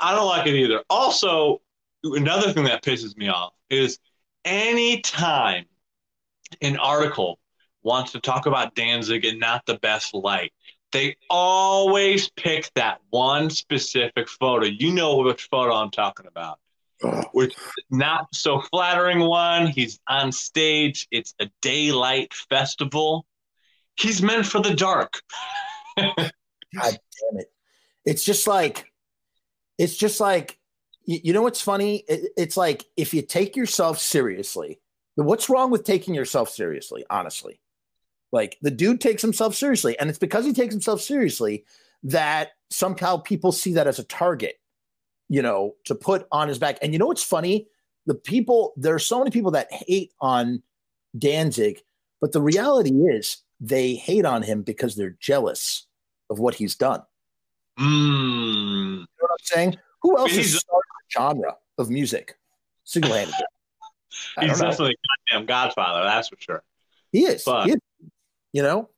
I 0.00 0.14
don't 0.14 0.26
like 0.26 0.46
it 0.46 0.54
either. 0.54 0.82
Also, 0.90 1.62
another 2.04 2.52
thing 2.52 2.64
that 2.64 2.82
pisses 2.82 3.16
me 3.16 3.28
off 3.28 3.52
is 3.70 3.98
anytime 4.44 5.64
an 6.60 6.76
article 6.76 7.38
wants 7.82 8.12
to 8.12 8.20
talk 8.20 8.46
about 8.46 8.74
Danzig 8.74 9.24
in 9.24 9.38
not 9.38 9.64
the 9.66 9.78
best 9.78 10.14
light, 10.14 10.52
they 10.92 11.16
always 11.28 12.30
pick 12.30 12.70
that 12.74 13.00
one 13.10 13.50
specific 13.50 14.28
photo. 14.28 14.66
You 14.66 14.92
know 14.92 15.16
which 15.16 15.48
photo 15.50 15.74
I'm 15.74 15.90
talking 15.90 16.26
about. 16.26 16.60
Oh. 17.02 17.24
Which 17.32 17.56
not 17.90 18.28
so 18.32 18.60
flattering 18.60 19.20
one. 19.20 19.66
He's 19.66 19.98
on 20.08 20.30
stage. 20.30 21.08
It's 21.10 21.34
a 21.40 21.50
daylight 21.60 22.32
festival. 22.32 23.26
He's 23.96 24.22
meant 24.22 24.46
for 24.46 24.60
the 24.60 24.74
dark. 24.74 25.20
God 25.96 26.14
damn 26.76 27.38
it. 27.38 27.52
It's 28.04 28.24
just 28.24 28.46
like 28.46 28.92
it's 29.78 29.96
just 29.96 30.20
like 30.20 30.58
you, 31.04 31.20
you 31.24 31.32
know 31.32 31.42
what's 31.42 31.60
funny? 31.60 32.04
It, 32.08 32.32
it's 32.36 32.56
like 32.56 32.84
if 32.96 33.14
you 33.14 33.22
take 33.22 33.56
yourself 33.56 33.98
seriously, 33.98 34.80
what's 35.16 35.48
wrong 35.48 35.70
with 35.70 35.84
taking 35.84 36.14
yourself 36.14 36.50
seriously, 36.50 37.04
honestly? 37.10 37.60
Like 38.32 38.58
the 38.62 38.70
dude 38.70 39.00
takes 39.00 39.22
himself 39.22 39.54
seriously, 39.54 39.98
and 39.98 40.10
it's 40.10 40.18
because 40.18 40.44
he 40.44 40.52
takes 40.52 40.74
himself 40.74 41.00
seriously 41.00 41.64
that 42.04 42.50
somehow 42.70 43.18
people 43.18 43.52
see 43.52 43.74
that 43.74 43.86
as 43.86 43.98
a 43.98 44.04
target, 44.04 44.58
you 45.28 45.40
know, 45.40 45.76
to 45.84 45.94
put 45.94 46.26
on 46.32 46.48
his 46.48 46.58
back. 46.58 46.78
And 46.82 46.92
you 46.92 46.98
know 46.98 47.06
what's 47.06 47.22
funny? 47.22 47.68
The 48.06 48.14
people 48.14 48.72
there 48.76 48.94
are 48.94 48.98
so 48.98 49.18
many 49.18 49.30
people 49.30 49.52
that 49.52 49.72
hate 49.72 50.12
on 50.20 50.62
Danzig, 51.16 51.80
but 52.20 52.32
the 52.32 52.42
reality 52.42 52.90
is 52.90 53.38
they 53.60 53.94
hate 53.94 54.24
on 54.24 54.42
him 54.42 54.62
because 54.62 54.96
they're 54.96 55.16
jealous 55.20 55.86
of 56.28 56.38
what 56.38 56.54
he's 56.56 56.74
done. 56.74 57.02
Mm. 57.78 57.86
You 57.86 58.98
know 58.98 59.06
what 59.20 59.30
I'm 59.30 59.44
saying? 59.44 59.76
Who 60.02 60.18
else 60.18 60.32
he's, 60.32 60.54
is 60.54 60.64
genre 61.16 61.56
of 61.78 61.90
music 61.90 62.36
single 62.84 63.12
handedly? 63.12 63.34
He's 64.40 64.60
definitely 64.60 64.94
a 64.94 65.32
goddamn 65.32 65.46
godfather, 65.46 66.04
that's 66.04 66.28
for 66.28 66.36
sure. 66.38 66.62
He 67.12 67.24
is. 67.24 67.44
But, 67.44 67.66
he 67.66 67.72
is. 67.72 67.78
You 68.52 68.62
know, 68.62 68.88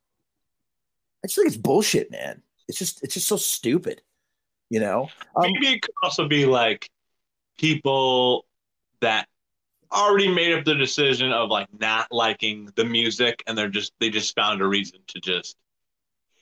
I 1.24 1.26
just 1.26 1.36
think 1.36 1.48
it's 1.48 1.56
bullshit, 1.56 2.10
man. 2.10 2.42
It's 2.68 2.78
just 2.78 3.02
it's 3.02 3.14
just 3.14 3.26
so 3.26 3.36
stupid. 3.36 4.02
You 4.68 4.80
know, 4.80 5.08
um, 5.34 5.50
maybe 5.52 5.68
it 5.68 5.82
could 5.82 5.94
also 6.02 6.28
be 6.28 6.44
like 6.44 6.90
people 7.56 8.44
that 9.00 9.26
already 9.92 10.32
made 10.32 10.52
up 10.52 10.64
the 10.64 10.74
decision 10.74 11.32
of 11.32 11.48
like 11.48 11.68
not 11.78 12.08
liking 12.10 12.68
the 12.74 12.84
music 12.84 13.42
and 13.46 13.56
they're 13.56 13.68
just 13.68 13.92
they 14.00 14.10
just 14.10 14.34
found 14.34 14.60
a 14.60 14.66
reason 14.66 14.98
to 15.06 15.20
just 15.20 15.56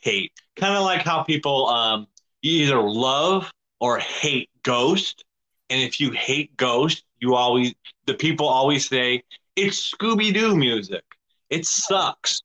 hate 0.00 0.32
kind 0.56 0.74
of 0.74 0.82
like 0.82 1.02
how 1.02 1.22
people 1.22 1.66
um 1.68 2.06
you 2.42 2.64
either 2.64 2.80
love 2.80 3.50
or 3.80 3.98
hate 3.98 4.50
ghost 4.62 5.24
and 5.70 5.80
if 5.80 6.00
you 6.00 6.10
hate 6.10 6.56
ghost 6.56 7.04
you 7.20 7.34
always 7.34 7.74
the 8.06 8.14
people 8.14 8.46
always 8.46 8.88
say 8.88 9.22
it's 9.56 9.94
scooby-doo 9.94 10.56
music 10.56 11.04
it 11.50 11.66
sucks 11.66 12.40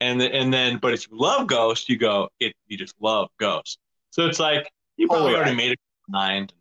and 0.00 0.20
the, 0.20 0.32
and 0.34 0.52
then 0.52 0.78
but 0.78 0.92
if 0.92 1.08
you 1.10 1.18
love 1.18 1.46
ghost 1.46 1.88
you 1.88 1.96
go 1.96 2.28
it 2.40 2.54
you 2.66 2.76
just 2.76 2.94
love 3.00 3.28
ghost 3.38 3.78
so 4.10 4.26
it's 4.26 4.40
like 4.40 4.70
you 4.96 5.06
probably 5.08 5.34
already 5.34 5.54
made 5.54 5.72
it 5.72 5.78
mind 6.08 6.52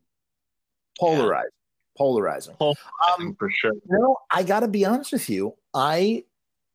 polarized 1.00 1.54
polarizing. 2.00 2.56
Um, 2.60 3.36
for 3.38 3.52
sure. 3.52 3.74
You 3.74 4.00
know, 4.00 4.18
I 4.32 4.42
got 4.42 4.62
to 4.62 4.68
be 4.68 4.86
honest 4.86 5.12
with 5.12 5.30
you. 5.30 5.54
I 5.76 6.24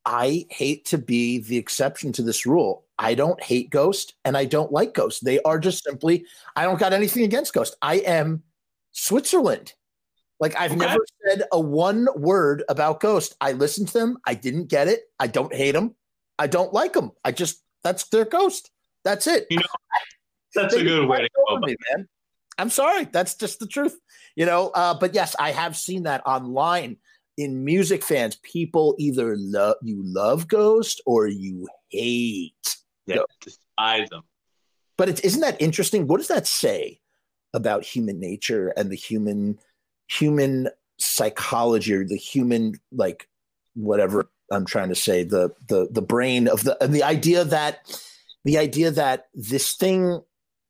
I 0.05 0.47
hate 0.51 0.85
to 0.86 0.98
be 0.98 1.39
the 1.39 1.56
exception 1.56 2.12
to 2.12 2.23
this 2.23 2.47
rule. 2.47 2.85
I 2.98 3.15
don't 3.15 3.43
hate 3.43 3.70
Ghost 3.70 4.15
and 4.24 4.36
I 4.36 4.44
don't 4.44 4.70
like 4.70 4.94
Ghost. 4.94 5.24
They 5.24 5.40
are 5.40 5.59
just 5.59 5.82
simply. 5.82 6.27
I 6.55 6.65
don't 6.65 6.78
got 6.78 6.93
anything 6.93 7.24
against 7.24 7.55
Ghost. 7.55 7.74
I 7.82 7.97
am 7.97 8.44
Switzerland. 8.95 9.75
Like 10.41 10.57
I've 10.57 10.73
okay. 10.73 10.81
never 10.81 11.05
said 11.27 11.43
a 11.53 11.61
one 11.61 12.09
word 12.16 12.65
about 12.69 13.01
Ghost. 13.01 13.37
I 13.41 13.53
listened 13.53 13.89
to 13.89 13.99
them. 13.99 14.19
I 14.27 14.35
didn't 14.35 14.69
get 14.69 14.89
it. 14.89 15.03
I 15.19 15.27
don't 15.27 15.55
hate 15.55 15.73
them. 15.73 15.95
I 16.39 16.47
don't 16.47 16.73
like 16.73 16.95
them. 16.95 17.12
I 17.25 17.33
just 17.33 17.62
that's 17.83 18.05
their 18.09 18.25
Ghost. 18.25 18.71
That's 19.05 19.27
it. 19.27 19.47
You 19.51 19.59
know, 19.59 19.62
that's 20.55 20.75
they 20.75 20.81
a 20.81 20.85
good 20.85 21.09
way 21.09 21.19
to 21.19 21.29
go. 21.37 21.59
Me, 21.59 21.77
man. 21.93 22.09
I'm 22.59 22.71
sorry. 22.71 23.05
That's 23.05 23.35
just 23.35 23.59
the 23.59 23.66
truth, 23.66 23.99
you 24.37 24.47
know. 24.47 24.71
Uh, 24.71 24.95
but 24.95 25.15
yes, 25.15 25.37
I 25.39 25.51
have 25.51 25.77
seen 25.77 26.05
that 26.05 26.27
online 26.27 26.97
in 27.37 27.65
music 27.65 28.03
fans. 28.03 28.37
People 28.43 28.95
either 28.99 29.37
love 29.39 29.77
you 29.83 30.01
love 30.03 30.49
Ghost 30.49 31.01
or 31.07 31.27
you 31.27 31.69
hate. 31.91 32.77
Yeah, 33.07 33.23
despise 33.41 34.09
them. 34.11 34.23
But 34.97 35.09
it, 35.09 35.25
isn't 35.25 35.41
that 35.41 35.61
interesting? 35.61 36.07
What 36.07 36.19
does 36.19 36.29
that 36.29 36.47
say 36.47 37.01
about 37.55 37.85
human 37.85 38.21
nature 38.21 38.69
and 38.77 38.91
the 38.91 38.97
human 38.97 39.59
human 40.09 40.69
psychology 40.99 41.95
or 41.95 42.05
the 42.05 42.17
human 42.17 42.75
like 42.93 43.29
whatever 43.75 44.29
I'm 44.53 44.67
trying 44.67 44.91
to 44.91 44.95
say 44.95 45.25
the 45.25 45.55
the 45.69 45.89
the 45.91 46.03
brain 46.03 46.49
of 46.49 46.65
the 46.65 46.83
and 46.83 46.95
the 46.95 47.03
idea 47.03 47.45
that 47.45 47.99
the 48.45 48.59
idea 48.59 48.91
that 48.91 49.29
this 49.33 49.75
thing 49.75 50.21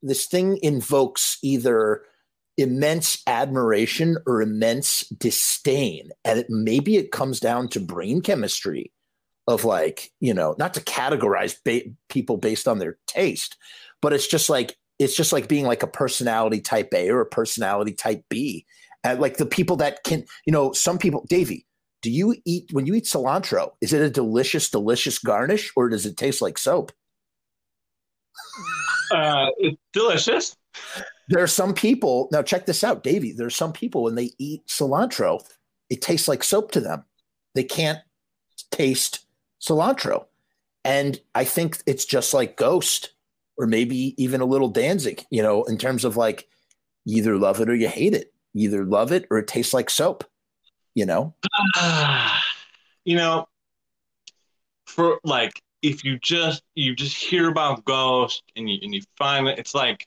this 0.03 0.27
thing 0.27 0.59
invokes 0.63 1.39
either 1.43 2.03
immense 2.57 3.21
admiration 3.27 4.17
or 4.27 4.41
immense 4.41 5.01
disdain. 5.09 6.11
And 6.25 6.41
it, 6.41 6.47
maybe 6.49 6.97
it 6.97 7.11
comes 7.11 7.41
down 7.41 7.69
to 7.71 7.81
brain 7.81 8.21
chemistry 8.21 8.93
of 9.47 9.65
like 9.65 10.11
you 10.21 10.33
know 10.33 10.55
not 10.59 10.75
to 10.75 10.81
categorize 10.81 11.57
ba- 11.65 11.91
people 12.09 12.37
based 12.37 12.67
on 12.67 12.79
their 12.79 12.97
taste 13.07 13.59
but 14.01 14.13
it's 14.13 14.27
just 14.27 14.49
like 14.49 14.77
it's 14.99 15.17
just 15.17 15.33
like 15.33 15.49
being 15.49 15.67
like 15.67 15.83
a 15.83 15.89
personality 15.89 16.61
type 16.61 16.93
a 16.95 17.11
or 17.11 17.21
a 17.21 17.27
personality 17.27 17.93
type 17.93 18.25
b 18.29 18.65
and 19.03 19.21
like 19.21 19.37
the 19.37 19.47
people 19.47 19.77
that 19.77 20.03
can 20.05 20.25
you 20.47 20.53
know 20.53 20.73
some 20.73 20.99
people 20.99 21.25
davey 21.29 21.67
do 22.03 22.11
you 22.11 22.35
eat 22.45 22.69
when 22.73 22.87
you 22.87 22.95
eat 22.95 23.05
cilantro 23.05 23.73
is 23.81 23.93
it 23.93 24.03
a 24.03 24.11
delicious 24.11 24.71
delicious 24.71 25.19
garnish 25.19 25.73
or 25.77 25.89
does 25.89 26.07
it 26.07 26.17
taste 26.17 26.43
like 26.43 26.59
soap 26.59 26.93
uh, 29.11 29.49
it's 29.59 29.81
delicious. 29.93 30.57
There 31.29 31.43
are 31.43 31.49
some 31.49 31.75
people 31.75 32.29
now. 32.33 32.43
Check 32.43 32.67
this 32.67 32.85
out, 32.85 33.03
Davey. 33.03 33.33
There 33.33 33.47
are 33.47 33.51
some 33.51 33.73
people 33.73 34.03
when 34.03 34.15
they 34.15 34.31
eat 34.39 34.67
cilantro, 34.67 35.41
it 35.89 36.03
tastes 36.03 36.29
like 36.29 36.43
soap 36.43 36.73
to 36.73 36.81
them. 36.81 37.05
They 37.55 37.65
can't 37.65 38.01
taste 38.71 39.27
cilantro, 39.61 40.27
and 40.85 41.21
I 41.35 41.45
think 41.45 41.79
it's 41.87 42.05
just 42.05 42.35
like 42.35 42.57
Ghost, 42.57 43.11
or 43.57 43.67
maybe 43.67 44.15
even 44.23 44.41
a 44.41 44.47
little 44.47 44.69
Danzig. 44.69 45.25
You 45.31 45.43
know, 45.43 45.65
in 45.65 45.79
terms 45.79 46.05
of 46.05 46.17
like, 46.17 46.49
either 47.07 47.37
love 47.37 47.61
it 47.61 47.69
or 47.69 47.75
you 47.75 47.89
hate 47.89 48.15
it. 48.15 48.33
Either 48.55 48.85
love 48.85 49.13
it 49.13 49.27
or 49.31 49.39
it 49.39 49.49
tastes 49.49 49.75
like 49.75 49.91
soap. 49.91 50.25
You 50.95 51.07
know. 51.07 51.35
you 53.05 53.17
know, 53.17 53.47
for 54.87 55.19
like 55.25 55.61
if 55.83 56.03
you 56.03 56.19
just 56.19 56.63
you 56.75 56.95
just 56.95 57.17
hear 57.17 57.51
about 57.51 57.85
Ghost 57.85 58.43
and 58.57 58.71
you 58.71 58.79
and 58.83 58.95
you 58.95 59.03
find 59.17 59.47
it, 59.49 59.59
it's 59.59 59.75
like, 59.75 60.07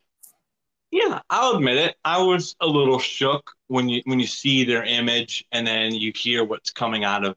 yeah, 0.91 1.19
I'll 1.29 1.57
admit 1.57 1.77
it. 1.77 1.95
I 2.03 2.21
was 2.21 2.55
a 2.61 2.67
little 2.67 2.99
shook 2.99 3.51
when 3.67 3.87
you 3.87 4.01
when 4.05 4.19
you 4.19 4.27
see 4.27 4.63
their 4.63 4.83
image 4.83 5.45
and 5.51 5.67
then 5.67 5.93
you 5.93 6.11
hear 6.15 6.43
what's 6.43 6.71
coming 6.71 7.03
out 7.03 7.25
of 7.25 7.35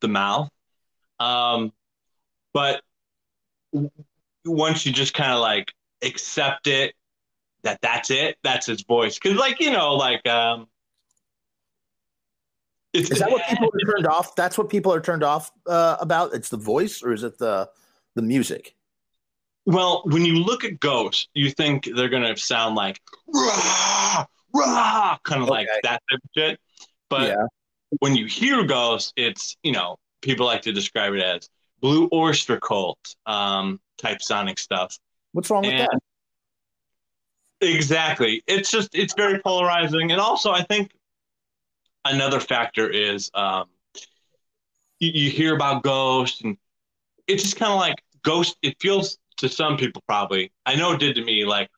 the 0.00 0.08
mouth. 0.08 0.48
Um, 1.20 1.72
but 2.54 2.82
once 4.48 4.86
you 4.86 4.92
just 4.92 5.14
kind 5.14 5.32
of 5.32 5.40
like 5.40 5.72
accept 6.02 6.66
it 6.66 6.94
that 7.62 7.80
that's 7.82 8.10
it, 8.10 8.36
that's 8.42 8.66
his 8.66 8.82
voice. 8.82 9.18
Because 9.18 9.36
like 9.36 9.60
you 9.60 9.70
know, 9.70 9.94
like 9.94 10.26
um, 10.26 10.68
is 12.92 13.08
that 13.08 13.30
what 13.30 13.46
people 13.48 13.68
are 13.68 13.92
turned 13.92 14.06
off? 14.06 14.34
That's 14.36 14.56
what 14.56 14.68
people 14.68 14.92
are 14.92 15.00
turned 15.00 15.22
off 15.22 15.50
uh, 15.66 15.96
about. 16.00 16.34
It's 16.34 16.48
the 16.48 16.56
voice, 16.56 17.02
or 17.02 17.12
is 17.12 17.22
it 17.22 17.38
the 17.38 17.68
the 18.14 18.22
music? 18.22 18.74
Well, 19.66 20.02
when 20.06 20.24
you 20.24 20.38
look 20.38 20.64
at 20.64 20.80
Ghost, 20.80 21.28
you 21.34 21.50
think 21.50 21.88
they're 21.94 22.08
gonna 22.08 22.36
sound 22.36 22.74
like 22.74 23.00
rah, 23.26 24.24
rah, 24.54 25.18
kind 25.24 25.42
of 25.42 25.48
okay. 25.48 25.58
like 25.58 25.68
that 25.82 26.00
type 26.10 26.20
of 26.24 26.30
shit. 26.36 26.60
But 27.10 27.28
yeah. 27.28 27.46
when 27.98 28.16
you 28.16 28.26
hear 28.26 28.64
Ghost, 28.64 29.12
it's 29.16 29.56
you 29.62 29.72
know 29.72 29.98
people 30.22 30.46
like 30.46 30.62
to 30.62 30.72
describe 30.72 31.12
it 31.14 31.22
as 31.22 31.48
Blue 31.80 32.08
Oyster 32.12 32.58
Cult 32.58 33.16
um, 33.26 33.80
type 33.98 34.22
sonic 34.22 34.58
stuff. 34.58 34.98
What's 35.32 35.50
wrong 35.50 35.64
and 35.64 35.78
with 35.78 35.88
that? 35.90 36.00
Exactly. 37.60 38.42
It's 38.46 38.70
just 38.70 38.94
it's 38.94 39.14
very 39.14 39.40
polarizing, 39.40 40.12
and 40.12 40.20
also 40.20 40.52
I 40.52 40.62
think 40.62 40.92
another 42.04 42.40
factor 42.40 42.88
is 42.88 43.30
um, 43.34 43.66
you, 45.00 45.10
you 45.12 45.30
hear 45.30 45.54
about 45.54 45.82
Ghost, 45.82 46.42
and 46.42 46.56
it's 47.26 47.42
just 47.42 47.56
kind 47.56 47.72
of 47.72 47.78
like 47.78 47.96
Ghost. 48.22 48.56
It 48.62 48.76
feels 48.80 49.18
to 49.38 49.48
some 49.48 49.76
people 49.76 50.02
probably. 50.06 50.52
I 50.66 50.76
know 50.76 50.92
it 50.92 51.00
did 51.00 51.16
to 51.16 51.24
me. 51.24 51.44
Like 51.44 51.70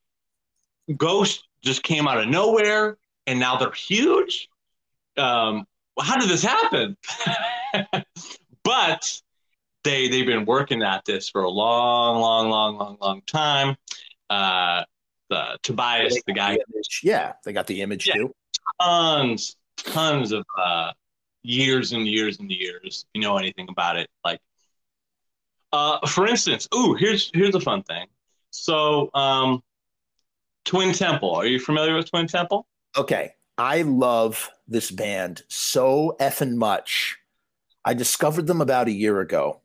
Ghost 0.96 1.46
just 1.62 1.82
came 1.82 2.06
out 2.06 2.18
of 2.18 2.28
nowhere, 2.28 2.98
and 3.26 3.38
now 3.38 3.56
they're 3.56 3.72
huge. 3.72 4.48
Um, 5.16 5.66
how 6.00 6.18
did 6.18 6.28
this 6.28 6.42
happen? 6.42 6.96
but 8.64 9.20
they 9.84 10.08
they've 10.08 10.26
been 10.26 10.44
working 10.44 10.82
at 10.82 11.04
this 11.04 11.28
for 11.28 11.42
a 11.42 11.50
long, 11.50 12.20
long, 12.20 12.48
long, 12.48 12.76
long, 12.76 12.96
long 13.00 13.22
time. 13.26 13.76
Uh, 14.28 14.84
the 15.28 15.58
Tobias, 15.62 16.20
the 16.26 16.32
guy, 16.32 16.56
the 16.56 16.84
yeah, 17.02 17.32
they 17.44 17.52
got 17.52 17.66
the 17.66 17.82
image 17.82 18.06
yeah, 18.06 18.14
too. 18.14 18.34
Tons, 18.80 19.56
tons 19.76 20.32
of 20.32 20.44
uh, 20.58 20.92
years 21.42 21.92
and 21.92 22.06
years 22.06 22.38
and 22.40 22.50
years. 22.50 23.06
you 23.14 23.20
know 23.20 23.38
anything 23.38 23.68
about 23.68 23.96
it, 23.96 24.08
like 24.24 24.40
uh, 25.72 26.06
for 26.06 26.26
instance, 26.26 26.68
ooh, 26.74 26.94
here's 26.94 27.30
here's 27.32 27.54
a 27.54 27.60
fun 27.60 27.82
thing. 27.84 28.06
So, 28.50 29.10
um, 29.14 29.62
Twin 30.64 30.92
Temple. 30.92 31.34
Are 31.34 31.46
you 31.46 31.60
familiar 31.60 31.94
with 31.96 32.10
Twin 32.10 32.26
Temple? 32.26 32.66
Okay, 32.96 33.32
I 33.56 33.82
love 33.82 34.50
this 34.66 34.90
band 34.90 35.42
so 35.48 36.16
effing 36.20 36.56
much. 36.56 37.18
I 37.84 37.94
discovered 37.94 38.46
them 38.46 38.60
about 38.60 38.88
a 38.88 38.92
year 38.92 39.20
ago. 39.20 39.60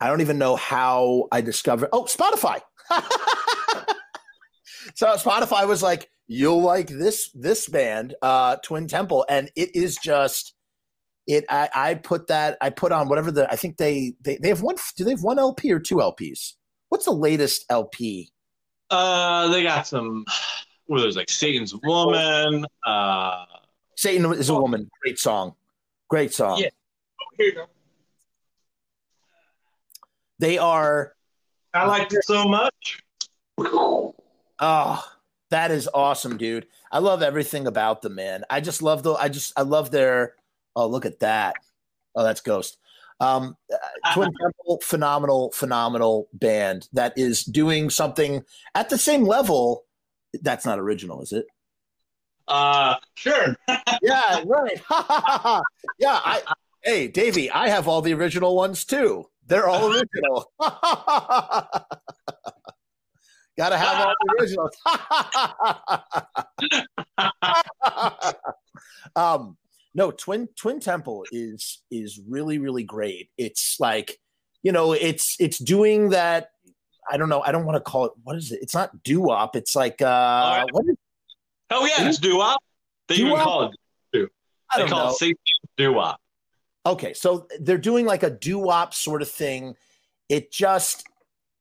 I 0.00 0.08
don't 0.08 0.20
even 0.20 0.38
know 0.38 0.56
how 0.56 1.28
I 1.32 1.40
discovered. 1.40 1.88
Oh, 1.92 2.04
Spotify. 2.04 2.60
so 4.94 5.14
Spotify 5.16 5.66
was 5.66 5.82
like, 5.82 6.10
you'll 6.28 6.62
like 6.62 6.88
this 6.88 7.30
this 7.34 7.68
band 7.68 8.12
uh 8.20 8.56
twin 8.56 8.88
temple 8.88 9.24
and 9.28 9.48
it 9.54 9.76
is 9.76 9.96
just 10.02 10.54
it 11.28 11.44
I, 11.48 11.68
I 11.72 11.94
put 11.94 12.26
that 12.26 12.58
I 12.60 12.70
put 12.70 12.90
on 12.90 13.08
whatever 13.08 13.30
the 13.30 13.48
I 13.48 13.54
think 13.54 13.76
they, 13.76 14.14
they 14.22 14.36
they 14.36 14.48
have 14.48 14.60
one 14.60 14.74
do 14.96 15.04
they 15.04 15.12
have 15.12 15.22
one 15.22 15.38
LP 15.38 15.72
or 15.72 15.78
two 15.78 15.96
LPs? 15.96 16.54
What's 16.88 17.04
the 17.04 17.12
latest 17.12 17.64
LP? 17.70 18.30
Uh, 18.90 19.48
they 19.48 19.62
got 19.62 19.86
some. 19.86 20.24
Where 20.86 21.00
there's 21.00 21.16
like 21.16 21.28
Satan's 21.28 21.74
Woman. 21.82 22.64
Uh, 22.86 23.44
Satan 23.96 24.32
is 24.34 24.50
a 24.50 24.54
woman. 24.54 24.88
Great 25.02 25.18
song. 25.18 25.54
Great 26.08 26.32
song. 26.32 26.60
Yeah. 26.60 26.68
Oh, 27.20 27.24
here 27.36 27.46
you 27.46 27.54
go. 27.54 27.66
They 30.38 30.58
are. 30.58 31.14
I 31.72 31.86
liked 31.86 32.12
it 32.12 32.24
so 32.24 32.46
much. 32.46 33.02
Oh, 33.58 35.04
that 35.50 35.70
is 35.70 35.88
awesome, 35.92 36.36
dude. 36.36 36.66
I 36.90 36.98
love 36.98 37.22
everything 37.22 37.66
about 37.66 38.02
them, 38.02 38.14
man. 38.14 38.44
I 38.50 38.60
just 38.60 38.82
love 38.82 39.02
the. 39.02 39.14
I 39.14 39.28
just 39.28 39.52
I 39.56 39.62
love 39.62 39.90
their. 39.90 40.34
Oh, 40.74 40.86
look 40.86 41.06
at 41.06 41.20
that. 41.20 41.56
Oh, 42.14 42.22
that's 42.22 42.40
Ghost. 42.40 42.78
Um, 43.20 43.56
uh, 43.72 44.12
Twin 44.14 44.30
Temple, 44.40 44.80
phenomenal, 44.82 45.52
phenomenal 45.52 46.28
band 46.32 46.88
that 46.92 47.16
is 47.16 47.44
doing 47.44 47.90
something 47.90 48.44
at 48.74 48.88
the 48.88 48.98
same 48.98 49.24
level. 49.24 49.84
That's 50.42 50.66
not 50.66 50.78
original, 50.78 51.22
is 51.22 51.32
it? 51.32 51.46
Uh, 52.48 52.96
sure. 53.14 53.56
yeah, 54.02 54.42
right. 54.44 54.80
yeah, 55.98 56.20
I. 56.24 56.42
Hey, 56.82 57.08
Davey, 57.08 57.50
I 57.50 57.68
have 57.68 57.88
all 57.88 58.00
the 58.00 58.14
original 58.14 58.54
ones 58.54 58.84
too. 58.84 59.28
They're 59.46 59.68
all 59.68 59.92
original. 59.92 60.52
Got 63.56 63.70
to 63.70 63.78
have 63.78 64.06
all 64.06 64.14
the 64.20 64.34
originals. 64.38 64.76
um, 69.16 69.56
no, 69.94 70.10
Twin 70.10 70.48
Twin 70.56 70.78
Temple 70.78 71.24
is 71.32 71.82
is 71.90 72.20
really 72.28 72.58
really 72.58 72.82
great. 72.84 73.30
It's 73.38 73.76
like 73.80 74.18
you 74.62 74.72
know, 74.72 74.92
it's 74.92 75.36
it's 75.38 75.58
doing 75.58 76.10
that. 76.10 76.50
I 77.10 77.16
don't 77.16 77.28
know. 77.28 77.40
I 77.40 77.52
don't 77.52 77.64
want 77.64 77.76
to 77.76 77.80
call 77.80 78.06
it. 78.06 78.12
What 78.24 78.36
is 78.36 78.52
it? 78.52 78.58
It's 78.60 78.74
not 78.74 79.02
doo 79.04 79.20
wop. 79.20 79.56
It's 79.56 79.74
like 79.76 80.02
uh, 80.02 80.04
right. 80.04 80.66
what 80.72 80.84
is, 80.86 80.96
oh 81.70 81.86
yeah, 81.86 82.08
it's 82.08 82.18
doo 82.18 82.36
wop. 82.38 82.60
They 83.08 83.16
doo-wop? 83.16 83.32
even 83.32 83.44
call 83.44 83.62
it 83.62 83.76
doo. 84.12 84.28
They 84.76 84.86
call 84.88 85.04
know. 85.08 85.16
it 85.20 85.36
doo 85.76 85.92
wop. 85.92 86.20
Okay, 86.86 87.12
so 87.14 87.48
they're 87.58 87.78
doing 87.78 88.06
like 88.06 88.22
a 88.22 88.30
doo 88.30 88.58
wop 88.58 88.94
sort 88.94 89.20
of 89.20 89.28
thing. 89.28 89.74
It 90.28 90.52
just 90.52 91.04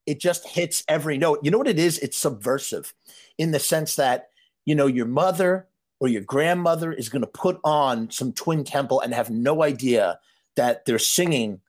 it 0.06 0.20
just 0.20 0.48
hits 0.48 0.84
every 0.88 1.18
note. 1.18 1.40
You 1.42 1.50
know 1.50 1.58
what 1.58 1.68
it 1.68 1.80
is? 1.80 1.98
It's 2.00 2.16
subversive 2.16 2.94
in 3.40 3.50
the 3.52 3.60
sense 3.60 3.96
that, 3.96 4.30
you 4.66 4.76
know, 4.76 4.86
your 4.86 5.08
mother 5.08 5.68
or 6.00 6.08
your 6.08 6.22
grandmother 6.22 6.92
is 6.94 7.10
going 7.10 7.24
to 7.24 7.28
put 7.28 7.60
on 7.64 8.12
some 8.12 8.32
Twin 8.32 8.64
Temple 8.64 9.02
and 9.02 9.14
have 9.16 9.32
no 9.32 9.64
idea 9.64 10.20
that 10.56 10.86
they're 10.86 11.00
singing 11.00 11.60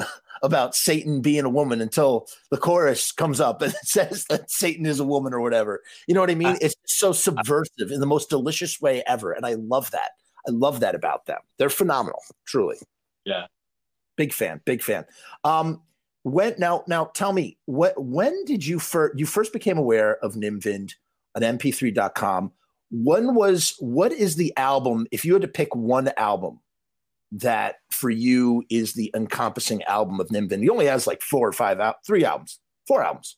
about 0.42 0.74
Satan 0.74 1.20
being 1.20 1.44
a 1.44 1.50
woman 1.50 1.82
until 1.82 2.26
the 2.50 2.56
chorus 2.56 3.12
comes 3.12 3.40
up 3.40 3.60
and 3.60 3.74
it 3.74 3.78
says 3.86 4.24
that 4.30 4.50
Satan 4.50 4.86
is 4.86 5.00
a 5.00 5.04
woman 5.04 5.34
or 5.34 5.42
whatever. 5.42 5.82
You 6.06 6.14
know 6.14 6.20
what 6.20 6.30
I 6.30 6.34
mean? 6.34 6.48
Uh, 6.48 6.58
it's 6.62 6.76
so 6.86 7.12
subversive 7.12 7.90
in 7.90 8.00
the 8.00 8.06
most 8.06 8.30
delicious 8.30 8.80
way 8.80 9.02
ever. 9.06 9.32
And 9.32 9.44
I 9.44 9.54
love 9.54 9.90
that. 9.90 10.12
I 10.48 10.50
love 10.50 10.80
that 10.80 10.94
about 10.94 11.26
them. 11.26 11.40
They're 11.58 11.68
phenomenal, 11.68 12.22
truly. 12.46 12.78
Yeah. 13.24 13.46
Big 14.16 14.32
fan, 14.32 14.60
big 14.64 14.82
fan. 14.82 15.04
Um, 15.44 15.82
when 16.24 16.54
now 16.58 16.84
now 16.86 17.06
tell 17.06 17.32
me 17.32 17.58
what 17.66 17.94
when 18.02 18.44
did 18.44 18.64
you 18.64 18.78
first 18.78 19.18
you 19.18 19.26
first 19.26 19.52
became 19.52 19.78
aware 19.78 20.16
of 20.24 20.36
Nim 20.36 20.60
Vind 20.60 20.94
on 21.34 21.42
mp3.com 21.42 22.52
when 22.90 23.34
was 23.34 23.74
what 23.80 24.12
is 24.12 24.36
the 24.36 24.52
album 24.56 25.06
if 25.10 25.24
you 25.24 25.32
had 25.32 25.42
to 25.42 25.48
pick 25.48 25.74
one 25.74 26.10
album 26.16 26.60
that 27.32 27.76
for 27.90 28.10
you 28.10 28.62
is 28.70 28.92
the 28.92 29.10
encompassing 29.16 29.82
album 29.84 30.20
of 30.20 30.30
Nim 30.30 30.48
Vind 30.48 30.62
he 30.62 30.70
only 30.70 30.86
has 30.86 31.06
like 31.06 31.22
four 31.22 31.48
or 31.48 31.52
five 31.52 31.80
out 31.80 31.96
three 32.06 32.24
albums 32.24 32.60
four 32.86 33.02
albums. 33.02 33.36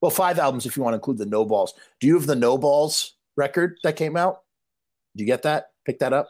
Well 0.00 0.10
five 0.10 0.38
albums 0.38 0.66
if 0.66 0.76
you 0.76 0.82
want 0.82 0.92
to 0.92 0.96
include 0.96 1.18
the 1.18 1.26
no 1.26 1.44
balls 1.46 1.72
do 2.00 2.06
you 2.06 2.14
have 2.14 2.26
the 2.26 2.34
no 2.36 2.58
balls 2.58 3.16
record 3.36 3.78
that 3.84 3.96
came 3.96 4.16
out? 4.16 4.40
Do 5.16 5.24
you 5.24 5.26
get 5.26 5.42
that? 5.42 5.66
Pick 5.86 6.00
that 6.00 6.12
up. 6.12 6.28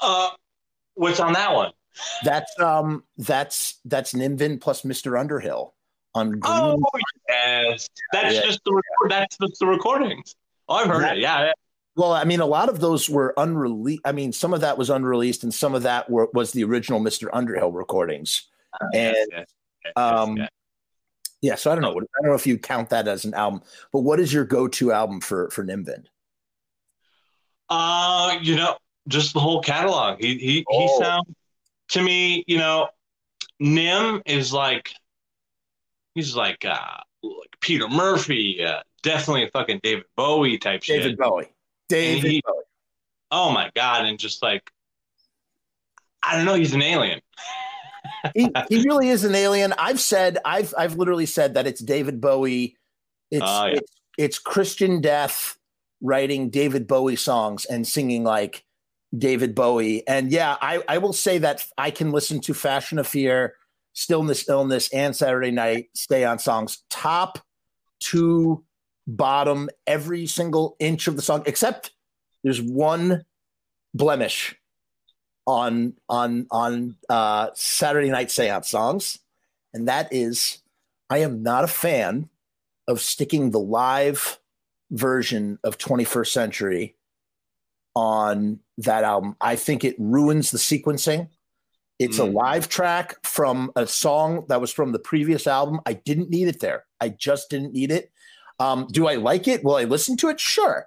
Uh 0.00 0.30
what's 0.96 1.20
on 1.20 1.32
that 1.32 1.54
one 1.54 1.70
that's 2.24 2.58
um 2.60 3.04
that's 3.18 3.78
that's 3.84 4.14
Nim 4.14 4.36
Vind 4.36 4.60
plus 4.60 4.82
Mr. 4.82 5.18
Underhill 5.18 5.74
on 6.14 6.30
Green. 6.30 6.42
Oh 6.44 6.82
yes, 7.28 7.88
that's 8.12 8.34
yeah. 8.34 8.42
just 8.42 8.60
the 8.64 8.72
record. 8.72 9.10
That's 9.10 9.36
the, 9.36 9.54
the 9.60 9.66
recordings. 9.66 10.34
Oh, 10.68 10.76
I've 10.76 10.88
heard 10.88 11.02
that, 11.02 11.18
it. 11.18 11.20
Yeah. 11.20 11.52
Well, 11.94 12.12
I 12.12 12.24
mean, 12.24 12.40
a 12.40 12.46
lot 12.46 12.68
of 12.68 12.80
those 12.80 13.08
were 13.08 13.32
unreleased. 13.38 14.02
I 14.04 14.12
mean, 14.12 14.32
some 14.32 14.52
of 14.52 14.60
that 14.60 14.76
was 14.76 14.90
unreleased, 14.90 15.44
and 15.44 15.54
some 15.54 15.74
of 15.74 15.82
that 15.84 16.10
were, 16.10 16.28
was 16.34 16.52
the 16.52 16.64
original 16.64 17.00
Mr. 17.00 17.28
Underhill 17.32 17.72
recordings. 17.72 18.48
Uh, 18.74 18.86
and 18.92 19.16
yes, 19.32 19.46
yes, 19.84 19.92
um, 19.96 20.36
yes, 20.36 20.50
yeah, 21.40 21.54
so 21.54 21.70
I 21.70 21.74
don't 21.74 21.82
know. 21.82 21.92
I 21.92 22.22
don't 22.22 22.30
know 22.30 22.34
if 22.34 22.46
you 22.46 22.58
count 22.58 22.90
that 22.90 23.08
as 23.08 23.24
an 23.24 23.32
album, 23.32 23.62
but 23.92 24.00
what 24.00 24.20
is 24.20 24.32
your 24.32 24.44
go-to 24.44 24.92
album 24.92 25.20
for 25.20 25.48
for 25.50 25.64
Nimvind? 25.64 26.06
Uh, 27.68 28.38
you 28.42 28.56
know, 28.56 28.76
just 29.08 29.34
the 29.34 29.40
whole 29.40 29.62
catalog. 29.62 30.20
He 30.20 30.36
he 30.38 30.64
oh. 30.70 30.80
he 30.80 31.04
sounds 31.04 31.26
to 31.90 32.02
me, 32.02 32.44
you 32.46 32.58
know, 32.58 32.88
Nim 33.60 34.22
is 34.26 34.52
like 34.52 34.92
he's 36.14 36.34
like 36.34 36.64
uh 36.64 36.98
like 37.22 37.56
Peter 37.60 37.88
Murphy, 37.88 38.64
uh, 38.64 38.80
definitely 39.02 39.44
a 39.44 39.50
fucking 39.50 39.80
David 39.82 40.04
Bowie 40.16 40.58
type 40.58 40.82
David 40.82 40.84
shit. 40.84 41.02
David 41.02 41.18
Bowie. 41.18 41.52
David 41.88 42.30
he, 42.30 42.42
Bowie. 42.44 42.62
Oh 43.30 43.50
my 43.50 43.70
god, 43.74 44.06
and 44.06 44.18
just 44.18 44.42
like 44.42 44.70
I 46.22 46.36
don't 46.36 46.44
know, 46.44 46.54
he's 46.54 46.74
an 46.74 46.82
alien. 46.82 47.20
he, 48.34 48.50
he 48.68 48.82
really 48.82 49.08
is 49.08 49.24
an 49.24 49.34
alien. 49.34 49.72
I've 49.78 50.00
said 50.00 50.38
I've 50.44 50.74
I've 50.76 50.96
literally 50.96 51.26
said 51.26 51.54
that 51.54 51.66
it's 51.66 51.80
David 51.80 52.20
Bowie. 52.20 52.76
It's 53.30 53.42
uh, 53.42 53.68
yeah. 53.70 53.78
it's, 53.78 53.92
it's 54.18 54.38
Christian 54.38 55.00
Death 55.00 55.56
writing 56.00 56.50
David 56.50 56.86
Bowie 56.86 57.16
songs 57.16 57.64
and 57.64 57.86
singing 57.86 58.22
like 58.22 58.65
David 59.16 59.54
Bowie. 59.54 60.06
And 60.06 60.30
yeah, 60.30 60.56
I, 60.60 60.82
I 60.88 60.98
will 60.98 61.12
say 61.12 61.38
that 61.38 61.66
I 61.78 61.90
can 61.90 62.10
listen 62.10 62.40
to 62.40 62.54
Fashion 62.54 62.98
of 62.98 63.06
Fear, 63.06 63.54
Stillness, 63.92 64.48
Illness, 64.48 64.92
and 64.92 65.14
Saturday 65.14 65.50
Night 65.50 65.88
Seance 65.94 66.44
songs 66.44 66.82
top 66.90 67.38
to 67.98 68.64
bottom 69.06 69.70
every 69.86 70.26
single 70.26 70.76
inch 70.78 71.06
of 71.06 71.16
the 71.16 71.22
song, 71.22 71.42
except 71.46 71.92
there's 72.42 72.60
one 72.60 73.24
blemish 73.94 74.56
on 75.46 75.94
on 76.08 76.46
on 76.50 76.96
uh, 77.08 77.50
Saturday 77.54 78.10
Night 78.10 78.30
Seance 78.30 78.68
songs, 78.68 79.18
and 79.72 79.88
that 79.88 80.12
is 80.12 80.58
I 81.08 81.18
am 81.18 81.42
not 81.42 81.64
a 81.64 81.68
fan 81.68 82.28
of 82.88 83.00
sticking 83.00 83.50
the 83.50 83.60
live 83.60 84.38
version 84.90 85.58
of 85.64 85.78
21st 85.78 86.28
Century 86.28 86.96
on 87.94 88.60
that 88.78 89.04
album. 89.04 89.36
I 89.40 89.56
think 89.56 89.84
it 89.84 89.96
ruins 89.98 90.50
the 90.50 90.58
sequencing. 90.58 91.28
It's 91.98 92.18
mm. 92.18 92.28
a 92.28 92.30
live 92.30 92.68
track 92.68 93.16
from 93.24 93.72
a 93.74 93.86
song 93.86 94.44
that 94.48 94.60
was 94.60 94.72
from 94.72 94.92
the 94.92 94.98
previous 94.98 95.46
album. 95.46 95.80
I 95.86 95.94
didn't 95.94 96.30
need 96.30 96.48
it 96.48 96.60
there. 96.60 96.84
I 97.00 97.08
just 97.08 97.50
didn't 97.50 97.72
need 97.72 97.90
it. 97.90 98.10
Um, 98.58 98.86
do 98.90 99.06
I 99.06 99.16
like 99.16 99.48
it? 99.48 99.64
Will 99.64 99.76
I 99.76 99.84
listen 99.84 100.16
to 100.18 100.28
it? 100.28 100.40
Sure. 100.40 100.86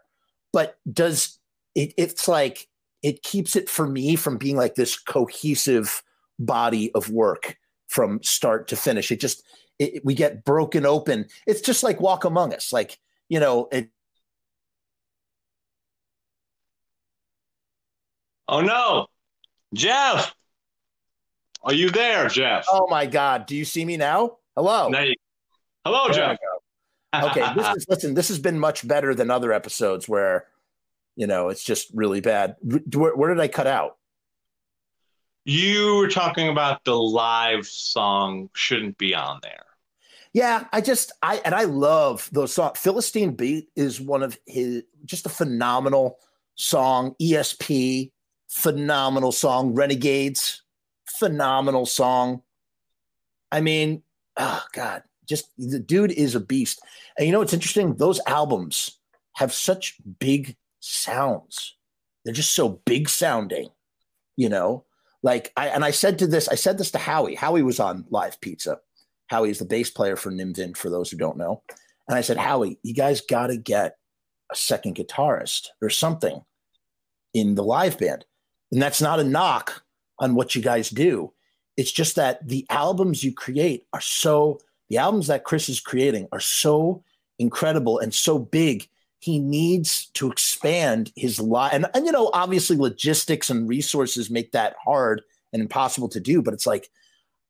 But 0.54 0.78
does 0.92 1.40
it, 1.76 1.94
it's 1.98 2.28
like 2.28 2.68
it 3.02 3.24
keeps 3.24 3.56
it 3.56 3.70
for 3.70 3.88
me 3.88 4.16
from 4.16 4.38
being 4.38 4.56
like 4.56 4.76
this 4.76 4.98
cohesive 4.98 6.04
body 6.38 6.92
of 6.94 7.10
work 7.10 7.58
from 7.88 8.22
start 8.24 8.68
to 8.68 8.76
finish. 8.76 9.12
It 9.12 9.20
just, 9.20 9.44
it, 9.78 10.04
we 10.04 10.14
get 10.14 10.44
broken 10.46 10.86
open. 10.86 11.26
It's 11.48 11.62
just 11.62 11.84
like 11.84 12.02
Walk 12.02 12.24
Among 12.24 12.54
Us. 12.54 12.74
Like, 12.74 13.00
you 13.30 13.40
know, 13.40 13.68
it, 13.72 13.90
Oh 18.52 18.62
no, 18.62 19.06
Jeff, 19.76 20.34
are 21.62 21.74
you 21.74 21.92
there, 21.92 22.28
Jeff? 22.30 22.66
Oh 22.68 22.88
my 22.90 23.06
God, 23.06 23.46
do 23.46 23.56
you 23.56 23.64
see 23.64 23.86
me 23.86 23.96
now? 23.96 24.38
Hello. 24.56 24.90
Now 24.90 25.02
you, 25.04 25.14
hello, 25.86 26.12
there 26.12 26.36
Jeff. 27.14 27.26
okay, 27.26 27.54
this 27.56 27.78
is 27.78 27.86
listen. 27.90 28.16
This 28.16 28.28
has 28.30 28.40
been 28.40 28.58
much 28.58 28.88
better 28.88 29.14
than 29.14 29.30
other 29.30 29.54
episodes 29.54 30.10
where, 30.10 30.48
you 31.16 31.28
know, 31.28 31.50
it's 31.50 31.64
just 31.64 31.92
really 31.94 32.22
bad. 32.22 32.56
Where, 32.92 33.16
where 33.16 33.32
did 33.32 33.40
I 33.40 33.50
cut 33.50 33.68
out? 33.68 33.98
You 35.46 35.98
were 35.98 36.10
talking 36.10 36.50
about 36.50 36.84
the 36.86 36.98
live 36.98 37.68
song 37.68 38.50
shouldn't 38.56 38.98
be 38.98 39.14
on 39.14 39.42
there. 39.44 39.66
Yeah, 40.34 40.66
I 40.74 40.82
just 40.82 41.12
I 41.22 41.40
and 41.46 41.54
I 41.54 41.66
love 41.66 42.28
those 42.32 42.52
songs. 42.52 42.80
Philistine 42.80 43.36
Beat 43.36 43.70
is 43.76 44.02
one 44.02 44.24
of 44.24 44.40
his 44.48 44.86
just 45.06 45.28
a 45.28 45.30
phenomenal 45.30 46.18
song. 46.56 47.14
ESP 47.22 48.12
phenomenal 48.50 49.32
song. 49.32 49.74
Renegades, 49.74 50.64
phenomenal 51.06 51.86
song. 51.86 52.42
I 53.52 53.62
mean, 53.62 54.04
oh 54.38 54.64
God, 54.74 55.04
just 55.28 55.50
the 55.58 55.80
dude 55.80 56.12
is 56.12 56.36
a 56.36 56.40
beast. 56.40 56.82
And 57.18 57.26
you 57.26 57.32
know 57.32 57.40
what's 57.40 57.54
interesting? 57.54 57.96
Those 57.96 58.20
albums 58.28 59.00
have 59.36 59.54
such 59.54 59.96
big 60.20 60.58
sounds. 60.80 61.76
They're 62.26 62.34
just 62.34 62.54
so 62.54 62.82
big 62.86 63.10
sounding, 63.10 63.70
you 64.36 64.50
know. 64.50 64.86
Like 65.22 65.52
I 65.58 65.68
and 65.68 65.84
I 65.84 65.92
said 65.92 66.20
to 66.20 66.28
this, 66.28 66.48
I 66.48 66.56
said 66.56 66.78
this 66.78 66.92
to 66.92 66.98
Howie. 66.98 67.36
Howie 67.36 67.64
was 67.64 67.80
on 67.80 68.06
Live 68.10 68.40
Pizza. 68.42 68.80
Howie 69.28 69.50
is 69.50 69.60
the 69.60 69.66
bass 69.66 69.90
player 69.90 70.16
for 70.16 70.32
Nim 70.32 70.54
Vind, 70.54 70.78
for 70.78 70.90
those 70.90 71.12
who 71.12 71.18
don't 71.18 71.38
know. 71.38 71.62
And 72.08 72.18
I 72.18 72.22
said, 72.22 72.38
Howie, 72.38 72.80
you 72.84 72.94
guys 72.94 73.22
got 73.22 73.48
to 73.48 73.58
get 73.58 73.98
a 74.52 74.56
second 74.56 74.96
guitarist 74.96 75.68
or 75.82 75.90
something 75.90 76.42
in 77.34 77.56
the 77.56 77.64
live 77.64 78.00
band. 78.00 78.26
And 78.72 78.82
that's 78.82 79.02
not 79.02 79.20
a 79.20 79.24
knock 79.24 79.84
on 80.20 80.36
what 80.36 80.56
you 80.56 80.62
guys 80.62 80.90
do. 80.90 81.34
It's 81.78 81.92
just 81.92 82.16
that 82.18 82.48
the 82.48 82.66
albums 82.70 83.24
you 83.24 83.34
create 83.34 83.86
are 83.94 84.02
so, 84.02 84.60
the 84.90 84.98
albums 84.98 85.28
that 85.28 85.44
Chris 85.44 85.70
is 85.70 85.80
creating 85.80 86.28
are 86.32 86.40
so 86.40 87.04
incredible 87.40 88.00
and 88.00 88.14
so 88.14 88.38
big. 88.38 88.88
He 89.20 89.40
needs 89.40 90.08
to 90.14 90.32
expand 90.32 91.12
his 91.16 91.40
life. 91.40 91.74
And, 91.74 91.86
and, 91.94 92.06
you 92.06 92.12
know, 92.12 92.32
obviously 92.34 92.78
logistics 92.78 93.50
and 93.50 93.68
resources 93.68 94.30
make 94.30 94.52
that 94.52 94.76
hard 94.84 95.22
and 95.54 95.62
impossible 95.62 96.10
to 96.10 96.20
do. 96.20 96.42
But 96.42 96.54
it's 96.54 96.68
like, 96.68 96.90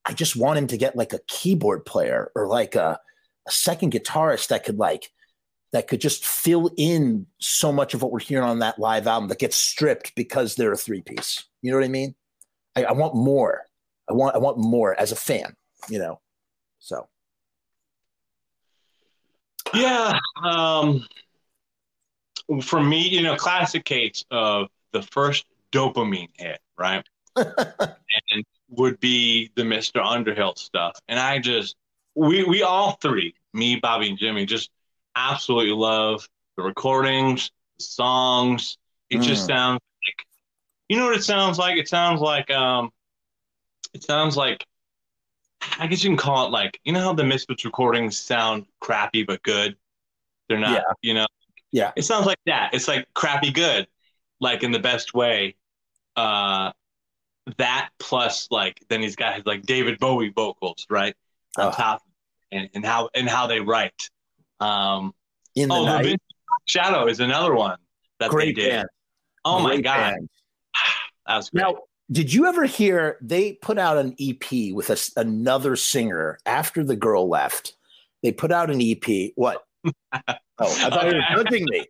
I 0.06 0.14
just 0.14 0.36
want 0.36 0.58
him 0.58 0.68
to 0.68 0.78
get 0.78 0.96
like 0.96 1.14
a 1.14 1.20
keyboard 1.28 1.86
player 1.86 2.32
or 2.36 2.48
like 2.48 2.76
a, 2.76 3.00
a 3.48 3.52
second 3.52 3.94
guitarist 3.94 4.48
that 4.48 4.64
could 4.64 4.78
like 4.78 5.12
that 5.72 5.88
could 5.88 6.02
just 6.02 6.26
fill 6.26 6.72
in 6.78 7.28
so 7.38 7.72
much 7.72 7.94
of 7.94 8.02
what 8.02 8.12
we're 8.12 8.20
hearing 8.20 8.48
on 8.48 8.60
that 8.60 8.80
live 8.80 9.08
album 9.08 9.30
that 9.30 9.40
gets 9.40 9.56
stripped 9.56 10.16
because 10.16 10.56
they're 10.56 10.72
a 10.72 10.78
three 10.78 11.02
piece. 11.02 11.46
You 11.62 11.72
know 11.72 11.78
what 11.78 11.86
I 11.86 11.90
mean? 11.90 12.16
I, 12.76 12.86
I, 12.86 12.92
want 12.94 13.16
more. 13.16 13.66
I 14.10 14.14
want 14.14 14.36
I 14.36 14.40
want 14.40 14.58
more 14.58 15.00
as 15.00 15.12
a 15.12 15.16
fan. 15.16 15.56
You 15.90 16.00
know, 16.00 16.20
so 16.80 17.08
yeah. 19.74 20.20
Um, 20.44 21.06
for 22.62 22.82
me, 22.82 23.08
you 23.08 23.22
know, 23.22 23.36
classic 23.36 23.86
case 23.86 24.26
of 24.32 24.68
the 24.92 25.02
first 25.04 25.46
dopamine 25.72 26.30
hit, 26.38 26.60
right? 26.78 27.06
and 27.36 28.44
would 28.70 29.00
be 29.00 29.52
the 29.56 29.64
Mr. 29.64 30.04
Underhill 30.04 30.56
stuff. 30.56 31.00
And 31.08 31.20
I 31.20 31.40
just, 31.40 31.76
we, 32.16 32.44
we 32.44 32.64
all 32.64 32.94
three, 33.02 33.34
me, 33.54 33.76
Bobby, 33.76 34.10
and 34.10 34.18
Jimmy, 34.18 34.46
just 34.46 34.70
absolutely 35.16 35.74
love 35.74 36.28
the 36.58 36.64
recordings, 36.64 37.52
the 37.78 37.84
songs. 37.84 38.78
It 39.10 39.18
mm. 39.18 39.24
just 39.24 39.46
sounds 39.46 39.80
like, 40.08 40.26
you 40.88 40.98
know 40.98 41.06
what 41.06 41.16
it 41.16 41.24
sounds 41.24 41.58
like? 41.58 41.78
It 41.78 41.88
sounds 41.88 42.22
like, 42.22 42.50
um, 42.52 42.92
it 43.94 44.04
sounds 44.04 44.38
like, 44.38 44.66
I 45.78 45.88
guess 45.88 46.04
you 46.04 46.10
can 46.10 46.18
call 46.18 46.48
it 46.48 46.52
like, 46.52 46.80
you 46.84 46.94
know 46.94 47.02
how 47.02 47.14
the 47.14 47.24
Misfits 47.24 47.66
recordings 47.66 48.18
sound 48.18 48.66
crappy 48.80 49.24
but 49.24 49.44
good? 49.44 49.76
They're 50.48 50.60
not, 50.60 50.72
yeah. 50.72 50.94
you 51.02 51.14
know? 51.14 51.28
Yeah. 51.72 51.92
It 51.96 52.04
sounds 52.04 52.26
like 52.26 52.40
that. 52.46 52.74
It's 52.74 52.88
like 52.88 53.08
crappy 53.14 53.52
good, 53.52 53.88
like 54.40 54.64
in 54.64 54.72
the 54.72 54.80
best 54.80 55.14
way. 55.14 55.56
Uh, 56.16 56.72
that 57.58 57.90
plus 58.00 58.48
like 58.52 58.80
then 58.90 59.02
he's 59.02 59.16
got 59.16 59.36
his 59.36 59.46
like 59.46 59.64
David 59.64 60.00
Bowie 60.00 60.30
vocals 60.30 60.86
right 60.90 61.16
on 61.58 61.68
oh. 61.68 61.72
top 61.72 62.02
and, 62.52 62.70
and 62.74 62.86
how 62.86 63.10
and 63.16 63.28
how 63.28 63.48
they 63.48 63.60
write. 63.60 64.10
Um, 64.60 65.14
in 65.56 65.70
the 65.70 65.76
oh, 65.76 65.86
night. 65.86 66.04
The 66.04 66.18
Shadow 66.66 67.08
is 67.08 67.20
another 67.20 67.54
one 67.56 67.78
that 68.20 68.30
great 68.30 68.56
they 68.56 68.62
did. 68.64 68.70
Band. 68.72 68.90
Oh 69.46 69.64
great 69.64 69.78
my 69.78 69.82
god, 69.82 69.98
band. 69.98 70.30
that 71.28 71.36
was 71.38 71.50
great. 71.50 71.62
Now, 71.62 71.76
did 72.12 72.34
you 72.34 72.46
ever 72.46 72.66
hear 72.66 73.18
they 73.22 73.54
put 73.54 73.78
out 73.78 73.98
an 73.98 74.16
EP 74.20 74.74
with 74.74 74.90
a, 74.90 75.20
another 75.20 75.76
singer 75.76 76.38
after 76.46 76.84
the 76.84 76.96
girl 76.96 77.28
left? 77.28 77.76
They 78.24 78.32
put 78.32 78.52
out 78.52 78.70
an 78.70 78.82
EP. 78.82 79.32
What? 79.36 79.64
oh, 79.86 79.92
I 80.14 80.36
thought 80.60 81.08
you 81.08 81.16
were 81.16 81.44
judging 81.44 81.66
me. 81.70 81.80
It 81.80 81.88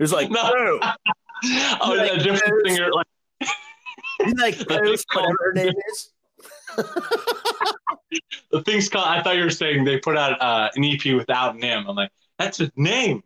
was 0.00 0.12
like, 0.12 0.30
no. 0.30 0.42
no. 0.42 0.80
oh, 1.80 1.94
like, 1.96 2.12
a 2.12 2.18
different 2.18 2.66
singer. 2.66 2.90
Like, 2.92 3.06
like 4.36 4.58
Post, 4.68 5.06
whatever 5.14 5.36
her 5.44 5.52
name 5.52 5.72
is. 5.90 6.11
The 8.52 8.62
thing's 8.62 8.88
called. 8.88 9.08
I 9.08 9.22
thought 9.22 9.36
you 9.36 9.44
were 9.44 9.50
saying 9.50 9.84
they 9.84 9.98
put 9.98 10.16
out 10.16 10.40
uh, 10.40 10.68
an 10.74 10.84
EP 10.84 11.14
without 11.16 11.56
Nim. 11.56 11.86
I'm 11.88 11.96
like, 11.96 12.10
that's 12.38 12.58
his 12.58 12.70
name. 12.76 13.22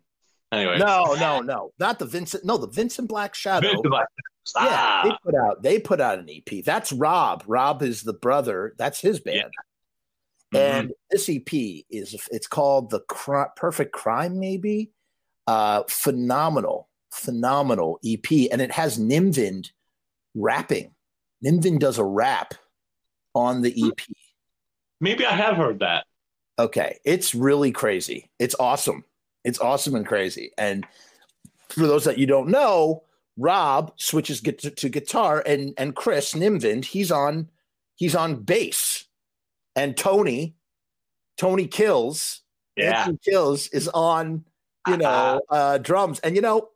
Anyway. 0.51 0.77
No, 0.77 1.15
no, 1.19 1.41
no, 1.41 1.71
not 1.79 1.99
the 1.99 2.05
Vincent. 2.05 2.45
No, 2.45 2.57
the 2.57 2.67
Vincent 2.67 3.09
Black 3.09 3.35
Shadow. 3.35 3.67
Vincent 3.67 3.89
Black. 3.89 4.07
Ah. 4.55 5.03
Yeah, 5.03 5.09
they 5.09 5.17
put 5.23 5.35
out. 5.35 5.63
They 5.63 5.79
put 5.79 6.01
out 6.01 6.19
an 6.19 6.29
EP. 6.29 6.63
That's 6.63 6.93
Rob. 6.93 7.43
Rob 7.47 7.83
is 7.83 8.03
the 8.03 8.13
brother. 8.13 8.73
That's 8.77 9.01
his 9.01 9.19
band. 9.19 9.51
Yeah. 10.53 10.59
Mm-hmm. 10.59 10.77
And 10.79 10.93
this 11.11 11.29
EP 11.29 11.83
is 11.89 12.15
it's 12.31 12.47
called 12.47 12.89
the 12.89 13.01
Cri- 13.01 13.51
Perfect 13.57 13.91
Crime, 13.91 14.39
maybe. 14.39 14.91
Uh, 15.45 15.83
phenomenal, 15.89 16.87
phenomenal 17.11 17.99
EP, 18.05 18.49
and 18.49 18.61
it 18.61 18.71
has 18.71 18.97
Nim 18.97 19.33
Vind 19.33 19.71
rapping. 20.33 20.93
Nim 21.41 21.61
Vind 21.61 21.81
does 21.81 21.97
a 21.97 22.05
rap 22.05 22.53
on 23.37 23.61
the 23.61 23.73
EP. 23.87 23.99
Maybe 24.99 25.25
I 25.25 25.31
have 25.31 25.55
heard 25.55 25.79
that. 25.79 26.05
Okay. 26.59 26.97
It's 27.05 27.35
really 27.35 27.71
crazy. 27.71 28.29
It's 28.39 28.55
awesome. 28.59 29.05
It's 29.43 29.59
awesome 29.59 29.95
and 29.95 30.05
crazy. 30.05 30.51
And 30.57 30.85
for 31.69 31.87
those 31.87 32.05
that 32.05 32.17
you 32.17 32.25
don't 32.25 32.49
know, 32.49 33.03
Rob 33.37 33.93
switches 33.97 34.41
to, 34.41 34.51
to 34.51 34.89
guitar 34.89 35.43
and 35.45 35.73
and 35.77 35.95
Chris 35.95 36.35
Nim 36.35 36.59
Vind, 36.59 36.85
he's 36.85 37.11
on 37.11 37.49
he's 37.95 38.15
on 38.15 38.41
bass. 38.41 39.05
And 39.75 39.95
Tony, 39.95 40.55
Tony 41.37 41.67
Kills, 41.67 42.41
yeah. 42.75 43.01
Anthony 43.01 43.19
Kills 43.23 43.67
is 43.67 43.87
on, 43.89 44.43
you 44.87 44.97
know, 44.97 45.41
uh, 45.49 45.77
drums. 45.77 46.19
And 46.19 46.35
you 46.35 46.41
know, 46.41 46.69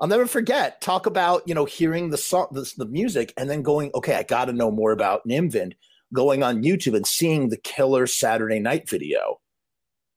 I'll 0.00 0.08
never 0.08 0.26
forget. 0.26 0.80
Talk 0.80 1.06
about 1.06 1.46
you 1.46 1.54
know 1.54 1.64
hearing 1.64 2.10
the 2.10 2.18
song, 2.18 2.48
the, 2.50 2.70
the 2.76 2.86
music, 2.86 3.32
and 3.36 3.48
then 3.48 3.62
going, 3.62 3.92
okay, 3.94 4.16
I 4.16 4.24
got 4.24 4.46
to 4.46 4.52
know 4.52 4.72
more 4.72 4.90
about 4.90 5.24
Nim 5.24 5.48
Vind. 5.50 5.76
Going 6.12 6.42
on 6.42 6.62
YouTube 6.62 6.94
and 6.94 7.06
seeing 7.06 7.48
the 7.48 7.56
killer 7.56 8.06
Saturday 8.06 8.58
Night 8.58 8.88
video, 8.88 9.40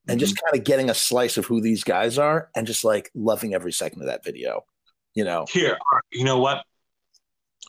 and 0.07 0.17
mm-hmm. 0.17 0.19
just 0.19 0.41
kind 0.41 0.57
of 0.57 0.65
getting 0.65 0.89
a 0.89 0.93
slice 0.93 1.37
of 1.37 1.45
who 1.45 1.61
these 1.61 1.83
guys 1.83 2.17
are, 2.17 2.49
and 2.55 2.67
just 2.67 2.83
like 2.83 3.11
loving 3.15 3.53
every 3.53 3.71
second 3.71 4.01
of 4.01 4.07
that 4.07 4.23
video. 4.23 4.65
You 5.13 5.23
know, 5.23 5.45
here, 5.49 5.77
you 6.11 6.25
know 6.25 6.39
what? 6.39 6.65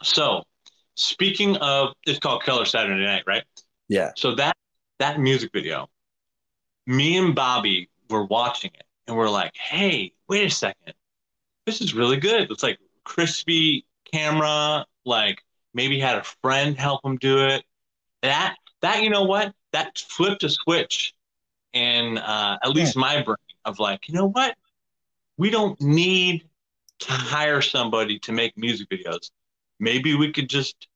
So, 0.03 0.43
speaking 0.97 1.57
of, 1.59 1.95
it's 2.07 2.19
called 2.19 2.43
Killer 2.43 2.65
Saturday 2.65 3.05
Night, 3.05 3.23
right? 3.27 3.45
Yeah. 3.89 4.11
So 4.17 4.35
that 4.35 4.57
that 4.99 5.21
music 5.21 5.51
video, 5.53 5.89
me 6.87 7.17
and 7.17 7.35
Bobby 7.35 7.89
were 8.11 8.25
watching 8.25 8.73
it, 8.75 8.85
and 9.07 9.17
we're 9.17 9.31
like, 9.31 9.53
hey, 9.57 10.13
wait 10.29 10.45
a 10.45 10.51
second 10.51 10.95
this 11.67 11.81
is 11.81 11.95
really 11.95 12.17
good. 12.17 12.51
It's 12.51 12.63
like 12.63 12.79
crispy 13.05 13.85
camera, 14.11 14.87
like 15.05 15.43
maybe 15.75 16.01
had 16.01 16.17
a 16.17 16.25
friend 16.43 16.79
help 16.79 17.05
him 17.05 17.17
do 17.17 17.45
it. 17.45 17.65
That 18.23 18.57
that 18.83 19.03
you 19.03 19.11
know 19.11 19.25
what? 19.25 19.53
That 19.73 19.99
flipped 19.99 20.45
a 20.45 20.49
switch 20.49 21.15
in 21.73 22.19
uh, 22.19 22.59
at 22.63 22.71
least 22.71 22.97
my 22.97 23.23
brain 23.23 23.37
of 23.65 23.79
like, 23.79 24.09
you 24.09 24.15
know 24.15 24.29
what? 24.29 24.57
We 25.37 25.51
don't 25.51 25.79
need 25.81 26.45
to 27.01 27.13
hire 27.13 27.61
somebody 27.61 28.19
to 28.21 28.33
make 28.33 28.57
music 28.57 28.89
videos. 28.89 29.31
Maybe 29.79 30.15
we 30.15 30.33
could 30.33 30.49
just 30.49 30.89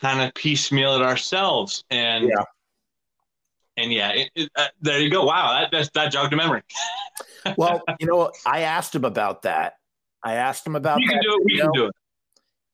kind 0.00 0.20
of 0.20 0.32
piecemeal 0.34 0.94
it 0.94 1.02
ourselves 1.02 1.84
and 1.90 2.28
yeah. 2.28 2.44
and 3.76 3.92
yeah, 3.92 4.10
it, 4.10 4.30
it, 4.36 4.50
uh, 4.54 4.66
there 4.80 5.00
you 5.00 5.10
go. 5.10 5.24
Wow, 5.24 5.66
that 5.70 5.90
that 5.94 6.12
jogged 6.12 6.32
a 6.32 6.36
memory. 6.36 6.62
well, 7.56 7.82
you 7.98 8.06
know, 8.06 8.30
I 8.46 8.60
asked 8.60 8.94
him 8.94 9.04
about 9.04 9.42
that, 9.42 9.74
I 10.22 10.34
asked 10.34 10.66
him 10.66 10.76
about. 10.76 10.98
We 10.98 11.08
can 11.08 11.20
do 11.20 11.32
it. 11.32 11.44
We 11.44 11.58
can 11.58 11.70
do 11.72 11.86
it. 11.86 11.94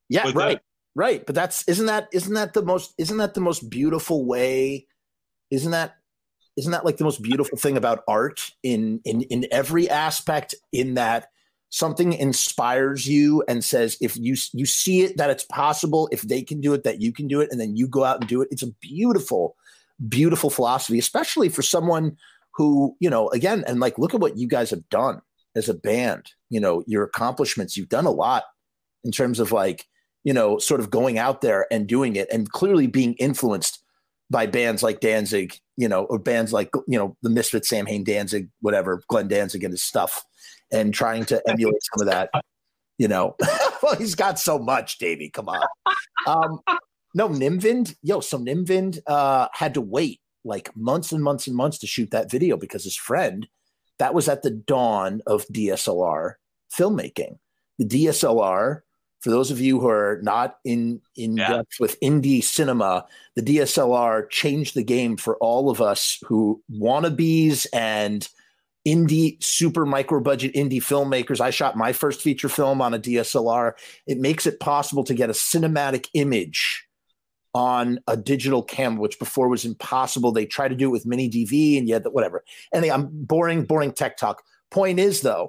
Yeah, 0.08 0.26
With 0.26 0.34
right, 0.34 0.58
that. 0.58 0.62
Right. 0.94 1.24
But 1.24 1.34
that's 1.34 1.66
isn't 1.68 1.86
that 1.86 2.08
isn't 2.12 2.34
that 2.34 2.52
the 2.52 2.62
most 2.62 2.94
isn't 2.98 3.16
that 3.18 3.34
the 3.34 3.40
most 3.40 3.68
beautiful 3.68 4.24
way? 4.24 4.86
Isn't 5.50 5.72
that 5.72 5.96
isn't 6.56 6.72
that 6.72 6.84
like 6.84 6.98
the 6.98 7.04
most 7.04 7.22
beautiful 7.22 7.58
thing 7.58 7.76
about 7.76 8.04
art 8.08 8.52
in 8.62 9.00
in 9.04 9.22
in 9.22 9.46
every 9.50 9.88
aspect? 9.88 10.54
In 10.72 10.94
that 10.94 11.28
something 11.70 12.12
inspires 12.12 13.06
you 13.06 13.42
and 13.48 13.64
says 13.64 13.96
if 14.00 14.16
you 14.16 14.36
you 14.52 14.66
see 14.66 15.02
it 15.02 15.16
that 15.16 15.30
it's 15.30 15.44
possible, 15.44 16.08
if 16.12 16.22
they 16.22 16.42
can 16.42 16.60
do 16.60 16.72
it, 16.74 16.84
that 16.84 17.00
you 17.00 17.12
can 17.12 17.28
do 17.28 17.40
it, 17.40 17.48
and 17.50 17.60
then 17.60 17.76
you 17.76 17.88
go 17.88 18.04
out 18.04 18.20
and 18.20 18.28
do 18.28 18.42
it. 18.42 18.48
It's 18.50 18.62
a 18.62 18.72
beautiful, 18.80 19.56
beautiful 20.08 20.50
philosophy, 20.50 20.98
especially 20.98 21.48
for 21.48 21.62
someone 21.62 22.16
who 22.54 22.96
you 23.00 23.10
know 23.10 23.28
again 23.30 23.64
and 23.66 23.80
like 23.80 23.98
look 23.98 24.14
at 24.14 24.20
what 24.20 24.38
you 24.38 24.46
guys 24.46 24.70
have 24.70 24.88
done 24.88 25.20
as 25.56 25.68
a 25.68 25.74
band 25.74 26.32
you 26.50 26.60
know 26.60 26.82
your 26.86 27.04
accomplishments 27.04 27.76
you've 27.76 27.88
done 27.88 28.06
a 28.06 28.10
lot 28.10 28.44
in 29.04 29.12
terms 29.12 29.40
of 29.40 29.52
like 29.52 29.86
you 30.24 30.32
know 30.32 30.58
sort 30.58 30.80
of 30.80 30.90
going 30.90 31.18
out 31.18 31.40
there 31.40 31.66
and 31.70 31.86
doing 31.86 32.16
it 32.16 32.28
and 32.32 32.50
clearly 32.50 32.86
being 32.86 33.14
influenced 33.14 33.82
by 34.30 34.46
bands 34.46 34.82
like 34.82 35.00
Danzig, 35.00 35.58
you 35.76 35.88
know, 35.88 36.04
or 36.04 36.18
bands 36.18 36.52
like 36.52 36.70
you 36.88 36.98
know 36.98 37.16
the 37.22 37.30
Misfits, 37.30 37.68
Samhain, 37.68 38.04
Danzig, 38.04 38.48
whatever, 38.60 39.02
Glenn 39.08 39.28
Danzig 39.28 39.64
and 39.64 39.72
his 39.72 39.82
stuff, 39.82 40.24
and 40.72 40.92
trying 40.92 41.24
to 41.26 41.42
emulate 41.48 41.82
some 41.82 42.06
of 42.06 42.12
that. 42.12 42.30
You 42.98 43.08
know, 43.08 43.36
well, 43.82 43.96
he's 43.96 44.14
got 44.14 44.38
so 44.38 44.58
much, 44.58 44.98
Davey. 44.98 45.30
Come 45.30 45.48
on. 45.48 45.66
Um, 46.26 46.60
no, 47.14 47.28
Nim 47.28 47.60
Vind, 47.60 47.94
yo, 48.02 48.20
so 48.20 48.38
Nim 48.38 48.66
Vind 48.66 49.00
uh, 49.06 49.48
had 49.52 49.74
to 49.74 49.80
wait 49.80 50.20
like 50.44 50.74
months 50.76 51.12
and 51.12 51.22
months 51.22 51.46
and 51.46 51.56
months 51.56 51.78
to 51.78 51.86
shoot 51.86 52.10
that 52.10 52.30
video 52.30 52.56
because 52.56 52.84
his 52.84 52.96
friend 52.96 53.46
that 53.98 54.14
was 54.14 54.28
at 54.28 54.42
the 54.42 54.50
dawn 54.50 55.22
of 55.26 55.46
DSLR 55.48 56.34
filmmaking. 56.72 57.38
The 57.78 57.86
DSLR 57.86 58.80
For 59.24 59.30
those 59.30 59.50
of 59.50 59.58
you 59.58 59.80
who 59.80 59.88
are 59.88 60.20
not 60.22 60.58
in 60.66 61.00
in 61.16 61.38
yeah. 61.38 61.48
depth 61.48 61.80
with 61.80 61.98
indie 62.00 62.44
cinema, 62.44 63.06
the 63.34 63.40
DSLR 63.40 64.28
changed 64.28 64.74
the 64.74 64.84
game 64.84 65.16
for 65.16 65.38
all 65.38 65.70
of 65.70 65.80
us 65.80 66.18
who 66.26 66.62
wannabes 66.70 67.66
and 67.72 68.28
indie 68.86 69.42
super 69.42 69.86
micro 69.86 70.20
budget 70.20 70.52
indie 70.52 70.72
filmmakers. 70.72 71.40
I 71.40 71.48
shot 71.48 71.74
my 71.74 71.94
first 71.94 72.20
feature 72.20 72.50
film 72.50 72.82
on 72.82 72.92
a 72.92 72.98
DSLR. 72.98 73.72
It 74.06 74.18
makes 74.18 74.46
it 74.46 74.60
possible 74.60 75.04
to 75.04 75.14
get 75.14 75.30
a 75.30 75.32
cinematic 75.32 76.08
image 76.12 76.86
on 77.54 78.00
a 78.06 78.18
digital 78.18 78.62
camera, 78.62 79.00
which 79.00 79.18
before 79.18 79.48
was 79.48 79.64
impossible. 79.64 80.32
They 80.32 80.44
tried 80.44 80.68
to 80.68 80.74
do 80.74 80.90
it 80.90 80.92
with 80.92 81.06
mini 81.06 81.30
DV 81.30 81.78
and 81.78 81.88
yet 81.88 82.12
whatever. 82.12 82.44
Anyway, 82.74 82.92
I'm 82.92 83.08
boring, 83.10 83.64
boring 83.64 83.92
tech 83.92 84.18
talk. 84.18 84.42
Point 84.70 84.98
is 84.98 85.22
though, 85.22 85.48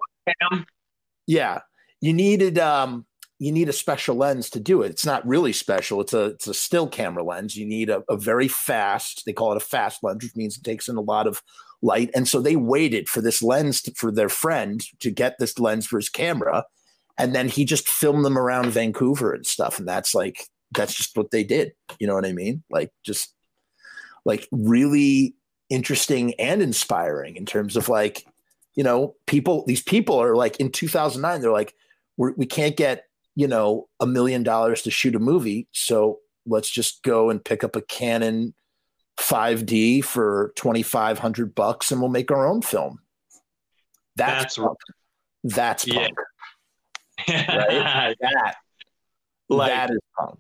yeah, 1.27 1.60
you 1.99 2.14
needed 2.14 2.57
um 2.57 3.06
you 3.38 3.52
need 3.52 3.68
a 3.68 3.74
special 3.74 4.16
lens 4.16 4.49
to 4.52 4.60
do 4.60 4.82
it. 4.82 4.91
It's 4.91 5.06
not 5.06 5.28
really 5.28 5.52
special. 5.52 5.99
It's 6.02 6.14
a 6.14 6.26
it's 6.26 6.48
a 6.48 6.53
still 6.53 6.88
camera 6.88 7.24
lens. 7.24 7.57
You 7.57 7.66
need 7.66 7.90
a, 7.90 8.03
a 8.10 8.16
very 8.16 8.48
fast. 8.48 9.24
They 9.26 9.34
call 9.34 9.52
it 9.52 9.57
a 9.57 9.66
fast 9.66 10.03
lens, 10.03 10.24
which 10.24 10.36
means 10.36 10.57
it 10.57 10.64
takes 10.64 10.88
in 10.88 10.95
a 10.95 11.02
lot 11.02 11.28
of 11.28 11.41
light. 11.82 12.10
And 12.16 12.28
so 12.28 12.40
they 12.40 12.56
waited 12.56 13.10
for 13.10 13.22
this 13.22 13.44
lens 13.44 13.82
to, 13.84 13.94
for 13.95 14.12
their 14.12 14.30
friend 14.30 14.82
to 14.99 15.12
get 15.12 15.38
this 15.38 15.60
lens 15.60 15.86
for 15.86 15.98
his 15.98 16.10
camera, 16.10 16.66
and 17.18 17.36
then 17.36 17.49
he 17.49 17.66
just 17.66 17.90
filmed 17.90 18.24
them 18.24 18.38
around 18.38 18.72
Vancouver 18.72 19.34
and 19.34 19.45
stuff. 19.45 19.80
And 19.80 19.88
that's 19.88 20.16
like 20.16 20.48
that's 20.72 20.94
just 20.94 21.18
what 21.18 21.32
they 21.32 21.44
did. 21.44 21.74
You 21.99 22.07
know 22.07 22.16
what 22.16 22.26
I 22.26 22.32
mean? 22.32 22.64
Like 22.70 22.91
just 23.03 23.34
like 24.24 24.48
really 24.52 25.36
interesting 25.70 26.34
and 26.36 26.62
inspiring 26.62 27.36
in 27.36 27.45
terms 27.45 27.76
of 27.76 27.90
like 27.90 28.26
you 28.76 28.84
know 28.84 29.16
people 29.26 29.66
these 29.66 29.82
people 29.82 30.22
are 30.22 30.36
like 30.36 30.57
in 30.57 30.72
2009 30.72 31.41
they're 31.41 31.52
like 31.52 31.74
we're, 32.18 32.34
we 32.34 32.45
can 32.45 32.68
not 32.68 32.76
get 32.76 33.06
you 33.36 33.48
know 33.48 33.88
a 33.99 34.06
million 34.06 34.44
dollars 34.44 34.82
to 34.84 34.91
shoot 34.91 35.16
a 35.16 35.20
movie 35.20 35.68
so 35.72 36.20
let's 36.45 36.70
just 36.70 37.03
go 37.03 37.30
and 37.30 37.44
pick 37.44 37.64
up 37.64 37.76
a 37.76 37.82
Canon 37.82 38.53
5D 39.20 40.03
for 40.03 40.53
2500 40.56 41.56
bucks 41.56 41.91
and 41.91 42.02
we'll 42.02 42.10
make 42.10 42.32
our 42.32 42.48
own 42.48 42.62
film 42.62 42.99
that's 44.16 44.56
that's 44.56 44.57
punk. 44.57 44.78
That's 45.44 45.86
punk. 45.86 46.14
Right? 47.30 48.16
that, 48.20 48.56
like, 49.48 49.72
that 49.72 49.90
is 49.90 49.99
punk 50.18 50.40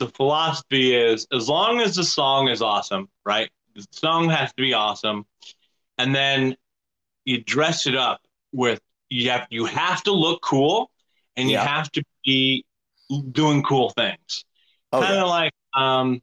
the 0.00 0.08
philosophy 0.08 0.96
is 0.96 1.28
as 1.32 1.48
long 1.48 1.80
as 1.80 1.94
the 1.94 2.02
song 2.02 2.48
is 2.48 2.60
awesome, 2.62 3.08
right? 3.24 3.48
The 3.76 3.86
song 3.92 4.28
has 4.30 4.48
to 4.54 4.62
be 4.62 4.72
awesome, 4.72 5.26
and 5.98 6.12
then 6.12 6.56
you 7.24 7.44
dress 7.44 7.86
it 7.86 7.94
up 7.94 8.20
with 8.50 8.80
you 9.10 9.30
have 9.30 9.46
you 9.50 9.66
have 9.66 10.02
to 10.04 10.12
look 10.12 10.42
cool, 10.42 10.90
and 11.36 11.50
you 11.50 11.58
have 11.58 11.90
to 11.92 12.02
be 12.24 12.64
doing 13.32 13.62
cool 13.62 13.90
things. 13.90 14.44
Okay. 14.92 15.06
Kind 15.06 15.20
of 15.20 15.28
like 15.28 15.52
um, 15.74 16.22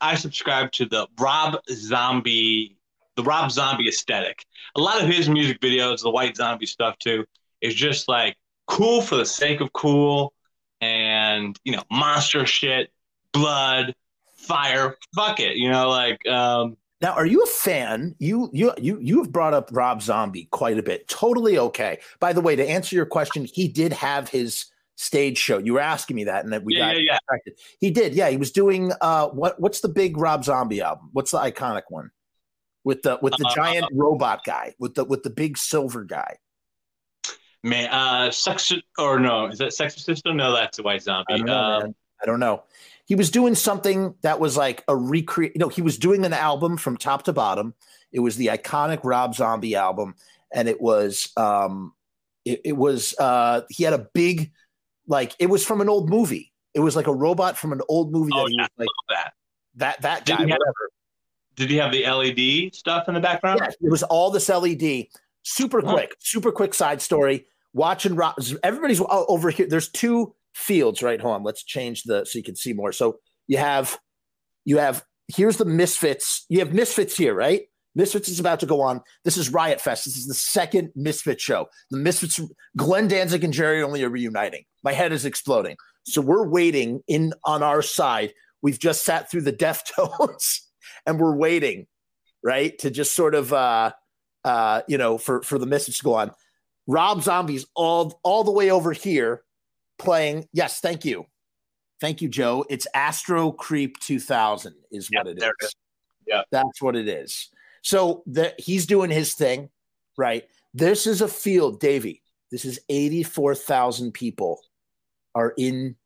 I 0.00 0.14
subscribe 0.14 0.72
to 0.72 0.86
the 0.86 1.06
Rob 1.18 1.58
Zombie, 1.70 2.78
the 3.16 3.22
Rob 3.22 3.50
Zombie 3.50 3.88
aesthetic. 3.88 4.44
A 4.76 4.80
lot 4.80 5.02
of 5.02 5.08
his 5.08 5.28
music 5.28 5.60
videos, 5.60 6.02
the 6.02 6.10
White 6.10 6.36
Zombie 6.36 6.66
stuff 6.66 6.98
too, 6.98 7.24
is 7.60 7.74
just 7.74 8.08
like 8.08 8.36
cool 8.66 9.02
for 9.02 9.16
the 9.16 9.26
sake 9.26 9.60
of 9.60 9.72
cool 9.72 10.32
and 10.80 11.58
you 11.64 11.72
know 11.72 11.82
monster 11.90 12.46
shit, 12.46 12.90
blood, 13.32 13.94
fire. 14.36 14.96
Fuck 15.14 15.40
it, 15.40 15.56
you 15.56 15.70
know, 15.70 15.88
like. 15.88 16.26
um 16.26 16.76
now, 17.02 17.14
are 17.14 17.26
you 17.26 17.42
a 17.42 17.46
fan? 17.46 18.14
You 18.20 18.48
you 18.52 18.72
you 18.78 18.98
you 19.00 19.18
have 19.18 19.32
brought 19.32 19.54
up 19.54 19.70
Rob 19.72 20.00
Zombie 20.00 20.46
quite 20.52 20.78
a 20.78 20.82
bit. 20.82 21.08
Totally 21.08 21.58
okay. 21.58 21.98
By 22.20 22.32
the 22.32 22.40
way, 22.40 22.54
to 22.54 22.64
answer 22.64 22.94
your 22.94 23.06
question, 23.06 23.44
he 23.44 23.66
did 23.66 23.92
have 23.92 24.28
his 24.28 24.66
stage 24.94 25.36
show. 25.36 25.58
You 25.58 25.74
were 25.74 25.80
asking 25.80 26.14
me 26.14 26.24
that, 26.24 26.44
and 26.44 26.52
that 26.52 26.62
we 26.62 26.76
yeah, 26.76 26.92
got 26.92 27.02
yeah, 27.02 27.18
yeah. 27.30 27.52
He 27.80 27.90
did. 27.90 28.14
Yeah, 28.14 28.30
he 28.30 28.36
was 28.36 28.52
doing. 28.52 28.92
Uh, 29.00 29.28
what 29.28 29.60
what's 29.60 29.80
the 29.80 29.88
big 29.88 30.16
Rob 30.16 30.44
Zombie 30.44 30.80
album? 30.80 31.10
What's 31.12 31.32
the 31.32 31.38
iconic 31.38 31.82
one? 31.88 32.12
With 32.84 33.02
the 33.02 33.18
with 33.20 33.34
the 33.36 33.46
uh, 33.46 33.54
giant 33.54 33.84
uh, 33.84 33.88
robot 33.92 34.44
guy 34.44 34.74
with 34.78 34.94
the 34.94 35.04
with 35.04 35.24
the 35.24 35.30
big 35.30 35.58
silver 35.58 36.04
guy. 36.04 36.36
Man, 37.64 37.88
uh, 37.90 38.30
sex 38.30 38.72
or 38.96 39.18
no? 39.18 39.46
Is 39.46 39.58
that 39.58 39.72
Sex 39.72 40.02
System? 40.02 40.36
No, 40.36 40.52
that's 40.52 40.78
a 40.78 40.82
White 40.82 41.02
Zombie. 41.02 41.26
I 41.30 41.36
don't, 41.36 41.46
know, 41.46 41.54
um, 41.54 41.94
I 42.22 42.26
don't 42.26 42.40
know. 42.40 42.62
He 43.12 43.14
was 43.14 43.30
doing 43.30 43.54
something 43.54 44.14
that 44.22 44.40
was 44.40 44.56
like 44.56 44.82
a 44.88 44.96
recreate. 44.96 45.52
You 45.54 45.58
know, 45.58 45.68
he 45.68 45.82
was 45.82 45.98
doing 45.98 46.24
an 46.24 46.32
album 46.32 46.78
from 46.78 46.96
top 46.96 47.24
to 47.24 47.34
bottom. 47.34 47.74
It 48.10 48.20
was 48.20 48.36
the 48.36 48.46
iconic 48.46 49.00
Rob 49.04 49.34
Zombie 49.34 49.76
album, 49.76 50.14
and 50.50 50.66
it 50.66 50.80
was 50.80 51.30
um, 51.36 51.92
it, 52.46 52.62
it 52.64 52.72
was 52.72 53.14
uh, 53.20 53.64
he 53.68 53.84
had 53.84 53.92
a 53.92 54.08
big 54.14 54.52
like 55.06 55.34
it 55.38 55.50
was 55.50 55.62
from 55.62 55.82
an 55.82 55.90
old 55.90 56.08
movie. 56.08 56.54
It 56.72 56.80
was 56.80 56.96
like 56.96 57.06
a 57.06 57.12
robot 57.12 57.58
from 57.58 57.74
an 57.74 57.82
old 57.86 58.12
movie. 58.12 58.32
Oh, 58.34 58.46
that 58.46 58.54
yeah, 58.56 58.66
like, 58.78 58.88
that. 59.10 59.32
That 59.74 60.00
that 60.00 60.24
guy. 60.24 60.36
Did 60.36 60.46
he, 60.46 60.50
have, 60.52 60.60
did 61.54 61.70
he 61.70 61.76
have 61.76 61.92
the 61.92 62.06
LED 62.06 62.74
stuff 62.74 63.08
in 63.08 63.14
the 63.14 63.20
background? 63.20 63.60
Yeah, 63.62 63.72
it 63.78 63.90
was 63.90 64.02
all 64.04 64.30
this 64.30 64.48
LED. 64.48 65.08
Super 65.42 65.82
quick, 65.82 66.16
super 66.18 66.50
quick 66.50 66.72
side 66.72 67.02
story 67.02 67.44
watching 67.74 68.14
Rob. 68.14 68.36
Everybody's 68.62 69.02
over 69.06 69.50
here. 69.50 69.66
There's 69.66 69.90
two 69.90 70.34
fields, 70.54 71.02
right? 71.02 71.20
Hold 71.20 71.34
on. 71.34 71.42
Let's 71.42 71.64
change 71.64 72.02
the 72.04 72.24
so 72.24 72.38
you 72.38 72.44
can 72.44 72.56
see 72.56 72.72
more. 72.72 72.92
So 72.92 73.18
you 73.46 73.58
have 73.58 73.98
you 74.64 74.78
have 74.78 75.04
here's 75.28 75.56
the 75.56 75.64
Misfits. 75.64 76.44
You 76.48 76.60
have 76.60 76.72
Misfits 76.72 77.16
here, 77.16 77.34
right? 77.34 77.62
Misfits 77.94 78.28
is 78.28 78.40
about 78.40 78.60
to 78.60 78.66
go 78.66 78.80
on. 78.80 79.02
This 79.24 79.36
is 79.36 79.52
Riot 79.52 79.80
Fest. 79.80 80.06
This 80.06 80.16
is 80.16 80.26
the 80.26 80.34
second 80.34 80.90
Misfit 80.96 81.40
show. 81.40 81.66
The 81.90 81.98
Misfits, 81.98 82.40
Glenn 82.76 83.08
Danzig 83.08 83.44
and 83.44 83.52
Jerry 83.52 83.82
Only 83.82 84.02
are 84.02 84.08
reuniting. 84.08 84.64
My 84.82 84.92
head 84.92 85.12
is 85.12 85.26
exploding. 85.26 85.76
So 86.04 86.20
we're 86.20 86.48
waiting 86.48 87.02
in 87.06 87.34
on 87.44 87.62
our 87.62 87.82
side. 87.82 88.32
We've 88.62 88.78
just 88.78 89.04
sat 89.04 89.30
through 89.30 89.42
the 89.42 89.52
Deftones, 89.52 90.60
and 91.06 91.20
we're 91.20 91.36
waiting, 91.36 91.86
right, 92.42 92.76
to 92.78 92.90
just 92.90 93.14
sort 93.14 93.34
of, 93.34 93.52
uh, 93.52 93.92
uh, 94.44 94.82
you 94.88 94.96
know, 94.98 95.18
for 95.18 95.42
for 95.42 95.58
the 95.58 95.66
Misfits 95.66 95.98
to 95.98 96.04
go 96.04 96.14
on. 96.14 96.30
Rob 96.86 97.22
Zombie's 97.22 97.66
all 97.74 98.18
all 98.24 98.42
the 98.42 98.50
way 98.50 98.70
over 98.70 98.92
here 98.92 99.42
playing. 100.02 100.48
Yes, 100.52 100.80
thank 100.80 101.04
you. 101.04 101.26
Thank 102.00 102.20
you, 102.20 102.28
Joe. 102.28 102.64
It's 102.68 102.88
Astro 102.94 103.52
Creep 103.52 104.00
2000 104.00 104.74
is 104.90 105.08
what 105.12 105.28
it 105.28 105.38
is. 105.38 105.74
Yeah. 106.26 106.42
That's 106.50 106.82
what 106.82 106.96
it 106.96 107.06
is. 107.08 107.48
So 107.82 108.24
the, 108.26 108.54
he's 108.58 108.86
doing 108.86 109.10
his 109.10 109.34
thing, 109.34 109.68
right? 110.16 110.48
This 110.74 111.06
is 111.06 111.20
a 111.20 111.28
field, 111.28 111.78
Davey. 111.80 112.22
This 112.50 112.64
is 112.64 112.80
84,000 112.88 114.12
people 114.12 114.60
are 115.34 115.52
in 115.56 115.96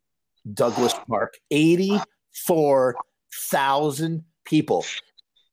Douglas 0.52 0.94
Park. 1.09 1.39
84,000 1.51 4.24
people. 4.44 4.85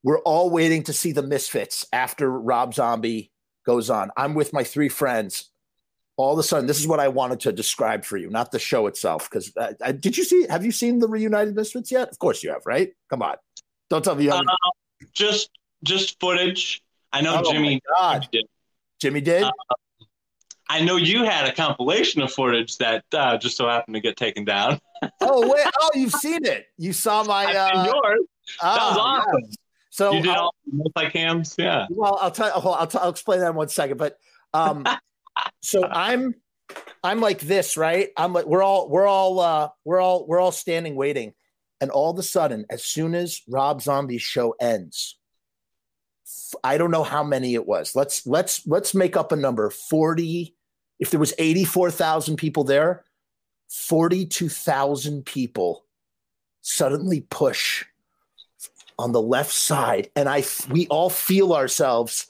We're 0.04 0.20
all 0.20 0.50
waiting 0.50 0.84
to 0.84 0.94
see 0.94 1.14
the 1.14 1.24
Misfits 1.24 1.88
after 1.94 2.30
Rob 2.30 2.74
Zombie 2.74 3.32
goes 3.66 3.90
on. 3.90 4.12
I'm 4.18 4.34
with 4.34 4.52
my 4.54 4.64
three 4.64 4.90
friends. 4.90 5.50
All 6.16 6.34
of 6.34 6.40
a 6.40 6.44
sudden, 6.44 6.68
this 6.68 6.80
is 6.80 6.88
what 6.88 7.00
I 7.00 7.08
wanted 7.08 7.40
to 7.42 7.52
describe 7.52 8.06
for 8.06 8.18
you, 8.18 8.30
not 8.30 8.52
the 8.52 8.60
show 8.60 8.88
itself. 8.88 9.30
Because 9.30 9.52
uh, 9.58 9.92
did 9.94 10.16
you 10.16 10.24
see? 10.24 10.46
Have 10.48 10.64
you 10.64 10.72
seen 10.72 11.00
the 11.00 11.08
reunited 11.08 11.56
Misfits 11.56 11.92
yet? 11.92 12.10
Of 12.10 12.20
course 12.20 12.44
you 12.44 12.52
have, 12.52 12.62
right? 12.66 12.92
Come 13.10 13.24
on, 13.24 13.36
don't 13.90 14.04
tell 14.04 14.16
me. 14.16 14.30
Uh, 14.30 14.44
just 15.12 15.50
just 15.84 16.20
footage. 16.20 16.84
I 17.12 17.22
know 17.22 17.42
oh 17.44 17.52
Jimmy. 17.52 17.82
God. 17.98 18.28
did. 18.32 18.46
Jimmy 19.00 19.22
did. 19.22 19.44
Uh, 19.44 19.52
I 20.70 20.82
know 20.82 20.96
you 20.96 21.24
had 21.24 21.48
a 21.48 21.54
compilation 21.54 22.22
of 22.22 22.32
footage 22.32 22.78
that 22.78 23.04
uh, 23.14 23.38
just 23.38 23.58
so 23.58 23.68
happened 23.68 23.96
to 23.96 24.02
get 24.02 24.16
taken 24.16 24.46
down. 24.46 24.80
oh 25.22 25.52
wait! 25.52 25.66
Oh, 25.80 25.90
you've 25.94 26.14
seen 26.14 26.46
it. 26.46 26.68
You 26.78 26.94
saw 26.94 27.24
my. 27.24 27.46
Uh, 27.46 27.86
yours. 27.86 28.20
that 28.62 28.76
was 28.76 28.98
ah, 28.98 29.20
awesome. 29.20 29.50
So 29.90 30.12
you 30.14 30.22
did 30.22 30.32
uh, 30.32 30.42
all 30.42 30.56
multi 30.72 31.10
cams, 31.12 31.54
yeah. 31.58 31.86
Well, 31.92 32.18
I'll 32.20 32.32
tell. 32.32 32.52
I'll, 32.56 32.74
I'll, 32.74 32.88
t- 32.88 32.98
I'll 33.00 33.10
explain 33.10 33.42
that 33.42 33.50
in 33.50 33.56
one 33.56 33.70
second. 33.70 33.98
But 33.98 34.18
um, 34.54 34.84
so 35.62 35.86
I'm, 35.86 36.36
I'm 37.04 37.20
like 37.20 37.40
this, 37.40 37.78
right? 37.78 38.10
I'm 38.18 38.34
like 38.34 38.46
we're 38.46 38.64
all 38.64 38.90
we're 38.90 39.08
all 39.08 39.40
uh, 39.40 39.70
we're 39.84 40.00
all 40.00 40.26
we're 40.26 40.40
all 40.40 40.52
standing 40.52 40.96
waiting, 40.96 41.34
and 41.82 41.92
all 41.92 42.12
of 42.12 42.20
a 42.20 42.24
sudden, 42.24 42.66
as 42.70 42.84
soon 42.84 43.14
as 43.16 43.42
Rob 43.48 43.82
Zombie's 43.82 44.22
show 44.22 44.56
ends, 44.60 45.18
I 46.64 46.78
don't 46.78 46.92
know 46.92 47.04
how 47.04 47.24
many 47.24 47.56
it 47.56 47.68
was. 47.68 47.96
Let's 47.96 48.26
let's 48.26 48.66
let's 48.66 48.96
make 48.96 49.18
up 49.18 49.32
a 49.32 49.36
number. 49.36 49.70
Forty. 49.70 50.56
If 51.00 51.10
there 51.10 51.20
was 51.20 51.34
eighty 51.38 51.66
four 51.66 51.92
thousand 51.92 52.38
people 52.38 52.64
there, 52.64 53.04
forty 53.70 54.26
two 54.26 54.50
thousand 54.50 55.26
people 55.26 55.86
suddenly 56.62 57.22
push 57.30 57.86
on 58.98 59.12
the 59.12 59.22
left 59.22 59.52
side 59.52 60.10
and 60.16 60.30
i 60.30 60.44
we 60.70 60.88
all 60.88 61.10
feel 61.10 61.52
ourselves 61.52 62.28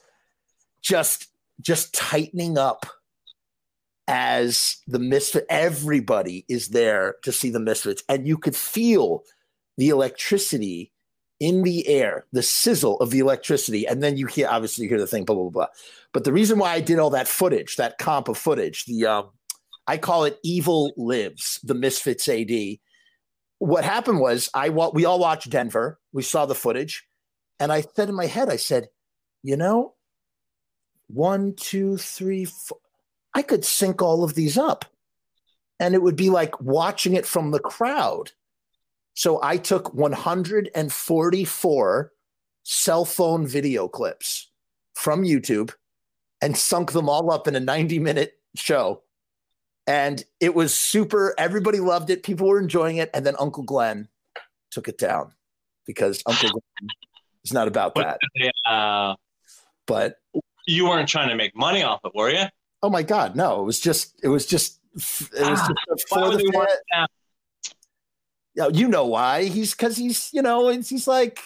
just 0.82 1.28
just 1.60 1.94
tightening 1.94 2.58
up 2.58 2.86
as 4.06 4.78
the 4.86 4.98
misfit 4.98 5.46
everybody 5.48 6.44
is 6.48 6.68
there 6.68 7.16
to 7.22 7.32
see 7.32 7.48
the 7.48 7.60
misfits 7.60 8.02
and 8.08 8.28
you 8.28 8.36
could 8.36 8.54
feel 8.54 9.22
the 9.78 9.88
electricity 9.88 10.92
in 11.40 11.62
the 11.62 11.88
air 11.88 12.26
the 12.32 12.42
sizzle 12.42 12.98
of 13.00 13.10
the 13.10 13.18
electricity 13.18 13.86
and 13.86 14.02
then 14.02 14.18
you 14.18 14.26
hear 14.26 14.46
obviously 14.46 14.82
you 14.82 14.90
hear 14.90 15.00
the 15.00 15.06
thing 15.06 15.24
blah 15.24 15.34
blah 15.34 15.48
blah 15.48 15.66
but 16.12 16.24
the 16.24 16.32
reason 16.32 16.58
why 16.58 16.72
i 16.72 16.80
did 16.80 16.98
all 16.98 17.08
that 17.10 17.26
footage 17.26 17.76
that 17.76 17.96
comp 17.96 18.28
of 18.28 18.36
footage 18.36 18.84
the 18.84 19.06
um 19.06 19.30
I 19.86 19.98
call 19.98 20.24
it 20.24 20.38
Evil 20.42 20.92
Lives, 20.96 21.60
the 21.62 21.74
Misfits 21.74 22.28
AD. 22.28 22.78
What 23.58 23.84
happened 23.84 24.20
was 24.20 24.50
I 24.54 24.70
we 24.70 25.04
all 25.04 25.18
watched 25.18 25.50
Denver. 25.50 25.98
We 26.12 26.22
saw 26.22 26.46
the 26.46 26.54
footage, 26.54 27.06
and 27.60 27.72
I 27.72 27.82
said 27.82 28.08
in 28.08 28.14
my 28.14 28.26
head, 28.26 28.48
I 28.48 28.56
said, 28.56 28.88
you 29.42 29.56
know, 29.56 29.94
one, 31.14 31.54
two, 31.54 31.96
three, 31.96 32.44
four. 32.44 32.78
I 33.34 33.42
could 33.42 33.64
sync 33.64 34.02
all 34.02 34.24
of 34.24 34.34
these 34.34 34.58
up, 34.58 34.84
and 35.80 35.94
it 35.94 36.02
would 36.02 36.16
be 36.16 36.28
like 36.30 36.60
watching 36.60 37.14
it 37.14 37.26
from 37.26 37.50
the 37.50 37.60
crowd. 37.60 38.32
So 39.14 39.40
I 39.42 39.56
took 39.56 39.94
144 39.94 42.12
cell 42.64 43.04
phone 43.04 43.46
video 43.46 43.88
clips 43.88 44.50
from 44.94 45.22
YouTube 45.22 45.72
and 46.42 46.56
sunk 46.56 46.92
them 46.92 47.08
all 47.08 47.30
up 47.30 47.46
in 47.46 47.54
a 47.54 47.60
90 47.60 48.00
minute 48.00 48.34
show. 48.56 49.02
And 49.86 50.24
it 50.40 50.54
was 50.54 50.74
super. 50.74 51.34
Everybody 51.38 51.80
loved 51.80 52.10
it. 52.10 52.22
People 52.22 52.48
were 52.48 52.58
enjoying 52.58 52.96
it. 52.96 53.10
And 53.14 53.24
then 53.24 53.36
Uncle 53.38 53.64
Glenn 53.64 54.08
took 54.70 54.88
it 54.88 54.98
down 54.98 55.32
because 55.86 56.22
Uncle 56.26 56.50
Glenn 56.50 56.88
is 57.44 57.52
not 57.52 57.68
about 57.68 57.94
that. 57.96 58.18
Uh, 58.66 59.14
but 59.86 60.16
you 60.66 60.86
weren't 60.86 61.08
trying 61.08 61.28
to 61.28 61.34
make 61.34 61.56
money 61.56 61.82
off 61.82 62.00
it, 62.04 62.12
were 62.14 62.30
you? 62.30 62.44
Oh 62.82 62.90
my 62.90 63.02
God, 63.02 63.36
no! 63.36 63.60
It 63.60 63.64
was 63.64 63.80
just, 63.80 64.14
it 64.22 64.28
was 64.28 64.46
just, 64.46 64.80
it 64.94 64.98
was 64.98 65.60
ah, 65.60 65.72
just 65.88 66.08
for 66.08 66.30
the 66.30 67.08
yeah, 68.54 68.68
you 68.72 68.88
know 68.88 69.06
why? 69.06 69.44
He's 69.44 69.72
because 69.72 69.96
he's 69.96 70.30
you 70.32 70.42
know 70.42 70.68
it's, 70.68 70.88
he's 70.88 71.08
like 71.08 71.40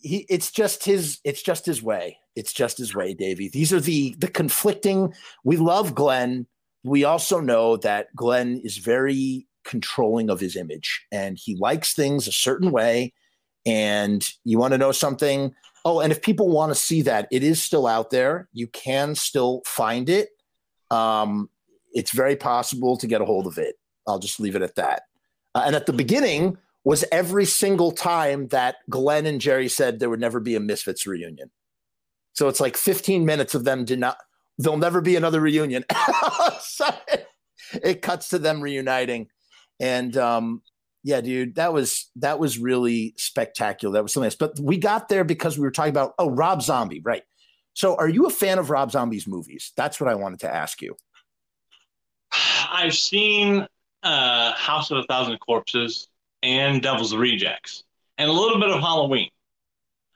he. 0.00 0.26
It's 0.28 0.50
just 0.50 0.84
his. 0.84 1.20
It's 1.24 1.42
just 1.42 1.66
his 1.66 1.82
way. 1.82 2.18
It's 2.34 2.52
just 2.52 2.78
his 2.78 2.94
way, 2.94 3.14
Davey. 3.14 3.48
These 3.48 3.72
are 3.72 3.80
the 3.80 4.14
the 4.18 4.28
conflicting. 4.28 5.12
We 5.44 5.58
love 5.58 5.94
Glenn. 5.94 6.46
We 6.82 7.04
also 7.04 7.40
know 7.40 7.76
that 7.78 8.14
Glenn 8.14 8.60
is 8.64 8.78
very 8.78 9.46
controlling 9.64 10.30
of 10.30 10.40
his 10.40 10.56
image, 10.56 11.04
and 11.12 11.38
he 11.38 11.56
likes 11.56 11.92
things 11.92 12.26
a 12.26 12.32
certain 12.32 12.70
way. 12.70 13.12
And 13.66 14.26
you 14.44 14.58
want 14.58 14.72
to 14.72 14.78
know 14.78 14.92
something? 14.92 15.54
Oh, 15.86 16.00
and 16.00 16.10
if 16.10 16.20
people 16.20 16.48
want 16.48 16.72
to 16.72 16.74
see 16.74 17.02
that, 17.02 17.28
it 17.30 17.44
is 17.44 17.62
still 17.62 17.86
out 17.86 18.10
there. 18.10 18.48
You 18.52 18.66
can 18.66 19.14
still 19.14 19.62
find 19.64 20.08
it. 20.08 20.30
Um, 20.90 21.48
it's 21.92 22.10
very 22.10 22.34
possible 22.34 22.96
to 22.96 23.06
get 23.06 23.20
a 23.20 23.24
hold 23.24 23.46
of 23.46 23.56
it. 23.56 23.76
I'll 24.04 24.18
just 24.18 24.40
leave 24.40 24.56
it 24.56 24.62
at 24.62 24.74
that. 24.74 25.02
Uh, 25.54 25.62
and 25.64 25.76
at 25.76 25.86
the 25.86 25.92
beginning 25.92 26.58
was 26.82 27.04
every 27.12 27.44
single 27.44 27.92
time 27.92 28.48
that 28.48 28.78
Glenn 28.90 29.26
and 29.26 29.40
Jerry 29.40 29.68
said 29.68 30.00
there 30.00 30.10
would 30.10 30.18
never 30.18 30.40
be 30.40 30.56
a 30.56 30.60
Misfits 30.60 31.06
reunion. 31.06 31.52
So 32.32 32.48
it's 32.48 32.58
like 32.58 32.76
15 32.76 33.24
minutes 33.24 33.54
of 33.54 33.62
them 33.62 33.84
did 33.84 34.00
not, 34.00 34.18
there'll 34.58 34.78
never 34.78 35.00
be 35.00 35.14
another 35.14 35.40
reunion. 35.40 35.84
so 36.62 36.88
it, 37.06 37.28
it, 37.80 38.02
cuts 38.02 38.30
to 38.30 38.40
them 38.40 38.60
reuniting. 38.60 39.28
And 39.78 40.16
um, 40.16 40.62
yeah, 41.06 41.20
dude, 41.20 41.54
that 41.54 41.72
was 41.72 42.10
that 42.16 42.40
was 42.40 42.58
really 42.58 43.14
spectacular. 43.16 43.92
That 43.92 44.02
was 44.02 44.12
something 44.12 44.26
else. 44.26 44.34
But 44.34 44.58
we 44.58 44.76
got 44.76 45.08
there 45.08 45.22
because 45.22 45.56
we 45.56 45.62
were 45.62 45.70
talking 45.70 45.90
about 45.90 46.14
oh 46.18 46.28
Rob 46.28 46.62
Zombie, 46.62 47.00
right? 47.00 47.22
So 47.74 47.94
are 47.94 48.08
you 48.08 48.26
a 48.26 48.30
fan 48.30 48.58
of 48.58 48.70
Rob 48.70 48.90
Zombie's 48.90 49.24
movies? 49.24 49.70
That's 49.76 50.00
what 50.00 50.10
I 50.10 50.16
wanted 50.16 50.40
to 50.40 50.52
ask 50.52 50.82
you. 50.82 50.96
I've 52.32 52.96
seen 52.96 53.68
uh, 54.02 54.52
House 54.54 54.90
of 54.90 54.98
a 54.98 55.04
Thousand 55.04 55.38
Corpses 55.38 56.08
and 56.42 56.82
Devil's 56.82 57.14
Rejects, 57.14 57.84
and 58.18 58.28
a 58.28 58.32
little 58.32 58.58
bit 58.58 58.70
of 58.70 58.80
Halloween. 58.80 59.30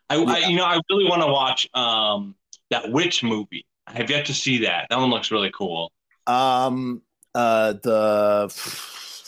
I, 0.09 0.17
yeah. 0.17 0.25
I 0.27 0.39
you 0.49 0.57
know, 0.57 0.65
I 0.65 0.81
really 0.91 1.09
want 1.09 1.23
to 1.23 1.29
watch 1.29 1.69
um, 1.73 2.35
that 2.71 2.91
witch 2.91 3.23
movie. 3.23 3.65
I 3.87 3.93
have 3.93 4.11
yet 4.11 4.27
to 4.27 4.35
see 4.35 4.65
that. 4.65 4.89
That 4.91 4.99
one 4.99 5.11
looks 5.11 5.31
really 5.31 5.53
cool. 5.55 5.93
Um, 6.27 7.03
uh, 7.33 7.75
the 7.75 8.53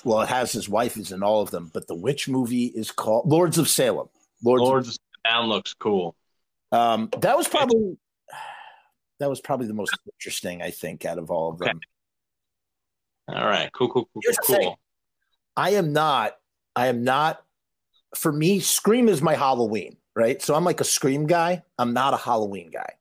well, 0.04 0.20
it 0.22 0.28
has 0.28 0.52
his 0.52 0.68
wife 0.68 0.96
is 0.96 1.12
in 1.12 1.22
all 1.22 1.40
of 1.40 1.50
them, 1.50 1.70
but 1.72 1.86
the 1.86 1.94
witch 1.94 2.28
movie 2.28 2.66
is 2.66 2.90
called 2.90 3.28
Lords 3.28 3.58
of 3.58 3.68
Salem. 3.68 4.08
Lords, 4.42 4.62
Lords 4.62 4.88
of 4.88 4.98
Salem 5.26 5.48
looks 5.48 5.74
cool. 5.74 6.16
Um, 6.72 7.08
that 7.20 7.36
was 7.36 7.48
probably 7.48 7.96
that 9.20 9.28
was 9.28 9.40
probably 9.40 9.66
the 9.66 9.74
most 9.74 9.96
interesting, 10.06 10.62
I 10.62 10.70
think, 10.70 11.04
out 11.04 11.18
of 11.18 11.30
all 11.30 11.50
of 11.50 11.58
them. 11.58 11.80
All 13.28 13.46
right, 13.46 13.70
cool, 13.72 13.88
cool, 13.88 14.08
cool, 14.12 14.22
Here's 14.24 14.38
cool. 14.38 14.78
I 15.56 15.70
am 15.70 15.92
not. 15.92 16.36
I 16.74 16.88
am 16.88 17.04
not. 17.04 17.42
For 18.16 18.32
me, 18.32 18.60
Scream 18.60 19.08
is 19.08 19.22
my 19.22 19.34
Halloween, 19.34 19.96
right? 20.16 20.42
So 20.42 20.54
I'm 20.54 20.64
like 20.64 20.80
a 20.80 20.84
Scream 20.84 21.26
guy. 21.26 21.62
I'm 21.78 21.92
not 21.92 22.14
a 22.14 22.18
Halloween 22.18 22.70
guy. 22.70 22.94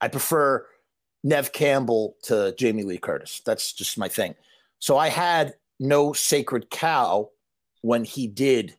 I 0.00 0.08
prefer 0.08 0.66
Neve 1.24 1.52
Campbell 1.52 2.16
to 2.24 2.54
Jamie 2.56 2.84
Lee 2.84 2.98
Curtis. 2.98 3.42
That's 3.44 3.72
just 3.72 3.98
my 3.98 4.08
thing. 4.08 4.34
So 4.78 4.96
I 4.96 5.08
had 5.08 5.54
no 5.78 6.12
sacred 6.12 6.70
cow 6.70 7.30
when 7.82 8.04
he 8.04 8.26
did 8.26 8.76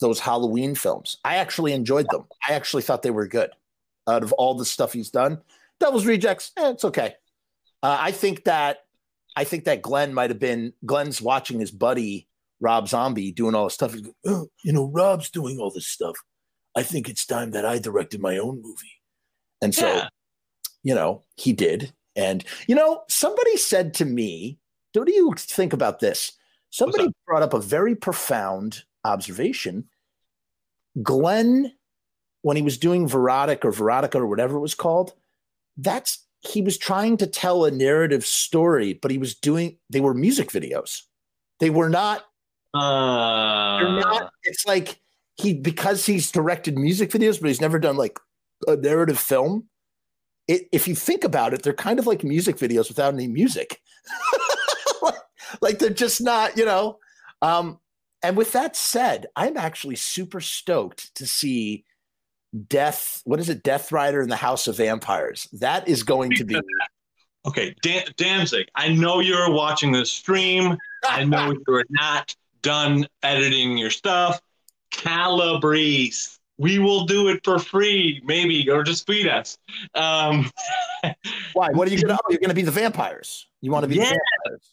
those 0.00 0.20
Halloween 0.20 0.74
films. 0.74 1.18
I 1.24 1.36
actually 1.36 1.72
enjoyed 1.72 2.06
them. 2.10 2.24
I 2.46 2.54
actually 2.54 2.82
thought 2.82 3.02
they 3.02 3.10
were 3.10 3.26
good. 3.26 3.50
Out 4.08 4.22
of 4.22 4.32
all 4.34 4.54
the 4.54 4.64
stuff 4.64 4.92
he's 4.92 5.10
done, 5.10 5.40
Devil's 5.80 6.06
Rejects, 6.06 6.52
eh, 6.56 6.70
it's 6.70 6.84
okay. 6.84 7.14
Uh, 7.82 7.98
I 8.00 8.12
think 8.12 8.44
that 8.44 8.78
I 9.36 9.44
think 9.44 9.64
that 9.64 9.82
Glenn 9.82 10.14
might 10.14 10.30
have 10.30 10.38
been 10.38 10.72
Glenn's 10.84 11.20
watching 11.20 11.60
his 11.60 11.70
buddy 11.70 12.28
Rob 12.60 12.88
Zombie 12.88 13.32
doing 13.32 13.54
all 13.54 13.64
this 13.64 13.74
stuff. 13.74 13.94
Oh, 14.24 14.48
you 14.64 14.72
know, 14.72 14.86
Rob's 14.86 15.30
doing 15.30 15.58
all 15.58 15.70
this 15.70 15.86
stuff. 15.86 16.16
I 16.76 16.82
think 16.82 17.08
it's 17.08 17.26
time 17.26 17.50
that 17.52 17.66
I 17.66 17.78
directed 17.78 18.20
my 18.20 18.38
own 18.38 18.62
movie. 18.62 19.02
And 19.62 19.74
so, 19.74 19.86
yeah. 19.86 20.08
you 20.82 20.94
know, 20.94 21.22
he 21.36 21.52
did. 21.52 21.92
And 22.14 22.44
you 22.66 22.74
know, 22.74 23.02
somebody 23.08 23.56
said 23.56 23.94
to 23.94 24.04
me, 24.04 24.58
"What 24.96 25.08
do 25.08 25.14
you 25.14 25.34
think 25.36 25.72
about 25.72 26.00
this?" 26.00 26.32
Somebody 26.70 27.08
brought 27.26 27.42
up 27.42 27.54
a 27.54 27.60
very 27.60 27.94
profound 27.94 28.84
observation. 29.04 29.84
Glenn, 31.02 31.72
when 32.42 32.56
he 32.56 32.62
was 32.62 32.78
doing 32.78 33.08
Verotic 33.08 33.64
or 33.64 33.72
Verotika 33.72 34.16
or 34.16 34.26
whatever 34.26 34.56
it 34.56 34.60
was 34.60 34.74
called, 34.74 35.14
that's 35.76 36.26
he 36.40 36.62
was 36.62 36.78
trying 36.78 37.16
to 37.18 37.26
tell 37.26 37.64
a 37.64 37.70
narrative 37.70 38.24
story, 38.24 38.94
but 38.94 39.10
he 39.10 39.18
was 39.18 39.34
doing 39.34 39.78
they 39.90 40.00
were 40.00 40.14
music 40.14 40.50
videos. 40.50 41.02
They 41.60 41.70
were 41.70 41.88
not. 41.88 42.24
Uh, 42.74 43.78
they're 43.78 44.00
not. 44.00 44.32
It's 44.44 44.66
like 44.66 45.00
he 45.36 45.54
because 45.54 46.06
he's 46.06 46.30
directed 46.30 46.78
music 46.78 47.10
videos, 47.10 47.40
but 47.40 47.48
he's 47.48 47.60
never 47.60 47.78
done 47.78 47.96
like 47.96 48.18
a 48.66 48.76
narrative 48.76 49.18
film. 49.18 49.68
It, 50.48 50.68
if 50.72 50.86
you 50.86 50.94
think 50.94 51.24
about 51.24 51.54
it, 51.54 51.62
they're 51.62 51.72
kind 51.72 51.98
of 51.98 52.06
like 52.06 52.22
music 52.22 52.56
videos 52.56 52.88
without 52.88 53.14
any 53.14 53.26
music. 53.26 53.80
like, 55.60 55.78
they're 55.78 55.90
just 55.90 56.20
not, 56.20 56.56
you 56.56 56.64
know. 56.64 56.98
Um, 57.42 57.80
and 58.22 58.36
with 58.36 58.52
that 58.52 58.76
said, 58.76 59.26
I'm 59.36 59.56
actually 59.56 59.96
super 59.96 60.40
stoked 60.40 61.14
to 61.16 61.26
see 61.26 61.84
Death. 62.68 63.20
What 63.24 63.40
is 63.40 63.48
it? 63.48 63.62
Death 63.62 63.92
Rider 63.92 64.22
in 64.22 64.28
the 64.28 64.36
House 64.36 64.66
of 64.66 64.76
Vampires. 64.78 65.48
That 65.52 65.88
is 65.88 66.02
going 66.02 66.32
to 66.32 66.44
be. 66.44 66.60
Okay, 67.46 67.76
Dan- 67.80 68.08
Danzig. 68.16 68.66
I 68.74 68.88
know 68.88 69.20
you're 69.20 69.52
watching 69.52 69.92
this 69.92 70.10
stream. 70.10 70.76
I 71.08 71.22
know 71.22 71.54
you're 71.68 71.84
not 71.90 72.34
done 72.60 73.06
editing 73.22 73.78
your 73.78 73.90
stuff. 73.90 74.40
Calabrese. 74.90 76.38
We 76.58 76.78
will 76.78 77.04
do 77.04 77.28
it 77.28 77.40
for 77.44 77.58
free, 77.58 78.22
maybe, 78.24 78.70
or 78.70 78.82
just 78.82 79.06
feed 79.06 79.28
us. 79.28 79.58
Um, 79.94 80.50
Why? 81.52 81.68
What 81.72 81.86
are 81.88 81.90
you 81.90 82.00
gonna? 82.00 82.18
Oh, 82.22 82.30
you're 82.30 82.40
gonna 82.40 82.54
be 82.54 82.62
the 82.62 82.70
vampires. 82.70 83.46
You 83.60 83.70
want 83.70 83.84
to 83.84 83.88
be? 83.88 83.96
Yeah. 83.96 84.12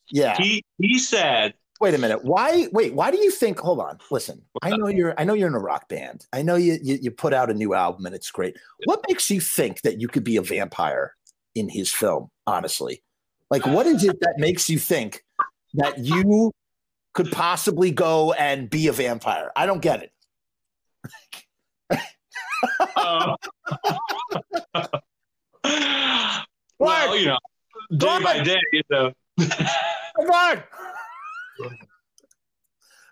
Yeah. 0.09 0.35
He 0.37 0.63
he 0.77 0.97
said 0.97 1.53
wait 1.83 1.93
a 1.93 1.97
minute. 1.97 2.23
Why? 2.23 2.69
Wait. 2.71 2.93
Why 2.93 3.11
do 3.11 3.17
you 3.17 3.29
think? 3.29 3.59
Hold 3.59 3.81
on. 3.81 3.99
Listen. 4.09 4.41
I 4.61 4.69
know 4.77 4.87
you're. 4.87 5.13
I 5.19 5.25
know 5.25 5.33
you're 5.33 5.49
in 5.49 5.53
a 5.53 5.59
rock 5.59 5.89
band. 5.89 6.25
I 6.31 6.41
know 6.41 6.55
you, 6.55 6.79
you. 6.81 6.97
You 7.01 7.11
put 7.11 7.33
out 7.33 7.49
a 7.51 7.53
new 7.53 7.73
album 7.73 8.05
and 8.05 8.15
it's 8.15 8.31
great. 8.31 8.55
What 8.85 9.01
makes 9.09 9.29
you 9.29 9.41
think 9.41 9.81
that 9.81 9.99
you 9.99 10.07
could 10.07 10.23
be 10.23 10.37
a 10.37 10.41
vampire 10.41 11.13
in 11.55 11.67
his 11.67 11.91
film? 11.91 12.29
Honestly, 12.47 13.03
like, 13.51 13.65
what 13.65 13.85
is 13.85 14.03
it 14.03 14.19
that 14.21 14.35
makes 14.37 14.69
you 14.69 14.79
think 14.79 15.23
that 15.73 15.99
you 15.99 16.51
could 17.13 17.31
possibly 17.31 17.91
go 17.91 18.31
and 18.33 18.69
be 18.69 18.87
a 18.87 18.93
vampire? 18.93 19.51
I 19.55 19.65
don't 19.65 19.81
get 19.81 20.03
it. 20.03 20.11
uh, 22.95 23.35
well, 26.79 27.17
you 27.17 27.27
know, 27.27 27.37
day 27.95 28.19
by 28.23 28.43
day, 28.43 28.59
you 28.71 28.81
know. 28.89 29.11
On. 30.17 30.63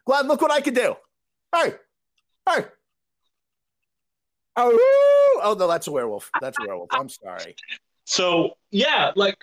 Glad, 0.05 0.25
look 0.27 0.41
what 0.41 0.51
I 0.51 0.61
can 0.61 0.73
do. 0.73 0.95
Hey, 1.55 1.73
hey. 2.49 2.65
Oh, 4.55 5.39
oh 5.43 5.55
no, 5.57 5.67
that's 5.67 5.87
a 5.87 5.91
werewolf. 5.91 6.29
That's 6.41 6.57
a 6.59 6.67
werewolf. 6.67 6.89
I'm 6.91 7.09
sorry. 7.09 7.55
So 8.05 8.57
yeah, 8.71 9.11
like 9.15 9.37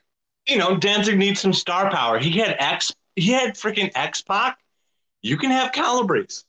you 0.47 0.59
know, 0.59 0.76
Danzig 0.76 1.18
needs 1.18 1.40
some 1.40 1.52
star 1.52 1.90
power. 1.90 2.18
He 2.18 2.30
had 2.39 2.56
X. 2.59 2.94
He 3.16 3.32
had 3.32 3.55
freaking 3.55 3.90
X 3.94 4.22
Pac. 4.22 4.59
You 5.22 5.36
can 5.36 5.51
have 5.51 5.72
Calabrese. 5.72 6.43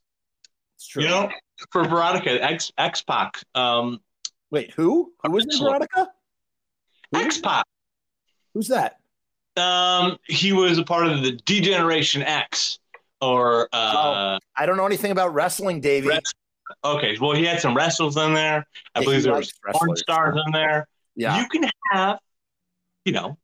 It's 0.79 0.87
true. 0.87 1.03
You 1.03 1.09
know, 1.09 1.29
for 1.71 1.83
Veronica, 1.83 2.41
X 2.41 2.71
X 2.77 3.01
Pac. 3.01 3.43
Um, 3.53 3.99
Wait, 4.49 4.71
who? 4.71 5.11
Who 5.21 5.31
was 5.31 5.45
in 5.45 5.59
Veronica? 5.61 6.07
X 7.13 7.37
Pac. 7.39 7.65
Who's 8.53 8.69
that? 8.69 8.95
Um, 9.57 10.15
he 10.23 10.53
was 10.53 10.77
a 10.77 10.83
part 10.85 11.07
of 11.07 11.21
the 11.21 11.33
D-Generation 11.33 12.21
X, 12.21 12.79
or 13.19 13.67
uh, 13.73 14.37
oh, 14.37 14.39
I 14.55 14.65
don't 14.65 14.77
know 14.77 14.85
anything 14.85 15.11
about 15.11 15.33
wrestling, 15.33 15.81
Davey. 15.81 16.17
okay, 16.85 17.17
well, 17.19 17.35
he 17.35 17.43
had 17.43 17.59
some 17.59 17.75
wrestlers 17.75 18.15
in 18.15 18.33
there. 18.33 18.65
I 18.95 18.99
yeah, 18.99 19.03
believe 19.03 19.23
there 19.23 19.33
was 19.33 19.51
porn 19.73 19.97
stars 19.97 20.39
in 20.45 20.53
there. 20.53 20.87
Yeah, 21.17 21.41
you 21.41 21.49
can 21.49 21.69
have, 21.91 22.19
you 23.03 23.11
know, 23.11 23.37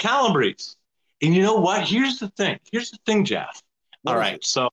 Calabrese. 0.00 0.74
and 1.22 1.36
you 1.36 1.42
know 1.44 1.54
what? 1.54 1.86
Here's 1.86 2.18
the 2.18 2.30
thing. 2.30 2.58
Here's 2.72 2.90
the 2.90 2.98
thing, 3.06 3.24
Jeff. 3.24 3.62
All 4.04 4.16
right, 4.16 4.44
so 4.44 4.70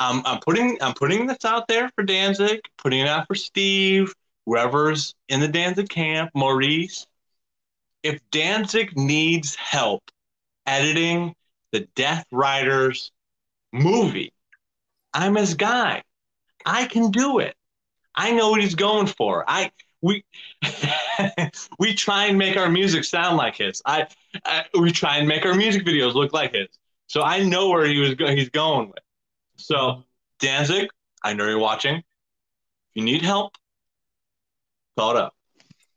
I'm 0.00 0.26
I'm 0.26 0.40
putting 0.40 0.78
I'm 0.82 0.94
putting 0.94 1.26
this 1.26 1.44
out 1.44 1.68
there 1.68 1.90
for 1.94 2.04
Danzig, 2.04 2.60
putting 2.78 3.00
it 3.00 3.08
out 3.08 3.28
for 3.28 3.36
Steve, 3.36 4.14
whoever's 4.46 5.14
in 5.28 5.40
the 5.40 5.48
Danzig 5.48 5.88
camp, 5.90 6.30
Maurice 6.34 7.06
if 8.02 8.20
Danzig 8.30 8.96
needs 8.96 9.54
help 9.54 10.02
editing 10.66 11.34
the 11.72 11.80
Death 11.94 12.26
Riders 12.32 13.12
movie, 13.72 14.32
I'm 15.12 15.36
his 15.36 15.54
guy. 15.54 16.02
I 16.66 16.86
can 16.86 17.10
do 17.10 17.38
it. 17.38 17.54
I 18.14 18.32
know 18.32 18.50
what 18.50 18.60
he's 18.60 18.74
going 18.74 19.06
for. 19.06 19.44
I 19.48 19.70
we 20.02 20.24
we 21.78 21.94
try 21.94 22.26
and 22.26 22.38
make 22.38 22.56
our 22.56 22.70
music 22.70 23.04
sound 23.04 23.36
like 23.36 23.56
his. 23.56 23.82
I, 23.86 24.08
I, 24.44 24.64
we 24.78 24.92
try 24.92 25.18
and 25.18 25.28
make 25.28 25.44
our 25.46 25.54
music 25.54 25.84
videos 25.84 26.14
look 26.14 26.32
like 26.32 26.54
his. 26.54 26.68
So 27.06 27.22
I 27.22 27.42
know 27.44 27.68
where 27.70 27.86
he 27.86 27.98
was 27.98 28.14
go- 28.14 28.34
he's 28.34 28.50
going 28.50 28.88
with. 28.88 28.98
So 29.60 30.04
Danzig, 30.38 30.88
I 31.22 31.34
know 31.34 31.46
you're 31.46 31.58
watching. 31.58 31.96
If 31.96 32.04
you 32.94 33.04
need 33.04 33.22
help, 33.22 33.56
call 34.98 35.12
it 35.12 35.16
up. 35.16 35.34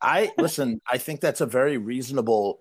I 0.02 0.31
listen. 0.38 0.81
I 0.90 0.98
think 0.98 1.22
that's 1.22 1.41
a 1.41 1.45
very 1.45 1.77
reasonable 1.77 2.60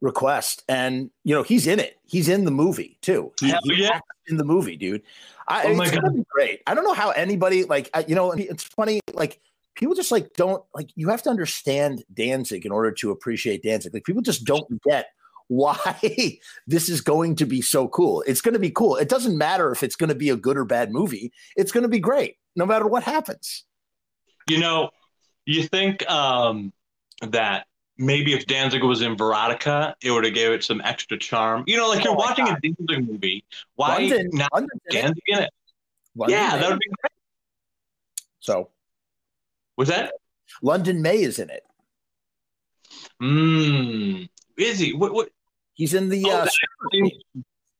request, 0.00 0.62
and 0.68 1.10
you 1.24 1.34
know 1.34 1.42
he's 1.42 1.66
in 1.66 1.80
it. 1.80 1.98
He's 2.04 2.28
in 2.28 2.44
the 2.44 2.50
movie 2.50 2.98
too. 3.02 3.32
He, 3.40 3.52
yeah. 3.64 4.00
in 4.28 4.36
the 4.36 4.44
movie, 4.44 4.76
dude. 4.76 5.02
I, 5.46 5.64
oh 5.64 5.80
it's 5.80 5.90
gonna 5.90 6.12
be 6.12 6.24
great. 6.30 6.62
I 6.66 6.74
don't 6.74 6.84
know 6.84 6.94
how 6.94 7.10
anybody 7.10 7.64
like 7.64 7.90
you 8.06 8.14
know. 8.14 8.32
It's 8.32 8.62
funny, 8.62 9.00
like 9.12 9.40
people 9.74 9.94
just 9.94 10.12
like 10.12 10.34
don't 10.34 10.62
like. 10.74 10.90
You 10.94 11.08
have 11.08 11.22
to 11.24 11.30
understand 11.30 12.04
Danzig 12.14 12.64
in 12.64 12.70
order 12.70 12.92
to 12.92 13.10
appreciate 13.10 13.62
Danzig. 13.62 13.92
Like 13.92 14.04
people 14.04 14.22
just 14.22 14.44
don't 14.44 14.80
get 14.82 15.08
why 15.48 16.38
this 16.66 16.88
is 16.88 17.00
going 17.00 17.36
to 17.36 17.46
be 17.46 17.60
so 17.60 17.88
cool. 17.88 18.22
It's 18.26 18.40
going 18.40 18.54
to 18.54 18.60
be 18.60 18.70
cool. 18.70 18.96
It 18.96 19.08
doesn't 19.08 19.36
matter 19.36 19.72
if 19.72 19.82
it's 19.82 19.96
going 19.96 20.08
to 20.08 20.14
be 20.14 20.30
a 20.30 20.36
good 20.36 20.56
or 20.56 20.64
bad 20.64 20.92
movie. 20.92 21.32
It's 21.56 21.72
going 21.72 21.82
to 21.82 21.88
be 21.88 21.98
great 21.98 22.36
no 22.54 22.64
matter 22.66 22.86
what 22.86 23.02
happens. 23.02 23.64
You 24.48 24.60
know, 24.60 24.90
you 25.44 25.64
think 25.64 26.08
um, 26.10 26.72
that 27.22 27.66
maybe 27.96 28.32
if 28.32 28.46
Danzig 28.46 28.82
was 28.82 29.02
in 29.02 29.16
Veronica, 29.16 29.94
it 30.02 30.10
would 30.10 30.24
have 30.24 30.34
gave 30.34 30.52
it 30.52 30.62
some 30.64 30.80
extra 30.82 31.18
charm. 31.18 31.64
You 31.66 31.76
know, 31.76 31.88
like 31.88 32.00
oh 32.00 32.04
you're 32.04 32.16
watching 32.16 32.46
God. 32.46 32.58
a 32.62 32.68
Danzig 32.68 33.08
movie. 33.08 33.44
Why 33.74 33.98
London, 33.98 34.30
not 34.32 34.52
London 34.52 34.80
Danzig 34.90 35.22
in 35.26 35.38
it? 35.40 35.50
London 36.14 36.38
yeah, 36.38 36.54
May. 36.54 36.60
that 36.60 36.70
would 36.70 36.78
be 36.78 36.88
great. 37.00 37.12
So, 38.40 38.70
was 39.76 39.88
that 39.88 40.12
London 40.62 41.02
May 41.02 41.20
is 41.20 41.38
in 41.38 41.50
it? 41.50 41.62
Hmm. 43.20 44.24
Is 44.56 44.78
he? 44.78 44.94
What? 44.94 45.12
What? 45.12 45.30
He's 45.78 45.94
in 45.94 46.10
the. 46.10 46.22
Oh, 46.26 46.30
uh, 46.30 46.44
that, 46.44 46.52
explains, 46.82 47.12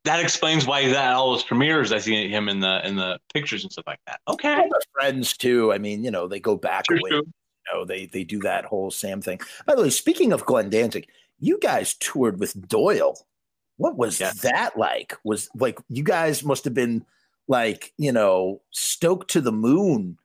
that, 0.05 0.21
explains, 0.21 0.67
why 0.67 0.83
he's 0.85 0.95
at 0.95 1.13
all 1.13 1.33
those 1.33 1.45
premieres. 1.45 1.93
I 1.93 1.99
see 1.99 2.31
him 2.31 2.49
in 2.49 2.61
the 2.61 2.81
in 2.87 2.97
the 2.97 3.19
pictures 3.35 3.65
and 3.65 3.71
stuff 3.71 3.87
like 3.87 4.01
that. 4.07 4.21
Okay. 4.27 4.67
friends 4.93 5.37
too. 5.37 5.71
I 5.75 5.79
mean, 5.79 6.03
you 6.03 6.11
know, 6.11 6.27
they 6.27 6.41
go 6.41 6.57
back 6.57 6.87
true, 6.87 6.99
away. 6.99 7.11
True 7.11 7.27
know, 7.73 7.85
they 7.85 8.07
they 8.07 8.25
do 8.25 8.41
that 8.41 8.65
whole 8.65 8.91
Sam 8.91 9.21
thing. 9.21 9.41
By 9.67 9.75
the 9.75 9.83
way, 9.83 9.91
speaking 9.91 10.33
of 10.33 10.45
Glenn 10.45 10.71
Danzig, 10.71 11.09
you 11.39 11.59
guys 11.61 11.95
toured 11.95 12.39
with 12.39 12.69
Doyle. 12.69 13.19
What 13.77 13.97
was 13.97 14.21
yeah. 14.21 14.33
that 14.43 14.77
like? 14.77 15.15
Was 15.25 15.49
like 15.55 15.79
you 15.89 16.03
guys 16.03 16.45
must 16.45 16.65
have 16.65 16.75
been 16.75 17.05
like, 17.47 17.93
you 17.97 18.13
know, 18.13 18.61
stoked 18.71 19.31
to 19.31 19.41
the 19.41 19.53
moon 19.53 20.19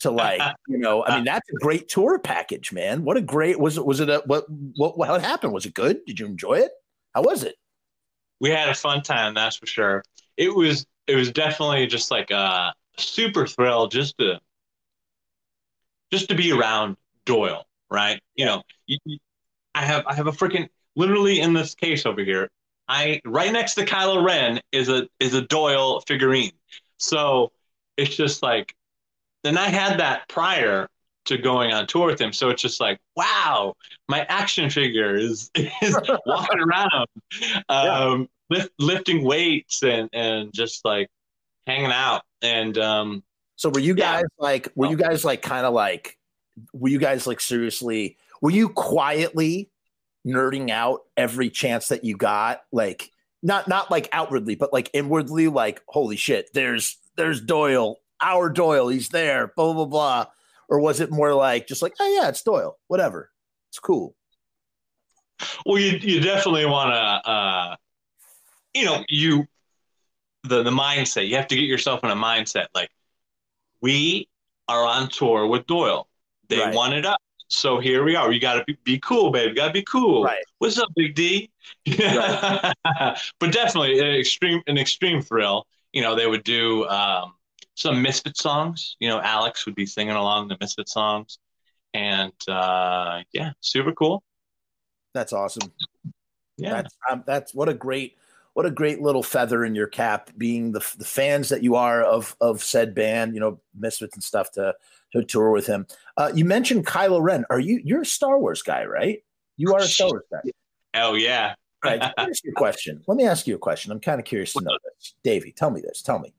to 0.00 0.10
like, 0.10 0.40
you 0.68 0.78
know, 0.78 1.04
I 1.04 1.16
mean, 1.16 1.24
that's 1.24 1.48
a 1.50 1.56
great 1.56 1.88
tour 1.88 2.18
package, 2.18 2.72
man. 2.72 3.04
What 3.04 3.16
a 3.16 3.22
great 3.22 3.58
was 3.58 3.76
it 3.76 3.84
was 3.84 4.00
it 4.00 4.08
a 4.08 4.22
what 4.26 4.44
what 4.48 4.96
what 4.96 5.20
happened? 5.20 5.52
Was 5.52 5.66
it 5.66 5.74
good? 5.74 6.04
Did 6.06 6.20
you 6.20 6.26
enjoy 6.26 6.54
it? 6.54 6.72
How 7.14 7.22
was 7.22 7.44
it? 7.44 7.56
We 8.40 8.50
had 8.50 8.68
a 8.68 8.74
fun 8.74 9.02
time, 9.02 9.34
that's 9.34 9.56
for 9.56 9.66
sure. 9.66 10.02
It 10.36 10.54
was 10.54 10.86
it 11.06 11.16
was 11.16 11.30
definitely 11.30 11.86
just 11.86 12.10
like 12.10 12.30
a 12.30 12.74
super 12.98 13.46
thrill 13.46 13.88
just 13.88 14.18
to 14.18 14.40
just 16.12 16.28
to 16.28 16.34
be 16.34 16.52
around 16.52 16.96
Doyle, 17.24 17.64
right? 17.90 18.20
You 18.34 18.46
know, 18.46 18.62
you, 18.86 18.98
I 19.74 19.84
have 19.84 20.06
I 20.06 20.14
have 20.14 20.26
a 20.26 20.32
freaking 20.32 20.68
literally 20.96 21.40
in 21.40 21.52
this 21.52 21.74
case 21.74 22.06
over 22.06 22.22
here. 22.22 22.50
I 22.88 23.20
right 23.24 23.52
next 23.52 23.74
to 23.74 23.84
Kylo 23.84 24.24
Ren 24.24 24.60
is 24.72 24.88
a 24.88 25.08
is 25.20 25.34
a 25.34 25.42
Doyle 25.42 26.00
figurine. 26.00 26.52
So 26.98 27.52
it's 27.96 28.14
just 28.14 28.42
like, 28.42 28.74
then 29.42 29.56
I 29.58 29.68
had 29.68 30.00
that 30.00 30.28
prior 30.28 30.88
to 31.26 31.38
going 31.38 31.72
on 31.72 31.86
tour 31.86 32.06
with 32.06 32.20
him. 32.20 32.32
So 32.32 32.50
it's 32.50 32.62
just 32.62 32.80
like, 32.80 32.98
wow, 33.16 33.74
my 34.08 34.24
action 34.28 34.70
figure 34.70 35.14
is 35.14 35.50
is 35.54 35.98
walking 36.26 36.60
around, 36.60 37.06
um, 37.68 37.68
yeah. 37.68 38.24
lift, 38.50 38.70
lifting 38.78 39.24
weights 39.24 39.82
and 39.82 40.08
and 40.12 40.52
just 40.52 40.84
like 40.84 41.08
hanging 41.66 41.92
out. 41.92 42.22
And 42.42 42.76
um, 42.78 43.22
so 43.56 43.70
were 43.70 43.80
you 43.80 43.94
guys 43.94 44.22
yeah. 44.22 44.44
like 44.44 44.68
were 44.74 44.88
you 44.88 44.96
guys 44.96 45.24
like 45.24 45.42
kind 45.42 45.64
of 45.66 45.72
like 45.72 46.18
were 46.72 46.88
you 46.88 46.98
guys 46.98 47.26
like 47.26 47.40
seriously 47.40 48.16
were 48.40 48.50
you 48.50 48.68
quietly 48.68 49.70
nerding 50.26 50.70
out 50.70 51.02
every 51.16 51.48
chance 51.48 51.88
that 51.88 52.04
you 52.04 52.16
got 52.16 52.62
like 52.72 53.10
not 53.42 53.68
not 53.68 53.90
like 53.90 54.08
outwardly 54.12 54.54
but 54.54 54.72
like 54.72 54.90
inwardly 54.92 55.48
like 55.48 55.82
holy 55.88 56.16
shit 56.16 56.52
there's 56.54 56.98
there's 57.16 57.40
Doyle 57.40 57.98
our 58.20 58.50
Doyle 58.50 58.88
he's 58.88 59.08
there 59.08 59.52
blah 59.56 59.72
blah 59.72 59.84
blah 59.86 60.26
or 60.72 60.80
was 60.80 61.00
it 61.00 61.10
more 61.10 61.34
like 61.34 61.68
just 61.68 61.82
like 61.82 61.94
oh 62.00 62.20
yeah 62.20 62.28
it's 62.28 62.42
Doyle 62.42 62.78
whatever 62.88 63.30
it's 63.70 63.78
cool 63.78 64.14
well 65.66 65.78
you 65.78 65.98
you 65.98 66.20
definitely 66.20 66.66
want 66.66 66.90
to 66.90 67.30
uh 67.30 67.76
you 68.74 68.84
know 68.84 69.04
you 69.08 69.44
the 70.44 70.62
the 70.62 70.70
mindset 70.70 71.28
you 71.28 71.36
have 71.36 71.46
to 71.48 71.54
get 71.54 71.64
yourself 71.64 72.02
in 72.02 72.10
a 72.10 72.16
mindset 72.16 72.66
like 72.74 72.90
we 73.82 74.28
are 74.68 74.86
on 74.86 75.08
tour 75.08 75.46
with 75.46 75.66
Doyle. 75.66 76.08
They 76.48 76.58
right. 76.58 76.74
want 76.74 76.94
it 76.94 77.04
up. 77.04 77.20
So 77.48 77.78
here 77.78 78.02
we 78.02 78.16
are. 78.16 78.32
You 78.32 78.40
got 78.40 78.54
to 78.54 78.64
be, 78.64 78.78
be, 78.84 78.98
cool, 78.98 79.30
babe. 79.30 79.50
You 79.50 79.54
got 79.54 79.66
to 79.66 79.72
be 79.72 79.82
cool. 79.82 80.24
Right. 80.24 80.42
What's 80.58 80.78
up, 80.78 80.88
Big 80.96 81.14
D? 81.14 81.50
Right. 81.86 82.72
but 83.38 83.52
definitely 83.52 83.98
an 83.98 84.14
extreme, 84.14 84.62
an 84.66 84.78
extreme 84.78 85.20
thrill. 85.20 85.66
You 85.92 86.00
know, 86.00 86.14
they 86.14 86.26
would 86.26 86.44
do 86.44 86.86
um, 86.88 87.34
some 87.74 88.02
Misfit 88.02 88.36
songs. 88.36 88.96
You 89.00 89.08
know, 89.08 89.20
Alex 89.20 89.66
would 89.66 89.74
be 89.74 89.86
singing 89.86 90.14
along 90.14 90.48
the 90.48 90.56
Misfit 90.60 90.88
songs, 90.88 91.38
and 91.94 92.32
uh, 92.48 93.22
yeah, 93.32 93.52
super 93.60 93.92
cool. 93.92 94.22
That's 95.14 95.32
awesome. 95.32 95.72
Yeah, 96.56 96.74
that's 96.74 96.96
um, 97.10 97.24
that's 97.26 97.54
what 97.54 97.68
a 97.68 97.74
great 97.74 98.16
what 98.54 98.66
a 98.66 98.70
great 98.70 99.00
little 99.00 99.22
feather 99.22 99.64
in 99.64 99.74
your 99.74 99.86
cap 99.86 100.30
being 100.36 100.72
the, 100.72 100.80
the 100.98 101.04
fans 101.04 101.48
that 101.48 101.62
you 101.62 101.74
are 101.74 102.02
of 102.02 102.36
of 102.40 102.62
said 102.62 102.94
band 102.94 103.34
you 103.34 103.40
know 103.40 103.60
misfits 103.74 104.14
and 104.14 104.22
stuff 104.22 104.50
to 104.52 104.74
to 105.12 105.24
tour 105.24 105.50
with 105.50 105.66
him. 105.66 105.86
Uh, 106.16 106.30
you 106.34 106.44
mentioned 106.44 106.86
kylo 106.86 107.20
ren. 107.22 107.44
Are 107.50 107.60
you 107.60 107.80
you're 107.84 108.02
a 108.02 108.06
star 108.06 108.38
wars 108.38 108.62
guy 108.62 108.84
right? 108.84 109.22
You 109.56 109.74
are 109.74 109.80
a 109.80 109.84
star 109.84 110.08
wars 110.08 110.24
guy. 110.30 110.40
Oh 110.94 111.14
yeah. 111.14 111.54
Right 111.84 112.00
let 112.00 112.16
me 112.16 112.30
ask 112.30 112.44
you 112.44 112.52
a 112.52 112.54
question. 112.54 113.02
Let 113.08 113.16
me 113.16 113.26
ask 113.26 113.46
you 113.46 113.56
a 113.56 113.58
question. 113.58 113.90
I'm 113.90 114.00
kind 114.00 114.20
of 114.20 114.24
curious 114.24 114.52
to 114.52 114.62
know 114.62 114.78
this. 114.84 115.14
Davey 115.24 115.52
tell 115.52 115.70
me 115.70 115.80
this. 115.80 116.02
Tell 116.02 116.18
me. 116.18 116.32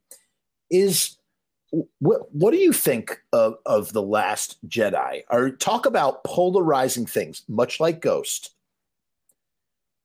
Is 0.69 1.18
what 1.99 2.33
what 2.33 2.51
do 2.51 2.57
you 2.57 2.71
think 2.71 3.21
of, 3.31 3.57
of 3.65 3.93
the 3.93 4.01
last 4.01 4.57
jedi 4.67 5.23
or 5.29 5.49
talk 5.49 5.85
about 5.85 6.23
polarizing 6.23 7.05
things 7.05 7.43
much 7.47 7.79
like 7.79 7.99
ghost 7.99 8.51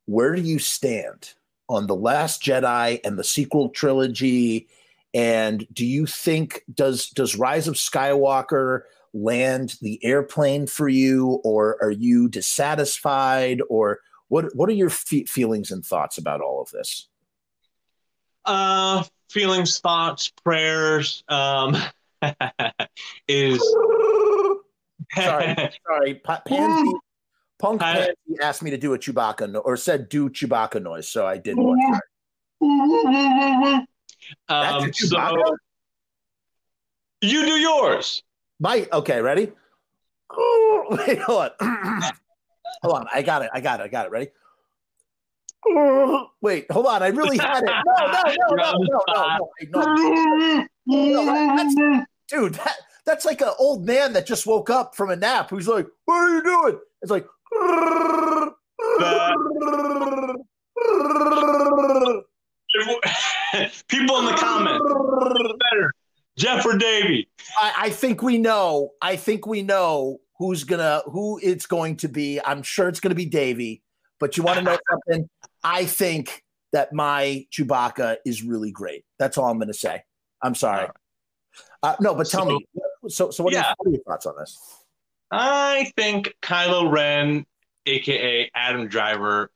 where 0.08 0.34
do 0.34 0.40
you 0.40 0.58
stand 0.58 1.34
on 1.68 1.86
the 1.86 1.94
Last 1.94 2.42
Jedi 2.42 2.98
and 3.04 3.18
the 3.18 3.24
sequel 3.24 3.68
trilogy? 3.68 4.66
And 5.12 5.66
do 5.72 5.84
you 5.84 6.06
think 6.06 6.64
does 6.72 7.10
does 7.10 7.36
Rise 7.36 7.68
of 7.68 7.74
Skywalker 7.74 8.82
land 9.12 9.76
the 9.82 10.02
airplane 10.02 10.66
for 10.66 10.88
you, 10.88 11.40
or 11.44 11.76
are 11.82 11.90
you 11.90 12.28
dissatisfied, 12.28 13.60
or 13.68 14.00
what? 14.28 14.54
What 14.56 14.70
are 14.70 14.74
your 14.74 14.90
fe- 14.90 15.24
feelings 15.24 15.70
and 15.70 15.84
thoughts 15.84 16.16
about 16.16 16.40
all 16.40 16.62
of 16.62 16.70
this? 16.70 17.06
Uh, 18.46 19.04
feelings, 19.28 19.78
thoughts, 19.80 20.32
prayers. 20.44 21.24
Um, 21.28 21.76
is 23.28 23.59
sorry, 25.14 25.56
sorry. 25.86 26.14
Pansy 26.46 26.92
Punk 27.59 27.80
Pansy 27.80 28.14
asked 28.40 28.62
me 28.62 28.70
to 28.70 28.78
do 28.78 28.94
a 28.94 28.98
Chewbacca 28.98 29.50
no- 29.50 29.60
or 29.60 29.76
said 29.76 30.09
do 30.09 30.30
Chewbacca 30.30 30.82
noise, 30.82 31.09
so 31.09 31.26
I 31.26 31.38
did 31.38 31.56
one. 31.56 31.78
Um, 34.48 34.92
so 34.92 35.56
you 37.20 37.44
do 37.44 37.52
yours. 37.52 38.22
My 38.60 38.88
okay, 38.92 39.20
ready? 39.20 39.52
Wait, 40.90 41.18
hold 41.20 41.50
on. 41.60 42.02
hold 42.82 42.96
on, 42.96 43.06
I 43.12 43.22
got 43.22 43.42
it. 43.42 43.50
I 43.52 43.60
got 43.60 43.80
it. 43.80 43.84
I 43.84 43.88
got 43.88 44.06
it. 44.06 44.12
Ready? 44.12 44.28
Wait, 46.40 46.70
hold 46.70 46.86
on. 46.86 47.02
I 47.02 47.08
really 47.08 47.38
had 47.38 47.62
it. 47.62 47.66
No, 47.66 48.06
no, 48.06 48.12
no, 48.12 48.56
no, 48.56 48.72
no, 48.86 49.84
no, 50.86 51.22
no, 51.22 51.24
no. 51.24 51.84
no 51.84 52.04
dude, 52.28 52.54
that, 52.54 52.76
that's 53.04 53.24
like 53.24 53.40
an 53.40 53.50
old 53.58 53.84
man 53.84 54.12
that 54.12 54.26
just 54.26 54.46
woke 54.46 54.70
up 54.70 54.94
from 54.94 55.10
a 55.10 55.16
nap 55.16 55.50
who's 55.50 55.66
like, 55.66 55.86
"What 56.04 56.14
are 56.16 56.36
you 56.36 56.42
doing?" 56.42 56.78
It's 57.02 57.10
like. 57.10 57.26
People 63.88 64.18
in 64.18 64.26
the 64.26 64.36
comments, 64.38 64.84
better, 65.70 65.92
Jeff 66.36 66.64
or 66.66 66.76
Davey? 66.76 67.28
I, 67.58 67.72
I 67.78 67.90
think 67.90 68.22
we 68.22 68.38
know. 68.38 68.90
I 69.00 69.16
think 69.16 69.46
we 69.46 69.62
know 69.62 70.20
who's 70.38 70.64
gonna 70.64 71.02
who 71.06 71.40
it's 71.42 71.66
going 71.66 71.96
to 71.96 72.08
be. 72.08 72.40
I'm 72.44 72.62
sure 72.62 72.88
it's 72.88 73.00
gonna 73.00 73.14
be 73.14 73.24
Davey. 73.26 73.82
But 74.20 74.36
you 74.36 74.42
want 74.42 74.58
to 74.58 74.64
know 74.64 74.78
something? 74.90 75.28
I 75.62 75.85
think 75.85 76.43
that 76.72 76.93
my 76.93 77.47
Chewbacca 77.52 78.18
is 78.24 78.43
really 78.43 78.70
great. 78.70 79.05
That's 79.18 79.39
all 79.39 79.47
I'm 79.47 79.59
going 79.59 79.68
to 79.68 79.74
say. 79.74 80.02
I'm 80.43 80.55
sorry. 80.55 80.89
Uh, 81.82 81.97
no, 82.01 82.14
but 82.14 82.28
tell 82.28 82.44
so, 82.44 82.48
me. 82.48 82.66
So, 83.09 83.30
so 83.30 83.44
what, 83.44 83.52
yeah. 83.52 83.60
are 83.60 83.62
your, 83.62 83.74
what, 83.78 83.89
are 83.89 83.90
your, 83.93 84.02
thoughts 84.05 84.26
on 84.26 84.35
this? 84.39 84.59
I 85.30 85.93
think 85.97 86.35
Kylo 86.43 86.90
Ren, 86.90 87.47
aka 87.86 88.51
Adam 88.55 88.89
Driver, 88.89 89.51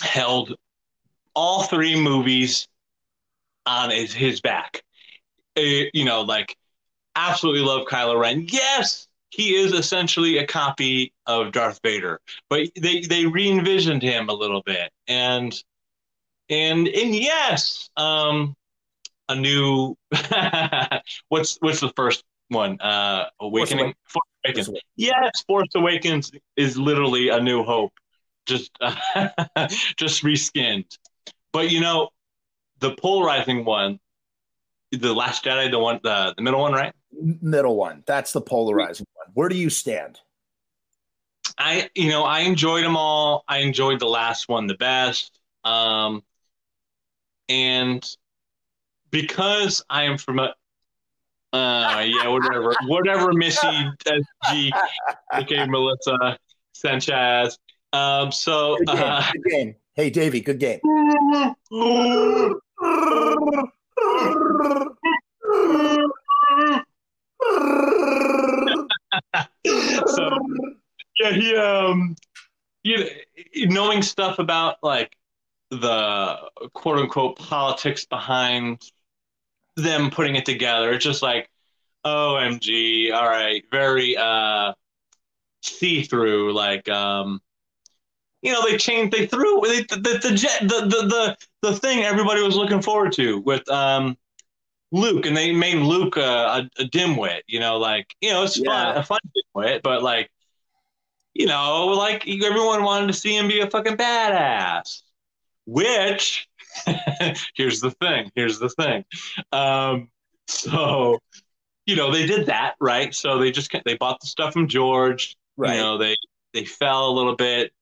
held 0.00 0.54
all 1.34 1.62
three 1.64 2.00
movies 2.00 2.68
on 3.66 3.90
his, 3.90 4.12
his 4.12 4.40
back. 4.40 4.82
Uh, 5.56 5.88
you 5.92 6.04
know, 6.04 6.22
like 6.22 6.56
absolutely 7.14 7.62
love 7.62 7.86
Kylo 7.86 8.18
Ren. 8.18 8.46
Yes, 8.48 9.05
he 9.36 9.54
is 9.54 9.74
essentially 9.74 10.38
a 10.38 10.46
copy 10.46 11.12
of 11.26 11.52
Darth 11.52 11.80
Vader, 11.82 12.20
but 12.48 12.68
they 12.74 13.02
they 13.02 13.26
re-envisioned 13.26 14.02
him 14.02 14.30
a 14.30 14.32
little 14.32 14.62
bit, 14.62 14.90
and 15.06 15.52
and 16.48 16.88
and 16.88 17.14
yes, 17.14 17.90
um, 17.98 18.56
a 19.28 19.36
new 19.36 19.94
what's 21.28 21.58
what's 21.60 21.80
the 21.80 21.92
first 21.94 22.24
one? 22.48 22.80
Uh, 22.80 23.26
Awakening. 23.38 23.92
Force 24.06 24.24
Awakens. 24.46 24.66
Force 24.68 24.80
Yes, 24.96 25.44
Force 25.46 25.68
Awakens 25.74 26.32
is 26.56 26.78
literally 26.78 27.28
a 27.28 27.38
New 27.38 27.62
Hope, 27.62 27.92
just 28.46 28.70
just 29.98 30.22
reskinned. 30.24 30.96
But 31.52 31.70
you 31.70 31.80
know, 31.80 32.08
the 32.78 32.94
polarizing 32.94 33.66
one, 33.66 34.00
the 34.92 35.14
Last 35.14 35.44
Jedi, 35.44 35.70
the 35.70 35.78
one, 35.78 36.00
the 36.02 36.34
the 36.36 36.42
middle 36.42 36.60
one, 36.60 36.72
right? 36.72 36.92
Middle 37.12 37.76
one. 37.76 38.02
That's 38.06 38.32
the 38.32 38.40
polarizing 38.40 39.06
one. 39.14 39.26
Where 39.34 39.48
do 39.48 39.56
you 39.56 39.70
stand? 39.70 40.20
I, 41.58 41.88
you 41.94 42.10
know, 42.10 42.24
I 42.24 42.40
enjoyed 42.40 42.84
them 42.84 42.96
all. 42.96 43.44
I 43.48 43.58
enjoyed 43.58 44.00
the 44.00 44.06
last 44.06 44.48
one 44.48 44.66
the 44.66 44.74
best. 44.74 45.38
Um, 45.64 46.22
and 47.48 48.06
because 49.10 49.84
I 49.88 50.04
am 50.04 50.18
from 50.18 50.38
a, 50.38 50.54
uh, 51.52 52.04
yeah, 52.06 52.28
whatever, 52.28 52.74
whatever, 52.86 53.32
Missy 53.32 53.90
SG, 54.06 54.70
okay, 55.38 55.66
Melissa 55.66 56.38
Sanchez. 56.72 57.58
Um, 57.92 58.30
so, 58.30 58.76
good 58.78 58.88
game, 58.88 59.02
uh, 59.02 59.32
good 59.32 59.50
game. 59.50 59.74
Hey, 59.94 60.10
Davey, 60.10 60.40
good 60.42 60.60
game. 60.60 60.80
so 70.06 70.38
yeah, 71.18 71.32
he 71.32 71.56
um, 71.56 72.14
you 72.82 72.98
know, 72.98 73.06
knowing 73.56 74.02
stuff 74.02 74.38
about 74.38 74.76
like 74.82 75.16
the 75.70 76.36
quote 76.74 76.98
unquote 76.98 77.38
politics 77.38 78.04
behind 78.04 78.82
them 79.76 80.10
putting 80.10 80.36
it 80.36 80.44
together. 80.46 80.92
It's 80.92 81.04
just 81.04 81.22
like, 81.22 81.48
OMG, 82.04 83.12
all 83.12 83.26
right, 83.26 83.64
very 83.70 84.16
uh 84.16 84.74
see 85.62 86.02
through, 86.02 86.52
like 86.52 86.88
um 86.88 87.40
you 88.46 88.52
know, 88.52 88.62
they 88.62 88.76
changed 88.76 89.12
they 89.12 89.26
threw 89.26 89.60
they, 89.62 89.82
the 89.82 89.96
the 89.96 90.28
the, 90.28 90.36
jet, 90.36 90.60
the 90.62 90.82
the 90.82 91.06
the 91.08 91.36
the 91.62 91.74
thing 91.74 92.04
everybody 92.04 92.42
was 92.42 92.54
looking 92.54 92.80
forward 92.80 93.12
to 93.14 93.40
with 93.40 93.68
um 93.68 94.16
Luke, 94.92 95.26
and 95.26 95.36
they 95.36 95.52
made 95.52 95.78
Luke 95.78 96.16
a, 96.16 96.20
a, 96.20 96.70
a 96.78 96.84
dimwit. 96.84 97.40
You 97.48 97.58
know, 97.58 97.76
like 97.76 98.06
you 98.20 98.30
know, 98.30 98.44
it's 98.44 98.56
yeah. 98.56 98.92
fun, 98.92 98.96
a 98.98 99.02
fun 99.02 99.18
dimwit, 99.56 99.82
but 99.82 100.00
like, 100.04 100.30
you 101.34 101.46
know, 101.46 101.86
like 101.86 102.28
everyone 102.28 102.84
wanted 102.84 103.08
to 103.08 103.12
see 103.12 103.36
him 103.36 103.48
be 103.48 103.58
a 103.58 103.68
fucking 103.68 103.96
badass. 103.96 105.02
Which, 105.66 106.48
here's 107.56 107.80
the 107.80 107.90
thing. 108.00 108.30
Here's 108.36 108.60
the 108.60 108.68
thing. 108.68 109.04
Um, 109.50 110.08
so, 110.46 111.18
you 111.84 111.96
know, 111.96 112.12
they 112.12 112.26
did 112.26 112.46
that 112.46 112.76
right. 112.80 113.12
So 113.12 113.38
they 113.38 113.50
just 113.50 113.74
they 113.84 113.96
bought 113.96 114.20
the 114.20 114.28
stuff 114.28 114.52
from 114.52 114.68
George. 114.68 115.36
Right. 115.56 115.74
You 115.74 115.80
know, 115.80 115.98
they 115.98 116.14
they 116.54 116.64
fell 116.64 117.10
a 117.10 117.12
little 117.12 117.34
bit. 117.34 117.72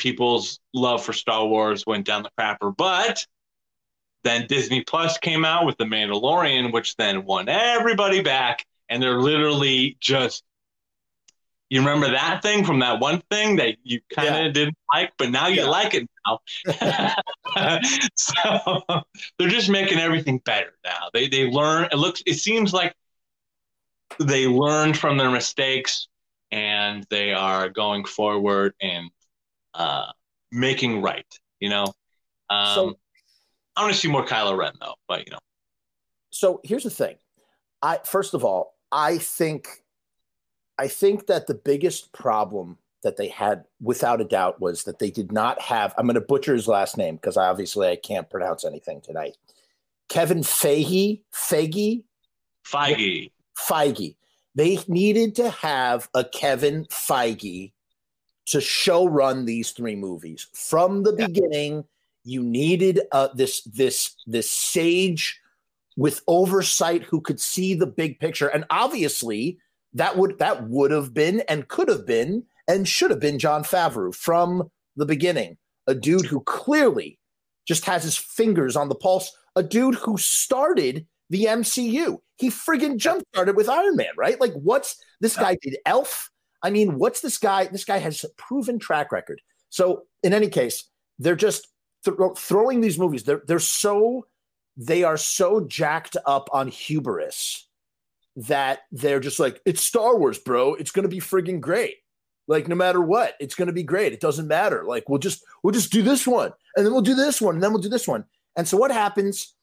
People's 0.00 0.60
love 0.72 1.04
for 1.04 1.12
Star 1.12 1.46
Wars 1.46 1.84
went 1.86 2.06
down 2.06 2.22
the 2.22 2.30
crapper, 2.38 2.74
but 2.74 3.26
then 4.24 4.46
Disney 4.46 4.82
Plus 4.82 5.18
came 5.18 5.44
out 5.44 5.66
with 5.66 5.76
The 5.76 5.84
Mandalorian, 5.84 6.72
which 6.72 6.96
then 6.96 7.26
won 7.26 7.50
everybody 7.50 8.22
back. 8.22 8.64
And 8.88 9.02
they're 9.02 9.20
literally 9.20 9.98
just, 10.00 10.42
you 11.68 11.80
remember 11.80 12.10
that 12.10 12.40
thing 12.42 12.64
from 12.64 12.80
that 12.80 12.98
one 12.98 13.22
thing 13.30 13.56
that 13.56 13.76
you 13.84 14.00
kind 14.10 14.28
of 14.28 14.34
yeah. 14.34 14.48
didn't 14.48 14.78
like, 14.92 15.12
but 15.18 15.30
now 15.30 15.48
you 15.48 15.62
yeah. 15.62 15.68
like 15.68 15.94
it 15.94 16.08
now. 16.26 16.40
so 18.16 18.80
they're 19.38 19.48
just 19.48 19.68
making 19.68 19.98
everything 19.98 20.38
better 20.38 20.72
now. 20.84 21.10
They 21.12 21.28
they 21.28 21.48
learn. 21.48 21.88
It 21.92 21.96
looks. 21.96 22.22
It 22.26 22.34
seems 22.34 22.72
like 22.72 22.94
they 24.18 24.48
learned 24.48 24.98
from 24.98 25.16
their 25.16 25.30
mistakes 25.30 26.08
and 26.50 27.06
they 27.10 27.32
are 27.32 27.68
going 27.68 28.04
forward 28.04 28.74
and 28.80 29.10
uh, 29.74 30.06
making 30.52 31.02
right. 31.02 31.26
You 31.60 31.68
know. 31.68 31.86
Um, 32.48 32.74
so 32.74 32.98
I 33.76 33.82
want 33.82 33.94
to 33.94 33.98
see 33.98 34.08
more 34.08 34.26
Kylo 34.26 34.56
Ren 34.56 34.72
though, 34.80 34.94
but 35.08 35.26
you 35.26 35.32
know. 35.32 35.38
So 36.30 36.60
here's 36.64 36.84
the 36.84 36.90
thing. 36.90 37.16
I 37.82 37.98
first 38.04 38.34
of 38.34 38.44
all, 38.44 38.74
I 38.92 39.18
think 39.18 39.68
I 40.78 40.88
think 40.88 41.26
that 41.26 41.46
the 41.46 41.54
biggest 41.54 42.12
problem 42.12 42.78
that 43.02 43.16
they 43.16 43.28
had 43.28 43.64
without 43.80 44.20
a 44.20 44.24
doubt 44.24 44.60
was 44.60 44.84
that 44.84 44.98
they 44.98 45.10
did 45.10 45.32
not 45.32 45.60
have 45.60 45.94
I'm 45.96 46.06
going 46.06 46.14
to 46.14 46.20
butcher 46.20 46.54
his 46.54 46.68
last 46.68 46.96
name 46.96 47.16
because 47.16 47.36
obviously 47.36 47.88
I 47.88 47.96
can't 47.96 48.28
pronounce 48.28 48.64
anything 48.64 49.00
tonight. 49.00 49.36
Kevin 50.08 50.40
Feige, 50.40 51.20
Feige, 51.32 52.02
Feige. 52.66 53.30
Feige. 53.58 54.16
They 54.54 54.78
needed 54.88 55.36
to 55.36 55.50
have 55.50 56.08
a 56.14 56.24
Kevin 56.24 56.84
Feige 56.86 57.72
to 58.50 58.60
show 58.60 59.06
run 59.06 59.44
these 59.44 59.70
three 59.70 59.96
movies 59.96 60.48
from 60.52 61.02
the 61.02 61.14
yeah. 61.18 61.26
beginning 61.26 61.84
you 62.24 62.42
needed 62.42 63.00
uh, 63.12 63.28
this 63.34 63.62
this 63.62 64.14
this 64.26 64.50
sage 64.50 65.40
with 65.96 66.22
oversight 66.28 67.02
who 67.02 67.20
could 67.20 67.40
see 67.40 67.74
the 67.74 67.86
big 67.86 68.18
picture, 68.20 68.48
and 68.48 68.64
obviously 68.70 69.58
that 69.94 70.16
would 70.16 70.38
that 70.38 70.68
would 70.68 70.90
have 70.90 71.14
been 71.14 71.42
and 71.48 71.68
could 71.68 71.88
have 71.88 72.06
been 72.06 72.44
and 72.68 72.86
should 72.86 73.10
have 73.10 73.20
been 73.20 73.38
Jon 73.38 73.64
Favreau 73.64 74.14
from 74.14 74.70
the 74.96 75.06
beginning, 75.06 75.56
a 75.86 75.94
dude 75.94 76.26
who 76.26 76.40
clearly 76.40 77.18
just 77.66 77.84
has 77.84 78.04
his 78.04 78.16
fingers 78.16 78.76
on 78.76 78.88
the 78.88 78.94
pulse, 78.94 79.32
a 79.56 79.62
dude 79.62 79.96
who 79.96 80.16
started 80.18 81.06
the 81.30 81.44
MCU. 81.44 82.18
He 82.36 82.50
friggin' 82.50 82.96
jump 82.96 83.22
started 83.32 83.56
with 83.56 83.68
Iron 83.68 83.96
Man, 83.96 84.12
right? 84.16 84.40
Like, 84.40 84.52
what's 84.54 84.96
this 85.20 85.36
guy 85.36 85.56
did 85.60 85.76
Elf? 85.84 86.30
I 86.62 86.70
mean, 86.70 86.98
what's 86.98 87.20
this 87.20 87.38
guy? 87.38 87.66
This 87.66 87.84
guy 87.84 87.98
has 87.98 88.24
a 88.24 88.28
proven 88.30 88.78
track 88.78 89.12
record. 89.12 89.40
So, 89.68 90.04
in 90.22 90.34
any 90.34 90.48
case, 90.48 90.84
they're 91.18 91.36
just 91.36 91.68
th- 92.04 92.16
throwing 92.36 92.80
these 92.80 92.98
movies, 92.98 93.24
they're 93.24 93.42
they're 93.46 93.58
so 93.58 94.26
they 94.76 95.04
are 95.04 95.16
so 95.16 95.60
jacked 95.60 96.16
up 96.26 96.48
on 96.52 96.68
hubris 96.68 97.68
that 98.36 98.80
they're 98.92 99.20
just 99.20 99.40
like, 99.40 99.60
it's 99.66 99.82
Star 99.82 100.16
Wars, 100.16 100.38
bro. 100.38 100.74
It's 100.74 100.90
gonna 100.90 101.08
be 101.08 101.20
friggin' 101.20 101.60
great. 101.60 101.96
Like 102.48 102.68
no 102.68 102.74
matter 102.74 103.00
what, 103.00 103.34
it's 103.40 103.54
gonna 103.54 103.72
be 103.72 103.82
great. 103.82 104.12
It 104.12 104.20
doesn't 104.20 104.48
matter. 104.48 104.84
Like 104.84 105.08
we'll 105.08 105.18
just 105.18 105.44
we'll 105.62 105.74
just 105.74 105.92
do 105.92 106.02
this 106.02 106.26
one, 106.26 106.52
and 106.76 106.84
then 106.84 106.92
we'll 106.92 107.02
do 107.02 107.14
this 107.14 107.40
one, 107.40 107.54
and 107.54 107.62
then 107.62 107.72
we'll 107.72 107.82
do 107.82 107.88
this 107.88 108.08
one. 108.08 108.24
And 108.56 108.66
so 108.66 108.76
what 108.76 108.90
happens? 108.90 109.54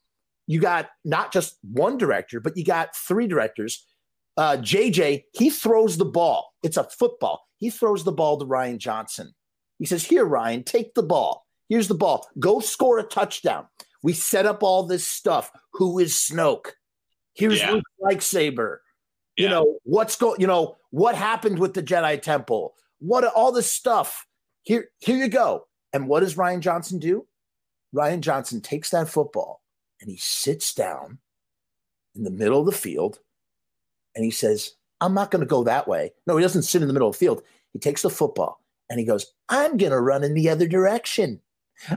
You 0.46 0.60
got 0.60 0.88
not 1.04 1.32
just 1.32 1.58
one 1.62 1.98
director, 1.98 2.40
but 2.40 2.56
you 2.56 2.64
got 2.64 2.96
three 2.96 3.26
directors. 3.26 3.86
Uh, 4.38 4.56
JJ, 4.56 5.24
he 5.32 5.50
throws 5.50 5.96
the 5.96 6.04
ball. 6.04 6.54
It's 6.62 6.76
a 6.76 6.84
football. 6.84 7.48
He 7.56 7.70
throws 7.70 8.04
the 8.04 8.12
ball 8.12 8.38
to 8.38 8.46
Rian 8.46 8.78
Johnson. 8.78 9.34
He 9.80 9.84
says, 9.84 10.04
Here, 10.04 10.24
Rian, 10.24 10.64
take 10.64 10.94
the 10.94 11.02
ball. 11.02 11.44
Here's 11.68 11.88
the 11.88 11.94
ball. 11.94 12.28
Go 12.38 12.60
score 12.60 13.00
a 13.00 13.02
touchdown. 13.02 13.66
We 14.00 14.12
set 14.12 14.46
up 14.46 14.62
all 14.62 14.84
this 14.84 15.04
stuff. 15.04 15.50
Who 15.72 15.98
is 15.98 16.12
Snoke? 16.12 16.68
Here's 17.34 17.58
yeah. 17.58 17.72
Luke's 17.72 17.90
lightsaber. 18.00 18.78
Yeah. 19.36 19.42
You 19.42 19.50
know 19.50 19.78
what's 19.82 20.14
going. 20.14 20.40
You 20.40 20.46
know 20.46 20.76
what 20.90 21.16
happened 21.16 21.58
with 21.58 21.74
the 21.74 21.82
Jedi 21.82 22.22
Temple. 22.22 22.74
What 23.00 23.24
all 23.24 23.50
this 23.50 23.70
stuff. 23.70 24.24
Here, 24.62 24.90
here 25.00 25.16
you 25.16 25.28
go. 25.28 25.66
And 25.92 26.06
what 26.06 26.20
does 26.20 26.36
Rian 26.36 26.60
Johnson 26.60 27.00
do? 27.00 27.26
Rian 27.92 28.20
Johnson 28.20 28.60
takes 28.60 28.90
that 28.90 29.08
football 29.08 29.62
and 30.00 30.08
he 30.08 30.16
sits 30.16 30.74
down 30.74 31.18
in 32.14 32.22
the 32.22 32.30
middle 32.30 32.60
of 32.60 32.66
the 32.66 32.72
field 32.72 33.18
and 34.18 34.24
he 34.24 34.32
says, 34.32 34.72
I'm 35.00 35.14
not 35.14 35.30
going 35.30 35.42
to 35.42 35.46
go 35.46 35.62
that 35.62 35.86
way. 35.86 36.10
No, 36.26 36.36
he 36.36 36.42
doesn't 36.42 36.64
sit 36.64 36.82
in 36.82 36.88
the 36.88 36.92
middle 36.92 37.08
of 37.08 37.14
the 37.14 37.18
field. 37.18 37.40
He 37.72 37.78
takes 37.78 38.02
the 38.02 38.10
football 38.10 38.60
and 38.90 38.98
he 38.98 39.06
goes, 39.06 39.32
I'm 39.48 39.76
going 39.76 39.92
to 39.92 40.00
run 40.00 40.24
in 40.24 40.34
the 40.34 40.48
other 40.48 40.66
direction. 40.66 41.40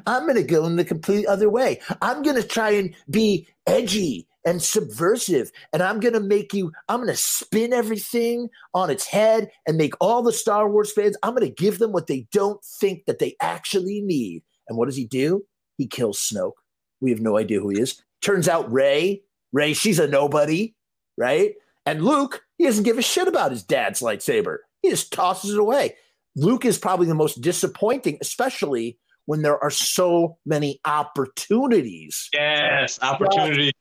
I'm 0.05 0.27
going 0.27 0.35
to 0.35 0.43
go 0.43 0.63
in 0.67 0.75
the 0.75 0.85
complete 0.85 1.25
other 1.25 1.49
way. 1.49 1.81
I'm 1.99 2.21
going 2.21 2.35
to 2.35 2.47
try 2.47 2.69
and 2.69 2.95
be 3.09 3.47
edgy 3.65 4.27
and 4.45 4.61
subversive. 4.61 5.51
And 5.73 5.81
I'm 5.81 5.99
going 5.99 6.13
to 6.13 6.19
make 6.19 6.53
you, 6.53 6.71
I'm 6.89 6.97
going 6.97 7.07
to 7.07 7.15
spin 7.15 7.73
everything 7.73 8.49
on 8.75 8.91
its 8.91 9.07
head 9.07 9.49
and 9.67 9.77
make 9.77 9.95
all 9.99 10.21
the 10.21 10.31
Star 10.31 10.69
Wars 10.69 10.91
fans, 10.91 11.17
I'm 11.23 11.33
going 11.33 11.47
to 11.47 11.63
give 11.63 11.79
them 11.79 11.93
what 11.93 12.05
they 12.05 12.27
don't 12.31 12.63
think 12.63 13.05
that 13.07 13.17
they 13.17 13.35
actually 13.41 14.01
need. 14.01 14.43
And 14.69 14.77
what 14.77 14.85
does 14.85 14.95
he 14.95 15.05
do? 15.05 15.43
He 15.79 15.87
kills 15.87 16.19
Snoke. 16.19 16.53
We 16.99 17.09
have 17.09 17.19
no 17.19 17.39
idea 17.39 17.59
who 17.59 17.69
he 17.69 17.79
is. 17.79 18.03
Turns 18.21 18.47
out 18.47 18.71
Rey, 18.71 19.23
Rey, 19.51 19.73
she's 19.73 19.97
a 19.97 20.05
nobody, 20.05 20.75
right? 21.17 21.55
And 21.85 22.03
Luke, 22.03 22.43
he 22.57 22.65
doesn't 22.65 22.83
give 22.83 22.97
a 22.97 23.01
shit 23.01 23.27
about 23.27 23.51
his 23.51 23.63
dad's 23.63 24.01
lightsaber. 24.01 24.57
He 24.81 24.89
just 24.89 25.11
tosses 25.11 25.53
it 25.53 25.59
away. 25.59 25.95
Luke 26.35 26.65
is 26.65 26.77
probably 26.77 27.07
the 27.07 27.15
most 27.15 27.41
disappointing, 27.41 28.17
especially 28.21 28.97
when 29.25 29.41
there 29.41 29.61
are 29.61 29.69
so 29.69 30.37
many 30.45 30.79
opportunities. 30.85 32.29
Yes, 32.33 32.99
opportunity. 33.01 33.71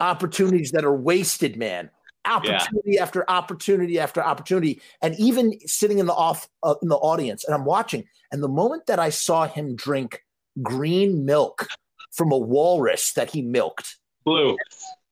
Opportunities 0.00 0.72
that 0.72 0.84
are 0.84 0.94
wasted, 0.94 1.56
man. 1.56 1.90
Opportunity 2.26 2.92
yeah. 2.92 3.02
after 3.02 3.24
opportunity 3.30 4.00
after 4.00 4.22
opportunity, 4.22 4.82
and 5.00 5.14
even 5.18 5.58
sitting 5.60 5.98
in 6.00 6.06
the 6.06 6.12
off 6.12 6.48
uh, 6.62 6.74
in 6.82 6.88
the 6.88 6.96
audience, 6.96 7.44
and 7.44 7.54
I'm 7.54 7.64
watching. 7.64 8.04
And 8.32 8.42
the 8.42 8.48
moment 8.48 8.86
that 8.86 8.98
I 8.98 9.10
saw 9.10 9.46
him 9.46 9.76
drink 9.76 10.24
green 10.60 11.24
milk 11.24 11.68
from 12.12 12.32
a 12.32 12.38
walrus 12.38 13.12
that 13.12 13.30
he 13.30 13.42
milked, 13.42 13.96
blue, 14.24 14.56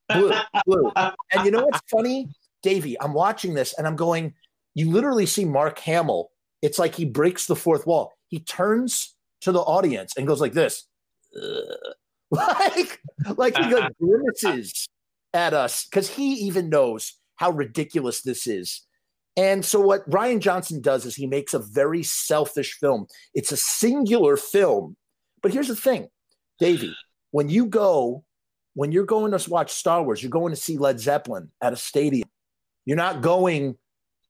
blue, 0.08 0.32
blue. 0.66 0.92
And 0.96 1.44
you 1.44 1.50
know 1.50 1.64
what's 1.64 1.80
funny, 1.90 2.28
Davey? 2.62 3.00
I'm 3.00 3.14
watching 3.14 3.54
this, 3.54 3.74
and 3.76 3.86
I'm 3.86 3.96
going. 3.96 4.34
You 4.74 4.90
literally 4.90 5.26
see 5.26 5.44
Mark 5.44 5.78
Hamill. 5.80 6.30
It's 6.60 6.78
like 6.78 6.94
he 6.94 7.04
breaks 7.04 7.46
the 7.46 7.54
fourth 7.54 7.86
wall. 7.86 8.12
He 8.28 8.40
turns 8.40 9.14
to 9.42 9.52
the 9.52 9.60
audience 9.60 10.14
and 10.16 10.26
goes 10.26 10.40
like 10.40 10.52
this, 10.52 10.88
like 12.30 13.00
like 13.36 13.56
he 13.56 13.70
goes 13.70 13.90
grimaces 14.00 14.88
at 15.32 15.52
us 15.52 15.84
because 15.84 16.08
he 16.08 16.32
even 16.34 16.68
knows 16.68 17.18
how 17.36 17.50
ridiculous 17.50 18.22
this 18.22 18.46
is. 18.46 18.82
And 19.36 19.64
so 19.64 19.80
what 19.80 20.08
Rian 20.08 20.38
Johnson 20.38 20.80
does 20.80 21.04
is 21.04 21.16
he 21.16 21.26
makes 21.26 21.54
a 21.54 21.58
very 21.58 22.04
selfish 22.04 22.78
film. 22.78 23.06
It's 23.34 23.50
a 23.50 23.56
singular 23.56 24.36
film. 24.36 24.96
But 25.42 25.52
here's 25.52 25.68
the 25.68 25.76
thing, 25.76 26.08
Davey, 26.60 26.94
when 27.32 27.48
you 27.48 27.66
go, 27.66 28.24
when 28.74 28.92
you're 28.92 29.04
going 29.04 29.36
to 29.36 29.50
watch 29.50 29.72
Star 29.72 30.02
Wars, 30.02 30.22
you're 30.22 30.30
going 30.30 30.52
to 30.52 30.60
see 30.60 30.78
Led 30.78 31.00
Zeppelin 31.00 31.50
at 31.60 31.72
a 31.72 31.76
stadium. 31.76 32.28
You're 32.84 32.96
not 32.96 33.22
going 33.22 33.76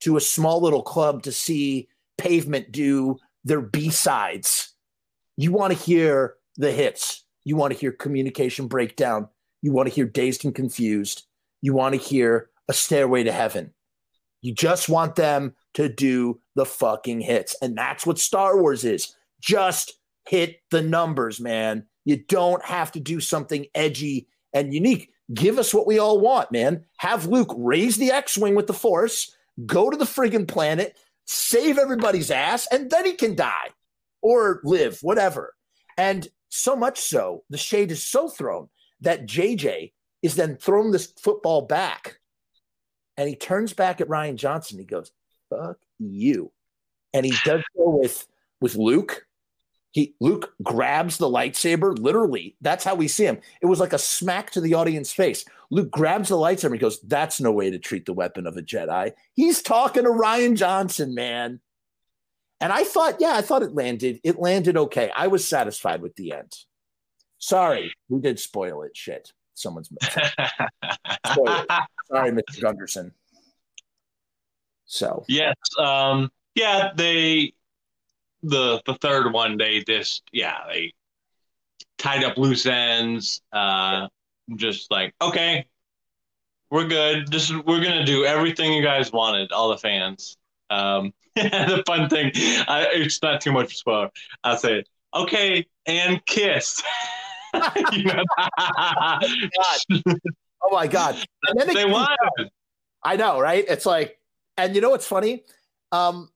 to 0.00 0.16
a 0.16 0.20
small 0.20 0.62
little 0.62 0.82
club 0.82 1.22
to 1.24 1.32
see 1.32 1.88
Pavement 2.18 2.70
do 2.70 3.16
their 3.44 3.60
B-sides 3.60 4.74
you 5.36 5.52
want 5.52 5.72
to 5.72 5.78
hear 5.78 6.36
the 6.56 6.70
hits. 6.70 7.24
You 7.44 7.56
want 7.56 7.72
to 7.72 7.78
hear 7.78 7.92
communication 7.92 8.68
breakdown. 8.68 9.28
You 9.62 9.72
want 9.72 9.88
to 9.88 9.94
hear 9.94 10.06
dazed 10.06 10.44
and 10.44 10.54
confused. 10.54 11.24
You 11.60 11.72
want 11.72 11.94
to 11.94 12.00
hear 12.00 12.50
a 12.68 12.72
stairway 12.72 13.24
to 13.24 13.32
heaven. 13.32 13.72
You 14.42 14.54
just 14.54 14.88
want 14.88 15.16
them 15.16 15.54
to 15.74 15.88
do 15.88 16.40
the 16.54 16.66
fucking 16.66 17.20
hits. 17.22 17.56
And 17.60 17.76
that's 17.76 18.06
what 18.06 18.18
Star 18.18 18.60
Wars 18.60 18.84
is. 18.84 19.14
Just 19.40 19.94
hit 20.28 20.60
the 20.70 20.82
numbers, 20.82 21.40
man. 21.40 21.86
You 22.04 22.18
don't 22.28 22.64
have 22.64 22.92
to 22.92 23.00
do 23.00 23.20
something 23.20 23.66
edgy 23.74 24.28
and 24.54 24.72
unique. 24.72 25.10
Give 25.32 25.58
us 25.58 25.74
what 25.74 25.86
we 25.86 25.98
all 25.98 26.20
want, 26.20 26.52
man. 26.52 26.84
Have 26.98 27.26
Luke 27.26 27.52
raise 27.56 27.96
the 27.96 28.12
X 28.12 28.38
Wing 28.38 28.54
with 28.54 28.66
the 28.66 28.72
Force, 28.72 29.36
go 29.66 29.90
to 29.90 29.96
the 29.96 30.04
friggin' 30.04 30.48
planet, 30.48 30.96
save 31.26 31.78
everybody's 31.78 32.30
ass, 32.30 32.66
and 32.70 32.90
then 32.90 33.04
he 33.04 33.14
can 33.14 33.34
die 33.34 33.70
or 34.22 34.60
live, 34.64 34.98
whatever. 35.02 35.54
And 35.98 36.28
so 36.48 36.76
much 36.76 37.00
so, 37.00 37.44
the 37.50 37.58
shade 37.58 37.90
is 37.90 38.02
so 38.02 38.28
thrown 38.28 38.68
that 39.00 39.26
JJ 39.26 39.92
is 40.22 40.36
then 40.36 40.56
thrown 40.56 40.90
this 40.90 41.12
football 41.20 41.62
back 41.62 42.18
and 43.16 43.28
he 43.28 43.36
turns 43.36 43.72
back 43.72 44.00
at 44.00 44.08
Rian 44.08 44.36
Johnson. 44.36 44.78
He 44.78 44.84
goes, 44.84 45.12
fuck 45.50 45.78
you. 45.98 46.52
And 47.12 47.24
he 47.24 47.34
does 47.44 47.62
so 47.76 47.90
with 47.90 48.26
with 48.60 48.76
Luke. 48.76 49.26
He 49.94 50.14
Luke 50.20 50.52
grabs 50.60 51.16
the 51.18 51.28
lightsaber, 51.28 51.96
literally. 51.96 52.56
That's 52.60 52.82
how 52.82 52.96
we 52.96 53.06
see 53.06 53.26
him. 53.26 53.38
It 53.62 53.66
was 53.66 53.78
like 53.78 53.92
a 53.92 53.98
smack 53.98 54.50
to 54.50 54.60
the 54.60 54.74
audience 54.74 55.12
face. 55.12 55.44
Luke 55.70 55.92
grabs 55.92 56.30
the 56.30 56.34
lightsaber. 56.34 56.72
He 56.72 56.80
goes, 56.80 57.00
That's 57.02 57.40
no 57.40 57.52
way 57.52 57.70
to 57.70 57.78
treat 57.78 58.04
the 58.04 58.12
weapon 58.12 58.48
of 58.48 58.56
a 58.56 58.62
Jedi. 58.62 59.12
He's 59.34 59.62
talking 59.62 60.02
to 60.02 60.10
Rian 60.10 60.56
Johnson, 60.56 61.14
man. 61.14 61.60
And 62.60 62.72
I 62.72 62.82
thought, 62.82 63.20
yeah, 63.20 63.36
I 63.36 63.42
thought 63.42 63.62
it 63.62 63.72
landed. 63.72 64.18
It 64.24 64.40
landed 64.40 64.76
okay. 64.76 65.12
I 65.14 65.28
was 65.28 65.46
satisfied 65.46 66.02
with 66.02 66.16
the 66.16 66.32
end. 66.32 66.52
Sorry, 67.38 67.92
we 68.08 68.20
did 68.20 68.40
spoil 68.40 68.82
it. 68.82 68.96
Shit. 68.96 69.32
Someone's 69.54 69.90
Sorry, 70.02 70.24
Mr. 72.32 72.60
Gunderson. 72.60 73.12
So 74.86 75.24
yes, 75.28 75.54
um, 75.78 76.32
yeah, 76.56 76.90
they 76.96 77.52
the 78.44 78.82
the 78.86 78.94
third 78.94 79.32
one 79.32 79.56
they 79.56 79.80
just 79.80 80.22
yeah 80.32 80.58
they 80.68 80.92
tied 81.98 82.24
up 82.24 82.36
loose 82.36 82.66
ends. 82.66 83.42
Uh, 83.52 83.56
yeah. 83.56 84.56
Just 84.56 84.90
like 84.90 85.14
okay, 85.22 85.66
we're 86.70 86.86
good. 86.86 87.30
Just 87.30 87.54
we're 87.64 87.82
gonna 87.82 88.04
do 88.04 88.24
everything 88.24 88.72
you 88.72 88.82
guys 88.82 89.10
wanted, 89.10 89.52
all 89.52 89.70
the 89.70 89.78
fans. 89.78 90.36
Um, 90.70 91.12
the 91.36 91.82
fun 91.86 92.08
thing, 92.08 92.30
I, 92.34 92.88
it's 92.92 93.22
not 93.22 93.40
too 93.40 93.52
much 93.52 93.76
spoiler. 93.76 94.10
I'll 94.44 94.58
say, 94.58 94.84
okay, 95.14 95.66
and 95.86 96.24
kiss. 96.26 96.82
oh 97.54 97.70
my 100.70 100.86
god! 100.86 101.16
And 101.48 101.60
then 101.60 101.74
they 101.74 101.84
won. 101.84 102.08
I 103.02 103.16
know, 103.16 103.40
right? 103.40 103.64
It's 103.68 103.86
like, 103.86 104.18
and 104.56 104.74
you 104.74 104.80
know 104.80 104.90
what's 104.90 105.06
funny? 105.06 105.44
Um, 105.92 106.30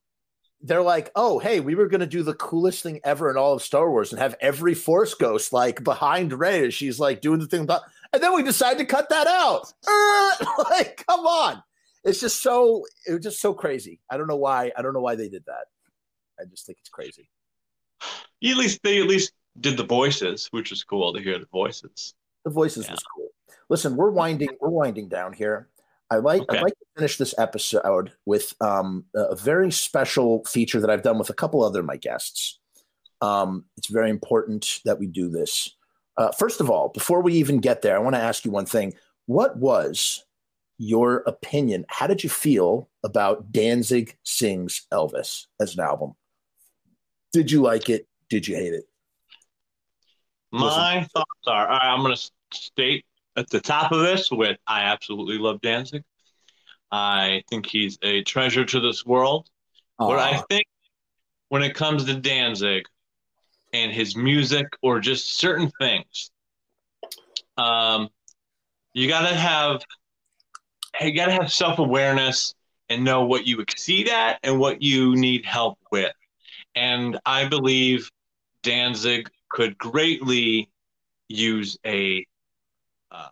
they're 0.61 0.83
like, 0.83 1.11
oh, 1.15 1.39
hey, 1.39 1.61
we 1.61 1.75
were 1.75 1.89
going 1.89 2.01
to 2.01 2.07
do 2.07 2.23
the 2.23 2.35
coolest 2.35 2.83
thing 2.83 3.01
ever 3.05 3.31
in 3.31 3.37
all 3.37 3.55
of 3.55 3.63
Star 3.63 3.91
Wars 3.91 4.13
and 4.13 4.21
have 4.21 4.37
every 4.41 4.75
Force 4.75 5.15
Ghost 5.15 5.53
like 5.53 5.85
behind 5.85 6.33
Rey 6.33 6.67
as 6.67 6.75
she's 6.75 6.99
like 6.99 7.21
doing 7.21 7.39
the 7.39 7.47
thing 7.47 7.63
about, 7.63 7.83
and 8.13 8.23
then 8.23 8.35
we 8.35 8.43
decided 8.43 8.79
to 8.79 8.85
cut 8.85 9.09
that 9.11 9.27
out. 9.27 9.73
Like, 10.71 11.05
come 11.07 11.27
on 11.27 11.63
it's 12.05 12.21
just 12.21 12.43
so 12.43 12.85
it 13.07 13.13
was 13.13 13.23
just 13.23 13.41
so 13.41 13.55
crazy. 13.55 14.01
I 14.11 14.17
don't 14.17 14.27
know 14.27 14.37
why. 14.37 14.73
I 14.77 14.83
don't 14.83 14.95
know 14.95 15.01
why 15.01 15.15
they 15.15 15.29
did 15.29 15.45
that. 15.47 15.67
I 16.41 16.45
just 16.45 16.67
think 16.67 16.79
it's 16.81 16.89
crazy. 16.89 17.29
At 18.01 18.57
least 18.57 18.81
they 18.83 19.01
at 19.01 19.07
least 19.07 19.33
did 19.61 19.77
the 19.77 19.85
voices, 19.85 20.49
which 20.51 20.71
was 20.71 20.85
cool 20.85 21.13
to 21.13 21.21
hear 21.21 21.39
the 21.39 21.49
voices. 21.53 22.15
The 22.45 22.51
voices 22.51 22.87
yeah. 22.87 22.93
was 22.93 23.03
cool. 23.15 23.29
Listen, 23.69 23.97
we're 23.97 24.11
winding 24.11 24.51
we're 24.61 24.71
winding 24.71 25.09
down 25.09 25.33
here. 25.33 25.69
I 26.11 26.17
like 26.17 26.43
okay. 26.43 26.59
I'd 26.59 26.63
like 26.63 26.79
to 26.79 26.87
finish 26.99 27.17
this 27.17 27.35
episode 27.39 28.13
with 28.27 28.55
um, 28.61 29.05
a 29.15 29.37
very 29.37 29.71
special 29.71 30.45
feature 30.45 30.81
that 30.81 30.91
I've 30.91 31.03
done 31.03 31.19
with 31.19 31.31
a 31.31 31.35
couple 31.35 31.63
other 31.63 31.83
my 31.83 31.97
guests. 31.97 32.59
Um, 33.21 33.65
it's 33.77 33.89
very 33.89 34.11
important 34.11 34.81
that 34.85 34.99
we 34.99 35.07
do 35.07 35.29
this. 35.29 35.77
Uh, 36.17 36.33
first 36.33 36.61
of 36.61 36.69
all, 36.69 36.89
before 36.89 37.23
we 37.23 37.35
even 37.35 37.61
get 37.61 37.83
there, 37.83 37.97
I 37.97 38.01
want 38.01 38.17
to 38.17 38.21
ask 38.21 38.45
you 38.45 38.51
one 38.51 38.67
thing. 38.67 38.95
What 39.27 39.57
was 39.57 40.25
your 40.79 41.25
opinion. 41.27 41.85
How 41.89 42.07
did 42.07 42.23
you 42.23 42.31
feel 42.31 42.89
about 43.05 43.53
Danzig 43.53 44.17
Sings 44.23 44.87
Elvis 44.93 45.47
as 45.61 45.75
an 45.75 45.81
album? 45.81 46.15
Did 47.33 47.51
you 47.51 47.61
like 47.63 47.91
it? 47.91 48.07
Did 48.31 48.47
you 48.47 48.55
hate 48.57 48.73
it? 48.73 48.85
My 50.51 50.97
Listen. 50.97 51.11
thoughts 51.11 51.47
are 51.47 51.69
I'm 51.69 52.03
going 52.03 52.17
to 52.17 52.31
state 52.53 53.05
at 53.37 53.51
the 53.51 53.61
top 53.61 53.93
of 53.93 54.01
this 54.01 54.31
with 54.31 54.57
I 54.67 54.83
absolutely 54.83 55.37
love 55.37 55.61
Danzig. 55.61 56.05
I 56.91 57.43
think 57.51 57.67
he's 57.67 57.99
a 58.03 58.23
treasure 58.23 58.65
to 58.65 58.81
this 58.81 59.05
world. 59.05 59.49
Aww. 60.01 60.09
But 60.09 60.19
I 60.19 60.39
think 60.49 60.65
when 61.49 61.63
it 61.63 61.75
comes 61.75 62.05
to 62.05 62.15
Danzig 62.15 62.85
and 63.73 63.93
his 63.93 64.17
music 64.17 64.67
or 64.83 65.01
just 65.01 65.39
certain 65.39 65.71
things, 65.79 66.31
um, 67.57 68.09
you 68.95 69.09
got 69.09 69.29
to 69.29 69.35
have 69.35 69.83
you 71.01 71.15
got 71.15 71.27
to 71.27 71.33
have 71.33 71.53
self 71.53 71.79
awareness 71.79 72.55
and 72.89 73.05
know 73.05 73.25
what 73.25 73.47
you 73.47 73.61
exceed 73.61 74.09
at 74.09 74.39
and 74.43 74.59
what 74.59 74.83
you 74.83 75.15
need 75.15 75.45
help 75.45 75.79
with. 75.93 76.13
And 76.75 77.19
I 77.27 77.47
believe 77.47 78.11
Danzig 78.63 79.29
could 79.51 79.77
greatly 79.79 80.71
use 81.29 81.77
a 81.87 82.27
uh, 83.11 83.29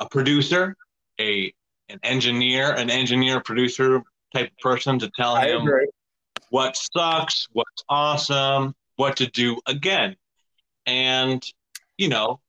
a 0.00 0.08
producer, 0.08 0.76
a 1.20 1.52
an 1.88 1.98
engineer, 2.02 2.72
an 2.72 2.90
engineer 2.90 3.40
producer 3.40 4.02
type 4.34 4.50
of 4.50 4.58
person 4.58 4.98
to 4.98 5.10
tell 5.16 5.34
I 5.34 5.48
him 5.48 5.62
agree. 5.62 5.88
what 6.50 6.76
sucks, 6.76 7.48
what's 7.52 7.84
awesome, 7.88 8.74
what 8.96 9.16
to 9.16 9.26
do 9.30 9.60
again. 9.66 10.16
And, 10.86 11.44
you 11.96 12.08
know, 12.08 12.40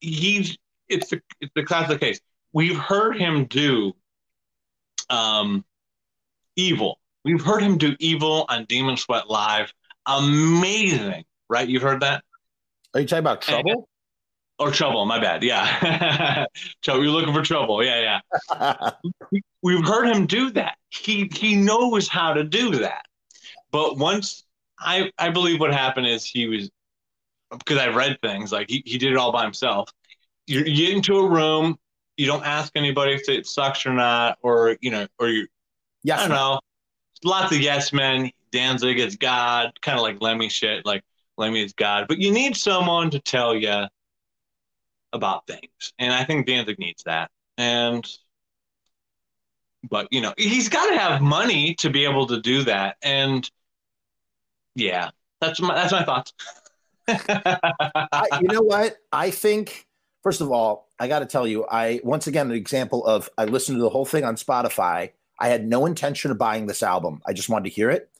he's 0.00 0.56
it's 0.88 1.10
the 1.10 1.20
it's 1.40 1.52
the 1.54 1.64
classic 1.64 2.00
case. 2.00 2.20
We've 2.52 2.78
heard 2.78 3.16
him 3.16 3.46
do 3.46 3.94
um 5.10 5.64
evil. 6.56 6.98
We've 7.24 7.42
heard 7.42 7.62
him 7.62 7.76
do 7.78 7.96
evil 7.98 8.46
on 8.48 8.66
Demonsweatlive. 8.66 9.68
Amazing, 10.06 11.24
right? 11.48 11.68
You've 11.68 11.82
heard 11.82 12.02
that? 12.02 12.22
Are 12.94 13.00
you 13.00 13.06
talking 13.06 13.20
about 13.20 13.42
trouble? 13.42 13.88
Or 14.58 14.70
trouble, 14.70 15.04
my 15.04 15.18
bad. 15.18 15.42
Yeah. 15.42 16.46
trouble. 16.82 17.04
You're 17.04 17.12
looking 17.12 17.34
for 17.34 17.42
trouble. 17.42 17.84
Yeah, 17.84 18.20
yeah. 18.50 18.90
We've 19.62 19.86
heard 19.86 20.08
him 20.08 20.26
do 20.26 20.50
that. 20.52 20.76
He 20.88 21.30
he 21.32 21.54
knows 21.54 22.08
how 22.08 22.32
to 22.32 22.42
do 22.42 22.70
that. 22.76 23.04
But 23.70 23.98
once 23.98 24.44
I 24.78 25.10
I 25.18 25.28
believe 25.28 25.60
what 25.60 25.74
happened 25.74 26.06
is 26.06 26.24
he 26.24 26.46
was 26.46 26.70
because 27.50 27.78
I've 27.78 27.94
read 27.94 28.18
things 28.22 28.50
like 28.50 28.70
he, 28.70 28.82
he 28.86 28.96
did 28.96 29.12
it 29.12 29.18
all 29.18 29.32
by 29.32 29.42
himself. 29.42 29.90
You, 30.46 30.60
you 30.60 30.86
get 30.86 30.96
into 30.96 31.18
a 31.18 31.28
room, 31.28 31.78
you 32.16 32.26
don't 32.26 32.44
ask 32.44 32.72
anybody 32.76 33.12
if 33.12 33.28
it 33.28 33.46
sucks 33.46 33.84
or 33.84 33.92
not, 33.92 34.38
or 34.42 34.78
you 34.80 34.90
know, 34.90 35.06
or 35.18 35.28
you 35.28 35.46
yes, 36.02 36.18
I 36.18 36.22
don't 36.22 36.30
man. 36.30 36.38
know. 36.38 36.60
Lots 37.24 37.52
of 37.52 37.60
yes 37.60 37.92
men. 37.92 38.30
Danzig 38.52 38.98
is 38.98 39.16
God, 39.16 39.72
kind 39.82 39.98
of 39.98 40.02
like 40.02 40.22
Lemmy 40.22 40.48
shit, 40.48 40.86
like 40.86 41.04
Lemmy 41.36 41.62
is 41.62 41.74
God. 41.74 42.06
But 42.08 42.18
you 42.18 42.30
need 42.30 42.56
someone 42.56 43.10
to 43.10 43.18
tell 43.18 43.54
you 43.54 43.86
about 45.12 45.46
things. 45.46 45.92
And 45.98 46.12
I 46.12 46.24
think 46.24 46.46
Danzig 46.46 46.78
needs 46.78 47.02
that. 47.04 47.30
And 47.58 48.06
but 49.88 50.08
you 50.10 50.20
know, 50.20 50.34
he's 50.36 50.68
got 50.68 50.86
to 50.86 50.98
have 50.98 51.20
money 51.20 51.74
to 51.76 51.90
be 51.90 52.04
able 52.04 52.26
to 52.26 52.40
do 52.40 52.64
that. 52.64 52.96
And 53.02 53.48
yeah, 54.74 55.10
that's 55.40 55.60
my 55.60 55.74
that's 55.74 55.92
my 55.92 56.04
thoughts. 56.04 56.32
I, 57.08 58.40
you 58.40 58.48
know 58.48 58.62
what? 58.62 58.96
I 59.12 59.30
think 59.30 59.86
first 60.22 60.40
of 60.40 60.50
all, 60.50 60.88
I 60.98 61.08
got 61.08 61.20
to 61.20 61.26
tell 61.26 61.46
you, 61.46 61.66
I 61.70 62.00
once 62.02 62.26
again 62.26 62.50
an 62.50 62.56
example 62.56 63.06
of 63.06 63.30
I 63.38 63.44
listened 63.44 63.76
to 63.78 63.82
the 63.82 63.90
whole 63.90 64.04
thing 64.04 64.24
on 64.24 64.36
Spotify. 64.36 65.12
I 65.38 65.48
had 65.48 65.66
no 65.66 65.86
intention 65.86 66.30
of 66.30 66.38
buying 66.38 66.66
this 66.66 66.82
album. 66.82 67.20
I 67.26 67.32
just 67.32 67.48
wanted 67.48 67.64
to 67.64 67.74
hear 67.74 67.90
it. 67.90 68.10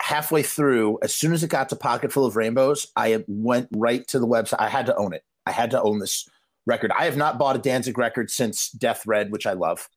Halfway 0.00 0.44
through, 0.44 1.00
as 1.02 1.12
soon 1.12 1.32
as 1.32 1.42
it 1.42 1.50
got 1.50 1.68
to 1.70 1.76
Pocket 1.76 2.12
Full 2.12 2.24
of 2.24 2.36
Rainbows, 2.36 2.86
I 2.94 3.24
went 3.26 3.68
right 3.72 4.06
to 4.08 4.20
the 4.20 4.26
website. 4.26 4.60
I 4.60 4.68
had 4.68 4.86
to 4.86 4.96
own 4.96 5.12
it. 5.12 5.24
I 5.48 5.52
had 5.52 5.70
to 5.70 5.82
own 5.82 5.98
this 5.98 6.28
record. 6.66 6.92
I 6.92 7.06
have 7.06 7.16
not 7.16 7.38
bought 7.38 7.56
a 7.56 7.60
Danzig 7.60 7.96
record 7.96 8.30
since 8.30 8.70
Deth 8.70 9.06
Red, 9.06 9.32
which 9.32 9.46
I 9.46 9.54
love. 9.54 9.88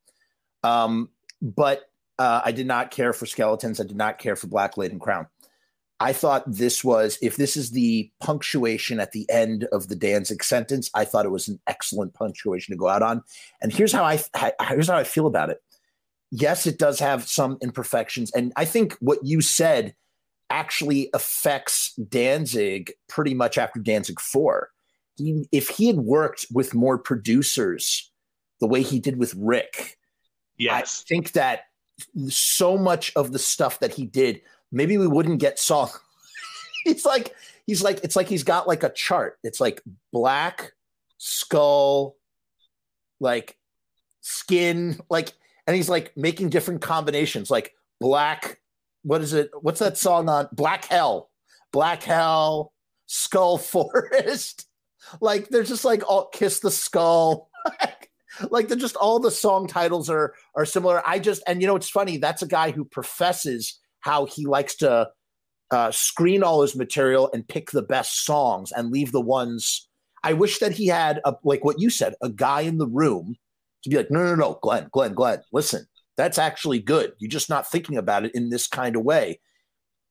Um, 0.64 1.10
but 1.41 1.84
uh, 2.18 2.41
I 2.45 2.52
did 2.52 2.68
not 2.68 2.91
care 2.91 3.14
for 3.14 3.26
Skeletons. 3.26 3.80
I 3.80 3.84
did 3.84 3.98
not 3.98 4.18
care 4.18 4.36
for 4.36 4.48
Black 4.48 4.78
Laden 4.78 4.99
Crown. 4.99 5.28
I 5.99 6.14
thought 6.14 6.44
this 6.48 6.84
was, 6.84 7.19
if 7.22 7.36
this 7.36 7.56
is 7.56 7.72
the 7.72 8.10
punctuation 8.22 8.99
at 8.99 9.11
the 9.11 9.30
end 9.30 9.65
of 9.65 9.88
the 9.88 9.95
Danzig 9.95 10.44
sentence, 10.44 10.90
I 10.95 11.06
thought 11.06 11.28
it 11.28 11.32
was 11.32 11.48
an 11.48 11.60
excellent 11.68 12.15
punctuation 12.15 12.73
to 12.73 12.78
go 12.78 12.88
out 12.88 13.03
on. 13.03 13.22
And 13.61 13.72
here's 13.72 13.94
how 13.94 14.03
I 14.03 14.19
here's 14.69 14.88
how 14.88 14.98
I 14.98 15.03
feel 15.03 15.28
about 15.28 15.52
it. 15.52 15.61
Yes, 16.32 16.65
it 16.65 16.80
does 16.80 16.99
have 16.99 17.28
some 17.28 17.57
imperfections, 17.61 18.32
and 18.32 18.53
I 18.56 18.65
think 18.65 18.98
what 18.99 19.19
you 19.23 19.41
said 19.41 19.94
actually 20.49 21.10
affects 21.14 21.94
Danzig 21.95 22.94
pretty 23.07 23.34
much 23.34 23.57
after 23.57 23.80
Danzig 23.80 24.19
four 24.19 24.69
he, 25.22 25.48
if 25.52 25.69
he 25.69 25.88
had 25.88 25.98
worked 25.98 26.48
with 26.52 26.73
more 26.73 26.98
producers 26.98 28.11
the 28.60 28.68
way 28.68 28.81
he 28.81 28.99
did 28.99 29.18
with 29.18 29.34
Rick, 29.35 29.98
yes. 30.57 31.03
I 31.06 31.07
think 31.07 31.34
that 31.34 31.65
so 32.27 32.77
much 32.77 33.11
of 33.15 33.31
the 33.31 33.39
stuff 33.39 33.80
that 33.80 33.93
he 33.93 34.06
did, 34.06 34.41
maybe 34.72 34.98
we 34.98 35.07
wouldn't 35.07 35.39
get 35.39 35.60
song. 35.60 35.89
it's 36.85 37.06
like, 37.14 37.35
he's 37.68 37.84
like, 37.84 37.99
it's 38.03 38.15
like 38.15 38.27
he's 38.27 38.43
got 38.43 38.68
like 38.68 38.84
a 38.84 38.89
chart. 38.89 39.38
It's 39.43 39.60
like 39.60 39.81
black, 40.11 40.73
skull, 41.18 42.15
like 43.19 43.57
skin, 44.22 44.99
like, 45.10 45.34
and 45.68 45.76
he's 45.76 45.89
like 45.89 46.11
making 46.18 46.49
different 46.49 46.81
combinations, 46.81 47.52
like 47.52 47.73
black. 47.99 48.60
What 49.03 49.22
is 49.22 49.34
it? 49.34 49.49
What's 49.61 49.80
that 49.80 49.98
song 49.98 50.30
on 50.30 50.48
Black 50.52 50.85
Hell? 50.85 51.31
Black 51.72 52.03
Hell, 52.03 52.72
Skull 53.07 53.57
Forest 53.57 54.68
like 55.19 55.49
they're 55.49 55.64
just 55.64 55.86
like 55.86 56.07
all 56.10 56.28
kiss 56.28 56.60
the 56.60 56.72
skull. 56.72 57.49
like 58.49 58.68
they're 58.68 58.78
just 58.78 58.95
all 58.95 59.19
the 59.19 59.32
song 59.32 59.68
titles 59.68 60.10
are 60.10 60.34
are 60.56 60.65
similar. 60.65 61.02
I 61.06 61.19
just 61.19 61.44
and 61.48 61.61
you 61.61 61.68
know 61.68 61.76
it's 61.76 61.90
funny. 61.90 62.18
That's 62.18 62.41
a 62.41 62.48
guy 62.48 62.72
who 62.72 62.86
professes 62.86 63.80
how 64.02 64.26
he 64.26 64.45
likes 64.45 64.76
to 64.78 65.10
uh, 65.72 65.91
screen 65.91 66.44
all 66.44 66.61
his 66.61 66.76
material 66.76 67.30
and 67.34 67.48
pick 67.48 67.72
the 67.72 67.82
best 67.82 68.26
songs 68.26 68.72
and 68.72 68.91
leave 68.91 69.11
the 69.11 69.22
ones. 69.22 69.88
I 70.23 70.34
wish 70.34 70.60
that 70.60 70.73
he 70.73 70.88
had 70.88 71.22
a 71.26 71.36
like 71.44 71.64
what 71.64 71.80
you 71.80 71.90
said, 71.90 72.15
a 72.22 72.30
guy 72.30 72.61
in 72.61 72.78
the 72.78 72.88
room 72.88 73.36
to 73.84 73.90
be 73.90 73.98
like, 73.98 74.11
no, 74.11 74.23
no, 74.23 74.36
no, 74.36 74.60
Glenn, 74.61 74.90
Glenn, 74.91 75.14
Glenn, 75.14 75.41
listen, 75.52 75.88
that's 76.18 76.38
actually 76.38 76.80
good. 76.80 77.14
You're 77.18 77.30
just 77.30 77.49
not 77.49 77.69
thinking 77.69 77.98
about 77.98 78.26
it 78.26 78.36
in 78.36 78.49
this 78.49 78.68
kind 78.68 78.95
of 78.95 79.03
way. 79.03 79.40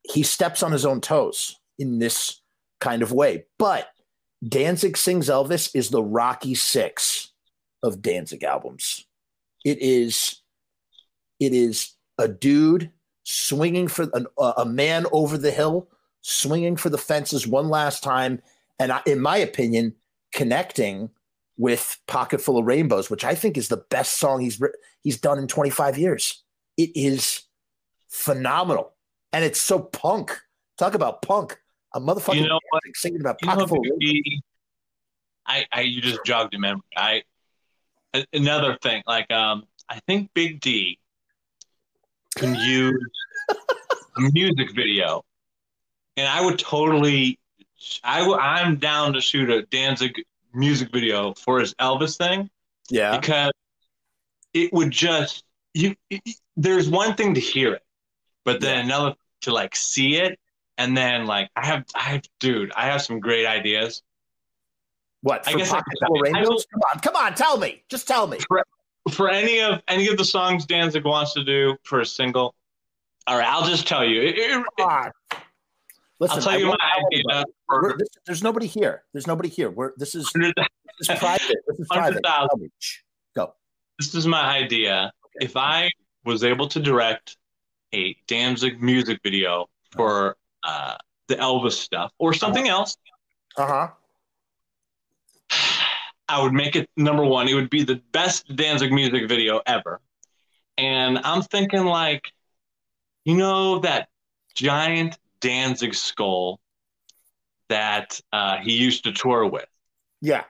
He 0.03 0.23
steps 0.23 0.63
on 0.63 0.73
his 0.73 0.85
own 0.85 1.01
toes 1.01 1.57
in 1.79 1.99
this 1.99 2.41
kind 2.81 3.03
of 3.03 3.13
way, 3.13 3.45
but 3.59 3.89
Danzig 4.47 4.97
Sings 4.97 5.29
Elvis 5.29 5.71
is 5.75 5.91
the 5.91 6.03
Rocky 6.03 6.55
Six 6.55 7.33
of 7.83 8.01
Danzig 8.01 8.43
albums. 8.43 9.07
It 9.65 9.79
is, 9.81 10.41
it 11.39 11.53
is 11.53 11.95
a 12.19 12.27
dude 12.27 12.91
swinging 13.25 13.89
for 13.89 14.09
an, 14.15 14.27
a 14.39 14.65
man 14.65 15.07
over 15.13 15.37
the 15.37 15.51
hill, 15.51 15.89
swinging 16.23 16.77
for 16.77 16.89
the 16.89 16.99
fences 16.99 17.47
one 17.47 17.69
last 17.69 18.03
time, 18.03 18.41
and 18.79 18.93
I, 18.93 19.03
in 19.07 19.21
my 19.21 19.37
opinion, 19.37 19.95
connecting 20.33 21.11
with 21.59 21.99
"Pocket 22.07 22.41
Full 22.41 22.57
of 22.57 22.65
Rainbows," 22.65 23.11
which 23.11 23.25
I 23.25 23.35
think 23.35 23.59
is 23.59 23.69
the 23.69 23.85
best 23.91 24.19
song 24.19 24.41
he's 24.41 24.61
he's 25.03 25.21
done 25.21 25.39
in 25.39 25.49
25 25.49 25.99
years. 25.99 26.43
It 26.79 26.91
is 26.95 27.43
phenomenal, 28.09 28.95
and 29.35 29.45
it's 29.45 29.61
so 29.61 29.81
punk. 29.81 30.41
Talk 30.79 30.95
about 30.95 31.21
punk 31.21 31.60
a 31.95 32.01
motherfucker 32.01 32.37
you 32.37 32.49
know 32.49 32.61
what? 32.71 32.83
singing 32.95 33.21
about 33.21 33.41
pocketful. 33.41 33.83
I, 35.47 35.67
I, 35.73 35.81
you 35.81 36.01
just 36.01 36.25
jogged 36.25 36.55
a 36.55 36.59
memory. 36.59 36.83
I 36.97 37.23
another 38.33 38.79
thing, 38.83 39.03
like 39.07 39.31
um, 39.33 39.65
I 39.89 40.01
think 40.07 40.31
Big 40.35 40.61
D 40.61 40.99
can 42.37 42.55
use 42.61 43.11
a 43.51 44.21
music 44.33 44.75
video, 44.75 45.25
and 46.17 46.29
I 46.29 46.45
would 46.45 46.59
totally, 46.59 47.39
I 48.05 48.21
w- 48.21 48.39
I'm 48.39 48.77
down 48.77 49.15
to 49.15 49.21
shoot 49.21 49.51
a 49.51 49.63
Danzig 49.63 50.23
music 50.55 50.93
video 50.93 51.35
for 51.35 51.59
his 51.59 51.75
Elvis 51.75 52.17
thing. 52.17 52.51
Yeah, 52.91 53.19
because 53.19 53.53
it 54.55 54.73
would 54.73 54.91
just 54.91 55.45
you. 55.75 55.97
It, 56.11 56.23
there's 56.57 56.89
one 56.89 57.15
thing 57.15 57.35
to 57.35 57.41
hear 57.41 57.75
it, 57.75 57.83
but 58.45 58.61
then 58.61 58.79
yeah. 58.79 58.85
another 58.85 59.15
to 59.43 59.53
like 59.53 59.75
see 59.75 60.17
it 60.17 60.39
and 60.81 60.97
then 60.97 61.27
like 61.27 61.51
I 61.55 61.67
have 61.67 61.85
I 61.95 62.01
have 62.01 62.23
dude, 62.41 62.73
I 62.75 62.87
have 62.87 63.03
some 63.03 63.21
great 63.21 63.47
ideas. 63.47 64.03
What 65.23 65.47
I 65.47 65.53
guess 65.53 65.71
I, 65.71 65.83
rainbows? 66.23 66.67
come 66.73 66.81
on, 66.93 67.01
come 67.01 67.17
on, 67.17 67.35
tell 67.35 67.59
me. 67.59 67.83
Just 67.91 68.09
tell 68.09 68.27
me. 68.27 68.39
For, 68.49 68.65
for 69.11 69.29
any 69.29 69.61
of 69.61 69.83
any 69.89 70.09
of 70.09 70.17
the 70.17 70.25
songs 70.25 70.65
Danzig 70.65 71.05
wants 71.05 71.35
to 71.35 71.45
do 71.45 71.77
for 71.85 72.01
a 72.01 72.07
single. 72.07 72.55
All 73.27 73.37
right, 73.37 73.47
I'll 73.47 73.69
just 73.69 73.87
tell 73.87 74.05
you. 74.05 74.23
It, 74.23 74.39
it, 74.39 74.65
Listen, 76.19 76.39
I'll 76.39 76.43
tell 76.43 76.59
you 76.59 76.67
my 76.67 77.03
idea. 77.13 77.45
For, 77.67 77.97
this, 77.99 78.09
there's 78.25 78.43
nobody 78.43 78.67
here. 78.67 79.05
There's 79.13 79.27
nobody 79.27 79.51
here. 79.51 79.71
We're 79.71 79.93
this 79.99 80.15
is 80.15 80.31
this 80.35 80.53
is 81.01 81.19
private. 81.19 81.57
This 81.69 81.79
is 81.79 81.87
private. 81.91 82.23
Go. 83.37 83.53
This 83.99 84.15
is 84.15 84.27
my 84.27 84.43
idea. 84.43 85.13
Okay. 85.27 85.45
If 85.45 85.57
I 85.57 85.91
was 86.25 86.43
able 86.43 86.69
to 86.69 86.81
direct 86.81 87.37
a 87.95 88.17
Danzig 88.27 88.83
music 88.83 89.21
video 89.23 89.67
for 89.93 90.37
uh, 90.63 90.97
the 91.29 91.37
Elvis 91.37 91.73
stuff 91.73 92.13
or 92.19 92.33
something 92.35 92.69
uh-huh. 92.69 92.79
else. 92.79 92.97
Uh 93.57 93.67
huh. 93.67 93.89
I 96.29 96.43
would 96.43 96.53
make 96.53 96.77
it 96.77 96.89
number 96.97 97.25
one. 97.25 97.49
It 97.49 97.55
would 97.55 97.71
be 97.71 97.83
the 97.83 98.01
best 98.13 98.55
Danzig 98.55 98.93
music 98.93 99.29
video 99.29 99.61
ever. 99.67 100.01
And 100.79 101.19
I'm 101.25 101.43
thinking, 101.43 101.85
like, 101.85 102.33
you 103.25 103.37
know, 103.37 103.81
that 103.81 104.09
giant 104.55 105.19
Danzig 105.41 105.95
skull 105.95 106.61
that 107.69 108.21
uh, 108.33 108.59
he 108.59 108.73
used 108.73 109.05
to 109.05 109.13
tour 109.13 109.47
with. 109.47 109.67
Yeah. 110.21 110.45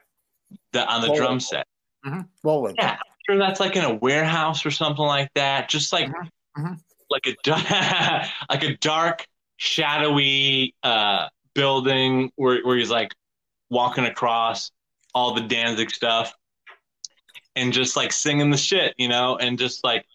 The, 0.73 0.87
on 0.87 1.01
the 1.01 1.15
drum 1.15 1.41
set. 1.41 1.67
Mm-hmm. 2.05 2.21
Bowling. 2.43 2.75
Yeah. 2.77 2.93
I'm 2.93 2.99
sure 3.27 3.39
that's 3.39 3.61
like 3.61 3.77
in 3.77 3.85
a 3.85 3.95
warehouse 3.95 4.67
or 4.67 4.71
something 4.71 5.05
like 5.05 5.31
that. 5.35 5.69
Just 5.69 5.93
like, 5.93 6.09
mm-hmm. 6.09 6.63
Mm-hmm. 6.63 6.75
like 7.11 7.27
a 7.27 8.29
like 8.51 8.65
a 8.65 8.77
dark 8.77 9.27
shadowy 9.61 10.75
uh, 10.83 11.29
building 11.55 12.33
where, 12.37 12.63
where 12.63 12.79
he's 12.79 12.91
like 12.91 13.15
walking 13.69 14.07
across 14.07 14.73
all 15.15 15.35
the 15.35 15.43
Danzig 15.43 15.91
stuff 15.91 16.33
and 17.55 17.71
just 17.73 17.95
like 17.95 18.11
singing 18.11 18.51
the 18.51 18.57
shit, 18.57 18.95
you 18.97 19.07
know, 19.07 19.37
and 19.37 19.59
just 19.59 19.85
like 19.85 20.07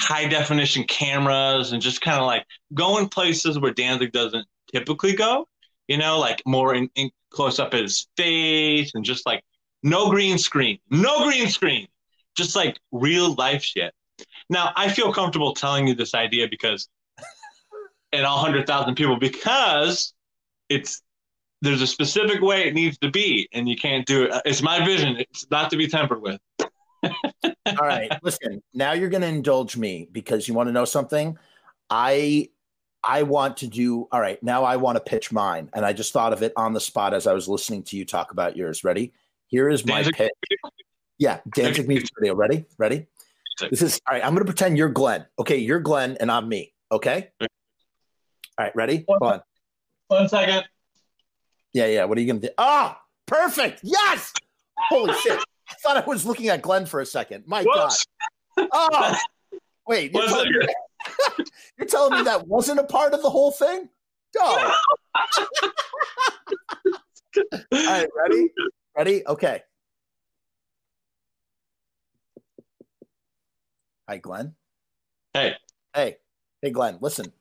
high 0.00 0.26
definition 0.26 0.82
cameras 0.82 1.70
and 1.72 1.80
just 1.80 2.00
kind 2.00 2.18
of 2.18 2.26
like 2.26 2.44
going 2.74 3.08
places 3.08 3.56
where 3.56 3.72
Danzig 3.72 4.10
doesn't 4.10 4.46
typically 4.72 5.14
go. 5.14 5.46
You 5.86 5.96
know, 5.96 6.18
like 6.18 6.42
more 6.44 6.74
in, 6.74 6.90
in 6.96 7.10
close 7.30 7.60
up 7.60 7.74
at 7.74 7.80
his 7.80 8.08
face 8.16 8.90
and 8.94 9.04
just 9.04 9.24
like 9.26 9.44
no 9.84 10.10
green 10.10 10.38
screen, 10.38 10.80
no 10.90 11.24
green 11.24 11.48
screen, 11.48 11.86
just 12.36 12.56
like 12.56 12.78
real 12.90 13.34
life 13.34 13.62
shit. 13.62 13.94
Now, 14.50 14.72
I 14.74 14.88
feel 14.88 15.12
comfortable 15.12 15.54
telling 15.54 15.86
you 15.86 15.94
this 15.94 16.14
idea 16.14 16.48
because, 16.50 16.88
and 18.12 18.24
all 18.24 18.38
hundred 18.38 18.66
thousand 18.66 18.94
people, 18.94 19.18
because 19.18 20.14
it's 20.68 21.02
there's 21.60 21.82
a 21.82 21.86
specific 21.86 22.40
way 22.40 22.68
it 22.68 22.74
needs 22.74 22.98
to 22.98 23.10
be, 23.10 23.48
and 23.52 23.68
you 23.68 23.76
can't 23.76 24.06
do 24.06 24.24
it. 24.24 24.42
It's 24.44 24.62
my 24.62 24.84
vision. 24.84 25.16
It's 25.16 25.50
not 25.50 25.70
to 25.70 25.76
be 25.76 25.88
tempered 25.88 26.22
with. 26.22 26.40
All 27.04 27.86
right, 27.86 28.10
listen. 28.22 28.62
Now 28.74 28.92
you're 28.92 29.08
going 29.08 29.22
to 29.22 29.28
indulge 29.28 29.76
me 29.76 30.08
because 30.10 30.48
you 30.48 30.54
want 30.54 30.68
to 30.68 30.72
know 30.72 30.84
something. 30.84 31.36
I 31.90 32.50
I 33.02 33.22
want 33.24 33.58
to 33.58 33.66
do. 33.66 34.08
All 34.12 34.20
right, 34.20 34.40
now 34.42 34.64
I 34.64 34.76
want 34.76 34.96
to 34.96 35.00
pitch 35.00 35.32
mine, 35.32 35.70
and 35.74 35.84
I 35.84 35.92
just 35.92 36.12
thought 36.12 36.32
of 36.32 36.42
it 36.42 36.52
on 36.56 36.72
the 36.72 36.80
spot 36.80 37.14
as 37.14 37.26
I 37.26 37.32
was 37.32 37.48
listening 37.48 37.82
to 37.84 37.96
you 37.96 38.04
talk 38.04 38.32
about 38.32 38.56
yours. 38.56 38.84
Ready? 38.84 39.12
Here 39.48 39.68
is 39.68 39.84
my 39.86 40.02
pitch. 40.02 40.30
Yeah, 41.18 41.40
Danzig 41.54 41.88
music 41.88 42.10
video. 42.18 42.34
Ready? 42.34 42.66
Ready? 42.78 43.06
This 43.70 43.82
is 43.82 44.00
all 44.06 44.14
right. 44.14 44.24
I'm 44.24 44.30
going 44.30 44.40
to 44.40 44.44
pretend 44.44 44.78
you're 44.78 44.88
Glenn. 44.88 45.26
Okay, 45.38 45.56
you're 45.56 45.80
Glenn, 45.80 46.16
and 46.20 46.30
I'm 46.30 46.48
me. 46.48 46.72
Okay. 46.92 47.30
All 48.58 48.64
right, 48.64 48.74
ready? 48.74 49.04
One, 49.06 49.22
on. 49.22 49.40
One 50.08 50.28
second. 50.28 50.64
Yeah, 51.72 51.86
yeah. 51.86 52.04
What 52.04 52.18
are 52.18 52.20
you 52.20 52.26
going 52.26 52.40
to 52.40 52.48
do? 52.48 52.52
Ah, 52.58 52.98
oh, 52.98 53.02
perfect. 53.26 53.80
Yes. 53.84 54.32
Holy 54.88 55.14
shit. 55.22 55.38
I 55.70 55.74
thought 55.82 55.96
I 55.96 56.04
was 56.04 56.26
looking 56.26 56.48
at 56.48 56.60
Glenn 56.60 56.84
for 56.84 57.00
a 57.00 57.06
second. 57.06 57.44
My 57.46 57.62
Whoops. 57.62 58.04
God. 58.56 58.68
Oh, 58.72 59.16
wait. 59.86 60.12
You're 60.12 60.26
telling, 60.26 60.50
me, 60.50 60.66
you're 61.78 61.86
telling, 61.86 62.18
me, 62.18 62.24
that 62.24 62.48
wasn't 62.48 62.80
a 62.80 62.84
part 62.84 63.14
of 63.14 63.22
the 63.22 63.30
whole 63.30 63.52
thing? 63.52 63.88
Go. 64.34 64.42
All 64.42 64.72
right, 67.72 68.08
ready? 68.16 68.48
Ready? 68.96 69.26
Okay. 69.26 69.62
Hi, 74.08 74.16
Glenn. 74.16 74.56
Hey. 75.32 75.54
Hey. 75.94 76.16
Hey, 76.60 76.70
Glenn. 76.70 76.98
Listen. 77.00 77.32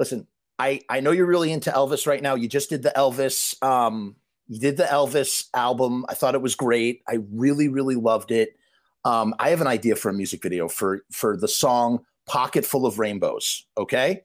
Listen. 0.00 0.26
I 0.58 0.80
I 0.90 1.00
know 1.00 1.12
you're 1.12 1.26
really 1.26 1.52
into 1.52 1.70
Elvis 1.70 2.06
right 2.06 2.22
now. 2.22 2.34
You 2.34 2.48
just 2.48 2.68
did 2.68 2.82
the 2.82 2.92
Elvis 2.96 3.62
um 3.62 4.16
you 4.50 4.58
did 4.58 4.76
the 4.76 4.82
Elvis 4.82 5.46
album. 5.54 6.04
I 6.08 6.14
thought 6.14 6.34
it 6.34 6.42
was 6.42 6.56
great. 6.56 7.02
I 7.08 7.18
really, 7.30 7.68
really 7.68 7.94
loved 7.94 8.32
it. 8.32 8.56
Um, 9.04 9.32
I 9.38 9.50
have 9.50 9.60
an 9.60 9.68
idea 9.68 9.94
for 9.94 10.08
a 10.08 10.12
music 10.12 10.42
video 10.42 10.68
for 10.68 11.04
for 11.12 11.36
the 11.36 11.46
song 11.46 12.00
"Pocket 12.26 12.66
Full 12.66 12.84
of 12.84 12.98
Rainbows." 12.98 13.64
Okay, 13.78 14.24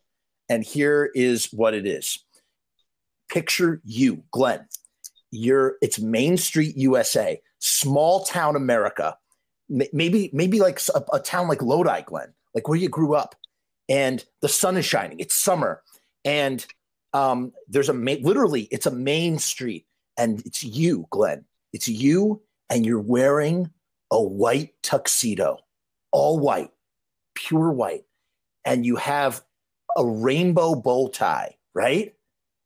and 0.49 0.63
here 0.63 1.11
is 1.13 1.53
what 1.53 1.75
it 1.75 1.85
is. 1.85 2.25
Picture 3.29 3.81
you, 3.85 4.23
Glenn. 4.31 4.67
You're 5.29 5.75
it's 5.83 5.99
Main 5.99 6.37
Street, 6.37 6.75
USA, 6.75 7.39
small 7.59 8.25
town 8.25 8.55
America. 8.55 9.15
Maybe 9.69 10.31
maybe 10.33 10.59
like 10.59 10.81
a, 10.95 11.03
a 11.13 11.19
town 11.19 11.47
like 11.47 11.61
Lodi, 11.61 12.01
Glenn, 12.01 12.33
like 12.55 12.67
where 12.67 12.79
you 12.79 12.89
grew 12.89 13.13
up, 13.13 13.35
and 13.89 14.23
the 14.41 14.49
sun 14.49 14.77
is 14.77 14.85
shining. 14.85 15.19
It's 15.19 15.35
summer, 15.35 15.81
and 16.23 16.65
um, 17.13 17.53
there's 17.67 17.89
a 17.89 17.93
literally 17.93 18.63
it's 18.71 18.85
a 18.85 18.91
main 18.91 19.39
street 19.39 19.85
and 20.17 20.41
it's 20.45 20.63
you, 20.63 21.07
Glenn. 21.09 21.45
It's 21.73 21.87
you, 21.87 22.41
and 22.69 22.85
you're 22.85 22.99
wearing 22.99 23.69
a 24.11 24.21
white 24.21 24.73
tuxedo, 24.81 25.59
all 26.11 26.39
white, 26.39 26.71
pure 27.33 27.71
white, 27.71 28.05
and 28.63 28.85
you 28.85 28.95
have 28.95 29.43
a 29.97 30.05
rainbow 30.05 30.75
bow 30.75 31.07
tie, 31.07 31.55
right? 31.73 32.13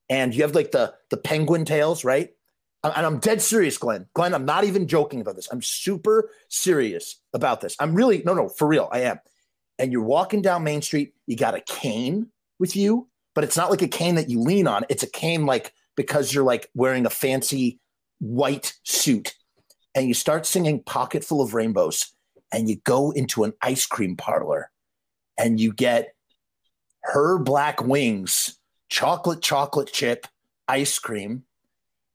And 0.10 0.34
you 0.34 0.42
have 0.42 0.56
like 0.56 0.72
the 0.72 0.94
the 1.10 1.18
penguin 1.18 1.66
tails, 1.66 2.04
right? 2.04 2.32
And 2.84 3.06
I'm 3.06 3.20
dead 3.20 3.42
serious, 3.42 3.78
Glenn. 3.78 4.08
Glenn, 4.14 4.34
I'm 4.34 4.46
not 4.46 4.64
even 4.64 4.88
joking 4.88 5.20
about 5.20 5.36
this. 5.36 5.50
I'm 5.52 5.62
super 5.62 6.32
serious 6.48 7.20
about 7.34 7.62
this. 7.62 7.76
I'm 7.80 7.94
really 7.94 8.24
no, 8.26 8.34
no, 8.34 8.50
for 8.50 8.68
real. 8.68 8.90
I 8.92 9.02
am. 9.02 9.20
And 9.80 9.92
you're 9.92 10.04
walking 10.04 10.42
down 10.42 10.64
Main 10.64 10.82
Street. 10.82 11.14
You 11.26 11.36
got 11.36 11.56
a 11.56 11.62
cane 11.62 12.28
with 12.60 12.76
you, 12.76 13.08
but 13.34 13.44
it's 13.44 13.58
not 13.58 13.72
like 13.72 13.82
a 13.82 13.88
cane 13.88 14.16
that 14.16 14.30
you 14.30 14.40
lean 14.42 14.68
on. 14.68 14.86
It's 14.90 15.04
a 15.04 15.10
cane 15.10 15.46
like 15.46 15.74
because 15.96 16.34
you're 16.34 16.44
like 16.44 16.70
wearing 16.76 17.06
a 17.06 17.10
fancy 17.10 17.80
white 18.20 18.74
suit 18.84 19.34
and 19.96 20.08
you 20.08 20.14
start 20.14 20.46
singing 20.46 20.84
Pocket 20.84 21.24
Full 21.24 21.42
of 21.42 21.54
Rainbows 21.54 22.14
and 22.52 22.70
you 22.70 22.78
go 22.84 23.12
into 23.12 23.44
an 23.44 23.54
ice 23.62 23.86
cream 23.86 24.16
parlor 24.16 24.70
and 25.38 25.60
you 25.60 25.74
get 25.74 26.14
her 27.04 27.40
black 27.40 27.84
wings, 27.84 28.60
chocolate 28.90 29.42
chocolate 29.42 29.92
chip 29.92 30.28
ice 30.68 31.00
cream, 31.00 31.44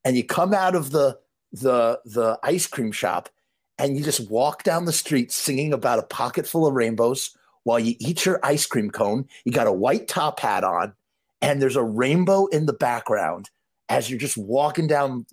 and 0.03 0.15
you 0.15 0.23
come 0.23 0.53
out 0.53 0.75
of 0.75 0.91
the 0.91 1.17
the 1.51 1.99
the 2.05 2.37
ice 2.43 2.67
cream 2.67 2.91
shop 2.91 3.29
and 3.77 3.97
you 3.97 4.03
just 4.03 4.29
walk 4.29 4.63
down 4.63 4.85
the 4.85 4.93
street 4.93 5.31
singing 5.31 5.73
about 5.73 5.99
a 5.99 6.03
pocket 6.03 6.47
full 6.47 6.67
of 6.67 6.73
rainbows 6.73 7.35
while 7.65 7.79
you 7.79 7.95
eat 7.99 8.25
your 8.25 8.39
ice 8.43 8.65
cream 8.65 8.89
cone. 8.89 9.27
You 9.43 9.51
got 9.51 9.67
a 9.67 9.73
white 9.73 10.07
top 10.07 10.39
hat 10.39 10.63
on, 10.63 10.93
and 11.41 11.61
there's 11.61 11.75
a 11.75 11.83
rainbow 11.83 12.45
in 12.47 12.67
the 12.67 12.73
background, 12.73 13.49
as 13.89 14.09
you're 14.09 14.19
just 14.19 14.37
walking 14.37 14.87
down 14.87 15.25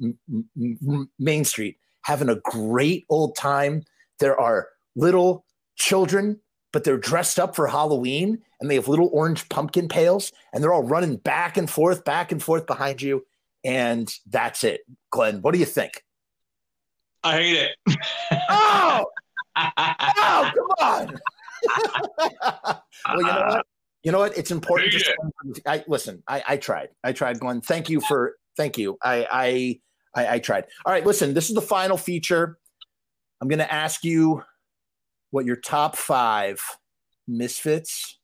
Main 1.18 1.44
Street, 1.44 1.76
having 2.02 2.28
a 2.28 2.36
great 2.36 3.06
old 3.08 3.36
time. 3.36 3.84
There 4.18 4.38
are 4.38 4.68
little 4.96 5.44
children, 5.76 6.40
but 6.72 6.84
they're 6.84 6.98
dressed 6.98 7.38
up 7.38 7.54
for 7.54 7.66
Halloween 7.66 8.38
and 8.60 8.70
they 8.70 8.76
have 8.76 8.88
little 8.88 9.10
orange 9.12 9.48
pumpkin 9.48 9.88
pails 9.88 10.32
and 10.52 10.62
they're 10.62 10.72
all 10.72 10.82
running 10.82 11.16
back 11.16 11.56
and 11.56 11.68
forth, 11.68 12.04
back 12.04 12.32
and 12.32 12.42
forth 12.42 12.66
behind 12.66 13.02
you. 13.02 13.24
And 13.64 14.12
that's 14.28 14.64
it. 14.64 14.80
Glenn, 15.10 15.42
what 15.42 15.52
do 15.52 15.60
you 15.60 15.66
think? 15.66 16.02
I 17.22 17.36
hate 17.36 17.56
it. 17.56 17.96
oh, 18.48 19.04
oh, 19.56 20.50
come 20.54 20.70
on. 20.80 21.20
Well, 22.42 22.82
you 23.16 23.22
know 23.22 23.46
what? 23.46 23.66
You 24.04 24.12
know 24.12 24.18
what? 24.18 24.36
It's 24.36 24.50
important. 24.50 24.92
To, 24.92 25.62
I 25.66 25.84
listen. 25.86 26.22
I, 26.26 26.42
I 26.46 26.56
tried. 26.56 26.88
I 27.04 27.12
tried, 27.12 27.38
Glenn. 27.38 27.60
Thank 27.60 27.88
you 27.88 28.00
for 28.00 28.34
Thank 28.56 28.78
you. 28.78 28.98
I, 29.02 29.26
I 29.30 29.80
I, 30.14 30.34
I 30.34 30.38
tried. 30.40 30.66
All 30.84 30.92
right, 30.92 31.06
listen. 31.06 31.34
This 31.34 31.48
is 31.48 31.54
the 31.54 31.62
final 31.62 31.96
feature. 31.96 32.58
I'm 33.40 33.48
going 33.48 33.60
to 33.60 33.72
ask 33.72 34.04
you 34.04 34.42
what 35.30 35.46
your 35.46 35.56
top 35.56 35.96
five 35.96 36.60
Misfits, 37.26 38.18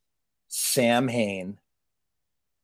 Samhain, 0.47 1.57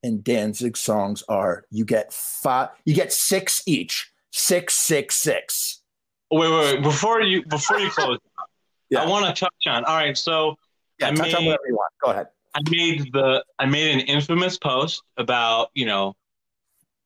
and 0.02 0.22
Danzig 0.22 0.76
songs 0.76 1.24
are. 1.28 1.64
You 1.70 1.84
get 1.84 2.12
five. 2.12 2.68
You 2.84 2.94
get 2.94 3.12
six 3.12 3.62
each. 3.66 4.12
Six, 4.30 4.74
six, 4.74 5.16
six. 5.16 5.82
Wait, 6.30 6.50
wait, 6.50 6.74
wait. 6.74 6.82
Before 6.82 7.20
you 7.22 7.44
before 7.46 7.78
you 7.78 7.90
close, 7.90 8.18
yeah. 8.90 9.02
I 9.02 9.06
want 9.06 9.26
to 9.26 9.40
touch 9.40 9.54
on. 9.66 9.84
All 9.84 9.96
right, 9.96 10.16
so 10.16 10.56
yeah, 10.98 11.08
I 11.08 11.10
touch 11.12 11.26
made, 11.26 11.34
on 11.34 11.44
whatever 11.44 11.62
you 11.68 11.74
want. 11.74 11.92
Go 12.02 12.10
ahead. 12.10 12.26
I 12.54 12.60
made 12.70 13.12
the 13.12 13.44
I 13.58 13.66
made 13.66 13.94
an 13.94 14.00
infamous 14.00 14.58
post 14.58 15.02
about 15.16 15.68
you 15.74 15.86
know 15.86 16.14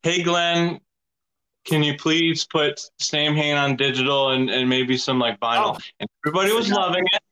hey 0.03 0.23
Glenn, 0.23 0.81
can 1.65 1.83
you 1.83 1.97
please 1.97 2.47
put 2.47 2.81
Samhain 2.99 3.57
on 3.57 3.77
digital 3.77 4.31
and, 4.31 4.49
and 4.51 4.69
maybe 4.69 4.97
some 4.97 5.19
like 5.19 5.39
vinyl? 5.41 5.77
Oh. 5.77 5.79
And 5.99 6.09
everybody 6.25 6.53
was 6.53 6.71
loving 6.71 7.05
it. 7.13 7.23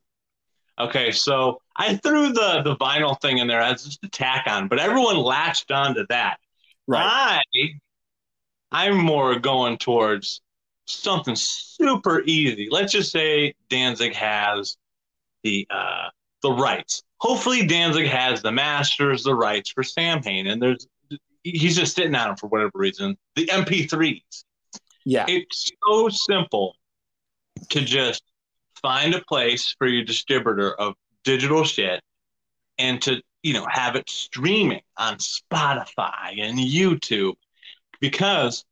Okay, 0.80 1.10
so 1.10 1.60
I 1.76 1.97
threw 1.97 2.32
the 2.32 2.62
the 2.62 2.76
vinyl 2.76 3.20
thing 3.20 3.39
in 3.39 3.47
there 3.47 3.60
as 3.60 3.85
just 3.85 4.05
a 4.05 4.09
tack 4.09 4.47
on, 4.47 4.68
but 4.68 4.78
everyone 4.78 5.16
latched 5.16 5.70
onto 5.70 6.06
that. 6.09 6.39
Right. 6.86 7.40
I 7.55 7.68
I'm 8.70 8.97
more 8.97 9.39
going 9.39 9.78
towards 9.78 10.40
something 10.86 11.35
super 11.36 12.22
easy. 12.26 12.68
Let's 12.70 12.93
just 12.93 13.10
say 13.10 13.55
Danzig 13.68 14.14
has 14.14 14.76
the 15.43 15.66
uh 15.70 16.09
the 16.43 16.52
rights. 16.52 17.02
Hopefully 17.20 17.66
Danzig 17.66 18.06
has 18.06 18.43
the 18.43 18.52
masters, 18.52 19.24
the 19.24 19.35
rights 19.35 19.70
for 19.70 19.82
Samhain, 19.82 20.47
and 20.47 20.62
there's 20.62 20.86
he's 21.43 21.77
just 21.77 21.94
sitting 21.94 22.15
on 22.15 22.28
them 22.28 22.36
for 22.36 22.48
whatever 22.48 22.73
reason. 22.74 23.16
The 23.36 23.47
MP3s. 23.47 24.44
Yeah. 25.05 25.24
It's 25.28 25.70
so 25.86 26.09
simple 26.09 26.74
to 27.70 27.81
just 27.81 28.23
find 28.81 29.15
a 29.15 29.23
place 29.23 29.74
for 29.78 29.86
your 29.86 30.05
distributor 30.05 30.73
of 30.74 30.94
digital 31.24 31.65
shit 31.65 32.02
and 32.78 33.01
to, 33.02 33.23
you 33.43 33.55
know, 33.55 33.66
have 33.69 33.97
it 33.97 34.09
streaming 34.09 34.82
on 34.97 35.16
Spotify 35.16 36.39
and 36.39 36.59
YouTube 36.59 37.35
because 38.01 38.65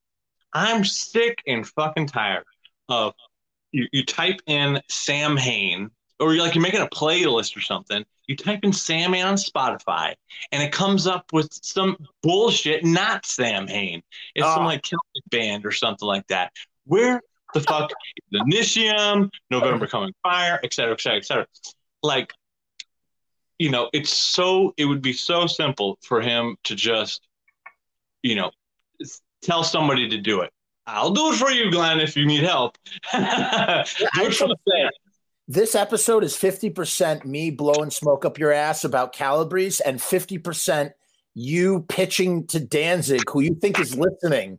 I'm 0.53 0.85
sick 0.85 1.39
and 1.47 1.67
fucking 1.67 2.09
tired 2.09 2.45
of 2.89 3.15
you, 3.73 3.89
you 3.93 4.05
type 4.05 4.41
in 4.47 4.81
Samhain 4.89 5.91
or 6.21 6.35
you're 6.35 6.45
like 6.45 6.55
you're 6.55 6.63
making 6.63 6.81
a 6.81 6.89
playlist 6.89 7.57
or 7.57 7.61
something 7.61 8.05
you 8.27 8.35
type 8.35 8.61
in 8.65 8.73
Sammy 8.73 9.23
on 9.23 9.35
Spotify, 9.37 10.15
and 10.51 10.61
it 10.63 10.73
comes 10.73 11.07
up 11.07 11.33
with 11.33 11.49
some 11.63 11.97
bullshit, 12.23 12.85
not 12.85 13.25
Samhain. 13.25 14.03
It's 14.35 14.45
oh. 14.45 14.55
some 14.55 14.65
ah. 14.65 14.67
like 14.67 14.83
Celtic 14.83 15.31
band 15.31 15.65
or 15.65 15.71
something 15.71 16.07
like 16.07 16.27
that. 16.27 16.53
Where 16.87 17.23
the 17.55 17.61
fuck 17.61 17.93
the 18.33 18.41
Initium, 18.41 19.31
November 19.51 19.87
Coming 19.87 20.13
Fire, 20.25 20.59
et 20.65 20.75
cetera, 20.75 20.95
et 20.95 21.01
cetera, 21.01 21.19
et 21.19 21.27
cetera. 21.27 21.47
Like, 22.03 22.33
you 23.61 23.71
know, 23.71 23.89
it's 23.93 24.11
so 24.11 24.75
it 24.77 24.87
would 24.87 25.03
be 25.03 25.13
so 25.13 25.47
simple 25.47 25.99
for 26.03 26.21
him 26.21 26.57
to 26.65 26.75
just 26.75 27.27
you 28.27 28.35
know, 28.35 28.51
tell 29.43 29.63
somebody 29.63 30.09
to 30.09 30.19
do 30.19 30.41
it. 30.41 30.51
I'll 30.87 31.11
do 31.11 31.33
it 31.33 31.37
for 31.37 31.51
you, 31.51 31.71
Glenn, 31.71 32.01
if 32.01 32.17
you 32.17 32.27
need 32.27 32.43
help. 32.43 32.77
do 33.13 33.19
it 33.21 34.35
for 34.35 34.49
the 34.49 34.57
fan. 34.71 34.91
This 35.49 35.77
episode 35.77 36.25
is 36.25 36.37
50% 36.37 37.25
me 37.25 37.51
blowing 37.51 37.91
smoke 37.91 38.25
up 38.25 38.37
your 38.37 38.53
ass 38.53 38.83
about 38.83 39.13
Calabrese 39.13 39.81
and 39.87 40.01
50% 40.01 40.91
you 41.35 41.85
pitching 41.89 42.49
to 42.49 42.59
Danzig, 42.59 43.23
who 43.31 43.41
you 43.41 43.55
think 43.55 43.79
is 43.79 43.97
listening 43.97 44.59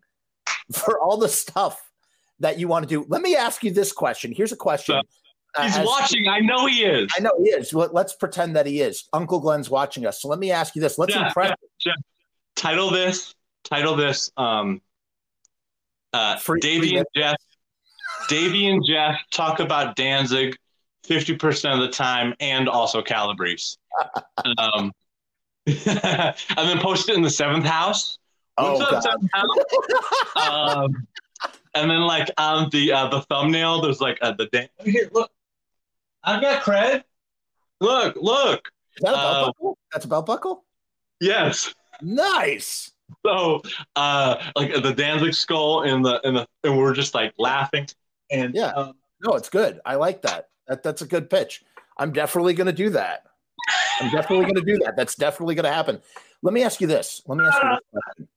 for 0.72 0.98
all 1.02 1.18
the 1.18 1.28
stuff 1.28 1.78
that 2.40 2.58
you 2.58 2.70
want 2.70 2.84
to 2.84 2.90
do. 2.90 3.06
Let 3.10 3.22
me 3.22 3.36
ask 3.36 3.64
you 3.64 3.72
this 3.72 3.92
question. 3.92 4.32
Here's 4.32 4.54
a 4.54 4.58
question. 4.58 5.02
He's 5.62 5.76
uh, 5.76 5.84
watching. 5.86 6.30
I 6.30 6.40
know 6.40 6.68
he 6.68 6.84
is. 6.84 7.12
I 7.18 7.22
know 7.22 7.32
he 7.44 7.50
is. 7.50 7.74
Let's 7.74 8.14
pretend 8.14 8.56
that 8.56 8.66
he 8.66 8.80
is. 8.80 9.10
Uncle 9.12 9.40
Glenn's 9.40 9.70
watching 9.70 10.06
us. 10.06 10.22
So 10.22 10.30
let 10.30 10.40
me 10.40 10.52
ask 10.52 10.74
you 10.76 10.82
this. 10.82 10.98
Let's 10.98 11.14
yeah, 11.14 11.28
impress. 11.28 11.54
Yeah, 11.86 11.94
title 12.56 12.92
this. 12.92 13.34
Title 13.66 13.96
this. 13.96 14.32
Um, 14.38 14.82
uh, 16.14 16.38
free, 16.38 16.62
Davey 16.62 16.90
free 16.90 16.98
and 16.98 17.08
Jeff. 17.14 17.38
Davey 18.30 18.68
and 18.68 18.86
Jeff 18.88 19.16
talk 19.32 19.60
about 19.60 19.96
Danzig 19.96 20.56
fifty 21.08 21.36
percent 21.36 21.76
of 21.76 21.82
the 21.82 21.90
time, 21.94 22.34
and 22.40 22.68
also 22.70 23.02
Calabrese. 23.02 23.78
um, 24.58 24.92
and 25.66 26.36
then 26.56 26.80
post 26.80 27.10
it 27.10 27.16
in 27.16 27.22
the 27.22 27.30
seventh 27.30 27.66
house. 27.66 28.20
Oh, 28.58 28.80
God. 28.80 29.02
Seventh 29.02 29.30
house? 29.34 30.76
um, 30.76 31.08
and 31.74 31.92
then 31.92 32.02
like 32.02 32.30
on 32.38 32.70
the 32.72 32.92
uh, 32.92 33.08
the 33.10 33.22
thumbnail, 33.22 33.82
there's 33.82 34.02
like 34.02 34.18
uh, 34.22 34.34
the 34.34 34.48
Dan- 34.48 34.70
here. 34.84 35.10
Look, 35.12 35.32
I've 36.24 36.42
got 36.42 36.64
cred. 36.64 37.04
Look, 37.80 38.16
look. 38.16 38.70
Is 38.96 39.04
that 39.04 39.14
a 39.14 39.16
belt 39.16 39.18
uh, 39.18 39.46
buckle? 39.46 39.78
That's 39.92 40.06
a 40.06 40.08
belt 40.08 40.26
buckle. 40.26 40.66
Yes. 41.20 41.74
Nice. 42.02 42.92
So, 43.26 43.62
uh, 43.96 44.44
like 44.56 44.74
the 44.74 44.94
Danzig 44.94 45.34
skull 45.34 45.84
in 45.84 46.02
the 46.02 46.20
in 46.24 46.34
the, 46.34 46.48
and 46.64 46.78
we're 46.78 46.94
just 46.94 47.14
like 47.14 47.34
laughing. 47.38 47.88
And 48.32 48.54
yeah, 48.54 48.68
um, 48.68 48.94
no, 49.24 49.34
it's 49.34 49.50
good. 49.50 49.80
I 49.86 49.96
like 49.96 50.22
that. 50.24 50.50
That 50.68 50.84
that's 50.84 51.02
a 51.02 51.08
good 51.08 51.30
pitch. 51.30 51.64
I'm 51.98 52.12
definitely 52.12 52.54
going 52.54 52.68
to 52.68 52.74
do 52.74 52.90
that. 52.92 53.24
I'm 54.00 54.12
definitely 54.12 54.46
going 54.46 54.56
to 54.56 54.74
do 54.74 54.78
that. 54.86 54.96
That's 54.96 55.16
definitely 55.16 55.56
going 55.56 55.66
to 55.66 55.74
happen. 55.74 56.00
Let 56.44 56.54
me 56.54 56.64
ask 56.64 56.80
you 56.80 56.88
this. 56.88 57.22
Let 57.26 57.38
me 57.38 57.46
ask 57.46 57.62
you 57.64 57.70
this 57.70 57.80
question. 57.92 58.28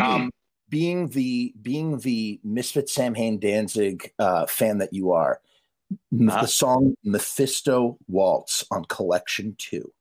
Um, 0.00 0.30
being 0.68 1.08
the 1.08 1.54
being 1.60 1.98
the 1.98 2.40
Misfit 2.44 2.88
Sam 2.88 3.14
Samhain 3.14 3.38
Danzig 3.38 4.12
uh, 4.18 4.46
fan 4.46 4.78
that 4.78 4.92
you 4.92 5.12
are, 5.12 5.40
uh-huh. 5.92 6.40
the 6.40 6.46
song 6.46 6.94
Mephisto 7.04 7.98
Waltz 8.08 8.64
on 8.70 8.84
Collection 8.84 9.54
Two. 9.58 9.92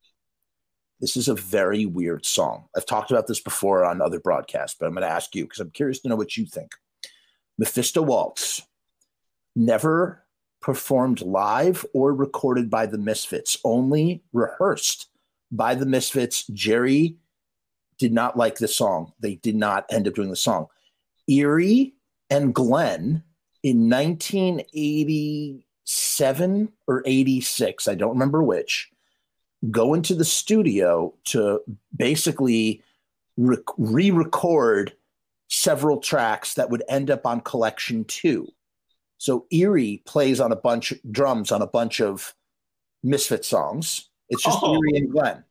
This 0.99 1.17
is 1.17 1.27
a 1.27 1.35
very 1.35 1.85
weird 1.85 2.25
song. 2.25 2.65
I've 2.77 2.85
talked 2.85 3.11
about 3.11 3.27
this 3.27 3.41
before 3.41 3.83
on 3.83 4.01
other 4.01 4.19
broadcasts, 4.19 4.77
but 4.79 4.85
I'm 4.85 4.93
going 4.93 5.01
to 5.01 5.13
ask 5.13 5.35
you 5.35 5.43
because 5.43 5.59
I'm 5.59 5.71
curious 5.71 5.99
to 6.01 6.09
know 6.09 6.15
what 6.15 6.37
you 6.37 6.45
think. 6.45 6.71
Mephisto 7.57 8.01
Waltz 8.01 8.61
never 9.55 10.22
performed 10.63 11.21
live 11.21 11.85
or 11.93 12.15
recorded 12.15 12.71
by 12.71 12.87
the 12.87 12.97
Misfits, 12.97 13.59
only 13.63 14.23
rehearsed 14.31 15.09
by 15.51 15.75
the 15.75 15.85
Misfits. 15.85 16.47
Jerry 16.47 17.17
did 17.99 18.11
not 18.13 18.37
like 18.37 18.55
the 18.55 18.67
song. 18.67 19.13
They 19.19 19.35
did 19.35 19.55
not 19.55 19.85
end 19.91 20.07
up 20.07 20.15
doing 20.15 20.31
the 20.31 20.35
song. 20.35 20.65
Eerie 21.27 21.93
and 22.29 22.55
Glenn 22.55 23.23
in 23.61 23.89
1987 23.89 26.71
or 26.87 27.03
86, 27.05 27.87
I 27.87 27.95
don't 27.95 28.13
remember 28.13 28.41
which, 28.41 28.89
go 29.69 29.93
into 29.93 30.15
the 30.15 30.25
studio 30.25 31.13
to 31.25 31.59
basically 31.95 32.81
re 33.37 34.11
record 34.11 34.93
several 35.49 35.97
tracks 35.97 36.53
that 36.55 36.69
would 36.69 36.83
end 36.87 37.11
up 37.11 37.25
on 37.25 37.41
collection 37.41 38.05
two. 38.05 38.47
So 39.23 39.45
Eerie 39.51 40.03
plays 40.05 40.41
on 40.41 40.51
a 40.51 40.55
bunch 40.57 40.91
of 40.91 40.99
drums 41.09 41.53
on 41.53 41.61
a 41.61 41.65
bunch 41.65 42.01
of 42.01 42.35
Misfit 43.03 43.45
songs. 43.45 44.09
It's 44.27 44.43
just 44.43 44.59
oh. 44.61 44.73
Eerie 44.73 44.97
and 44.97 45.09
Glenn. 45.09 45.45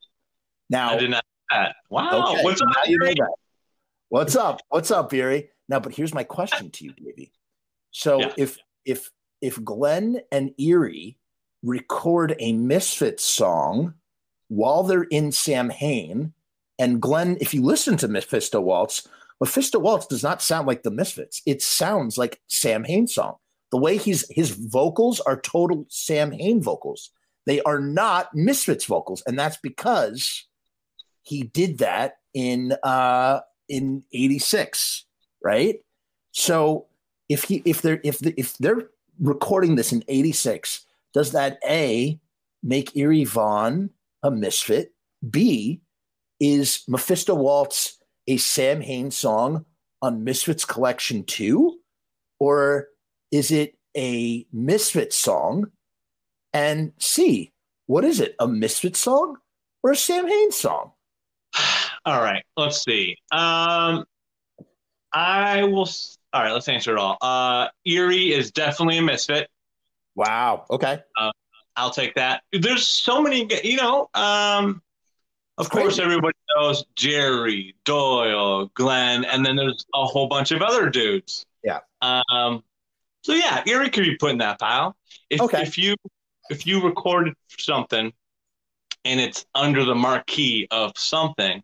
Now 0.68 0.90
I 0.90 0.98
did 0.98 1.08
not 1.08 1.24
that. 1.50 1.76
Wow. 1.88 2.34
Okay, 2.34 2.44
What's 2.44 2.60
up, 2.60 2.68
Eerie? 2.86 3.14
What's 4.10 4.36
up? 4.36 4.60
What's 4.68 4.90
up, 4.90 5.10
Eerie? 5.14 5.48
Now, 5.70 5.80
but 5.80 5.94
here's 5.94 6.12
my 6.12 6.22
question 6.22 6.68
to 6.68 6.84
you, 6.84 6.92
baby. 7.02 7.32
So 7.92 8.20
yeah. 8.20 8.32
if 8.36 8.58
if 8.84 9.10
if 9.40 9.64
Glenn 9.64 10.20
and 10.30 10.52
Eerie 10.58 11.16
record 11.62 12.36
a 12.38 12.52
Misfit 12.52 13.20
song 13.20 13.94
while 14.48 14.82
they're 14.82 15.04
in 15.04 15.32
Sam 15.32 15.70
Samhain, 15.70 16.34
and 16.78 17.00
Glenn, 17.00 17.38
if 17.40 17.54
you 17.54 17.62
listen 17.62 17.96
to 17.96 18.08
Mephisto 18.08 18.60
Waltz, 18.60 19.08
Mephisto 19.40 19.78
Waltz 19.78 20.06
does 20.08 20.22
not 20.22 20.42
sound 20.42 20.66
like 20.66 20.82
the 20.82 20.90
Misfits. 20.90 21.40
It 21.46 21.62
sounds 21.62 22.18
like 22.18 22.38
Sam 22.48 22.82
Samhain 22.82 23.06
song. 23.06 23.36
The 23.72 23.78
way 23.78 23.96
he's 23.96 24.26
his 24.30 24.50
vocals 24.50 25.18
are 25.20 25.40
total 25.40 25.86
Samhain 25.88 26.62
vocals. 26.62 27.10
They 27.46 27.60
are 27.62 27.80
not 27.80 28.34
Misfits 28.34 28.84
vocals, 28.84 29.22
and 29.26 29.38
that's 29.38 29.56
because 29.56 30.46
he 31.22 31.42
did 31.42 31.78
that 31.78 32.18
in 32.34 32.74
uh 32.82 33.40
in 33.68 34.04
86, 34.12 35.06
right? 35.42 35.76
So 36.32 36.86
if 37.28 37.44
he 37.44 37.62
if 37.64 37.80
they're 37.82 38.00
if 38.04 38.18
the, 38.18 38.34
if 38.38 38.56
they're 38.58 38.90
recording 39.18 39.76
this 39.76 39.92
in 39.92 40.04
86, 40.06 40.84
does 41.14 41.32
that 41.32 41.58
A 41.66 42.20
make 42.62 42.94
Eerie 42.96 43.24
Von 43.24 43.90
a 44.22 44.30
misfit? 44.30 44.92
B, 45.28 45.80
is 46.40 46.84
Mephisto 46.88 47.34
Waltz 47.34 47.98
a 48.26 48.36
Samhain 48.36 49.10
song 49.10 49.64
on 50.02 50.24
Misfits 50.24 50.64
Collection 50.64 51.24
2? 51.24 51.78
Or 52.38 52.88
is 53.32 53.50
it 53.50 53.74
a 53.96 54.46
Misfit 54.52 55.12
song? 55.12 55.72
And 56.52 56.92
C, 56.98 57.52
what 57.86 58.04
is 58.04 58.20
it? 58.20 58.36
A 58.38 58.46
Misfit 58.46 58.94
song 58.94 59.38
or 59.82 59.90
a 59.90 59.96
Samhain 59.96 60.52
song? 60.52 60.92
All 62.04 62.20
right, 62.20 62.44
let's 62.56 62.84
see. 62.84 63.16
Um, 63.32 64.04
I 65.12 65.64
will. 65.64 65.88
All 66.32 66.42
right, 66.42 66.52
let's 66.52 66.68
answer 66.68 66.92
it 66.92 66.98
all. 66.98 67.18
Uh, 67.20 67.68
Eerie 67.84 68.32
is 68.32 68.50
definitely 68.50 68.96
a 68.96 69.02
misfit. 69.02 69.50
Wow. 70.14 70.64
Okay. 70.70 71.00
Uh, 71.18 71.30
I'll 71.76 71.90
take 71.90 72.14
that. 72.14 72.42
There's 72.52 72.86
so 72.86 73.20
many, 73.20 73.46
you 73.62 73.76
know. 73.76 74.08
Um, 74.14 74.80
of 75.58 75.68
course, 75.68 75.98
everybody 75.98 76.36
knows 76.56 76.84
Jerry, 76.96 77.74
Doyle, 77.84 78.66
Glenn, 78.74 79.24
and 79.26 79.44
then 79.44 79.56
there's 79.56 79.84
a 79.94 80.06
whole 80.06 80.26
bunch 80.26 80.50
of 80.50 80.62
other 80.62 80.88
dudes. 80.88 81.44
Yeah. 81.62 81.80
Um. 82.00 82.64
So 83.22 83.32
yeah, 83.34 83.62
Eerie 83.66 83.90
could 83.90 84.04
be 84.04 84.16
put 84.16 84.32
in 84.32 84.38
that 84.38 84.58
pile. 84.58 84.96
If 85.30 85.40
okay. 85.40 85.62
if 85.62 85.78
you 85.78 85.94
if 86.50 86.66
you 86.66 86.82
recorded 86.82 87.34
something 87.58 88.12
and 89.04 89.20
it's 89.20 89.46
under 89.54 89.84
the 89.84 89.94
marquee 89.94 90.68
of 90.70 90.92
something, 90.96 91.62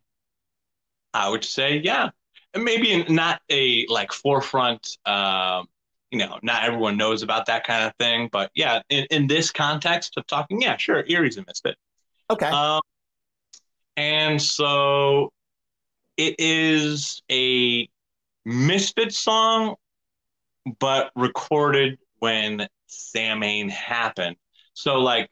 I 1.12 1.28
would 1.28 1.44
say 1.44 1.78
yeah. 1.78 2.10
And 2.54 2.64
maybe 2.64 3.04
not 3.04 3.42
a 3.50 3.86
like 3.88 4.12
forefront 4.12 4.96
um, 5.04 5.68
you 6.10 6.18
know, 6.18 6.38
not 6.42 6.64
everyone 6.64 6.96
knows 6.96 7.22
about 7.22 7.46
that 7.46 7.66
kind 7.66 7.84
of 7.84 7.94
thing. 7.98 8.28
But 8.32 8.50
yeah, 8.54 8.80
in, 8.88 9.06
in 9.10 9.26
this 9.26 9.50
context 9.50 10.14
of 10.16 10.26
talking, 10.26 10.60
yeah, 10.60 10.76
sure, 10.76 11.04
Eerie's 11.06 11.36
a 11.36 11.44
misfit. 11.46 11.76
Okay. 12.30 12.46
Um, 12.46 12.80
and 13.96 14.40
so 14.40 15.32
it 16.16 16.36
is 16.38 17.22
a 17.30 17.88
misfit 18.44 19.12
song, 19.12 19.76
but 20.78 21.10
recorded 21.14 21.98
when 22.18 22.68
Samhain 22.86 23.68
happened. 23.68 24.36
So 24.74 24.98
like, 25.00 25.30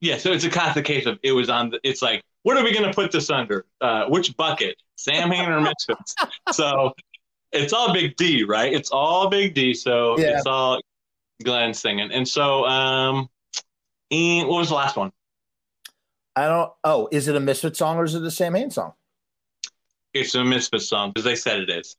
yeah, 0.00 0.18
so 0.18 0.32
it's 0.32 0.44
a 0.44 0.50
classic 0.50 0.84
case 0.84 1.06
of 1.06 1.18
it 1.22 1.32
was 1.32 1.48
on. 1.48 1.70
The, 1.70 1.80
it's 1.84 2.02
like, 2.02 2.22
what 2.42 2.56
are 2.56 2.64
we 2.64 2.72
going 2.72 2.86
to 2.88 2.94
put 2.94 3.12
this 3.12 3.30
under? 3.30 3.66
Uh, 3.80 4.06
which 4.06 4.36
bucket, 4.36 4.76
Samhain 4.96 5.48
or 5.48 5.60
Misfits? 5.60 6.14
so 6.52 6.92
it's 7.52 7.72
all 7.72 7.92
Big 7.92 8.16
D, 8.16 8.42
right? 8.44 8.72
It's 8.72 8.90
all 8.90 9.28
Big 9.28 9.54
D. 9.54 9.74
So 9.74 10.18
yeah. 10.18 10.36
it's 10.36 10.46
all 10.46 10.80
Glenn 11.44 11.72
singing. 11.72 12.10
And 12.10 12.26
so, 12.26 12.64
um, 12.64 13.28
and 14.10 14.48
what 14.48 14.58
was 14.58 14.68
the 14.70 14.74
last 14.74 14.96
one? 14.96 15.12
I 16.34 16.46
don't. 16.46 16.72
Oh, 16.82 17.08
is 17.12 17.28
it 17.28 17.36
a 17.36 17.40
Misfit 17.40 17.76
song 17.76 17.96
or 17.96 18.04
is 18.04 18.14
it 18.14 18.22
a 18.22 18.30
Samhain 18.30 18.70
song? 18.70 18.94
It's 20.14 20.34
a 20.34 20.44
Misfit 20.44 20.82
song 20.82 21.10
because 21.10 21.24
they 21.24 21.36
said 21.36 21.60
it 21.60 21.70
is. 21.70 21.96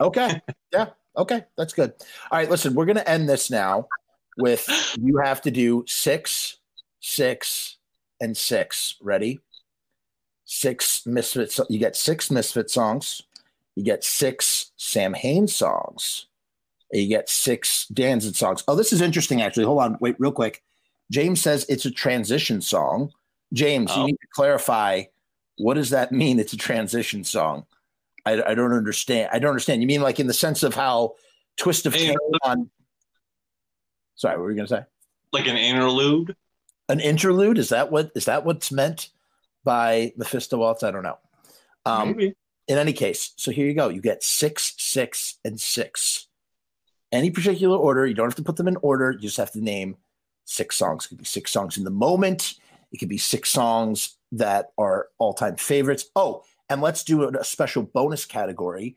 Okay. 0.00 0.40
yeah. 0.72 0.86
Okay. 1.16 1.44
That's 1.56 1.72
good. 1.72 1.92
All 2.30 2.38
right. 2.38 2.50
Listen, 2.50 2.74
we're 2.74 2.86
going 2.86 2.96
to 2.96 3.08
end 3.08 3.28
this 3.28 3.50
now 3.50 3.88
with 4.36 4.68
you 5.00 5.18
have 5.18 5.40
to 5.42 5.50
do 5.50 5.84
six, 5.86 6.58
six, 7.00 7.76
and 8.20 8.36
six. 8.36 8.96
Ready? 9.00 9.40
Six 10.44 11.06
Misfit. 11.06 11.58
You 11.68 11.78
get 11.78 11.96
six 11.96 12.30
Misfit 12.30 12.70
songs. 12.70 13.22
You 13.76 13.84
get 13.84 14.04
six 14.04 14.72
Samhain 14.76 15.48
songs. 15.48 16.26
You 16.92 17.08
get 17.08 17.28
six 17.28 17.86
Danzig 17.88 18.36
songs. 18.36 18.62
Oh, 18.68 18.76
this 18.76 18.92
is 18.92 19.00
interesting, 19.00 19.42
actually. 19.42 19.64
Hold 19.64 19.80
on. 19.80 19.98
Wait, 20.00 20.16
real 20.18 20.32
quick. 20.32 20.62
James 21.10 21.40
says 21.40 21.66
it's 21.68 21.84
a 21.84 21.90
transition 21.90 22.60
song. 22.60 23.12
James, 23.52 23.90
oh. 23.92 24.00
you 24.00 24.06
need 24.06 24.20
to 24.20 24.28
clarify 24.34 25.04
what 25.58 25.74
does 25.74 25.90
that 25.90 26.12
mean? 26.12 26.38
It's 26.38 26.52
a 26.52 26.56
transition 26.56 27.24
song. 27.24 27.66
I, 28.26 28.42
I 28.42 28.54
don't 28.54 28.72
understand. 28.72 29.30
I 29.32 29.38
don't 29.38 29.50
understand. 29.50 29.80
You 29.82 29.86
mean 29.86 30.02
like 30.02 30.20
in 30.20 30.26
the 30.26 30.34
sense 30.34 30.62
of 30.62 30.74
how 30.74 31.14
Twist 31.56 31.86
of 31.86 31.94
Cain 31.94 32.16
on? 32.42 32.70
Sorry, 34.14 34.36
what 34.36 34.44
were 34.44 34.50
you 34.50 34.56
going 34.56 34.68
to 34.68 34.74
say? 34.74 34.84
Like 35.32 35.46
an 35.46 35.56
interlude. 35.56 36.36
An 36.88 37.00
interlude 37.00 37.58
is 37.58 37.70
that 37.70 37.90
what 37.90 38.10
is 38.14 38.26
that 38.26 38.44
what's 38.44 38.70
meant 38.70 39.10
by 39.64 40.12
Mephisto 40.16 40.58
Waltz? 40.58 40.82
I 40.82 40.90
don't 40.90 41.02
know. 41.02 41.18
Um, 41.84 42.08
Maybe. 42.08 42.34
In 42.66 42.78
any 42.78 42.94
case, 42.94 43.34
so 43.36 43.50
here 43.50 43.66
you 43.66 43.74
go. 43.74 43.90
You 43.90 44.00
get 44.00 44.22
six, 44.22 44.74
six, 44.78 45.38
and 45.44 45.60
six. 45.60 46.28
Any 47.12 47.30
particular 47.30 47.76
order. 47.76 48.06
You 48.06 48.14
don't 48.14 48.26
have 48.26 48.36
to 48.36 48.42
put 48.42 48.56
them 48.56 48.68
in 48.68 48.76
order. 48.76 49.12
You 49.12 49.18
just 49.18 49.36
have 49.36 49.52
to 49.52 49.60
name 49.60 49.96
six 50.46 50.76
songs. 50.76 51.04
It 51.04 51.08
could 51.08 51.18
be 51.18 51.24
six 51.24 51.50
songs 51.50 51.76
in 51.76 51.84
the 51.84 51.90
moment. 51.90 52.54
It 52.90 52.98
could 52.98 53.08
be 53.10 53.18
six 53.18 53.50
songs 53.50 54.16
that 54.32 54.72
are 54.78 55.08
all 55.18 55.34
time 55.34 55.56
favorites. 55.56 56.06
Oh, 56.16 56.44
and 56.68 56.80
let's 56.80 57.04
do 57.04 57.28
a 57.28 57.44
special 57.44 57.82
bonus 57.82 58.24
category. 58.24 58.96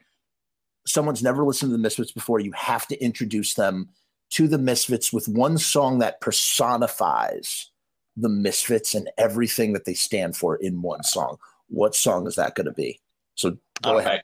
Someone's 0.85 1.23
never 1.23 1.44
listened 1.44 1.69
to 1.69 1.73
the 1.73 1.81
Misfits 1.81 2.11
before. 2.11 2.39
You 2.39 2.53
have 2.53 2.88
to 2.88 3.03
introduce 3.03 3.53
them 3.53 3.89
to 4.31 4.48
the 4.48 4.57
Misfits 4.57 5.11
with 5.11 5.27
one 5.27 5.57
song 5.57 5.99
that 5.99 6.22
personifies 6.22 7.72
the 8.15 8.30
Misfits 8.30 8.95
and 8.95 9.10
everything 9.18 9.73
that 9.73 9.85
they 9.85 9.94
stand 9.94 10.35
for 10.35 10.56
in 10.56 10.81
one 10.81 11.03
song. 11.03 11.38
What 11.68 11.95
song 11.95 12.27
is 12.27 12.35
that 12.35 12.56
going 12.56 12.65
to 12.65 12.73
be? 12.73 12.99
So 13.35 13.57
go 13.84 13.99
ahead. 13.99 14.23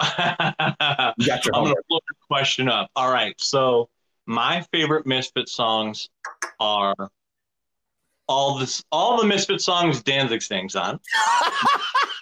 you 0.00 0.06
got 1.26 1.44
your 1.44 1.54
I'm 1.54 1.64
going 1.64 1.74
to 1.74 1.82
flip 1.88 2.02
the 2.08 2.14
question 2.26 2.68
up. 2.68 2.90
All 2.94 3.12
right. 3.12 3.34
So 3.40 3.88
my 4.26 4.64
favorite 4.72 5.06
Misfit 5.06 5.48
songs 5.48 6.08
are 6.60 6.94
all 8.28 8.58
this 8.58 8.84
all 8.92 9.20
the 9.20 9.26
Misfit 9.26 9.60
songs 9.60 10.02
Danzig 10.02 10.42
sings 10.42 10.76
on. 10.76 11.00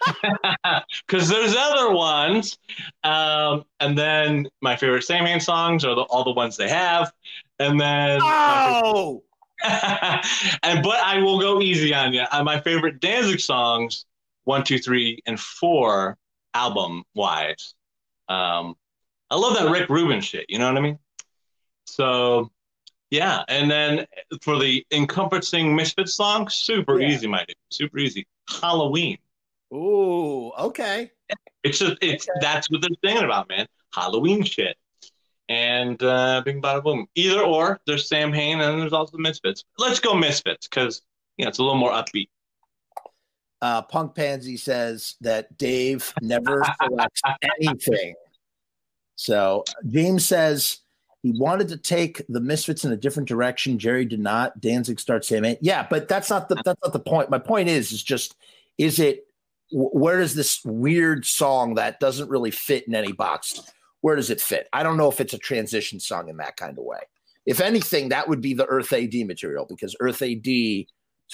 Because 1.07 1.29
there's 1.29 1.55
other 1.57 1.93
ones. 1.93 2.59
Um, 3.05 3.65
and 3.81 3.97
then 3.97 4.49
my 4.61 4.77
favorite 4.77 5.03
Samhain 5.03 5.41
songs 5.41 5.85
are 5.85 5.95
the, 5.95 6.03
all 6.03 6.25
the 6.25 6.33
ones 6.33 6.57
they 6.57 6.69
have. 6.69 7.13
And 7.59 7.81
then 7.81 8.21
Oh 8.23 9.23
and 9.65 10.83
but 10.83 11.01
I 11.03 11.21
will 11.23 11.41
go 11.41 11.63
easy 11.63 11.95
on 11.95 12.13
you. 12.13 12.25
Uh, 12.31 12.45
my 12.45 12.61
favorite 12.61 13.01
Danzig 13.01 13.41
songs, 13.41 14.05
one, 14.45 14.65
two, 14.65 14.79
three, 14.79 15.23
and 15.27 15.41
four, 15.41 16.19
album 16.53 17.05
wise. 17.15 17.75
Um, 18.29 18.75
I 19.31 19.37
love 19.37 19.55
that 19.55 19.71
Rick 19.71 19.89
Rubin 19.89 20.21
shit. 20.21 20.45
You 20.49 20.59
know 20.59 20.69
what 20.69 20.77
I 20.77 20.81
mean? 20.81 20.99
So 21.87 22.51
yeah, 23.11 23.45
and 23.49 23.71
then 23.71 24.07
for 24.43 24.59
the 24.59 24.85
encompassing 24.91 25.75
Misfits 25.75 26.15
song, 26.15 26.49
super 26.49 27.01
yeah. 27.01 27.09
easy, 27.09 27.27
my 27.27 27.45
dude. 27.47 27.57
Super 27.71 27.99
easy. 27.99 28.27
Halloween. 28.49 29.19
Ooh, 29.73 30.53
okay. 30.59 31.11
It's 31.63 31.79
just 31.79 31.97
it's 32.01 32.29
okay. 32.29 32.39
that's 32.41 32.71
what 32.71 32.81
they're 32.81 32.91
thinking 33.03 33.25
about, 33.25 33.49
man. 33.49 33.67
Halloween 33.93 34.43
shit. 34.43 34.77
And 35.49 36.01
uh 36.03 36.43
bing 36.45 36.61
bada 36.61 36.83
boom. 36.83 37.07
Either 37.15 37.41
or, 37.41 37.81
there's 37.87 38.09
Samhain 38.09 38.61
and 38.61 38.81
there's 38.81 38.93
also 38.93 39.17
the 39.17 39.23
Misfits. 39.23 39.65
Let's 39.79 40.01
go 40.01 40.15
Misfits, 40.15 40.67
because 40.69 41.03
you 41.37 41.45
know 41.45 41.49
it's 41.49 41.59
a 41.59 41.63
little 41.63 41.79
more 41.79 41.93
upbeat. 41.93 42.29
Uh, 43.63 43.83
Punk 43.83 44.15
Pansy 44.15 44.57
says 44.57 45.17
that 45.23 45.57
Dave 45.57 46.13
never 46.21 46.63
selects 46.83 47.23
anything. 47.61 48.15
So 49.17 49.65
James 49.89 50.27
says 50.27 50.81
he 51.27 51.33
wanted 51.33 51.67
to 51.69 51.77
take 51.77 52.23
the 52.29 52.41
Misfits 52.41 52.85
in 52.85 52.93
a 52.93 52.97
different 52.97 53.29
direction. 53.29 53.81
Jerry 53.81 54.05
did 54.05 54.21
not. 54.21 54.61
Danzig 54.61 55.01
starts 55.01 55.27
saying, 55.27 55.57
"Yeah, 55.61 55.85
but 55.91 56.07
that's 56.07 56.31
not 56.31 56.49
the 56.49 56.55
that's 56.65 56.81
not 56.85 56.93
the 56.93 57.01
point. 57.01 57.31
My 57.31 57.39
point 57.41 57.69
is, 57.69 57.91
is 57.91 58.01
just 58.01 58.37
is 58.79 59.01
it 59.01 59.27
where 59.73 60.21
does 60.21 60.37
this 60.37 60.65
weird 60.65 61.27
song 61.27 61.75
that 61.75 61.99
doesn't 61.99 62.31
really 62.31 62.53
fit 62.53 62.87
in 62.87 62.95
any 62.95 63.11
box? 63.11 63.61
Where 64.03 64.15
does 64.15 64.31
it 64.31 64.41
fit? 64.41 64.69
I 64.73 64.85
don't 64.85 64.97
know 64.97 65.11
if 65.11 65.21
it's 65.21 65.35
a 65.35 65.39
transition 65.39 65.99
song 65.99 66.29
in 66.29 66.37
that 66.37 66.57
kind 66.57 66.79
of 66.79 66.85
way. 66.85 67.01
If 67.45 67.61
anything, 67.61 68.11
that 68.11 68.29
would 68.29 68.41
be 68.41 68.55
the 68.55 68.67
Earth 68.67 68.93
AD 68.93 69.15
material 69.27 69.67
because 69.69 69.97
Earth 69.99 70.23
AD, 70.23 70.47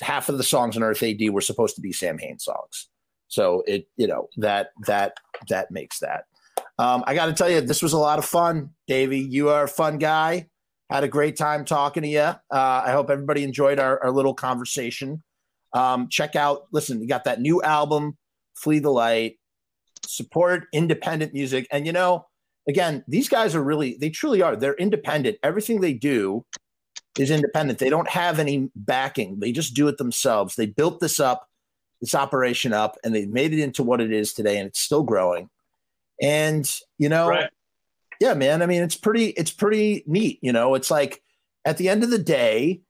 half 0.01 0.31
of 0.31 0.39
the 0.39 0.43
songs 0.43 0.75
in 0.75 0.83
Earth 0.83 1.03
AD 1.03 1.21
were 1.29 1.43
supposed 1.43 1.75
to 1.75 1.83
be 1.83 1.93
Samhain 1.93 2.39
songs. 2.39 2.89
So 3.29 3.63
it, 3.67 3.89
you 3.99 4.07
know, 4.07 4.31
that 4.39 4.71
that 4.87 5.19
that 5.51 5.71
makes 5.71 5.99
that. 5.99 6.25
Um, 6.79 7.05
I 7.07 7.15
got 7.15 7.27
to 7.27 7.33
tell 7.33 7.51
you, 7.51 7.61
this 7.61 7.83
was 7.83 7.93
a 7.93 7.99
lot 7.99 8.19
of 8.19 8.25
fun, 8.25 8.71
Davey. 8.87 9.21
You 9.21 9.51
are 9.51 9.65
a 9.65 9.69
fun 9.69 9.99
guy. 9.99 10.49
Had 10.91 11.05
a 11.05 11.09
great 11.09 11.37
time 11.37 11.65
talking 11.65 12.03
to 12.03 12.09
you. 12.09 12.21
Uh, 12.21 12.37
I 12.51 12.91
hope 12.93 13.11
everybody 13.11 13.45
enjoyed 13.45 13.79
our, 13.79 14.03
our 14.03 14.11
little 14.11 14.35
conversation. 14.35 15.23
Um, 15.73 16.09
check 16.09 16.37
out, 16.37 16.67
listen, 16.73 17.01
you 17.01 17.09
got 17.09 17.25
that 17.25 17.41
new 17.41 17.63
album, 17.63 18.17
Flee 18.55 18.79
the 18.79 18.91
Light. 18.91 19.39
Support 20.05 20.65
independent 20.73 21.33
music. 21.33 21.67
And, 21.71 21.87
you 21.87 21.93
know, 21.93 22.27
again, 22.69 23.05
these 23.07 23.29
guys 23.29 23.55
are 23.55 23.63
really, 23.63 23.97
they 24.01 24.11
truly 24.11 24.43
are. 24.43 24.57
They're 24.57 24.75
independent. 24.75 25.39
Everything 25.43 25.81
they 25.81 25.95
do 25.95 26.45
is 27.19 27.31
independent. 27.31 27.79
They 27.79 27.91
don't 27.91 28.09
have 28.09 28.39
any 28.39 28.71
backing, 28.75 29.39
they 29.39 29.53
just 29.53 29.75
do 29.75 29.89
it 29.89 29.99
themselves. 29.99 30.57
They 30.57 30.67
built 30.67 31.01
this 31.01 31.21
up, 31.21 31.49
this 32.01 32.15
operation 32.15 32.73
up, 32.73 32.97
and 33.05 33.15
they 33.15 33.27
made 33.27 33.53
it 33.53 33.61
into 33.61 33.83
what 33.83 34.01
it 34.01 34.13
is 34.13 34.33
today, 34.33 34.59
and 34.59 34.67
it's 34.67 34.81
still 34.81 35.03
growing. 35.03 35.49
And 36.23 36.71
you 36.99 37.09
know, 37.09 37.29
right. 37.29 37.51
yeah, 38.21 38.35
man. 38.35 38.63
I 38.63 38.67
mean, 38.67 38.83
it's 38.83 38.97
pretty, 38.97 39.31
it's 39.31 39.51
pretty 39.51 40.05
neat. 40.07 40.39
You 40.41 40.53
know, 40.53 40.75
it's 40.75 40.91
like 40.91 41.21
at 41.65 41.77
the 41.77 41.89
end 41.89 42.05
of 42.05 42.11
the 42.11 42.19
day, 42.19 42.81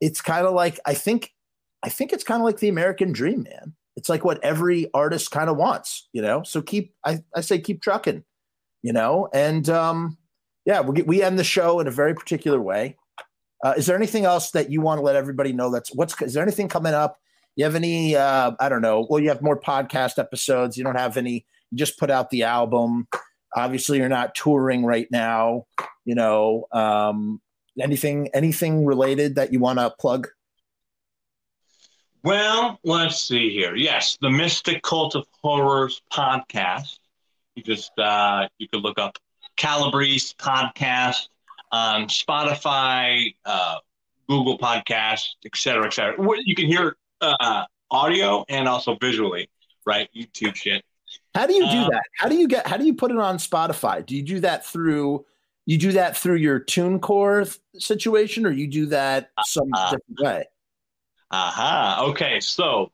it's 0.00 0.20
kind 0.20 0.46
of 0.46 0.52
like 0.52 0.78
I 0.84 0.94
think, 0.94 1.32
I 1.82 1.88
think 1.88 2.12
it's 2.12 2.24
kind 2.24 2.40
of 2.40 2.44
like 2.44 2.58
the 2.58 2.68
American 2.68 3.12
dream, 3.12 3.44
man. 3.44 3.74
It's 3.96 4.08
like 4.08 4.24
what 4.24 4.42
every 4.44 4.90
artist 4.94 5.30
kind 5.30 5.50
of 5.50 5.56
wants, 5.56 6.08
you 6.12 6.22
know. 6.22 6.42
So 6.44 6.62
keep, 6.62 6.94
I, 7.04 7.20
I 7.34 7.40
say, 7.40 7.58
keep 7.58 7.82
trucking, 7.82 8.24
you 8.82 8.92
know. 8.92 9.28
And 9.32 9.68
um, 9.68 10.18
yeah, 10.64 10.80
we 10.80 11.02
we 11.02 11.22
end 11.22 11.38
the 11.38 11.44
show 11.44 11.80
in 11.80 11.86
a 11.86 11.90
very 11.90 12.14
particular 12.14 12.60
way. 12.60 12.96
Uh, 13.64 13.74
is 13.76 13.86
there 13.86 13.96
anything 13.96 14.24
else 14.24 14.50
that 14.52 14.70
you 14.70 14.80
want 14.80 14.98
to 14.98 15.02
let 15.02 15.16
everybody 15.16 15.52
know? 15.52 15.70
That's 15.70 15.94
what's 15.94 16.20
is 16.22 16.34
there 16.34 16.42
anything 16.42 16.68
coming 16.68 16.94
up? 16.94 17.18
You 17.56 17.64
have 17.64 17.74
any? 17.74 18.16
Uh, 18.16 18.52
I 18.58 18.68
don't 18.68 18.82
know. 18.82 19.06
Well, 19.08 19.20
you 19.20 19.28
have 19.28 19.42
more 19.42 19.60
podcast 19.60 20.18
episodes. 20.18 20.76
You 20.76 20.84
don't 20.84 20.98
have 20.98 21.16
any 21.16 21.46
just 21.74 21.98
put 21.98 22.10
out 22.10 22.30
the 22.30 22.44
album. 22.44 23.06
Obviously, 23.54 23.98
you're 23.98 24.08
not 24.08 24.34
touring 24.34 24.84
right 24.84 25.06
now. 25.10 25.64
You 26.04 26.14
know, 26.14 26.66
um, 26.72 27.40
anything 27.80 28.28
anything 28.34 28.84
related 28.84 29.36
that 29.36 29.52
you 29.52 29.60
want 29.60 29.78
to 29.78 29.94
plug? 30.00 30.28
Well, 32.24 32.78
let's 32.84 33.20
see 33.20 33.50
here. 33.50 33.74
Yes, 33.74 34.16
the 34.20 34.30
Mystic 34.30 34.82
Cult 34.82 35.16
of 35.16 35.26
Horrors 35.42 36.02
podcast. 36.12 36.98
You 37.54 37.62
just 37.62 37.92
uh, 37.98 38.48
you 38.58 38.68
could 38.68 38.82
look 38.82 38.98
up 38.98 39.18
Calabrese 39.56 40.34
podcast 40.38 41.28
on 41.72 42.06
Spotify, 42.06 43.34
uh, 43.44 43.76
Google 44.28 44.58
Podcast, 44.58 45.30
et 45.44 45.56
cetera, 45.56 45.86
et 45.86 45.92
cetera. 45.92 46.16
You 46.44 46.54
can 46.54 46.66
hear 46.66 46.96
uh, 47.20 47.64
audio 47.90 48.44
and 48.48 48.68
also 48.68 48.96
visually, 49.00 49.50
right? 49.84 50.08
YouTube 50.14 50.54
shit. 50.54 50.84
How 51.34 51.46
do 51.46 51.54
you 51.54 51.70
do 51.70 51.78
um, 51.78 51.88
that? 51.90 52.02
How 52.16 52.28
do 52.28 52.36
you 52.36 52.46
get? 52.46 52.66
How 52.66 52.76
do 52.76 52.84
you 52.84 52.94
put 52.94 53.10
it 53.10 53.18
on 53.18 53.38
Spotify? 53.38 54.04
Do 54.04 54.14
you 54.16 54.22
do 54.22 54.40
that 54.40 54.66
through? 54.66 55.24
You 55.64 55.78
do 55.78 55.92
that 55.92 56.16
through 56.16 56.36
your 56.36 56.60
TuneCore 56.60 57.58
situation, 57.78 58.44
or 58.46 58.50
you 58.50 58.66
do 58.66 58.86
that 58.86 59.30
some 59.44 59.68
uh, 59.72 59.92
different 59.92 60.20
way? 60.20 60.44
Aha. 61.30 61.96
Uh-huh. 61.98 62.10
Okay. 62.10 62.40
So 62.40 62.90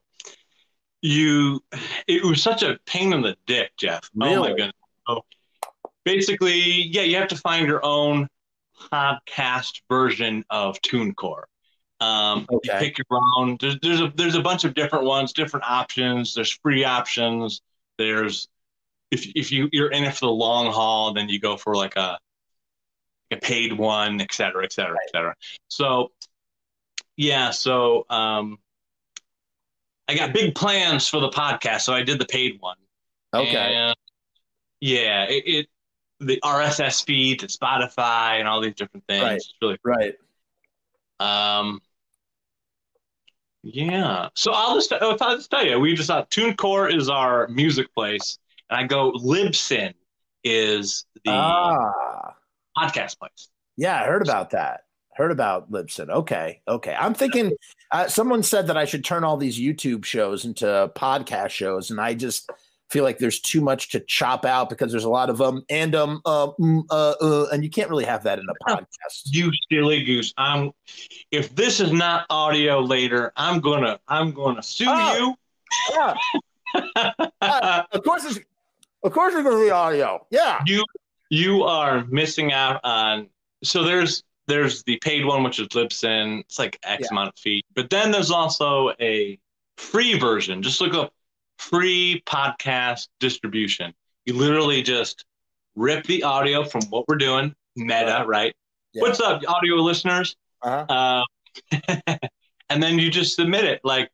you, 1.01 1.61
it 2.07 2.25
was 2.25 2.43
such 2.43 2.63
a 2.63 2.79
pain 2.87 3.13
in 3.13 3.23
the 3.23 3.37
dick, 3.47 3.73
Jeff. 3.79 4.09
Really? 4.15 4.37
Oh 4.37 4.41
my 4.41 4.49
goodness. 4.51 4.73
So 5.09 5.25
basically, 6.05 6.59
yeah, 6.59 7.03
you 7.03 7.17
have 7.17 7.29
to 7.29 7.37
find 7.37 7.67
your 7.67 7.85
own 7.85 8.29
podcast 8.93 9.81
version 9.89 10.45
of 10.51 10.81
TuneCore. 10.83 11.45
Um, 12.01 12.47
okay. 12.53 12.75
You 12.75 12.79
pick 12.79 12.99
your 12.99 13.21
own. 13.37 13.57
There's 13.61 13.79
there's 13.83 14.01
a 14.01 14.13
there's 14.15 14.37
a 14.37 14.43
bunch 14.43 14.65
of 14.65 14.75
different 14.75 15.05
ones, 15.05 15.33
different 15.33 15.65
options. 15.69 16.35
There's 16.35 16.53
free 16.53 16.85
options. 16.85 17.61
There's 17.99 18.49
if 19.11 19.27
if 19.35 19.53
you 19.53 19.69
you're 19.73 19.91
in 19.91 20.05
it 20.05 20.15
for 20.15 20.27
the 20.27 20.33
long 20.33 20.73
haul, 20.73 21.13
then 21.13 21.29
you 21.29 21.41
go 21.41 21.57
for 21.57 21.75
like 21.75 21.97
a 21.97 22.19
a 23.31 23.37
paid 23.37 23.73
one, 23.77 24.21
et 24.21 24.33
cetera, 24.33 24.65
et 24.65 24.73
cetera, 24.73 24.97
et 25.05 25.11
cetera. 25.11 25.35
So 25.69 26.13
yeah, 27.17 27.51
so 27.51 28.07
um, 28.09 28.59
I 30.07 30.15
got 30.15 30.33
big 30.33 30.55
plans 30.55 31.09
for 31.09 31.21
the 31.21 31.29
podcast, 31.29 31.83
so 31.83 31.93
I 31.93 32.03
did 32.03 32.19
the 32.19 32.27
paid 32.27 32.59
one. 32.61 32.77
Okay. 33.35 33.75
And, 33.75 33.95
yeah, 34.81 35.25
it, 35.25 35.43
it 35.47 35.67
the 36.21 36.41
RSS 36.43 37.05
feed 37.05 37.41
to 37.41 37.47
Spotify 37.47 38.39
and 38.39 38.49
all 38.49 38.61
these 38.61 38.75
different 38.75 39.05
things. 39.07 39.23
Right. 39.23 39.37
It's 39.37 39.53
really 39.61 39.79
right. 39.85 40.15
Um, 41.21 41.81
yeah. 43.63 44.29
So 44.35 44.53
I'll 44.53 44.75
just 44.75 44.93
I'll 44.93 45.17
just 45.17 45.51
tell 45.51 45.67
you, 45.67 45.79
we 45.79 45.95
just 45.95 46.09
thought 46.09 46.31
TuneCore 46.31 46.95
is 46.95 47.09
our 47.09 47.49
music 47.49 47.93
place, 47.95 48.39
and 48.71 48.81
I 48.81 48.87
go 48.87 49.13
Libsyn 49.13 49.95
is 50.45 51.05
the 51.25 51.31
ah. 51.33 52.35
podcast 52.77 53.19
place. 53.19 53.49
Yeah, 53.77 54.03
I 54.03 54.07
heard 54.07 54.23
about 54.23 54.51
that. 54.51 54.83
Heard 55.15 55.33
about 55.33 55.71
Libsyn. 55.71 56.11
Okay, 56.11 56.61
okay. 56.69 56.95
I'm 56.99 57.15
thinking. 57.15 57.53
Uh, 57.91 58.07
someone 58.07 58.43
said 58.43 58.67
that 58.67 58.77
I 58.77 58.85
should 58.85 59.05
turn 59.05 59.25
all 59.25 59.39
these 59.39 59.59
YouTube 59.59 60.05
shows 60.05 60.45
into 60.45 60.93
podcast 60.95 61.51
shows, 61.51 61.91
and 61.91 62.01
I 62.01 62.15
just 62.15 62.51
feel 62.91 63.05
like 63.05 63.19
there's 63.19 63.41
too 63.41 63.61
much 63.61 63.91
to 63.91 64.01
chop 64.01 64.45
out 64.45 64.69
because 64.71 64.91
there's 64.91 65.05
a 65.05 65.11
lot 65.11 65.29
of 65.31 65.41
um 65.41 65.63
and 65.69 65.95
um 65.95 66.21
uh, 66.25 66.49
mm, 66.59 66.83
uh, 66.91 67.15
uh 67.21 67.47
and 67.53 67.63
you 67.63 67.71
can't 67.71 67.91
really 67.91 68.05
have 68.05 68.23
that 68.25 68.39
in 68.39 68.47
a 68.49 68.71
podcast. 68.71 69.23
You 69.27 69.51
silly 69.71 70.05
goose! 70.05 70.33
I'm 70.37 70.73
if 71.31 71.55
this 71.55 71.81
is 71.81 71.93
not 71.93 72.27
audio 72.31 72.81
later, 72.81 73.33
I'm 73.37 73.61
gonna 73.61 73.99
I'm 74.09 74.33
gonna 74.33 74.63
sue 74.63 74.87
oh, 74.89 75.17
you. 75.17 75.35
Yeah. 75.93 76.15
uh, 77.41 77.83
of 77.93 78.03
course, 78.05 78.25
it's 78.25 78.41
of 79.03 79.13
course 79.13 79.35
it's 79.35 79.43
gonna 79.43 79.63
be 79.63 79.71
audio. 79.71 80.27
Yeah. 80.31 80.61
You 80.67 80.85
you 81.31 81.63
are 81.65 82.05
missing 82.07 82.53
out 82.53 82.81
on. 82.85 83.29
So 83.63 83.83
there's 83.83 84.23
there's 84.47 84.83
the 84.85 84.97
paid 84.99 85.25
one, 85.25 85.43
which 85.43 85.59
is 85.59 85.69
Libsyn. 85.69 86.41
It's 86.41 86.59
like 86.59 86.79
X 86.83 87.03
yeah. 87.03 87.09
amount 87.13 87.29
of 87.29 87.39
feet, 87.39 87.67
but 87.75 87.91
then 87.91 88.11
there's 88.11 88.31
also 88.31 88.93
a 89.01 89.39
free 89.77 90.19
version. 90.19 90.63
Just 90.63 90.81
look 90.81 90.95
up 90.95 91.13
free 91.59 92.23
podcast 92.27 93.09
distribution. 93.21 93.93
You 94.25 94.35
literally 94.35 94.83
just 94.83 95.25
rip 95.75 96.05
the 96.07 96.23
audio 96.23 96.65
from 96.65 96.83
what 96.91 97.07
we're 97.09 97.17
doing, 97.17 97.55
meta, 97.77 98.25
right? 98.27 98.55
Yeah. 98.93 99.03
What's 99.03 99.21
up, 99.21 99.43
audio 99.47 99.77
listeners? 99.77 100.37
Uh-huh. 100.63 101.23
Uh, 101.73 102.19
and 102.71 102.83
then 102.83 102.99
you 102.99 103.11
just 103.11 103.37
submit 103.37 103.65
it. 103.65 103.81
Like, 103.85 104.11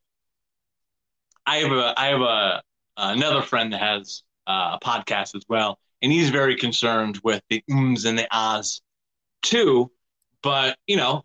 I 1.46 1.58
have 1.58 1.72
a, 1.72 1.94
I 1.96 2.06
have 2.06 2.20
a 2.20 2.62
another 2.96 3.42
friend 3.42 3.72
that 3.72 3.80
has 3.80 4.22
uh, 4.46 4.78
a 4.80 4.84
podcast 4.84 5.34
as 5.34 5.42
well, 5.48 5.78
and 6.02 6.10
he's 6.10 6.30
very 6.30 6.56
concerned 6.56 7.20
with 7.22 7.42
the 7.50 7.62
ums 7.70 8.04
and 8.04 8.18
the 8.18 8.26
ahs 8.30 8.80
too. 9.42 9.90
But 10.42 10.78
you 10.86 10.96
know, 10.96 11.24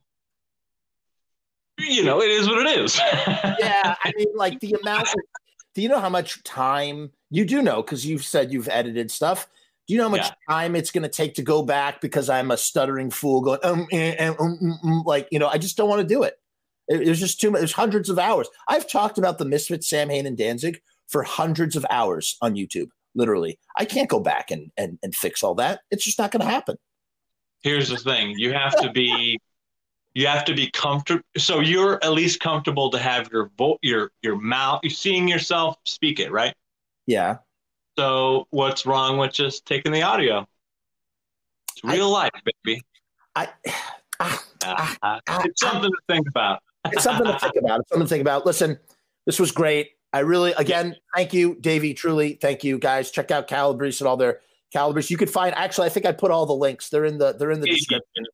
you 1.78 2.04
know, 2.04 2.22
it 2.22 2.30
is 2.30 2.48
what 2.48 2.66
it 2.66 2.80
is. 2.80 2.98
yeah, 3.60 3.96
I 4.04 4.12
mean, 4.16 4.28
like 4.36 4.60
the 4.60 4.76
amount 4.82 5.08
of 5.08 5.16
do 5.80 5.84
you 5.84 5.88
know 5.88 6.02
how 6.02 6.10
much 6.10 6.44
time 6.44 7.10
you 7.30 7.46
do 7.46 7.62
know 7.62 7.82
because 7.82 8.06
you've 8.06 8.26
said 8.26 8.52
you've 8.52 8.68
edited 8.68 9.10
stuff? 9.10 9.48
Do 9.88 9.94
you 9.94 9.98
know 9.98 10.10
how 10.10 10.16
much 10.18 10.28
yeah. 10.28 10.54
time 10.54 10.76
it's 10.76 10.92
going 10.92 11.04
to 11.04 11.10
take 11.10 11.36
to 11.36 11.42
go 11.42 11.64
back 11.64 12.02
because 12.02 12.30
I'm 12.30 12.52
a 12.52 12.58
stuttering 12.58 13.12
fool 13.12 13.40
going, 13.40 13.60
um, 13.64 13.88
eh, 13.94 14.14
eh, 14.18 14.34
um, 14.38 14.78
um, 14.84 15.04
like, 15.06 15.30
you 15.32 15.40
know, 15.40 15.48
I 15.48 15.58
just 15.58 15.78
don't 15.78 15.88
want 15.88 16.02
to 16.02 16.06
do 16.06 16.24
it. 16.24 16.38
it. 16.90 17.06
There's 17.06 17.22
just 17.22 17.40
too 17.40 17.50
much. 17.50 17.60
There's 17.60 17.72
hundreds 17.72 18.10
of 18.10 18.20
hours. 18.20 18.50
I've 18.68 18.90
talked 18.90 19.18
about 19.18 19.38
the 19.38 19.46
Misfits, 19.46 19.88
Samhain, 19.88 20.26
and 20.26 20.38
Danzig 20.38 20.82
for 21.08 21.24
hundreds 21.24 21.78
of 21.78 21.86
hours 21.90 22.36
on 22.42 22.56
YouTube, 22.56 22.90
literally. 23.16 23.58
I 23.78 23.86
can't 23.86 24.10
go 24.10 24.20
back 24.20 24.52
and, 24.52 24.74
and, 24.76 25.00
and 25.02 25.16
fix 25.16 25.44
all 25.44 25.56
that. 25.56 25.80
It's 25.92 26.04
just 26.04 26.20
not 26.20 26.32
going 26.32 26.42
to 26.42 26.52
happen. 26.52 26.76
Here's 27.64 27.88
the 27.88 27.96
thing 27.96 28.38
you 28.38 28.52
have 28.52 28.76
to 28.82 28.92
be 28.92 29.40
you 30.14 30.28
have 30.28 30.46
to 30.46 30.54
be 30.54 30.70
comfortable 30.72 31.24
so 31.38 31.60
you're 31.60 32.04
at 32.04 32.12
least 32.12 32.40
comfortable 32.40 32.90
to 32.90 32.98
have 32.98 33.30
your 33.32 33.52
vo- 33.58 33.78
your 33.82 34.12
your 34.22 34.38
mouth 34.38 34.80
you're 34.84 34.90
seeing 34.90 35.28
yourself 35.28 35.78
speak 35.86 36.20
it 36.20 36.32
right? 36.32 36.54
Yeah. 37.06 37.38
So 37.98 38.48
what's 38.52 38.86
wrong 38.86 39.18
with 39.18 39.34
just 39.34 39.66
taking 39.66 39.92
the 39.92 40.04
audio? 40.04 40.48
It's 41.72 41.84
real 41.84 42.08
I, 42.08 42.30
life 42.30 42.32
baby. 42.66 42.82
I 43.36 43.50
ah, 44.20 44.46
uh, 44.64 44.86
uh, 45.02 45.20
it's 45.46 45.62
something 45.62 45.90
to 45.90 45.98
think 46.08 46.28
about. 46.28 46.62
It's 46.92 47.04
something 47.04 47.26
to 47.26 47.40
think 47.40 47.56
about. 47.56 47.82
It's 47.82 47.90
something 47.90 48.06
to 48.06 48.10
think 48.10 48.22
about. 48.22 48.46
Listen 48.46 48.80
this 49.26 49.40
was 49.40 49.52
great. 49.52 49.92
I 50.12 50.20
really 50.20 50.54
again 50.54 50.96
thank 51.16 51.34
you 51.34 51.56
davey 51.62 51.94
truly 51.94 52.34
thank 52.34 52.64
you 52.64 52.80
guys. 52.80 53.12
Check 53.12 53.32
out 53.32 53.48
calabrese 53.48 54.02
and 54.02 54.08
all 54.08 54.18
their 54.18 54.42
calibers 54.72 55.10
you 55.10 55.18
could 55.18 55.32
find 55.32 55.56
actually 55.56 55.88
i 55.88 55.90
think 55.90 56.06
i 56.06 56.12
put 56.12 56.30
all 56.30 56.46
the 56.46 56.54
links. 56.54 56.90
They're 56.90 57.06
in 57.06 57.18
the 57.18 57.34
they're 57.34 57.52
in 57.52 57.60
the 57.60 57.68
description 57.68 58.26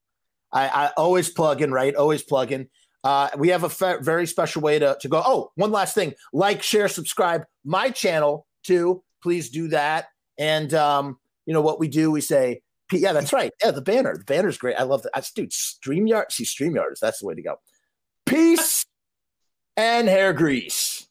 I, 0.56 0.68
I 0.68 0.92
always 0.98 1.30
plug 1.30 1.62
in, 1.62 1.72
right? 1.72 1.94
Always 1.94 2.24
plug 2.24 2.52
in. 2.52 2.70
Uh, 3.04 3.30
we 3.38 3.50
have 3.50 3.64
a 3.64 3.70
fe- 3.70 3.98
very 4.02 4.26
special 4.26 4.64
way 4.64 4.80
to, 4.80 4.98
to 5.02 5.08
go. 5.08 5.22
Oh, 5.24 5.52
one 5.56 5.72
last 5.72 5.94
thing 5.94 6.14
like, 6.34 6.64
share, 6.64 6.88
subscribe 6.88 7.44
my 7.64 7.92
channel 7.92 8.48
too. 8.64 9.04
Please 9.22 9.50
do 9.52 9.68
that. 9.68 10.08
And, 10.40 10.74
um, 10.74 11.20
you 11.46 11.54
know, 11.54 11.62
what 11.62 11.80
we 11.80 11.88
do, 11.88 12.10
we 12.10 12.22
say, 12.22 12.62
yeah, 12.92 13.14
that's 13.14 13.34
right. 13.34 13.52
Yeah, 13.64 13.72
the 13.72 13.82
banner. 13.82 14.18
The 14.18 14.24
banner's 14.24 14.58
great. 14.58 14.76
I 14.76 14.84
love 14.84 15.04
that. 15.04 15.12
I, 15.16 15.22
dude, 15.36 15.52
StreamYard. 15.52 16.32
See, 16.32 16.46
StreamYard. 16.46 17.00
That's 17.02 17.20
the 17.20 17.28
way 17.28 17.36
to 17.36 17.42
go. 17.42 17.56
Peace 18.26 18.86
and 19.78 20.08
hair 20.08 20.34
grease. 20.34 21.05